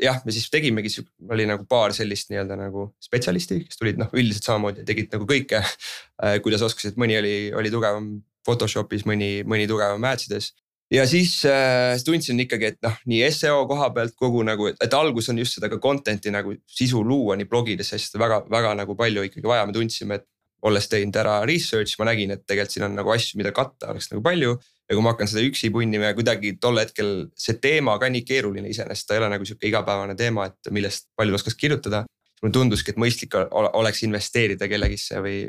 jah, 0.00 0.20
me 0.24 0.32
siis 0.32 0.48
tegimegi, 0.52 0.92
oli 1.28 1.46
nagu 1.48 1.64
paar 1.68 1.92
sellist 1.96 2.30
nii-öelda 2.32 2.56
nagu 2.60 2.90
spetsialisti, 3.02 3.62
kes 3.68 3.80
tulid 3.80 4.00
noh, 4.00 4.12
üldiselt 4.12 4.48
samamoodi 4.48 4.84
tegid 4.88 5.12
nagu 5.12 5.28
kõike 5.28 5.62
äh, 5.62 6.36
kuidas 6.44 6.64
oskasid, 6.68 7.00
mõni 7.00 7.16
oli, 7.20 7.36
oli 7.56 7.72
tugevam 7.72 8.12
Photoshopis, 8.42 9.06
mõni, 9.08 9.38
mõni 9.46 9.68
tugevam 9.70 10.04
ads 10.08 10.28
ides 10.28 10.50
ja 10.92 11.06
siis 11.08 11.38
äh, 11.48 11.96
tundsin 12.04 12.40
ikkagi, 12.44 12.74
et 12.74 12.80
noh, 12.84 12.96
nii 13.08 13.30
seo 13.32 13.64
koha 13.70 13.88
pealt 13.96 14.16
kogu 14.20 14.44
nagu, 14.44 14.68
et 14.72 14.96
algus 14.96 15.30
on 15.32 15.40
just 15.40 15.56
seda 15.56 15.70
ka 15.72 15.80
content'i 15.80 16.32
nagu 16.34 16.54
sisu 16.68 17.00
luua 17.04 17.38
nii 17.40 17.48
blogidesse, 17.48 17.96
sest 17.96 18.20
väga, 18.20 18.42
väga 18.52 18.74
nagu 18.82 18.96
palju 18.98 19.24
ikkagi 19.28 19.48
vaja, 19.48 19.64
me 19.68 19.76
tundsime, 19.76 20.20
et 20.20 20.28
olles 20.68 20.86
teinud 20.90 21.16
ära 21.18 21.40
research, 21.48 21.98
ma 21.98 22.06
nägin, 22.10 22.34
et 22.36 22.44
tegelikult 22.46 22.76
siin 22.76 22.86
on 22.86 22.94
nagu 22.98 23.10
asju, 23.14 23.38
mida 23.40 23.52
katta 23.54 23.90
oleks 23.92 24.12
nagu 24.12 24.22
palju. 24.24 24.54
ja 24.90 24.96
kui 24.96 25.04
ma 25.04 25.12
hakkan 25.14 25.28
seda 25.30 25.40
üksi 25.46 25.70
punnima 25.72 26.10
ja 26.10 26.14
kuidagi 26.14 26.56
tol 26.60 26.76
hetkel 26.76 27.12
see 27.38 27.56
teema 27.62 27.94
ka 28.02 28.10
nii 28.12 28.26
keeruline 28.28 28.68
iseenesest, 28.68 29.06
ta 29.08 29.14
ei 29.14 29.22
ole 29.22 29.30
nagu 29.32 29.46
sihuke 29.48 29.70
igapäevane 29.70 30.16
teema, 30.18 30.50
et 30.50 30.72
millest 30.74 31.08
paljud 31.16 31.38
oskaks 31.38 31.56
kirjutada. 31.56 32.04
mulle 32.42 32.52
tunduski, 32.52 32.90
et 32.90 32.98
mõistlik 32.98 33.36
oleks 33.38 34.02
investeerida 34.02 34.66
kellegisse 34.68 35.20
või 35.22 35.44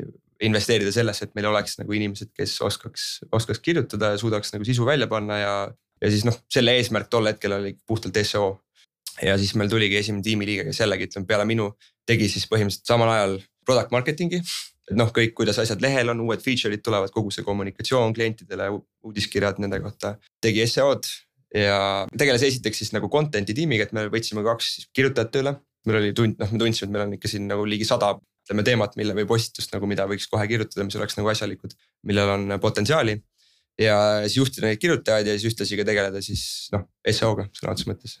investeerida 0.46 0.92
sellesse, 0.94 1.26
et 1.26 1.34
meil 1.34 1.48
oleks 1.50 1.78
nagu 1.80 1.92
inimesed, 1.92 2.30
kes 2.38 2.60
oskaks, 2.62 3.06
oskaks 3.34 3.58
kirjutada 3.58 4.12
ja 4.14 4.18
suudaks 4.18 4.54
nagu 4.54 4.64
sisu 4.64 4.86
välja 4.86 5.08
panna 5.10 5.38
ja. 5.38 5.54
ja 6.02 6.10
siis 6.10 6.24
noh, 6.24 6.36
selle 6.52 6.76
eesmärk 6.78 7.10
tol 7.10 7.26
hetkel 7.26 7.52
oli 7.58 7.74
puhtalt 7.86 8.18
seo 8.22 8.60
ja 9.22 9.34
siis 9.38 9.54
meil 9.58 9.70
tuligi 9.70 9.98
esimene 9.98 10.22
tiimiliige, 10.22 10.68
kes 10.68 10.80
jällegi 10.80 11.10
ütleme 11.10 11.26
peale 11.26 11.46
minu 11.46 11.72
tegi 12.06 12.28
siis 12.30 12.46
põhimõtteliselt 12.50 12.94
samal 12.94 13.10
ajal 13.14 13.36
product 13.66 13.94
marketing'i 13.94 14.40
et 14.90 14.96
noh, 14.98 15.10
kõik, 15.14 15.32
kuidas 15.38 15.58
asjad 15.62 15.82
lehel 15.84 16.12
on, 16.12 16.20
uued 16.26 16.42
feature'id 16.44 16.82
tulevad, 16.84 17.12
kogu 17.14 17.32
see 17.34 17.44
kommunikatsioon 17.46 18.14
klientidele, 18.16 18.68
uudiskirjad 19.06 19.60
nende 19.62 19.80
kohta, 19.84 20.14
tegi 20.44 20.66
seo-d 20.68 21.08
ja 21.54 21.78
tegeles 22.18 22.44
esiteks 22.48 22.82
siis 22.82 22.92
nagu 22.94 23.08
content'i 23.12 23.56
tiimiga, 23.56 23.86
et 23.86 23.94
me 23.96 24.06
võtsime 24.12 24.44
kaks 24.46 24.90
kirjutajat 24.96 25.32
tööle. 25.34 25.56
meil 25.84 25.98
oli 26.00 26.14
tund, 26.16 26.38
noh, 26.40 26.48
me 26.48 26.58
tundsime, 26.60 26.88
et 26.88 26.92
meil 26.94 27.04
on 27.04 27.12
ikka 27.18 27.28
siin 27.28 27.48
nagu 27.48 27.64
ligi 27.68 27.84
sada 27.84 28.14
ütleme 28.44 28.64
teemat, 28.64 28.96
mille 28.96 29.16
või 29.16 29.26
postitust 29.28 29.72
nagu, 29.74 29.88
mida 29.88 30.06
võiks 30.08 30.28
kohe 30.32 30.44
kirjutada, 30.48 30.84
mis 30.84 30.96
oleks 30.96 31.16
nagu 31.18 31.28
asjalikud, 31.32 31.76
millel 32.08 32.32
on 32.36 32.58
potentsiaali. 32.60 33.20
ja 33.80 33.96
siis 34.22 34.36
juhtida 34.36 34.68
neid 34.68 34.78
kirjutajaid 34.78 35.26
ja 35.26 35.34
siis 35.34 35.52
ühtlasi 35.52 35.76
ka 35.80 35.84
tegeleda 35.88 36.20
siis 36.22 36.44
noh, 36.72 36.86
seo-ga 37.10 37.48
sõna 37.56 37.72
otseses 37.72 37.90
mõttes 37.90 38.18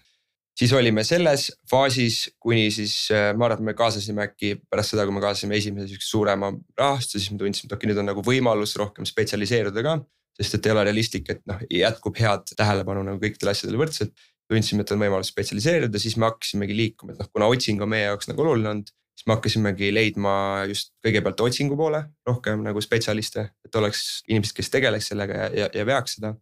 siis 0.58 0.72
olime 0.76 1.04
selles 1.06 1.48
faasis, 1.70 2.20
kuni 2.42 2.68
siis 2.74 2.94
äh, 3.14 3.30
ma 3.36 3.48
arvan, 3.48 3.62
et 3.62 3.70
me 3.70 3.76
kaasasime 3.78 4.26
äkki 4.28 4.54
pärast 4.70 4.94
seda, 4.94 5.06
kui 5.06 5.16
me 5.16 5.22
kaasasime 5.24 5.58
esimese 5.58 5.90
sihukese 5.90 6.10
suurema 6.10 6.52
rahastuse, 6.78 7.22
siis 7.22 7.34
me 7.34 7.40
tundsime, 7.42 7.70
et 7.70 7.76
okei, 7.76 7.90
nüüd 7.90 8.02
on 8.02 8.10
nagu 8.12 8.24
võimalus 8.26 8.76
rohkem 8.80 9.08
spetsialiseeruda 9.08 9.86
ka. 9.86 9.98
sest 10.34 10.56
et 10.56 10.66
ei 10.66 10.72
ole 10.74 10.82
realistlik, 10.82 11.28
et 11.30 11.44
noh, 11.46 11.60
jätkub 11.70 12.16
head 12.18 12.56
tähelepanu 12.58 13.04
nagu 13.06 13.20
kõikidele 13.22 13.52
asjadele 13.54 13.78
võrdselt. 13.78 14.14
tundsime, 14.50 14.84
et 14.84 14.90
on 14.92 15.00
võimalus 15.00 15.30
spetsialiseeruda, 15.32 15.98
siis 15.98 16.18
me 16.20 16.26
hakkasimegi 16.28 16.74
liikuma, 16.76 17.14
et 17.14 17.22
noh, 17.22 17.30
kuna 17.32 17.46
otsing 17.48 17.80
on 17.80 17.88
meie 17.88 18.10
jaoks 18.10 18.28
nagu 18.28 18.42
oluline 18.44 18.68
olnud 18.74 18.90
siis 19.14 19.28
me 19.30 19.36
hakkasimegi 19.36 19.88
leidma 19.94 20.32
just 20.68 20.90
kõigepealt 21.06 21.40
otsingu 21.46 21.76
poole 21.78 22.02
rohkem 22.26 22.64
nagu 22.66 22.82
spetsialiste, 22.82 23.46
et 23.64 23.76
oleks 23.78 24.24
inimesed, 24.28 24.56
kes 24.56 24.72
tegeleks 24.74 25.12
sellega 25.12 25.38
ja, 25.38 25.46
ja, 25.54 25.68
ja 25.78 25.86
veaks 25.86 26.18
seda 26.18 26.34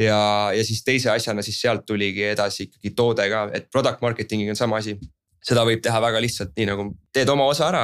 ja, 0.00 0.18
ja 0.54 0.64
siis 0.64 0.82
teise 0.84 1.10
asjana 1.12 1.44
siis 1.44 1.60
sealt 1.60 1.86
tuligi 1.86 2.24
edasi 2.30 2.68
ikkagi 2.68 2.92
toode 2.96 3.28
ka, 3.32 3.46
et 3.56 3.70
product 3.72 4.02
marketing'iga 4.04 4.54
on 4.54 4.58
sama 4.58 4.82
asi. 4.82 4.98
seda 5.46 5.62
võib 5.62 5.78
teha 5.78 6.00
väga 6.02 6.18
lihtsalt, 6.18 6.56
nii 6.58 6.66
nagu 6.66 6.88
teed 7.14 7.28
oma 7.30 7.44
osa 7.46 7.68
ära, 7.68 7.82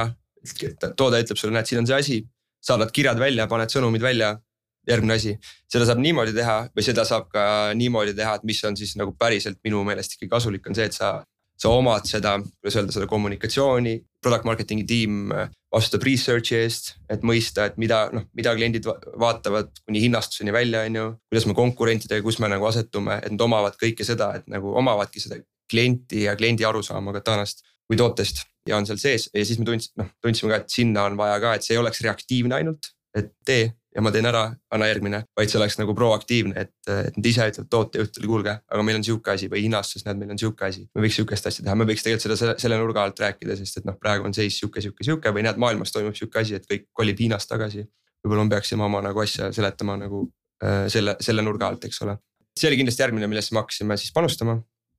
toode 0.99 1.21
ütleb 1.23 1.37
sulle, 1.39 1.53
näed, 1.55 1.67
siin 1.69 1.79
on 1.79 1.85
see 1.87 1.99
asi, 1.99 2.17
saadad 2.59 2.91
kirjad 2.91 3.19
välja, 3.19 3.47
paned 3.47 3.71
sõnumid 3.71 4.03
välja. 4.03 4.37
järgmine 4.83 5.15
asi, 5.15 5.31
seda 5.71 5.85
saab 5.87 6.01
niimoodi 6.03 6.33
teha 6.35 6.55
või 6.75 6.83
seda 6.83 7.05
saab 7.07 7.29
ka 7.31 7.43
niimoodi 7.79 8.11
teha, 8.17 8.33
et 8.35 8.41
mis 8.43 8.57
on 8.67 8.75
siis 8.75 8.97
nagu 8.99 9.13
päriselt 9.15 9.55
minu 9.63 9.79
meelest 9.87 10.17
ikkagi 10.17 10.27
kasulik, 10.33 10.65
on 10.67 10.75
see, 10.75 10.89
et 10.91 10.97
sa 10.97 11.23
sa 11.59 11.71
omad 11.71 12.07
seda, 12.09 12.37
kuidas 12.59 12.77
öelda, 12.79 12.95
seda 12.95 13.07
kommunikatsiooni, 13.09 13.97
product 14.23 14.47
marketing'i 14.47 14.85
tiim 14.87 15.33
äh, 15.35 15.49
vastutab 15.73 16.05
research'i 16.07 16.57
eest, 16.59 16.93
et 17.11 17.23
mõista, 17.25 17.67
et 17.69 17.79
mida 17.81 18.05
noh, 18.13 18.25
mida 18.37 18.53
kliendid 18.57 18.87
vaatavad 19.19 19.71
kuni 19.83 20.03
hinnastuseni 20.05 20.53
välja, 20.53 20.83
on 20.87 20.99
ju. 20.99 21.07
kuidas 21.31 21.47
me 21.49 21.57
konkurentidega, 21.57 22.23
kus 22.25 22.39
me 22.43 22.49
nagu 22.51 22.67
asetume, 22.69 23.19
et 23.23 23.33
nad 23.33 23.45
omavad 23.47 23.77
kõike 23.79 24.05
seda, 24.07 24.33
et 24.39 24.49
nagu 24.51 24.75
omavadki 24.79 25.23
seda 25.23 25.39
klienti 25.71 26.25
ja 26.27 26.35
kliendi 26.37 26.65
arusaama 26.67 27.13
Katanast 27.15 27.63
kui 27.87 27.97
tootest 27.99 28.43
ja 28.69 28.77
on 28.77 28.87
seal 28.87 28.99
sees 29.01 29.29
ja 29.33 29.45
siis 29.45 29.59
me 29.59 29.67
tundsime, 29.67 30.03
noh 30.03 30.11
tundsime 30.23 30.51
ka, 30.51 30.61
et 30.61 30.75
sinna 30.75 31.07
on 31.09 31.17
vaja 31.19 31.39
ka, 31.43 31.55
et 31.55 31.65
see 31.65 31.75
ei 31.75 31.81
oleks 31.81 32.03
reaktiivne 32.05 32.59
ainult, 32.59 32.93
et 33.17 33.33
tee 33.45 33.71
ja 33.95 34.01
ma 34.01 34.11
teen 34.13 34.25
ära, 34.25 34.43
anna 34.73 34.87
järgmine, 34.89 35.19
vaid 35.37 35.51
see 35.51 35.59
oleks 35.59 35.77
nagu 35.79 35.93
proaktiivne, 35.97 36.65
et, 36.65 36.73
et 36.89 37.17
nad 37.17 37.29
ise 37.29 37.47
ütlevad 37.51 37.69
tootejuhtidele, 37.73 38.29
kuulge, 38.29 38.55
aga 38.73 38.85
meil 38.85 38.99
on 38.99 39.05
sihuke 39.05 39.33
asi 39.35 39.49
või 39.51 39.65
hinnastus, 39.67 40.05
näed, 40.07 40.19
meil 40.21 40.33
on 40.33 40.41
sihuke 40.41 40.65
asi. 40.67 40.85
me 40.95 41.05
võiks 41.05 41.19
sihukest 41.19 41.49
asja 41.49 41.65
teha, 41.65 41.75
me 41.79 41.87
võiks 41.89 42.05
tegelikult 42.05 42.25
seda 42.25 42.39
selle, 42.39 42.57
selle 42.63 42.79
nurga 42.81 43.05
alt 43.05 43.21
rääkida, 43.23 43.57
sest 43.59 43.81
et 43.81 43.87
noh, 43.89 43.97
praegu 44.01 44.27
on 44.29 44.35
seis 44.35 44.57
sihuke, 44.59 44.81
sihuke, 44.81 45.05
sihuke 45.05 45.33
või 45.35 45.45
näed, 45.45 45.61
maailmas 45.61 45.93
toimub 45.93 46.17
sihuke 46.17 46.41
asi, 46.41 46.57
et 46.57 46.67
kõik 46.69 46.89
kolib 46.93 47.21
Hiinast 47.21 47.51
tagasi. 47.51 47.85
võib-olla 48.23 48.47
me 48.47 48.55
peaksime 48.55 48.85
oma 48.85 49.01
nagu 49.05 49.21
asja 49.21 49.51
seletama 49.53 49.97
nagu 50.01 50.25
äh, 50.63 50.85
selle, 50.89 51.17
selle 51.21 51.45
nurga 51.45 51.69
alt, 51.69 51.85
eks 51.85 52.01
ole. 52.01 52.17
see 52.57 52.69
oli 52.69 52.81
kindlasti 52.81 53.05
järgmine, 53.05 53.27
millesse 53.27 53.53
me 53.53 53.61
hakkasime 53.61 53.97
siis 53.97 54.13
panustama 54.13 54.57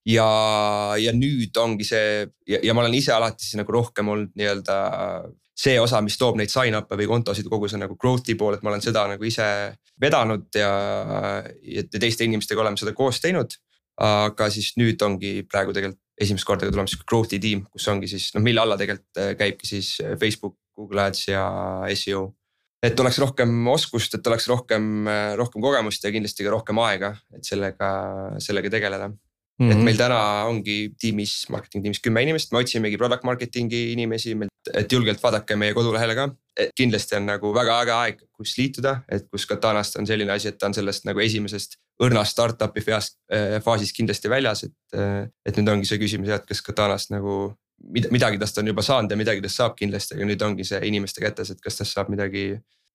ja, 0.09 0.27
ja 1.01 1.13
nüüd 1.17 1.57
ongi 1.61 1.87
see 1.89 2.27
ja, 2.47 2.61
ja 2.61 2.75
ma 2.75 2.85
olen 2.85 2.97
ise 2.99 3.15
alati 3.15 3.47
siis 3.47 3.59
nagu 3.59 3.73
rohkem 3.73 4.09
olnud 4.13 4.35
nii-öelda 4.37 4.77
see 5.55 5.77
osa, 5.81 6.01
mis 6.03 6.17
toob 6.19 6.39
neid 6.39 6.51
sign-up'e 6.51 6.99
või 6.99 7.07
kontosid, 7.11 7.47
kogu 7.51 7.69
see 7.71 7.79
nagu 7.79 7.97
growth'i 8.01 8.35
pool, 8.39 8.57
et 8.57 8.65
ma 8.67 8.73
olen 8.73 8.83
seda 8.83 9.05
nagu 9.13 9.27
ise 9.27 9.47
vedanud 10.03 10.49
ja, 10.59 10.71
ja 11.63 11.85
teiste 11.93 12.27
inimestega 12.27 12.65
oleme 12.65 12.81
seda 12.81 12.95
koos 12.97 13.23
teinud. 13.23 13.55
aga 13.95 14.49
siis 14.51 14.73
nüüd 14.75 14.99
ongi 15.07 15.45
praegu 15.47 15.71
tegelikult 15.71 16.01
esimest 16.19 16.47
korda 16.47 16.67
tulemas 16.67 16.91
sihuke 16.91 17.07
growth'i 17.11 17.39
tiim, 17.43 17.61
kus 17.71 17.87
ongi 17.91 18.09
siis 18.11 18.33
noh, 18.35 18.43
mille 18.43 18.63
alla 18.63 18.75
tegelikult 18.79 19.21
äh, 19.23 19.35
käibki 19.39 19.69
siis 19.69 19.97
äh, 20.03 20.17
Facebook, 20.19 20.57
Google 20.75 21.05
Ads 21.05 21.29
ja 21.29 21.45
seo. 21.95 22.33
et 22.83 23.01
oleks 23.01 23.19
rohkem 23.23 23.55
oskust, 23.71 24.15
et 24.19 24.27
oleks 24.27 24.49
rohkem, 24.51 25.07
äh, 25.07 25.37
rohkem 25.39 25.63
kogemust 25.63 26.03
ja 26.03 26.11
kindlasti 26.15 26.47
ka 26.47 26.55
rohkem 26.55 26.79
aega, 26.83 27.15
et 27.35 27.47
sellega, 27.47 27.91
sellega 28.43 28.75
tegeleda 28.75 29.13
Mm 29.55 29.67
-hmm. 29.67 29.71
et 29.71 29.77
mhm. 29.77 29.85
meil 29.85 29.97
täna 29.97 30.21
ongi 30.51 30.77
tiimis, 30.99 31.33
marketing 31.49 31.85
tiimis 31.85 32.01
kümme 32.03 32.23
inimest, 32.23 32.53
me 32.53 32.59
otsimegi 32.59 32.99
product 32.99 33.23
marketing'i 33.23 33.93
inimesi, 33.93 34.35
et 34.75 34.93
julgelt 34.93 35.23
vaadake 35.23 35.57
meie 35.57 35.75
kodulehele 35.75 36.15
ka. 36.15 36.31
kindlasti 36.77 37.17
on 37.17 37.27
nagu 37.27 37.55
väga 37.55 37.81
äge 37.83 37.93
aeg, 37.93 38.19
kus 38.33 38.57
liituda, 38.59 39.01
et 39.11 39.25
kus 39.31 39.47
Katanast 39.47 39.97
on 39.97 40.07
selline 40.07 40.33
asi, 40.33 40.49
et 40.49 40.59
ta 40.59 40.67
on 40.67 40.75
sellest 40.75 41.05
nagu 41.05 41.21
esimesest 41.21 41.79
õrnast 42.03 42.31
startup'i 42.31 42.81
feast, 42.81 43.19
äh, 43.33 43.61
faasist 43.63 43.97
kindlasti 43.97 44.31
väljas, 44.31 44.65
et. 44.65 44.77
Äh, 44.95 45.27
et 45.47 45.57
nüüd 45.57 45.69
ongi 45.69 45.87
see 45.87 45.99
küsimus 45.99 46.29
jah, 46.29 46.39
et 46.43 46.47
kas 46.47 46.63
Katanast 46.63 47.11
nagu 47.11 47.55
midagi 48.11 48.39
tast 48.39 48.59
on 48.59 48.67
juba 48.67 48.83
saanud 48.83 49.11
ja 49.11 49.17
midagi 49.17 49.43
tast 49.43 49.61
saab 49.61 49.75
kindlasti, 49.79 50.15
aga 50.15 50.25
nüüd 50.25 50.43
ongi 50.43 50.65
see 50.65 50.81
inimeste 50.89 51.21
kätes, 51.21 51.51
et 51.51 51.61
kas 51.61 51.77
tast 51.77 51.95
saab 51.95 52.09
midagi 52.09 52.55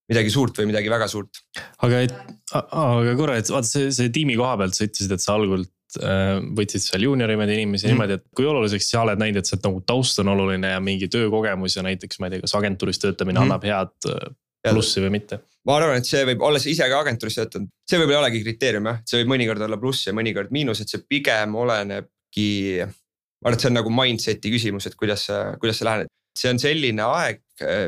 midagi 0.09 0.31
suurt 0.33 0.57
või 0.57 0.71
midagi 0.71 0.89
väga 0.89 1.07
suurt. 1.07 1.43
aga 1.85 2.05
aga 2.53 3.15
korra, 3.15 3.37
et 3.37 3.49
vaata 3.49 3.67
see, 3.67 3.91
see 3.91 4.09
tiimi 4.09 4.35
koha 4.39 4.55
pealt 4.57 4.75
sa 4.75 4.87
ütlesid, 4.87 5.11
et 5.13 5.21
sa 5.21 5.35
algul 5.35 5.65
võtsid 5.97 6.83
seal 6.83 7.05
juuniorimaid 7.07 7.49
inimesi 7.55 7.87
mm. 7.87 7.95
niimoodi, 7.95 8.17
et 8.19 8.25
kui 8.35 8.45
oluliseks 8.45 8.91
sa 8.91 9.03
oled 9.05 9.21
näinud, 9.21 9.41
et 9.41 9.49
see 9.49 9.59
nagu 9.63 9.81
taust 9.87 10.21
on 10.21 10.29
oluline 10.35 10.75
ja 10.75 10.81
mingi 10.83 11.09
töökogemus 11.11 11.79
ja 11.79 11.85
näiteks 11.85 12.19
ma 12.19 12.27
ei 12.27 12.35
tea, 12.35 12.43
kas 12.45 12.55
agentuuris 12.59 13.01
töötamine 13.01 13.39
mm. 13.39 13.47
annab 13.47 13.65
head 13.65 14.09
äh, 14.11 14.27
plussi 14.69 15.03
või 15.03 15.15
mitte? 15.17 15.41
ma 15.67 15.75
arvan, 15.79 15.99
et 15.99 16.07
see 16.07 16.21
võib, 16.29 16.43
olles 16.45 16.65
ise 16.69 16.85
ka 16.89 17.01
agentuuris 17.03 17.39
töötanud, 17.39 17.71
see 17.89 17.99
võib-olla 17.99 18.19
ei 18.19 18.23
olegi 18.25 18.43
kriteerium 18.45 18.89
jah, 18.89 19.01
see 19.09 19.21
võib 19.21 19.33
mõnikord 19.33 19.65
olla 19.65 19.79
pluss 19.81 20.07
ja 20.07 20.13
mõnikord 20.17 20.53
miinus, 20.55 20.81
et 20.83 20.91
see 20.91 21.03
pigem 21.09 21.57
olenebki. 21.59 22.49
ma 22.85 23.49
arvan, 23.49 23.57
et 23.57 23.65
see 23.65 23.71
on 23.71 23.77
nagu 23.79 23.93
mindset'i 23.93 24.53
küsimus, 24.53 24.87
et 24.89 24.97
kuidas 24.99 25.25
sa, 25.29 25.41
kuidas 25.61 25.81
sa 25.81 25.89
lähened, 25.89 26.11
see 26.37 26.53
on 26.53 26.61
selline 26.61 27.05
aeg, 27.05 27.41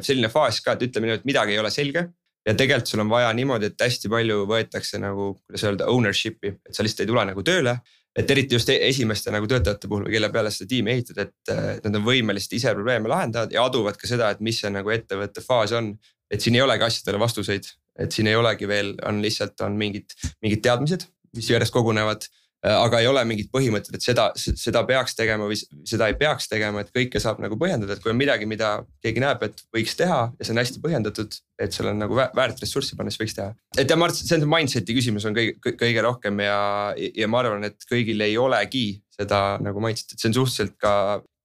selline 0.03 0.29
faas 0.33 0.59
ka, 0.61 0.75
et 0.75 0.89
ütleme 0.89 1.09
nii, 1.09 1.21
et 1.21 1.29
midagi 1.29 1.55
ei 1.55 1.61
ole 1.61 1.71
selge 1.73 2.09
ja 2.47 2.53
tegelikult 2.57 2.89
sul 2.89 3.03
on 3.03 3.09
vaja 3.11 3.31
niimoodi, 3.37 3.71
et 3.71 3.83
hästi 3.85 4.09
palju 4.11 4.45
võetakse 4.49 4.99
nagu, 5.01 5.33
kuidas 5.45 5.65
öelda, 5.67 5.89
ownership'i, 5.93 6.55
et 6.67 6.77
sa 6.77 6.85
lihtsalt 6.85 7.05
ei 7.05 7.11
tule 7.11 7.25
nagu 7.31 7.43
tööle. 7.45 7.79
et 8.11 8.31
eriti 8.31 8.57
just 8.57 8.67
e-, 8.69 8.79
esimeste 8.89 9.31
nagu 9.31 9.47
töötajate 9.47 9.87
puhul, 9.87 10.09
kelle 10.11 10.27
peale 10.31 10.49
seda 10.51 10.67
tiimi 10.67 10.91
ehitad, 10.91 11.21
et 11.23 11.51
nad 11.85 11.95
on 11.95 12.03
võimelised 12.03 12.51
ise 12.57 12.73
probleeme 12.75 13.07
lahendavad 13.07 13.53
ja 13.55 13.63
aduvad 13.63 13.95
ka 13.95 14.09
seda, 14.09 14.33
et 14.33 14.41
mis 14.43 14.59
see 14.59 14.71
nagu 14.73 14.91
ettevõtte 14.91 15.39
faas 15.45 15.71
on. 15.71 15.93
et 16.31 16.43
siin 16.43 16.55
ei 16.55 16.61
olegi 16.63 16.83
asjadele 16.83 17.19
vastuseid, 17.19 17.69
et 17.99 18.11
siin 18.11 18.27
ei 18.27 18.35
olegi 18.35 18.67
veel, 18.67 18.93
on 19.07 19.21
lihtsalt 19.23 19.61
on 19.63 19.77
mingid, 19.79 20.11
mingid 20.43 20.61
teadmised, 20.63 21.07
mis 21.35 21.49
järjest 21.51 21.71
kogunevad 21.71 22.27
Äh, 22.27 22.40
aga 22.61 22.99
ei 23.01 23.07
ole 23.09 23.23
mingit 23.25 23.49
põhimõtet, 23.53 23.95
et 23.97 24.05
seda, 24.05 24.27
seda 24.37 24.83
peaks 24.85 25.15
tegema 25.17 25.47
või 25.49 25.57
seda 25.57 26.09
ei 26.11 26.15
peaks 26.19 26.49
tegema, 26.51 26.83
et 26.83 26.91
kõike 26.93 27.21
saab 27.21 27.41
nagu 27.41 27.57
põhjendada, 27.59 27.95
et 27.95 28.03
kui 28.03 28.13
on 28.13 28.19
midagi, 28.19 28.45
mida 28.49 28.73
keegi 29.01 29.23
näeb, 29.23 29.41
et 29.47 29.63
võiks 29.73 29.97
teha 29.97 30.19
ja 30.29 30.45
see 30.45 30.53
on 30.53 30.61
hästi 30.61 30.83
põhjendatud. 30.83 31.39
et 31.61 31.75
seal 31.75 31.91
on 31.91 31.99
nagu 32.01 32.15
väärt 32.17 32.61
ressurssi 32.61 32.95
panna, 32.97 33.11
siis 33.13 33.21
võiks 33.21 33.35
teha. 33.37 33.53
et 33.77 33.89
ja 33.89 33.97
ma 33.97 34.07
arvan, 34.07 34.17
see 34.17 34.37
on 34.37 34.45
see 34.45 34.53
mindset'i 34.53 34.97
küsimus 34.97 35.25
on 35.29 35.37
kõige, 35.37 35.75
kõige 35.77 36.05
rohkem 36.05 36.39
ja, 36.45 36.59
ja 36.97 37.27
ma 37.27 37.41
arvan, 37.41 37.65
et 37.69 37.89
kõigil 37.89 38.21
ei 38.21 38.37
olegi 38.37 39.01
seda 39.13 39.57
nagu 39.61 39.81
mindset'i, 39.81 40.15
et 40.15 40.23
see 40.23 40.29
on 40.29 40.39
suhteliselt 40.41 40.77
ka 40.81 40.93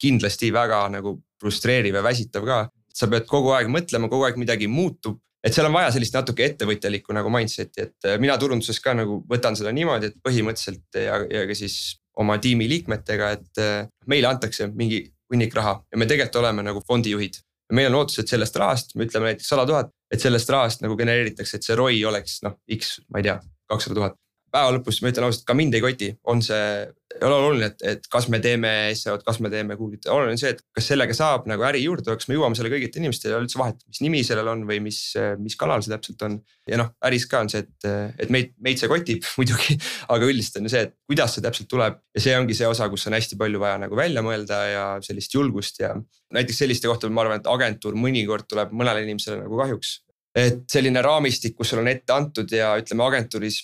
kindlasti 0.00 0.52
väga 0.52 0.86
nagu 0.92 1.16
frustreeriv 1.40 1.96
ja 1.96 2.04
väsitav 2.04 2.44
ka. 2.44 2.66
sa 2.96 3.08
pead 3.12 3.26
kogu 3.28 3.50
aeg 3.52 3.68
mõtlema, 3.68 4.08
kogu 4.08 4.24
aeg 4.24 4.38
midagi 4.40 4.68
muutub 4.72 5.20
et 5.44 5.54
seal 5.54 5.68
on 5.68 5.76
vaja 5.76 5.92
sellist 5.94 6.16
natuke 6.16 6.44
ettevõtjalikku 6.46 7.14
nagu 7.16 7.30
mindset'i, 7.32 7.88
et 7.88 8.08
äh, 8.08 8.18
mina 8.22 8.38
turunduses 8.40 8.80
ka 8.82 8.94
nagu 8.98 9.20
võtan 9.30 9.58
seda 9.58 9.72
niimoodi, 9.76 10.12
et 10.12 10.20
põhimõtteliselt 10.24 11.00
ja, 11.00 11.20
ja 11.30 11.44
ka 11.48 11.58
siis 11.58 11.96
oma 12.16 12.38
tiimi 12.42 12.68
liikmetega, 12.70 13.32
et 13.36 13.62
äh, 13.62 13.88
meile 14.10 14.30
antakse 14.30 14.70
mingi 14.72 15.04
hunnik 15.32 15.54
raha 15.58 15.80
ja 15.92 15.98
me 16.00 16.08
tegelikult 16.08 16.42
oleme 16.42 16.64
nagu 16.66 16.82
fondijuhid. 16.86 17.42
meil 17.72 17.88
on 17.90 17.98
ootus, 17.98 18.20
et 18.22 18.30
sellest 18.30 18.56
rahast, 18.56 18.94
me 18.94 19.08
ütleme 19.08 19.32
näiteks 19.32 19.48
sada 19.50 19.64
tuhat, 19.66 19.90
et 20.12 20.22
sellest 20.22 20.50
rahast 20.54 20.84
nagu 20.84 20.94
genereeritakse, 20.96 21.58
et 21.58 21.66
see 21.66 21.74
ROI 21.74 22.04
oleks 22.06 22.38
noh, 22.46 22.54
X, 22.76 23.00
ma 23.10 23.18
ei 23.18 23.26
tea, 23.26 23.40
kakssada 23.66 23.98
tuhat 23.98 24.20
päeva 24.56 24.72
lõpus 24.76 25.00
ma 25.02 25.12
ütlen 25.12 25.26
ausalt, 25.28 25.44
ka 25.48 25.56
mind 25.56 25.76
ei 25.76 25.84
koti, 25.84 26.10
on 26.30 26.42
see, 26.44 26.86
ei 27.16 27.26
ole 27.26 27.36
oluline, 27.36 27.68
et, 27.72 27.82
et 27.90 28.08
kas 28.12 28.28
me 28.32 28.40
teeme 28.42 28.70
SEO-d, 28.96 29.24
kas 29.26 29.38
me 29.44 29.50
teeme 29.52 29.76
Google'it, 29.78 30.08
oluline 30.12 30.36
on 30.36 30.40
see, 30.40 30.52
et 30.54 30.62
kas 30.76 30.90
sellega 30.92 31.16
saab 31.16 31.48
nagu 31.50 31.64
äri 31.68 31.82
juurde, 31.84 32.14
kas 32.18 32.28
me 32.30 32.36
jõuame 32.36 32.58
selle 32.58 32.70
kõigiti 32.72 33.00
inimestele 33.00 33.34
ja 33.34 33.40
üldse 33.42 33.60
vahet, 33.60 33.80
mis 33.88 34.02
nimi 34.04 34.22
sellel 34.26 34.50
on 34.52 34.64
või 34.68 34.78
mis, 34.84 35.00
mis 35.42 35.58
kanal 35.58 35.84
see 35.84 35.94
täpselt 35.94 36.24
on. 36.28 36.38
ja 36.70 36.80
noh, 36.80 36.92
äris 37.08 37.26
ka 37.30 37.42
on 37.44 37.52
see, 37.52 37.64
et, 37.64 37.88
et 38.22 38.32
meid, 38.34 38.54
meid 38.62 38.80
see 38.80 38.90
kotib 38.90 39.26
muidugi, 39.40 39.78
aga 40.12 40.30
üldiselt 40.30 40.60
on 40.60 40.68
ju 40.68 40.74
see, 40.76 40.86
et 40.88 40.96
kuidas 41.08 41.36
see 41.36 41.44
täpselt 41.46 41.70
tuleb 41.72 42.00
ja 42.16 42.24
see 42.26 42.38
ongi 42.38 42.56
see 42.58 42.70
osa, 42.70 42.88
kus 42.92 43.06
on 43.10 43.16
hästi 43.18 43.38
palju 43.40 43.62
vaja 43.62 43.82
nagu 43.86 43.98
välja 43.98 44.24
mõelda 44.26 44.62
ja 44.70 44.88
sellist 45.04 45.36
julgust 45.36 45.80
ja. 45.82 45.94
näiteks 46.34 46.64
selliste 46.64 46.90
kohtade 46.90 47.14
ma 47.14 47.24
arvan, 47.24 47.40
et 47.42 47.48
agentuur 47.50 47.96
mõnikord 47.98 48.48
tuleb 48.50 48.74
mõnele 48.76 49.06
inimesele 49.06 49.42
nagu 49.44 49.62
kahjuks 49.62 50.00
et 50.36 50.66
selline 50.68 51.00
raamistik, 51.00 51.54
kus 51.56 51.72
sul 51.72 51.80
on 51.80 51.88
ette 51.88 52.12
antud 52.12 52.50
ja 52.52 52.74
ütleme 52.76 53.06
agentuuris 53.06 53.62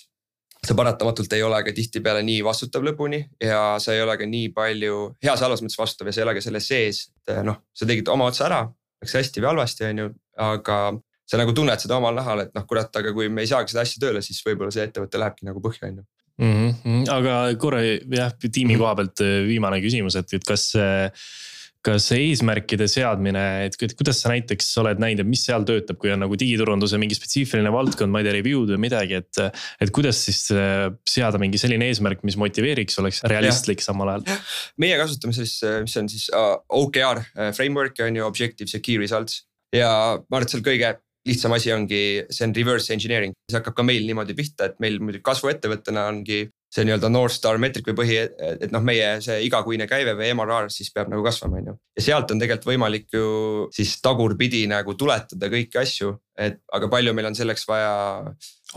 sa 0.63 0.75
paratamatult 0.79 1.33
ei 1.35 1.43
ole 1.43 1.59
ka 1.65 1.73
tihtipeale 1.75 2.23
nii 2.23 2.43
vastutav 2.45 2.85
lõpuni 2.87 3.19
ja 3.43 3.75
sa 3.83 3.95
ei 3.95 4.03
ole 4.03 4.15
ka 4.19 4.27
nii 4.29 4.51
palju 4.55 4.99
heas 5.23 5.43
halvas 5.43 5.63
mõttes 5.63 5.79
vastutav 5.79 6.09
ja 6.09 6.15
sa 6.15 6.21
ei 6.21 6.27
ole 6.27 6.35
ka 6.37 6.43
selle 6.45 6.61
sees. 6.63 7.07
et 7.27 7.41
noh, 7.43 7.59
sa 7.75 7.87
tegid 7.89 8.11
oma 8.13 8.29
otsa 8.31 8.47
ära, 8.47 8.61
läks 9.03 9.17
hästi 9.19 9.43
või 9.43 9.51
halvasti, 9.51 9.89
on 9.89 10.03
ju, 10.03 10.09
aga 10.43 10.79
sa 11.27 11.39
nagu 11.39 11.55
tunned 11.55 11.83
seda 11.83 11.99
omal 11.99 12.15
nahal, 12.15 12.45
et 12.45 12.55
noh, 12.55 12.65
kurat, 12.69 12.91
aga 12.99 13.13
kui 13.15 13.29
me 13.31 13.43
ei 13.43 13.51
saagi 13.51 13.73
seda 13.73 13.83
asja 13.83 14.01
tööle, 14.03 14.23
siis 14.23 14.39
võib-olla 14.45 14.73
see 14.75 14.85
ettevõte 14.87 15.19
lähebki 15.19 15.47
nagu 15.47 15.63
põhja, 15.63 15.89
on 15.89 16.01
ju. 16.01 16.09
Mhm, 16.43 16.69
mhm. 16.81 17.01
aga 17.13 17.33
korra 17.61 17.83
jah, 17.85 18.31
tiimi 18.41 18.79
koha 18.79 18.95
pealt 18.97 19.21
viimane 19.47 19.77
küsimus, 19.83 20.17
et, 20.19 20.31
et 20.39 20.47
kas 20.47 20.71
kas 21.83 22.07
eesmärkide 22.15 22.87
seadmine, 22.91 23.43
et 23.67 23.75
kuidas 23.97 24.21
sa 24.23 24.31
näiteks 24.31 24.69
oled 24.81 25.01
näinud, 25.03 25.23
et 25.23 25.29
mis 25.29 25.43
seal 25.45 25.65
töötab, 25.67 25.99
kui 26.01 26.13
on 26.13 26.21
nagu 26.23 26.37
digiturunduse 26.39 26.99
mingi 27.01 27.17
spetsiifiline 27.17 27.71
valdkond, 27.73 28.13
ma 28.13 28.21
ei 28.21 28.27
tea, 28.27 28.35
review'd 28.39 28.73
või 28.75 28.81
midagi, 28.85 29.19
et. 29.19 29.41
et 29.83 29.91
kuidas 29.93 30.21
siis 30.25 30.45
äh, 30.55 30.87
seada 31.09 31.41
mingi 31.41 31.59
selline 31.61 31.89
eesmärk, 31.91 32.23
mis 32.27 32.37
motiveeriks, 32.39 32.97
oleks 33.03 33.23
realistlik 33.29 33.83
ja. 33.83 33.89
samal 33.91 34.13
ajal? 34.15 34.43
meie 34.81 34.97
kasutame 34.99 35.35
sellist, 35.35 35.63
äh, 35.67 35.81
mis 35.83 35.95
on 35.99 36.11
siis 36.11 36.29
uh, 36.33 36.55
OKR 36.81 37.23
framework 37.55 37.99
on 38.05 38.21
ju, 38.21 38.27
objectives 38.27 38.75
ja 38.75 38.81
key 38.83 38.99
results. 39.01 39.43
ja 39.75 39.89
ma 40.23 40.39
arvan, 40.39 40.47
et 40.47 40.55
seal 40.55 40.65
kõige 40.65 40.95
lihtsam 41.27 41.55
asi 41.55 41.71
ongi, 41.73 42.01
see 42.33 42.47
on 42.47 42.55
reverse 42.55 42.91
engineering, 42.93 43.33
see 43.49 43.59
hakkab 43.59 43.77
ka 43.77 43.85
meil 43.87 44.03
niimoodi 44.07 44.35
pihta, 44.37 44.71
et 44.71 44.81
meil 44.83 44.99
muidugi 44.99 45.23
kasvuettevõttena 45.25 46.07
ongi 46.11 46.45
see 46.73 46.87
nii-öelda 46.87 47.09
North 47.13 47.35
Star 47.35 47.59
meetrik 47.61 47.85
või 47.91 47.97
põhi, 47.99 48.17
et 48.65 48.71
noh, 48.73 48.81
meie 48.85 49.19
see 49.23 49.43
igakuine 49.45 49.85
käive 49.89 50.15
või 50.17 50.31
MRR 50.33 50.71
siis 50.73 50.89
peab 50.93 51.11
nagu 51.11 51.23
kasvama, 51.25 51.61
on 51.61 51.69
ju. 51.69 51.75
ja 51.99 52.05
sealt 52.07 52.33
on 52.33 52.41
tegelikult 52.41 52.71
võimalik 52.71 53.07
ju 53.13 53.27
siis 53.75 53.93
tagurpidi 54.01 54.63
nagu 54.71 54.97
tuletada 54.97 55.51
kõiki 55.53 55.79
asju, 55.83 56.15
et 56.39 56.59
aga 56.73 56.89
palju 56.89 57.13
meil 57.13 57.29
on 57.29 57.37
selleks 57.37 57.67
vaja 57.69 57.93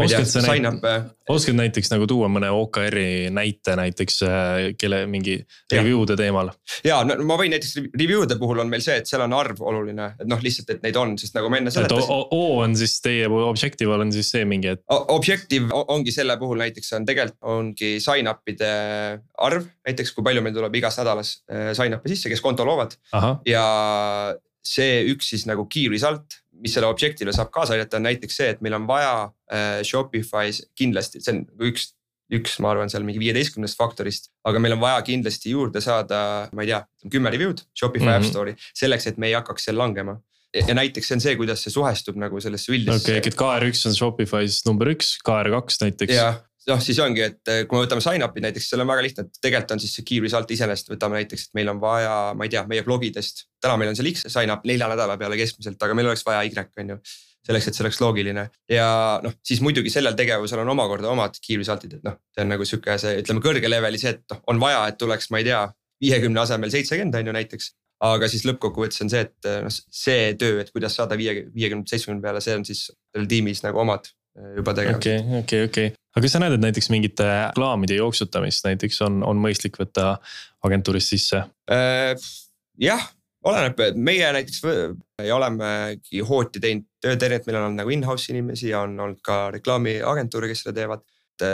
oskad 0.04 0.28
sa 0.28 0.42
näit-, 0.44 1.10
oskad 1.32 1.56
näiteks 1.58 1.90
nagu 1.92 2.06
tuua 2.10 2.28
mõne 2.32 2.50
OKR-i 2.54 3.30
näite 3.34 3.76
näiteks, 3.78 4.18
äh, 4.26 4.58
kelle 4.78 5.04
mingi 5.10 5.38
review 5.72 6.04
de 6.08 6.16
teemal? 6.18 6.52
ja 6.86 7.00
no 7.06 7.18
ma 7.26 7.38
võin 7.40 7.54
näiteks 7.54 7.76
review 7.96 8.26
de 8.28 8.38
puhul 8.40 8.62
on 8.64 8.70
meil 8.72 8.84
see, 8.84 8.98
et 9.00 9.10
seal 9.10 9.24
on 9.26 9.36
arv 9.36 9.60
oluline, 9.64 10.12
et 10.20 10.30
noh, 10.30 10.40
lihtsalt, 10.42 10.74
et 10.76 10.86
neid 10.86 10.98
on, 11.00 11.16
sest 11.20 11.36
nagu 11.38 11.50
ma 11.52 11.60
enne 11.60 11.72
seletasin. 11.74 12.24
O 12.36 12.42
on 12.62 12.76
siis 12.78 12.98
teie 13.04 13.28
objective 13.28 13.96
on 13.96 14.12
siis 14.14 14.30
see 14.34 14.46
mingi, 14.48 14.74
et. 14.76 14.84
Objective 15.14 15.84
ongi 15.96 16.14
selle 16.14 16.38
puhul 16.40 16.60
näiteks 16.64 16.92
on 16.98 17.06
tegelikult 17.08 17.52
ongi 17.56 17.96
sign-up'ide 18.02 18.72
arv, 19.46 19.68
näiteks 19.86 20.12
kui 20.16 20.24
palju 20.26 20.42
meil 20.44 20.56
tuleb 20.56 20.80
igas 20.80 20.98
nädalas 21.00 21.36
äh, 21.52 21.70
sign-up'e 21.76 22.12
sisse, 22.12 22.32
kes 22.32 22.44
konto 22.44 22.66
loovad. 22.68 22.96
ja 23.46 23.64
see 24.66 25.04
üks 25.12 25.30
siis 25.32 25.46
nagu 25.48 25.66
key 25.70 25.90
result 25.92 26.40
mis 26.62 26.76
selle 26.76 26.88
object'ile 26.90 27.34
saab 27.34 27.50
kaasa 27.54 27.76
aidata, 27.76 27.98
on 28.00 28.08
näiteks 28.08 28.40
see, 28.40 28.48
et 28.54 28.62
meil 28.64 28.76
on 28.78 28.88
vaja 28.88 29.12
äh, 29.52 29.82
Shopify's 29.86 30.62
kindlasti, 30.78 31.22
see 31.24 31.34
on 31.34 31.42
üks, 31.68 31.90
üks, 32.32 32.56
ma 32.62 32.72
arvan, 32.72 32.90
seal 32.90 33.04
mingi 33.06 33.22
viieteistkümnest 33.22 33.78
faktorist. 33.78 34.30
aga 34.46 34.62
meil 34.62 34.76
on 34.76 34.82
vaja 34.82 35.02
kindlasti 35.06 35.52
juurde 35.54 35.82
saada, 35.84 36.20
ma 36.52 36.64
ei 36.64 36.72
tea, 36.72 36.80
kümme 37.12 37.30
review'd 37.34 37.62
Shopify 37.76 38.04
mm 38.04 38.10
-hmm. 38.10 38.24
App 38.24 38.30
Store'i 38.30 38.56
selleks, 38.74 39.06
et 39.06 39.18
me 39.18 39.30
ei 39.30 39.38
hakkaks 39.38 39.68
seal 39.68 39.78
langema 39.78 40.18
ja 40.54 40.74
näiteks 40.74 41.08
see 41.08 41.16
on 41.16 41.20
see, 41.20 41.36
kuidas 41.36 41.62
see 41.64 41.72
suhestub 41.74 42.18
nagu 42.20 42.40
sellesse 42.40 42.72
üldisesse. 42.72 43.04
okei 43.04 43.18
okay,, 43.20 43.32
et 43.32 43.38
KR1 43.40 43.88
on 43.90 43.96
Shopify's 43.96 44.62
number 44.66 44.90
üks, 44.92 45.16
KR2 45.26 45.80
näiteks. 45.82 46.14
jah, 46.14 46.40
noh, 46.70 46.80
siis 46.82 46.98
ongi, 47.02 47.22
et 47.22 47.52
eh, 47.52 47.62
kui 47.68 47.78
me 47.78 47.84
võtame 47.84 48.02
sign-up'id 48.04 48.44
näiteks, 48.46 48.70
seal 48.72 48.82
on 48.82 48.90
väga 48.90 49.04
lihtne, 49.06 49.26
et 49.26 49.38
tegelikult 49.42 49.76
on 49.76 49.82
siis 49.82 49.94
see 49.98 50.06
key 50.08 50.22
result 50.24 50.50
iseenesest, 50.50 50.90
võtame 50.92 51.20
näiteks, 51.20 51.48
et 51.48 51.58
meil 51.58 51.70
on 51.72 51.80
vaja, 51.82 52.16
ma 52.38 52.46
ei 52.46 52.52
tea, 52.52 52.64
meie 52.70 52.84
blogidest. 52.86 53.46
täna 53.62 53.78
meil 53.80 53.92
on 53.92 53.98
seal 53.98 54.10
X 54.10 54.26
sign-up 54.32 54.66
nelja 54.68 54.90
nädala 54.90 55.16
peale 55.20 55.38
keskmiselt, 55.38 55.78
aga 55.82 55.96
meil 55.96 56.10
oleks 56.10 56.26
vaja 56.26 56.44
Y 56.46 56.52
on 56.82 56.94
ju. 56.96 57.00
selleks, 57.46 57.68
et 57.68 57.76
see 57.78 57.84
oleks 57.84 58.00
loogiline 58.02 58.42
ja 58.74 58.86
noh, 59.22 59.34
siis 59.46 59.60
muidugi 59.62 59.90
sellel 59.90 60.16
tegevusel 60.18 60.64
on 60.64 60.72
omakorda 60.72 61.06
omad 61.12 61.36
key 61.38 61.60
result'id, 61.60 62.00
et 62.00 62.06
noh, 62.06 62.16
see 62.34 62.42
on 62.42 62.50
nagu 62.50 62.66
sihuke 62.66 62.96
see, 62.98 63.20
ütleme 63.22 63.42
kõrge 63.44 63.70
level'i 63.70 64.00
see, 64.02 64.16
et 64.16 64.34
noh, 64.34 64.40
on 64.50 64.58
vaja, 64.58 64.80
et 64.90 64.98
tuleks, 64.98 65.30
ma 65.30 65.38
ei 65.38 65.46
tea, 65.46 65.60
viiekümne 66.02 66.42
asemel 66.42 66.74
seitsekümmend 66.74 67.14
on 67.20 67.30
ju 67.30 67.36
näiteks 67.36 67.70
aga 68.06 68.26
siis 68.28 68.42
lõppkokkuvõttes 68.48 69.04
on 69.06 69.12
see, 69.14 69.22
et 69.28 69.50
noh, 69.62 69.78
see 70.02 70.34
töö, 70.40 70.58
et 70.64 70.74
kuidas 70.74 70.98
saada 70.98 71.16
viie, 71.16 71.46
viiekümne, 71.54 71.86
seitsmekümne 71.86 72.26
peale, 72.26 72.42
see 72.44 72.58
on 72.58 72.66
siis 72.66 72.88
seal 72.90 73.30
tiimis 73.30 73.62
nagu 73.62 73.78
omad 73.86 74.10
juba 74.58 74.74
tegevused. 74.76 74.98
okei 74.98 75.16
okay,, 75.22 75.38
okei 75.38 75.40
okay,, 75.40 75.70
okei 75.70 75.86
okay., 75.92 76.05
aga 76.16 76.24
kas 76.24 76.32
sa 76.32 76.40
näed, 76.40 76.56
et 76.56 76.64
näiteks 76.64 76.88
mingite 76.92 77.26
reklaamide 77.28 77.98
jooksutamist 77.98 78.64
näiteks 78.66 79.02
on, 79.04 79.20
on 79.26 79.40
mõistlik 79.42 79.76
võtta 79.80 80.16
agentuurist 80.64 81.12
sisse 81.12 81.44
äh,? 81.70 82.16
jah, 82.80 83.04
oleneb, 83.46 83.82
meie 84.00 84.30
näiteks 84.36 84.64
olemegi 85.32 86.24
hooti 86.24 86.62
teinud 86.62 86.88
tööd, 87.04 87.28
et 87.28 87.46
meil 87.46 87.60
on 87.60 87.68
olnud 87.68 87.82
nagu 87.82 87.92
in-house 87.94 88.32
inimesi 88.32 88.72
ja 88.72 88.86
on 88.86 88.96
olnud 88.96 89.20
ka 89.24 89.46
reklaamiagentuure, 89.54 90.48
kes 90.50 90.64
seda 90.64 90.74
teevad 90.80 91.04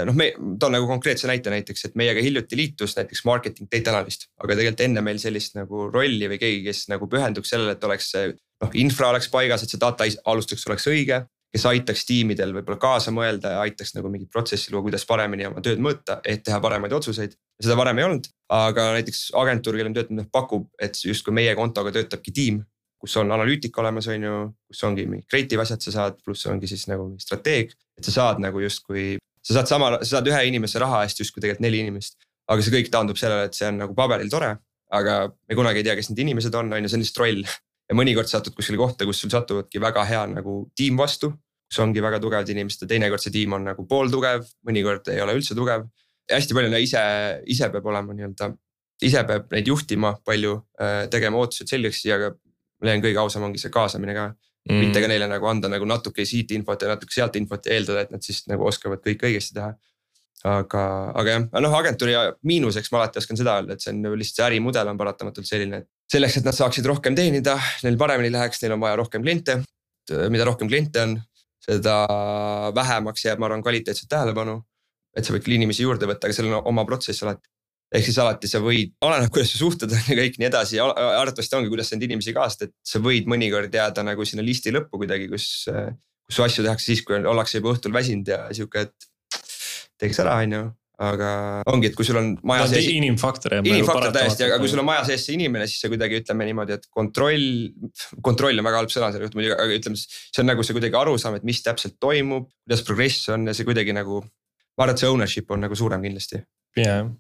noh, 0.07 0.15
me 0.15 0.31
toon 0.61 0.77
nagu 0.77 0.87
konkreetse 0.87 1.29
näite 1.31 1.51
näiteks, 1.53 1.89
et 1.89 1.99
meiega 1.99 2.23
hiljuti 2.23 2.59
liitus 2.59 2.95
näiteks 2.99 3.25
marketing 3.27 3.71
data 3.73 3.95
analyst, 3.97 4.29
aga 4.39 4.55
tegelikult 4.55 4.85
enne 4.87 5.05
meil 5.05 5.19
sellist 5.23 5.59
nagu 5.59 5.89
rolli 5.91 6.31
või 6.31 6.39
keegi, 6.43 6.63
kes 6.69 6.87
nagu 6.93 7.09
pühenduks 7.11 7.51
sellele, 7.55 7.75
et 7.77 7.87
oleks 7.89 8.13
see 8.15 8.31
noh, 8.33 8.75
infra 8.79 9.11
oleks 9.11 9.31
paigas, 9.33 9.65
et 9.65 9.75
see 9.75 9.83
data 9.83 10.07
alustuseks 10.07 10.69
oleks 10.71 10.87
õige 10.93 11.25
kes 11.53 11.65
aitaks 11.69 12.07
tiimidel 12.09 12.55
võib-olla 12.57 12.79
kaasa 12.81 13.13
mõelda 13.15 13.55
ja 13.55 13.63
aitaks 13.67 13.93
nagu 13.97 14.11
mingit 14.13 14.31
protsessi 14.33 14.73
luua, 14.73 14.87
kuidas 14.87 15.05
paremini 15.09 15.47
oma 15.49 15.61
tööd 15.65 15.83
mõõta, 15.85 16.19
et 16.25 16.45
teha 16.47 16.61
paremaid 16.65 16.95
otsuseid. 16.97 17.37
seda 17.63 17.77
varem 17.79 18.01
ei 18.01 18.07
olnud, 18.09 18.29
aga 18.57 18.89
näiteks 18.97 19.21
agentuur, 19.39 19.77
kellel 19.77 19.93
me 19.93 19.99
töötame, 20.01 20.27
pakub, 20.33 20.67
et 20.81 20.97
justkui 21.05 21.35
meie 21.37 21.53
kontoga 21.59 21.93
töötabki 21.95 22.33
tiim, 22.35 22.63
kus 23.03 23.17
on 23.21 23.31
analüütika 23.35 23.83
olemas, 23.83 24.09
on 24.09 24.27
ju, 24.27 24.41
kus 24.71 24.83
ongi 24.89 25.07
mingid 25.11 25.29
creative 25.29 25.63
asjad, 25.63 25.85
sa 25.85 25.95
saad, 25.99 26.19
pluss 26.25 26.49
ongi 26.51 26.71
siis 26.71 26.87
nagu 26.91 27.13
strateeg, 27.21 27.77
et 27.99 28.09
sa 28.09 28.17
saad 28.17 28.43
nagu 28.43 28.63
justkui. 28.63 29.19
sa 29.43 29.59
saad 29.59 29.69
sama, 29.69 29.97
sa 30.03 30.17
saad 30.17 30.29
ühe 30.31 30.45
inimese 30.49 30.79
raha 30.79 31.03
eest 31.05 31.19
justkui 31.19 31.43
tegelikult 31.43 31.67
neli 31.67 31.81
inimest, 31.83 32.21
aga 32.49 32.63
see 32.63 32.75
kõik 32.79 32.91
taandub 32.91 33.19
sellele, 33.19 33.51
et 33.51 33.59
see 33.59 33.67
on 33.69 33.81
nagu 33.83 33.95
paberil 33.99 34.31
tore 34.31 34.57
aga 34.93 35.17
me 35.49 35.57
kunagi 35.57 35.81
ei 35.81 35.87
tea, 35.87 35.97
kes 35.99 36.11
need 36.13 36.23
inimesed 36.27 36.55
on, 36.59 36.73
on 36.73 36.85
ju, 36.85 36.91
see 36.91 36.99
on 36.99 37.05
lihtsalt 37.05 37.23
roll 37.23 37.45
ja 37.93 37.99
mõnikord 37.99 38.31
satud 38.31 38.57
kuskile 38.57 38.81
kohta, 38.81 39.07
kus 39.09 39.21
sul 39.23 39.33
satuvadki 39.33 39.81
väga 39.83 40.05
hea 40.09 40.27
nagu 40.33 40.63
tiim 40.79 41.01
vastu. 41.01 41.35
kus 41.73 41.79
ongi 41.81 42.03
väga 42.05 42.19
tugevad 42.21 42.49
inimesed 42.53 42.83
ja 42.85 42.89
teinekord 42.89 43.23
see 43.23 43.33
tiim 43.33 43.55
on 43.57 43.63
nagu 43.65 43.87
pooltugev, 43.89 44.43
mõnikord 44.69 45.07
ei 45.09 45.23
ole 45.25 45.39
üldse 45.39 45.57
tugev. 45.57 45.87
ja 46.29 46.37
hästi 46.37 46.57
palju 46.57 46.81
ise, 46.85 47.03
ise 47.55 47.69
peab 47.73 47.87
olema 47.89 48.17
nii-öelda, 48.17 48.51
ise 49.09 49.25
peab 49.29 49.53
neid 49.53 49.69
juhtima 49.69 50.15
palju, 50.25 50.57
äh, 50.81 51.05
tegema 51.13 51.41
ootused 51.41 51.69
selgeks 51.69 52.05
ja 52.05 52.19
ma 52.29 52.89
leian 52.89 53.05
kõige 53.05 53.21
ausam 53.23 53.47
ongi 53.49 53.61
see 53.63 53.73
kaasamine 53.73 54.15
ka 54.17 54.27
mm.. 54.33 54.83
mitte 54.85 55.01
ka 55.01 55.09
neile 55.11 55.29
nagu 55.31 55.49
anda 55.49 55.71
nagu 55.73 55.89
natuke 55.89 56.27
siit 56.29 56.53
infot 56.57 56.83
ja 56.83 56.93
natuke 56.93 57.15
sealt 57.15 57.37
infot 57.41 57.67
ja 57.67 57.77
eeldada, 57.77 58.05
et 58.07 58.13
nad 58.15 58.25
siis 58.25 58.45
nagu 58.53 58.69
oskavad 58.69 59.05
kõik 59.05 59.25
õigesti 59.29 59.57
teha 59.59 59.73
aga, 60.49 60.85
aga 61.15 61.35
jah, 61.37 61.45
noh 61.63 61.75
agentuuri 61.79 62.15
miinuseks 62.49 62.91
ma 62.93 63.03
alati 63.03 63.21
oskan 63.21 63.39
seda 63.39 63.59
öelda, 63.61 63.77
et 63.77 63.85
see 63.85 63.93
on 63.95 64.03
ju 64.09 64.19
lihtsalt 64.19 64.41
see 64.41 64.47
ärimudel 64.49 64.91
on 64.91 64.99
paratamatult 64.99 65.49
selline, 65.49 65.83
et 65.83 66.17
selleks, 66.17 66.41
et 66.41 66.49
nad 66.49 66.57
saaksid 66.57 66.87
rohkem 66.91 67.17
teenida, 67.19 67.57
neil 67.87 67.99
paremini 68.01 68.33
läheks, 68.35 68.63
neil 68.65 68.77
on 68.77 68.83
vaja 68.83 68.99
rohkem 69.01 69.23
kliente. 69.25 69.61
mida 70.35 70.45
rohkem 70.45 70.69
kliente 70.69 71.03
on, 71.03 71.17
seda 71.63 71.95
vähemaks 72.75 73.25
jääb, 73.25 73.39
ma 73.39 73.47
arvan, 73.47 73.63
kvaliteetset 73.63 74.11
tähelepanu. 74.11 74.63
et 75.17 75.27
sa 75.29 75.35
võid 75.35 75.45
küll 75.45 75.59
inimesi 75.59 75.85
juurde 75.85 76.09
võtta, 76.09 76.25
aga 76.27 76.35
seal 76.35 76.49
on 76.49 76.67
oma 76.71 76.85
protsess 76.89 77.23
alati. 77.23 77.47
ehk 77.95 78.07
siis 78.07 78.19
alati 78.19 78.49
sa 78.49 78.59
võid, 78.65 78.95
oleneb, 79.05 79.31
kuidas 79.31 79.53
sa 79.53 79.61
suhtud 79.61 79.93
ja 80.11 80.17
kõik 80.19 80.41
nii 80.41 80.49
edasi 80.49 80.81
arvatavasti 80.83 81.59
ongi, 81.59 81.71
kuidas 81.71 81.93
sa 81.93 81.97
neid 81.97 82.09
inimesi 82.09 82.35
kaasad, 82.35 82.67
et 82.67 82.75
sa 82.83 82.99
võid 82.99 83.31
mõnikord 83.31 83.75
jääda 83.75 84.03
nagu 84.03 84.27
sinna 84.27 84.43
listi 84.43 84.75
lõppu 84.75 85.05
kuidagi, 85.05 85.29
kus. 85.31 85.69
kus 85.69 86.39
su 86.39 86.43
asju 86.45 86.65
tehakse 86.65 86.87
siis, 86.87 87.03
kui 87.05 87.19
ollakse 87.19 87.59
juba 87.59 87.75
õhtul 87.75 87.93
väsinud 87.93 88.29
ja 88.31 88.47
sihuke, 88.57 88.87
et 88.89 89.12
teeks 90.03 90.23
ära, 90.23 90.39
on 90.43 90.57
ju 90.59 90.63
aga 91.03 91.31
ongi, 91.73 91.91
et 91.91 91.97
kui 91.97 92.07
sul 92.07 92.19
on 92.21 92.29
maja 92.47 92.67
sees. 92.71 92.87
inimfaktor 92.93 93.57
jah. 93.57 93.65
inimfaktor 93.67 94.13
täiesti, 94.15 94.45
aga 94.47 94.59
kui 94.61 94.71
sul 94.71 94.83
on 94.83 94.87
maja 94.89 95.07
sees 95.09 95.25
see 95.27 95.37
inimene, 95.39 95.67
siis 95.71 95.83
see 95.83 95.91
kuidagi 95.93 96.21
ütleme 96.21 96.47
niimoodi, 96.49 96.77
et 96.79 96.87
kontroll, 96.93 97.49
kontroll 98.25 98.61
on 98.61 98.69
väga 98.69 98.83
halb 98.83 98.93
sõna 98.93 99.11
selle 99.15 99.27
kohta 99.27 99.41
muidugi, 99.41 99.57
aga 99.57 99.81
ütleme, 99.81 99.99
see 99.99 100.45
on 100.45 100.51
nagu 100.53 100.67
see 100.67 100.77
kuidagi 100.77 101.01
arusaam, 101.01 101.39
et 101.39 101.49
mis 101.49 101.63
täpselt 101.65 101.99
toimub, 102.03 102.47
kuidas 102.67 102.85
progress 102.87 103.33
on 103.35 103.49
ja 103.51 103.57
see 103.57 103.69
kuidagi 103.69 103.97
nagu. 103.97 104.23
ma 104.77 104.87
arvan, 104.87 104.95
et 104.97 105.03
see 105.03 105.11
ownership 105.11 105.51
on 105.53 105.67
nagu 105.67 105.77
suurem 105.77 106.05
kindlasti. 106.05 106.45
jah 106.79 106.87
yeah. 106.87 107.11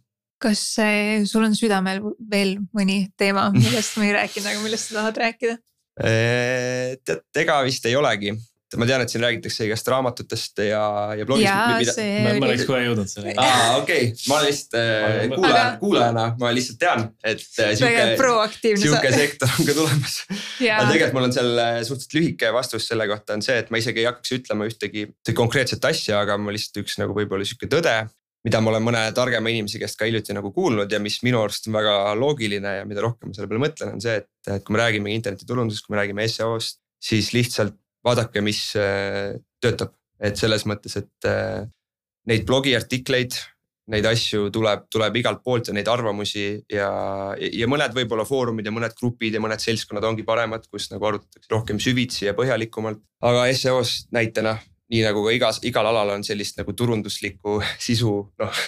kas 0.42 0.62
äh, 0.82 1.26
sul 1.28 1.44
on 1.46 1.56
südamel 1.58 2.00
veel 2.30 2.56
mõni 2.76 3.04
teema, 3.18 3.48
millest 3.54 3.98
me 4.00 4.10
ei 4.10 4.16
rääkinud, 4.20 4.48
aga 4.52 4.64
millest 4.64 4.90
sa 4.90 5.00
tahad 5.00 5.20
rääkida? 5.26 5.58
tead, 7.06 7.26
ega 7.42 7.60
vist 7.66 7.84
ei 7.86 7.98
olegi 7.98 8.32
ma 8.80 8.86
tean, 8.88 9.02
et 9.04 9.12
siin 9.12 9.22
räägitakse 9.24 9.66
igast 9.66 9.88
raamatutest 9.92 10.62
ja, 10.66 10.82
ja 11.18 11.26
blogist. 11.28 11.98
ma, 11.98 12.34
ma 12.38 12.48
oleks 12.48 12.64
kohe 12.68 12.80
jõudnud 12.84 13.10
selleni. 13.10 13.34
aa, 13.40 13.76
okei 13.80 14.08
okay., 14.12 14.28
ma 14.30 14.38
lihtsalt 14.44 14.78
äh, 14.80 15.34
kuulaja, 15.34 15.64
kuulajana 15.82 16.26
ma 16.40 16.52
lihtsalt 16.56 16.80
tean, 16.82 17.04
et 17.24 17.44
äh, 17.62 17.74
sihuke, 17.78 18.72
sihuke 18.80 19.12
sektor 19.16 19.52
on 19.58 19.68
ka 19.68 19.76
tulemas. 19.76 20.16
aga 20.30 20.88
tegelikult 20.88 21.18
mul 21.18 21.28
on 21.28 21.36
seal 21.36 21.52
äh, 21.66 21.76
suhteliselt 21.82 22.18
lühike 22.18 22.54
vastus 22.54 22.88
selle 22.88 23.08
kohta 23.10 23.38
on 23.38 23.44
see, 23.44 23.58
et 23.62 23.70
ma 23.74 23.82
isegi 23.82 24.04
ei 24.04 24.08
hakkaks 24.10 24.36
ütlema 24.38 24.70
ühtegi 24.70 25.06
konkreetset 25.36 25.84
asja, 25.90 26.22
aga 26.24 26.38
ma 26.40 26.54
lihtsalt 26.54 26.84
üks 26.84 26.98
nagu 27.02 27.16
võib-olla 27.16 27.46
sihuke 27.48 27.70
tõde 27.72 28.00
mida 28.46 28.58
ma 28.62 28.72
olen 28.72 28.82
mõne 28.84 29.02
targema 29.14 29.52
inimese 29.52 29.78
käest 29.78 29.98
ka 29.98 30.06
hiljuti 30.08 30.34
nagu 30.34 30.50
kuulnud 30.54 30.90
ja 30.90 30.98
mis 31.02 31.20
minu 31.26 31.38
arust 31.44 31.68
on 31.70 31.76
väga 31.78 31.94
loogiline 32.18 32.78
ja 32.80 32.86
mida 32.88 33.04
rohkem 33.04 33.30
ma 33.30 33.36
selle 33.36 33.50
peale 33.50 33.62
mõtlen, 33.62 33.92
on 33.96 34.02
see, 34.02 34.16
et, 34.18 34.30
et 34.50 34.64
kui 34.66 34.74
me 34.74 34.82
räägime 34.82 35.14
internetiturundusest, 35.14 35.86
kui 35.86 35.94
me 35.94 36.00
räägime 36.00 36.26
SEO-st, 36.26 36.80
siis 37.02 37.30
lihtsalt 37.36 37.78
vaadake, 38.06 38.42
mis 38.44 38.60
äh, 38.78 39.34
töötab, 39.62 39.94
et 40.22 40.38
selles 40.38 40.66
mõttes, 40.68 40.96
et 41.00 41.28
äh, 41.28 41.64
neid 42.30 42.46
blogiartikleid, 42.48 43.36
neid 43.92 44.06
asju 44.06 44.46
tuleb, 44.54 44.86
tuleb 44.94 45.16
igalt 45.18 45.42
poolt 45.44 45.68
ja 45.68 45.74
neid 45.74 45.88
arvamusi 45.90 46.44
ja, 46.70 46.88
ja 47.34 47.68
mõned 47.70 47.94
võib-olla 47.96 48.24
foorumid 48.26 48.68
ja 48.68 48.74
mõned 48.74 48.94
grupid 48.98 49.34
ja 49.34 49.42
mõned 49.42 49.62
seltskonnad 49.62 50.06
ongi 50.06 50.24
paremad, 50.26 50.68
kus 50.70 50.86
nagu 50.92 51.08
arutatakse 51.08 51.50
rohkem 51.50 51.80
süvitsi 51.82 52.28
ja 52.28 52.36
põhjalikumalt. 52.38 53.02
aga 53.26 53.48
SEO-s 53.50 54.06
näitena, 54.14 54.54
nii 54.92 55.02
nagu 55.08 55.26
ka 55.26 55.34
igas, 55.34 55.60
igal 55.66 55.90
alal 55.90 56.14
on 56.14 56.26
sellist 56.26 56.62
nagu 56.62 56.74
turunduslikku 56.78 57.58
sisu, 57.86 58.16
noh 58.38 58.64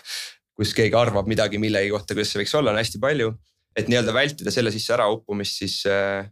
kus 0.54 0.70
keegi 0.74 0.94
arvab 0.94 1.26
midagi 1.26 1.58
millegi 1.58 1.90
kohta, 1.90 2.14
kuidas 2.14 2.30
see 2.30 2.42
võiks 2.42 2.52
olla, 2.54 2.70
on 2.70 2.78
hästi 2.78 3.00
palju 3.02 3.32
et 3.74 3.90
nii-öelda 3.90 4.14
vältida 4.14 4.52
selle 4.54 4.72
sisse 4.74 4.94
ära 4.94 5.08
uppumist, 5.12 5.58
siis 5.62 5.80
äh, 5.90 6.26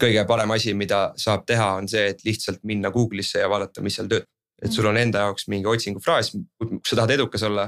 kõige 0.00 0.24
parem 0.28 0.50
asi, 0.54 0.74
mida 0.74 1.12
saab 1.20 1.44
teha, 1.46 1.74
on 1.80 1.88
see, 1.88 2.06
et 2.14 2.22
lihtsalt 2.24 2.62
minna 2.64 2.90
Google'isse 2.90 3.42
ja 3.42 3.48
vaadata, 3.52 3.82
mis 3.84 3.98
seal 3.98 4.08
töötab. 4.08 4.30
et 4.64 4.72
sul 4.72 4.86
on 4.86 4.96
enda 4.96 5.18
jaoks 5.18 5.48
mingi 5.52 5.66
otsingufraas, 5.68 6.30
kus 6.56 6.88
sa 6.88 6.96
tahad 6.96 7.10
edukas 7.10 7.42
olla 7.42 7.66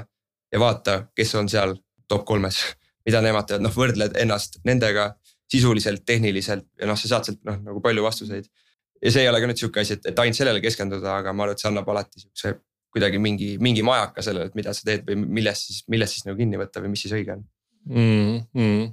ja 0.51 0.59
vaata, 0.59 1.07
kes 1.15 1.35
on 1.35 1.49
seal 1.49 1.75
top 2.07 2.23
kolmes, 2.25 2.61
mida 3.05 3.21
nemad 3.21 3.45
teevad, 3.47 3.65
noh 3.65 3.75
võrdled 3.75 4.17
ennast 4.17 4.57
nendega 4.65 5.11
sisuliselt, 5.51 6.05
tehniliselt 6.05 6.65
ja 6.79 6.87
noh, 6.89 6.97
sa 6.99 7.11
saad 7.11 7.27
sealt 7.27 7.43
noh 7.47 7.59
nagu 7.63 7.83
palju 7.83 8.03
vastuseid. 8.03 8.47
ja 9.03 9.11
see 9.11 9.21
ei 9.21 9.29
ole 9.29 9.41
ka 9.41 9.47
nüüd 9.51 9.59
sihuke 9.61 9.83
asi, 9.83 9.99
et, 9.99 10.09
et 10.09 10.19
ainult 10.19 10.39
sellele 10.39 10.63
keskenduda, 10.63 11.19
aga 11.21 11.33
ma 11.33 11.45
arvan, 11.45 11.53
et 11.53 11.61
see 11.61 11.69
annab 11.69 11.89
alati 11.93 12.23
sihukese 12.23 12.55
kuidagi 12.93 13.19
mingi, 13.21 13.49
mingi 13.61 13.83
majaka 13.85 14.23
sellele, 14.25 14.49
et 14.49 14.55
mida 14.57 14.73
sa 14.73 14.87
teed 14.87 15.05
või 15.07 15.19
millest 15.39 15.69
siis, 15.69 15.83
millest 15.91 16.17
siis 16.17 16.25
nagu 16.27 16.39
kinni 16.39 16.59
võtta 16.59 16.81
või 16.81 16.93
mis 16.95 17.03
siis 17.05 17.13
õige 17.13 17.35
on 17.35 17.43
mm. 17.85 18.39
-hmm. 18.55 18.87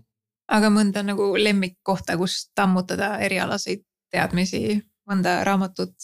Aga 0.53 0.71
mõnda 0.73 1.05
nagu 1.07 1.33
lemmikkohta, 1.41 2.19
kus 2.21 2.49
tammutada 2.57 3.15
erialaseid 3.25 3.85
teadmisi 4.13 4.83
mõnda 5.09 5.39
raamatut? 5.47 5.95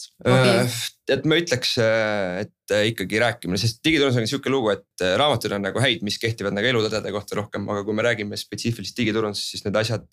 et 1.11 1.25
ma 1.27 1.37
ütleks, 1.41 1.73
et 2.41 2.75
ikkagi 2.91 3.21
rääkimine, 3.21 3.59
sest 3.59 3.81
digiturundus 3.85 4.21
on 4.21 4.29
sihuke 4.29 4.51
lugu, 4.53 4.71
et 4.73 5.05
raamatud 5.19 5.57
on 5.57 5.65
nagu 5.65 5.81
häid, 5.83 6.05
mis 6.05 6.19
kehtivad 6.21 6.55
nagu 6.55 6.69
elutõdede 6.69 7.13
kohta 7.13 7.39
rohkem, 7.41 7.65
aga 7.73 7.85
kui 7.87 7.97
me 7.97 8.05
räägime 8.05 8.39
spetsiifiliselt 8.39 9.01
digiturundusest, 9.01 9.55
siis 9.55 9.65
need 9.67 9.79
asjad. 9.81 10.05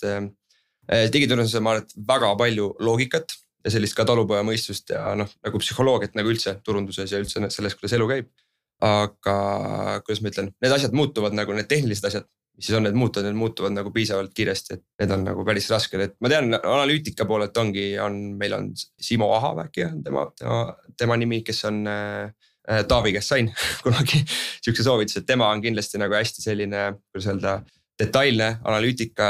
digiturunduses 1.13 1.61
ma 1.61 1.77
arvan, 1.77 1.85
et 1.85 2.09
väga 2.09 2.33
palju 2.41 2.73
loogikat 2.81 3.37
ja 3.65 3.73
sellist 3.75 3.97
ka 3.99 4.07
talupojamõistust 4.09 4.95
ja 4.95 5.13
noh, 5.19 5.31
nagu 5.45 5.61
psühholoogiat 5.61 6.17
nagu 6.17 6.31
üldse 6.33 6.57
turunduses 6.65 7.13
ja 7.13 7.21
üldse 7.21 7.43
selles, 7.53 7.77
kuidas 7.77 7.97
elu 7.99 8.09
käib. 8.11 8.31
aga 8.79 9.37
kuidas 10.07 10.21
ma 10.23 10.31
ütlen, 10.31 10.53
need 10.63 10.73
asjad 10.73 10.93
muutuvad 10.95 11.35
nagu 11.35 11.51
need 11.57 11.67
tehnilised 11.67 12.05
asjad 12.07 12.29
mis 12.59 12.67
siis 12.67 12.75
on 12.75 12.83
need 12.89 12.97
muutused, 12.99 13.23
need 13.23 13.39
muutuvad 13.39 13.75
nagu 13.77 13.93
piisavalt 13.95 14.33
kiiresti, 14.35 14.75
et 14.75 15.05
need 15.05 15.15
on 15.15 15.23
nagu 15.29 15.45
päris 15.47 15.69
rasked, 15.71 16.03
et 16.03 16.17
ma 16.25 16.31
tean, 16.33 16.51
analüütika 16.59 17.27
poolelt 17.29 17.57
ongi, 17.63 17.93
on, 18.03 18.19
meil 18.41 18.57
on 18.57 18.69
Simo 18.77 19.31
Ahav 19.37 19.63
äkki 19.63 19.87
on 19.87 20.03
tema, 20.03 20.27
tema, 20.39 20.61
tema 20.99 21.19
nimi, 21.23 21.41
kes 21.47 21.63
on 21.71 21.81
äh, 21.87 22.83
Taavi 22.91 23.15
käest 23.15 23.31
sain 23.33 23.53
kunagi 23.85 24.25
sihukese 24.27 24.89
soovituse, 24.89 25.23
et 25.23 25.31
tema 25.31 25.53
on 25.55 25.63
kindlasti 25.63 26.03
nagu 26.03 26.19
hästi 26.19 26.45
selline, 26.45 26.89
kuidas 27.13 27.31
öelda 27.31 27.59
detailne 27.99 28.49
analüütika 28.63 29.29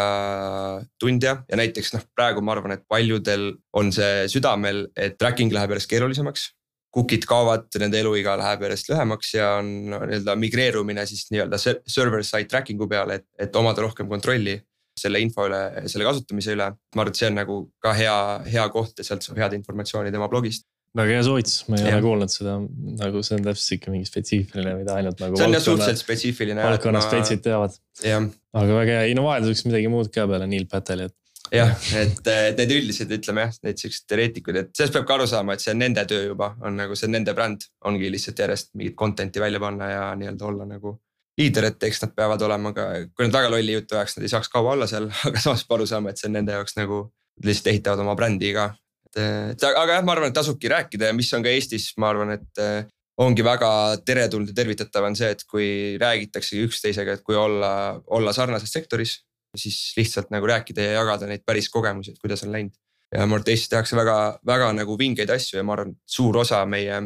tundja. 1.01 1.39
Ja 1.49 1.57
näiteks 1.57 1.95
noh, 1.95 2.05
praegu 2.16 2.43
ma 2.45 2.53
arvan, 2.53 2.74
et 2.76 2.85
paljudel 2.89 3.51
on 3.76 3.93
see 3.95 4.26
südamel, 4.29 4.87
et 4.97 5.16
tracking 5.20 5.53
läheb 5.55 5.72
järjest 5.72 5.89
keerulisemaks 5.93 6.51
cookid 6.99 7.26
kaovad, 7.28 7.68
nende 7.80 8.01
eluiga 8.03 8.34
läheb 8.40 8.64
järjest 8.66 8.90
lühemaks 8.92 9.34
ja 9.36 9.53
on 9.61 9.68
nii-öelda 9.92 10.34
migreerumine 10.40 11.05
siis 11.07 11.28
nii-öelda 11.32 11.61
server 11.61 12.24
side 12.26 12.49
tracking'u 12.51 12.88
peale, 12.90 13.20
et, 13.20 13.28
et 13.46 13.61
omada 13.61 13.84
rohkem 13.86 14.11
kontrolli 14.11 14.59
selle 14.99 15.20
info 15.22 15.46
üle, 15.46 15.61
selle 15.86 16.09
kasutamise 16.09 16.57
üle. 16.57 16.72
ma 16.74 17.05
arvan, 17.05 17.12
et 17.14 17.20
see 17.20 17.28
on 17.30 17.38
nagu 17.38 17.61
ka 17.84 17.94
hea, 17.94 18.16
hea 18.51 18.66
koht 18.74 18.99
ja 18.99 19.07
sealt 19.07 19.22
saab 19.26 19.38
head 19.44 19.55
informatsiooni 19.61 20.11
tema 20.14 20.26
blogist 20.32 20.66
väga 20.96 21.18
hea 21.18 21.24
soovitus, 21.26 21.61
ma 21.68 21.76
ei 21.76 21.84
ja. 21.84 21.92
ole 21.92 22.05
kuulnud 22.05 22.32
seda, 22.32 22.57
nagu 22.99 23.22
see 23.26 23.36
on 23.36 23.44
täpselt 23.44 23.74
ikka 23.76 23.92
mingi 23.92 24.09
spetsiifiline, 24.09 24.74
mida 24.80 24.96
ainult 24.99 25.20
nagu. 25.22 25.38
see 25.38 25.46
on 25.46 25.57
jah 25.57 25.64
suhteliselt 25.64 26.03
spetsiifiline. 26.03 26.64
valdkonna 26.64 27.03
spetsid 27.05 27.44
teavad. 27.44 27.76
aga 28.09 28.80
väga 28.80 28.96
hea, 28.96 29.07
ei 29.11 29.16
no 29.18 29.26
vahelduseks 29.28 29.66
midagi 29.68 29.92
muud 29.92 30.11
ka 30.14 30.26
peale 30.30 30.49
Neil 30.51 30.66
Pateli, 30.70 31.09
et 31.11 31.16
jah, 31.53 31.74
et, 31.99 32.20
et 32.26 32.61
need 32.61 32.72
üldised, 32.76 33.12
ütleme 33.18 33.46
jah, 33.46 33.59
need 33.66 33.80
siuksed 33.80 34.07
teoreetikud, 34.11 34.59
et 34.61 34.72
sellest 34.76 34.96
peab 34.96 35.07
ka 35.09 35.16
aru 35.18 35.28
saama, 35.30 35.55
et 35.55 35.64
see 35.64 35.74
on 35.74 35.80
nende 35.82 36.05
töö 36.09 36.30
juba, 36.30 36.53
on 36.64 36.76
nagu 36.80 36.96
see 36.99 37.09
on 37.09 37.14
nende 37.16 37.34
bränd, 37.36 37.68
ongi 37.88 38.11
lihtsalt 38.12 38.42
järjest 38.44 38.72
mingit 38.78 38.96
content'i 38.99 39.42
välja 39.42 39.61
panna 39.62 39.90
ja 39.90 40.03
nii-öelda 40.18 40.49
olla 40.51 40.66
nagu 40.68 40.96
liider, 41.38 41.68
et 41.70 41.88
eks 41.88 42.03
nad 42.03 42.14
peavad 42.18 42.42
olema 42.42 42.74
ka, 42.74 42.88
kui 43.14 43.28
nad 43.28 43.38
väga 43.38 43.53
lolli 43.55 43.76
juttu 43.76 43.96
ajaks, 43.96 44.18
nad 44.18 44.26
ei 44.26 44.32
saaks 44.32 44.51
kaua 44.53 44.74
olla 44.74 44.88
seal, 44.90 45.09
aga 45.30 45.42
samas 45.42 45.64
peab 45.64 45.78
aru 45.78 45.88
saama, 45.90 46.12
et 46.12 46.20
see 46.20 46.28
on 46.30 46.38
nende 46.40 46.57
jaoks 46.57 46.78
nagu, 46.80 47.07
lihtsalt 47.44 47.72
ehitavad 47.74 48.03
oma 48.03 48.16
brändi 48.18 48.53
ka. 48.57 48.70
et, 49.09 49.22
et 49.55 49.66
aga 49.70 49.99
jah, 49.99 50.07
ma 50.07 50.16
arvan, 50.16 50.32
et 50.32 50.38
tasubki 50.38 50.70
rääkida 50.72 51.12
ja 51.12 51.16
mis 51.16 51.30
on 51.36 51.44
ka 51.46 51.53
Eestis, 51.55 51.92
ma 52.03 52.11
arvan, 52.12 52.34
et 52.34 52.64
ongi 53.18 53.42
väga 53.42 53.70
teretulnud 54.07 54.51
ja 54.53 54.55
tervitatav 54.55 55.07
on 55.09 55.16
see, 55.18 55.30
et 55.34 55.42
kui 55.51 55.70
räägitaksegi 55.99 56.66
üksteisega, 56.68 57.16
et 57.18 57.24
kui 57.26 57.38
olla, 57.38 57.70
olla 58.14 58.34
sarnases 58.34 58.70
sektoris 58.74 59.16
siis 59.61 59.78
lihtsalt 59.96 60.32
nagu 60.34 60.46
rääkida 60.48 60.84
ja 60.84 60.98
jagada 61.00 61.28
neid 61.30 61.44
päris 61.46 61.70
kogemusi, 61.72 62.14
et 62.14 62.22
kuidas 62.22 62.44
on 62.46 62.52
läinud. 62.54 62.74
ja 63.12 63.24
ma 63.24 63.38
arvan, 63.38 63.44
et 63.44 63.52
Eestis 63.54 63.72
tehakse 63.72 63.96
väga, 63.96 64.16
väga 64.46 64.72
nagu 64.76 64.98
vingeid 64.98 65.30
asju 65.32 65.61
ja 65.61 65.64
ma 65.64 65.76
arvan, 65.76 65.94
et 65.96 66.16
suur 66.18 66.36
osa 66.36 66.64
meie, 66.66 67.00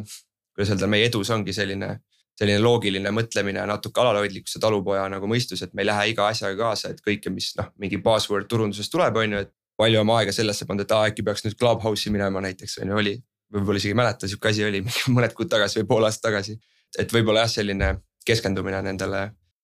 kuidas 0.54 0.72
öelda, 0.74 0.88
meie 0.90 1.06
edus 1.10 1.30
ongi 1.30 1.54
selline 1.56 1.96
selline 2.38 2.62
loogiline 2.62 3.12
mõtlemine 3.14 3.60
ja 3.60 3.66
natuke 3.68 4.00
alalhoidlikkus 4.02 4.56
ja 4.56 4.62
talupoja 4.64 5.04
nagu 5.12 5.28
mõistus, 5.30 5.62
et 5.64 5.74
me 5.76 5.84
ei 5.84 5.88
lähe 5.90 6.06
iga 6.14 6.28
asjaga 6.32 6.56
kaasa, 6.58 6.92
et 6.92 7.02
kõike, 7.04 7.30
mis 7.32 7.52
noh, 7.58 7.68
mingi 7.80 8.00
buzzword 8.02 8.48
turundusest 8.50 8.92
tuleb, 8.92 9.18
on 9.20 9.36
ju, 9.36 9.42
et. 9.46 9.52
palju 9.80 9.98
oma 10.02 10.18
aega 10.20 10.32
sellesse 10.36 10.66
pannud, 10.68 10.84
et 10.84 10.92
aa 10.94 11.06
äkki 11.08 11.24
peaks 11.26 11.42
nüüd 11.46 11.54
Clubhouse'i 11.58 12.12
minema 12.12 12.42
näiteks 12.44 12.76
on 12.82 12.92
ju, 12.92 12.98
oli. 13.02 13.14
võib-olla 13.52 13.80
isegi 13.80 13.92
ei 13.92 13.98
mäleta, 13.98 14.28
sihuke 14.28 14.50
asi 14.50 14.64
oli 14.64 14.82
mõned 15.16 15.32
kuud 15.36 15.50
tagasi 15.52 15.80
või 15.80 15.88
pool 15.88 16.08
aastat 16.08 16.28
tagasi. 16.30 16.58
et 16.98 17.12
võib-olla 17.12 17.46
jah, 17.46 17.54
selline 17.56 17.88
keskendumine 18.26 18.82
nendele, 18.84 19.22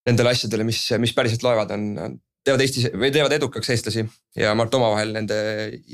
nendele 0.08 0.32
asjadele, 0.32 0.64
mis, 0.66 0.80
mis 0.98 1.14
päriselt 1.14 1.44
loevad, 1.46 1.70
on, 1.76 1.84
on 2.04 2.16
teevad 2.48 2.64
Eestis 2.64 2.88
või 2.94 3.12
teevad 3.14 3.34
edukaks 3.36 3.70
eestlasi 3.74 4.02
ja 4.38 4.54
ma 4.54 4.64
arvan, 4.64 4.70
et 4.70 4.78
omavahel 4.78 5.14
nende 5.14 5.38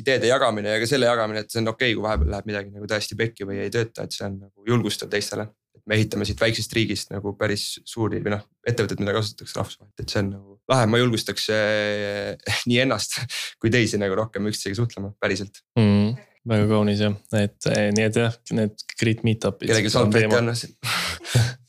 ideede 0.00 0.30
jagamine 0.30 0.76
ja 0.76 0.80
ka 0.82 0.88
selle 0.90 1.10
jagamine, 1.10 1.44
et 1.44 1.52
see 1.52 1.60
on 1.62 1.72
okei 1.74 1.92
okay,, 1.92 1.98
kui 1.98 2.06
vahepeal 2.06 2.32
läheb 2.34 2.50
midagi 2.50 2.72
nagu 2.72 2.90
täiesti 2.90 3.18
pekki 3.18 3.48
või 3.48 3.60
ei 3.64 3.72
tööta, 3.74 4.06
et 4.06 4.16
see 4.16 4.26
on 4.28 4.40
nagu 4.46 4.68
julgustav 4.68 5.12
teistele. 5.12 5.48
et 5.74 5.82
me 5.90 5.98
ehitame 5.98 6.26
siit 6.28 6.40
väiksest 6.40 6.76
riigist 6.76 7.10
nagu 7.12 7.34
päris 7.38 7.80
suuri 7.84 8.22
või 8.24 8.36
noh, 8.36 8.44
ettevõtted, 8.66 9.00
mida 9.02 9.16
kasutatakse 9.16 9.58
rahvusvaheliselt, 9.58 10.04
et 10.04 10.14
see 10.14 10.22
on 10.22 10.30
nagu 10.36 10.60
lahe, 10.70 10.86
ma 10.88 11.00
julgustaks 11.02 11.50
äh, 11.52 12.54
nii 12.70 12.84
ennast 12.86 13.18
kui 13.60 13.74
teisi 13.74 14.00
nagu 14.00 14.16
rohkem 14.18 14.46
üksteisega 14.52 14.80
suhtlema 14.82 15.12
päriselt 15.20 15.64
mm 15.80 16.14
väga 16.48 16.68
kaunis 16.68 17.00
jah, 17.00 17.14
et 17.38 17.68
eh, 17.72 17.90
nii 17.96 18.04
et 18.04 18.16
jah, 18.20 18.34
need 18.56 18.82
grit 19.00 19.22
meetup'id. 19.26 19.68
kellelgi 19.70 19.92
salvpekki 19.92 20.36
on 20.36 20.52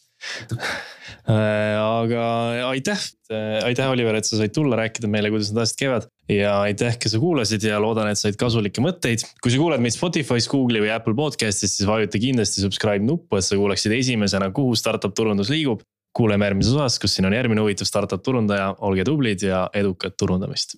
aga 1.25 2.25
aitäh, 2.69 3.01
äh, 3.31 3.63
aitäh, 3.65 3.89
Oliver, 3.89 4.17
et 4.19 4.27
sa 4.27 4.37
said 4.39 4.53
tulla 4.53 4.77
rääkida 4.79 5.09
meile, 5.11 5.31
kuidas 5.33 5.51
need 5.51 5.63
asjad 5.63 5.79
käivad. 5.79 6.07
ja 6.29 6.53
aitäh, 6.65 6.97
kes 7.01 7.15
sa 7.15 7.21
kuulasid 7.21 7.65
ja 7.65 7.79
loodan, 7.81 8.09
et 8.11 8.21
said 8.21 8.37
kasulikke 8.39 8.83
mõtteid. 8.83 9.25
kui 9.41 9.53
sa 9.53 9.61
kuuled 9.61 9.83
meid 9.83 9.95
Spotify's, 9.97 10.49
Google'i 10.51 10.83
või 10.85 10.93
Apple 10.93 11.15
podcast'is, 11.17 11.77
siis 11.77 11.89
vajuta 11.89 12.21
kindlasti 12.21 12.63
subscribe 12.63 13.05
nuppu, 13.05 13.37
et 13.37 13.47
sa 13.47 13.57
kuuleksid 13.59 13.93
esimesena, 13.97 14.51
kuhu 14.55 14.75
startup 14.77 15.15
turundus 15.17 15.53
liigub. 15.53 15.83
kuuleme 16.15 16.45
järgmises 16.47 16.71
osas, 16.71 16.95
kus 16.95 17.11
siin 17.17 17.25
on 17.27 17.33
järgmine 17.35 17.59
huvitav 17.59 17.89
startup 17.89 18.21
turundaja, 18.23 18.69
olge 18.87 19.03
tublid 19.03 19.41
ja 19.43 19.65
edukat 19.75 20.15
turundamist 20.15 20.77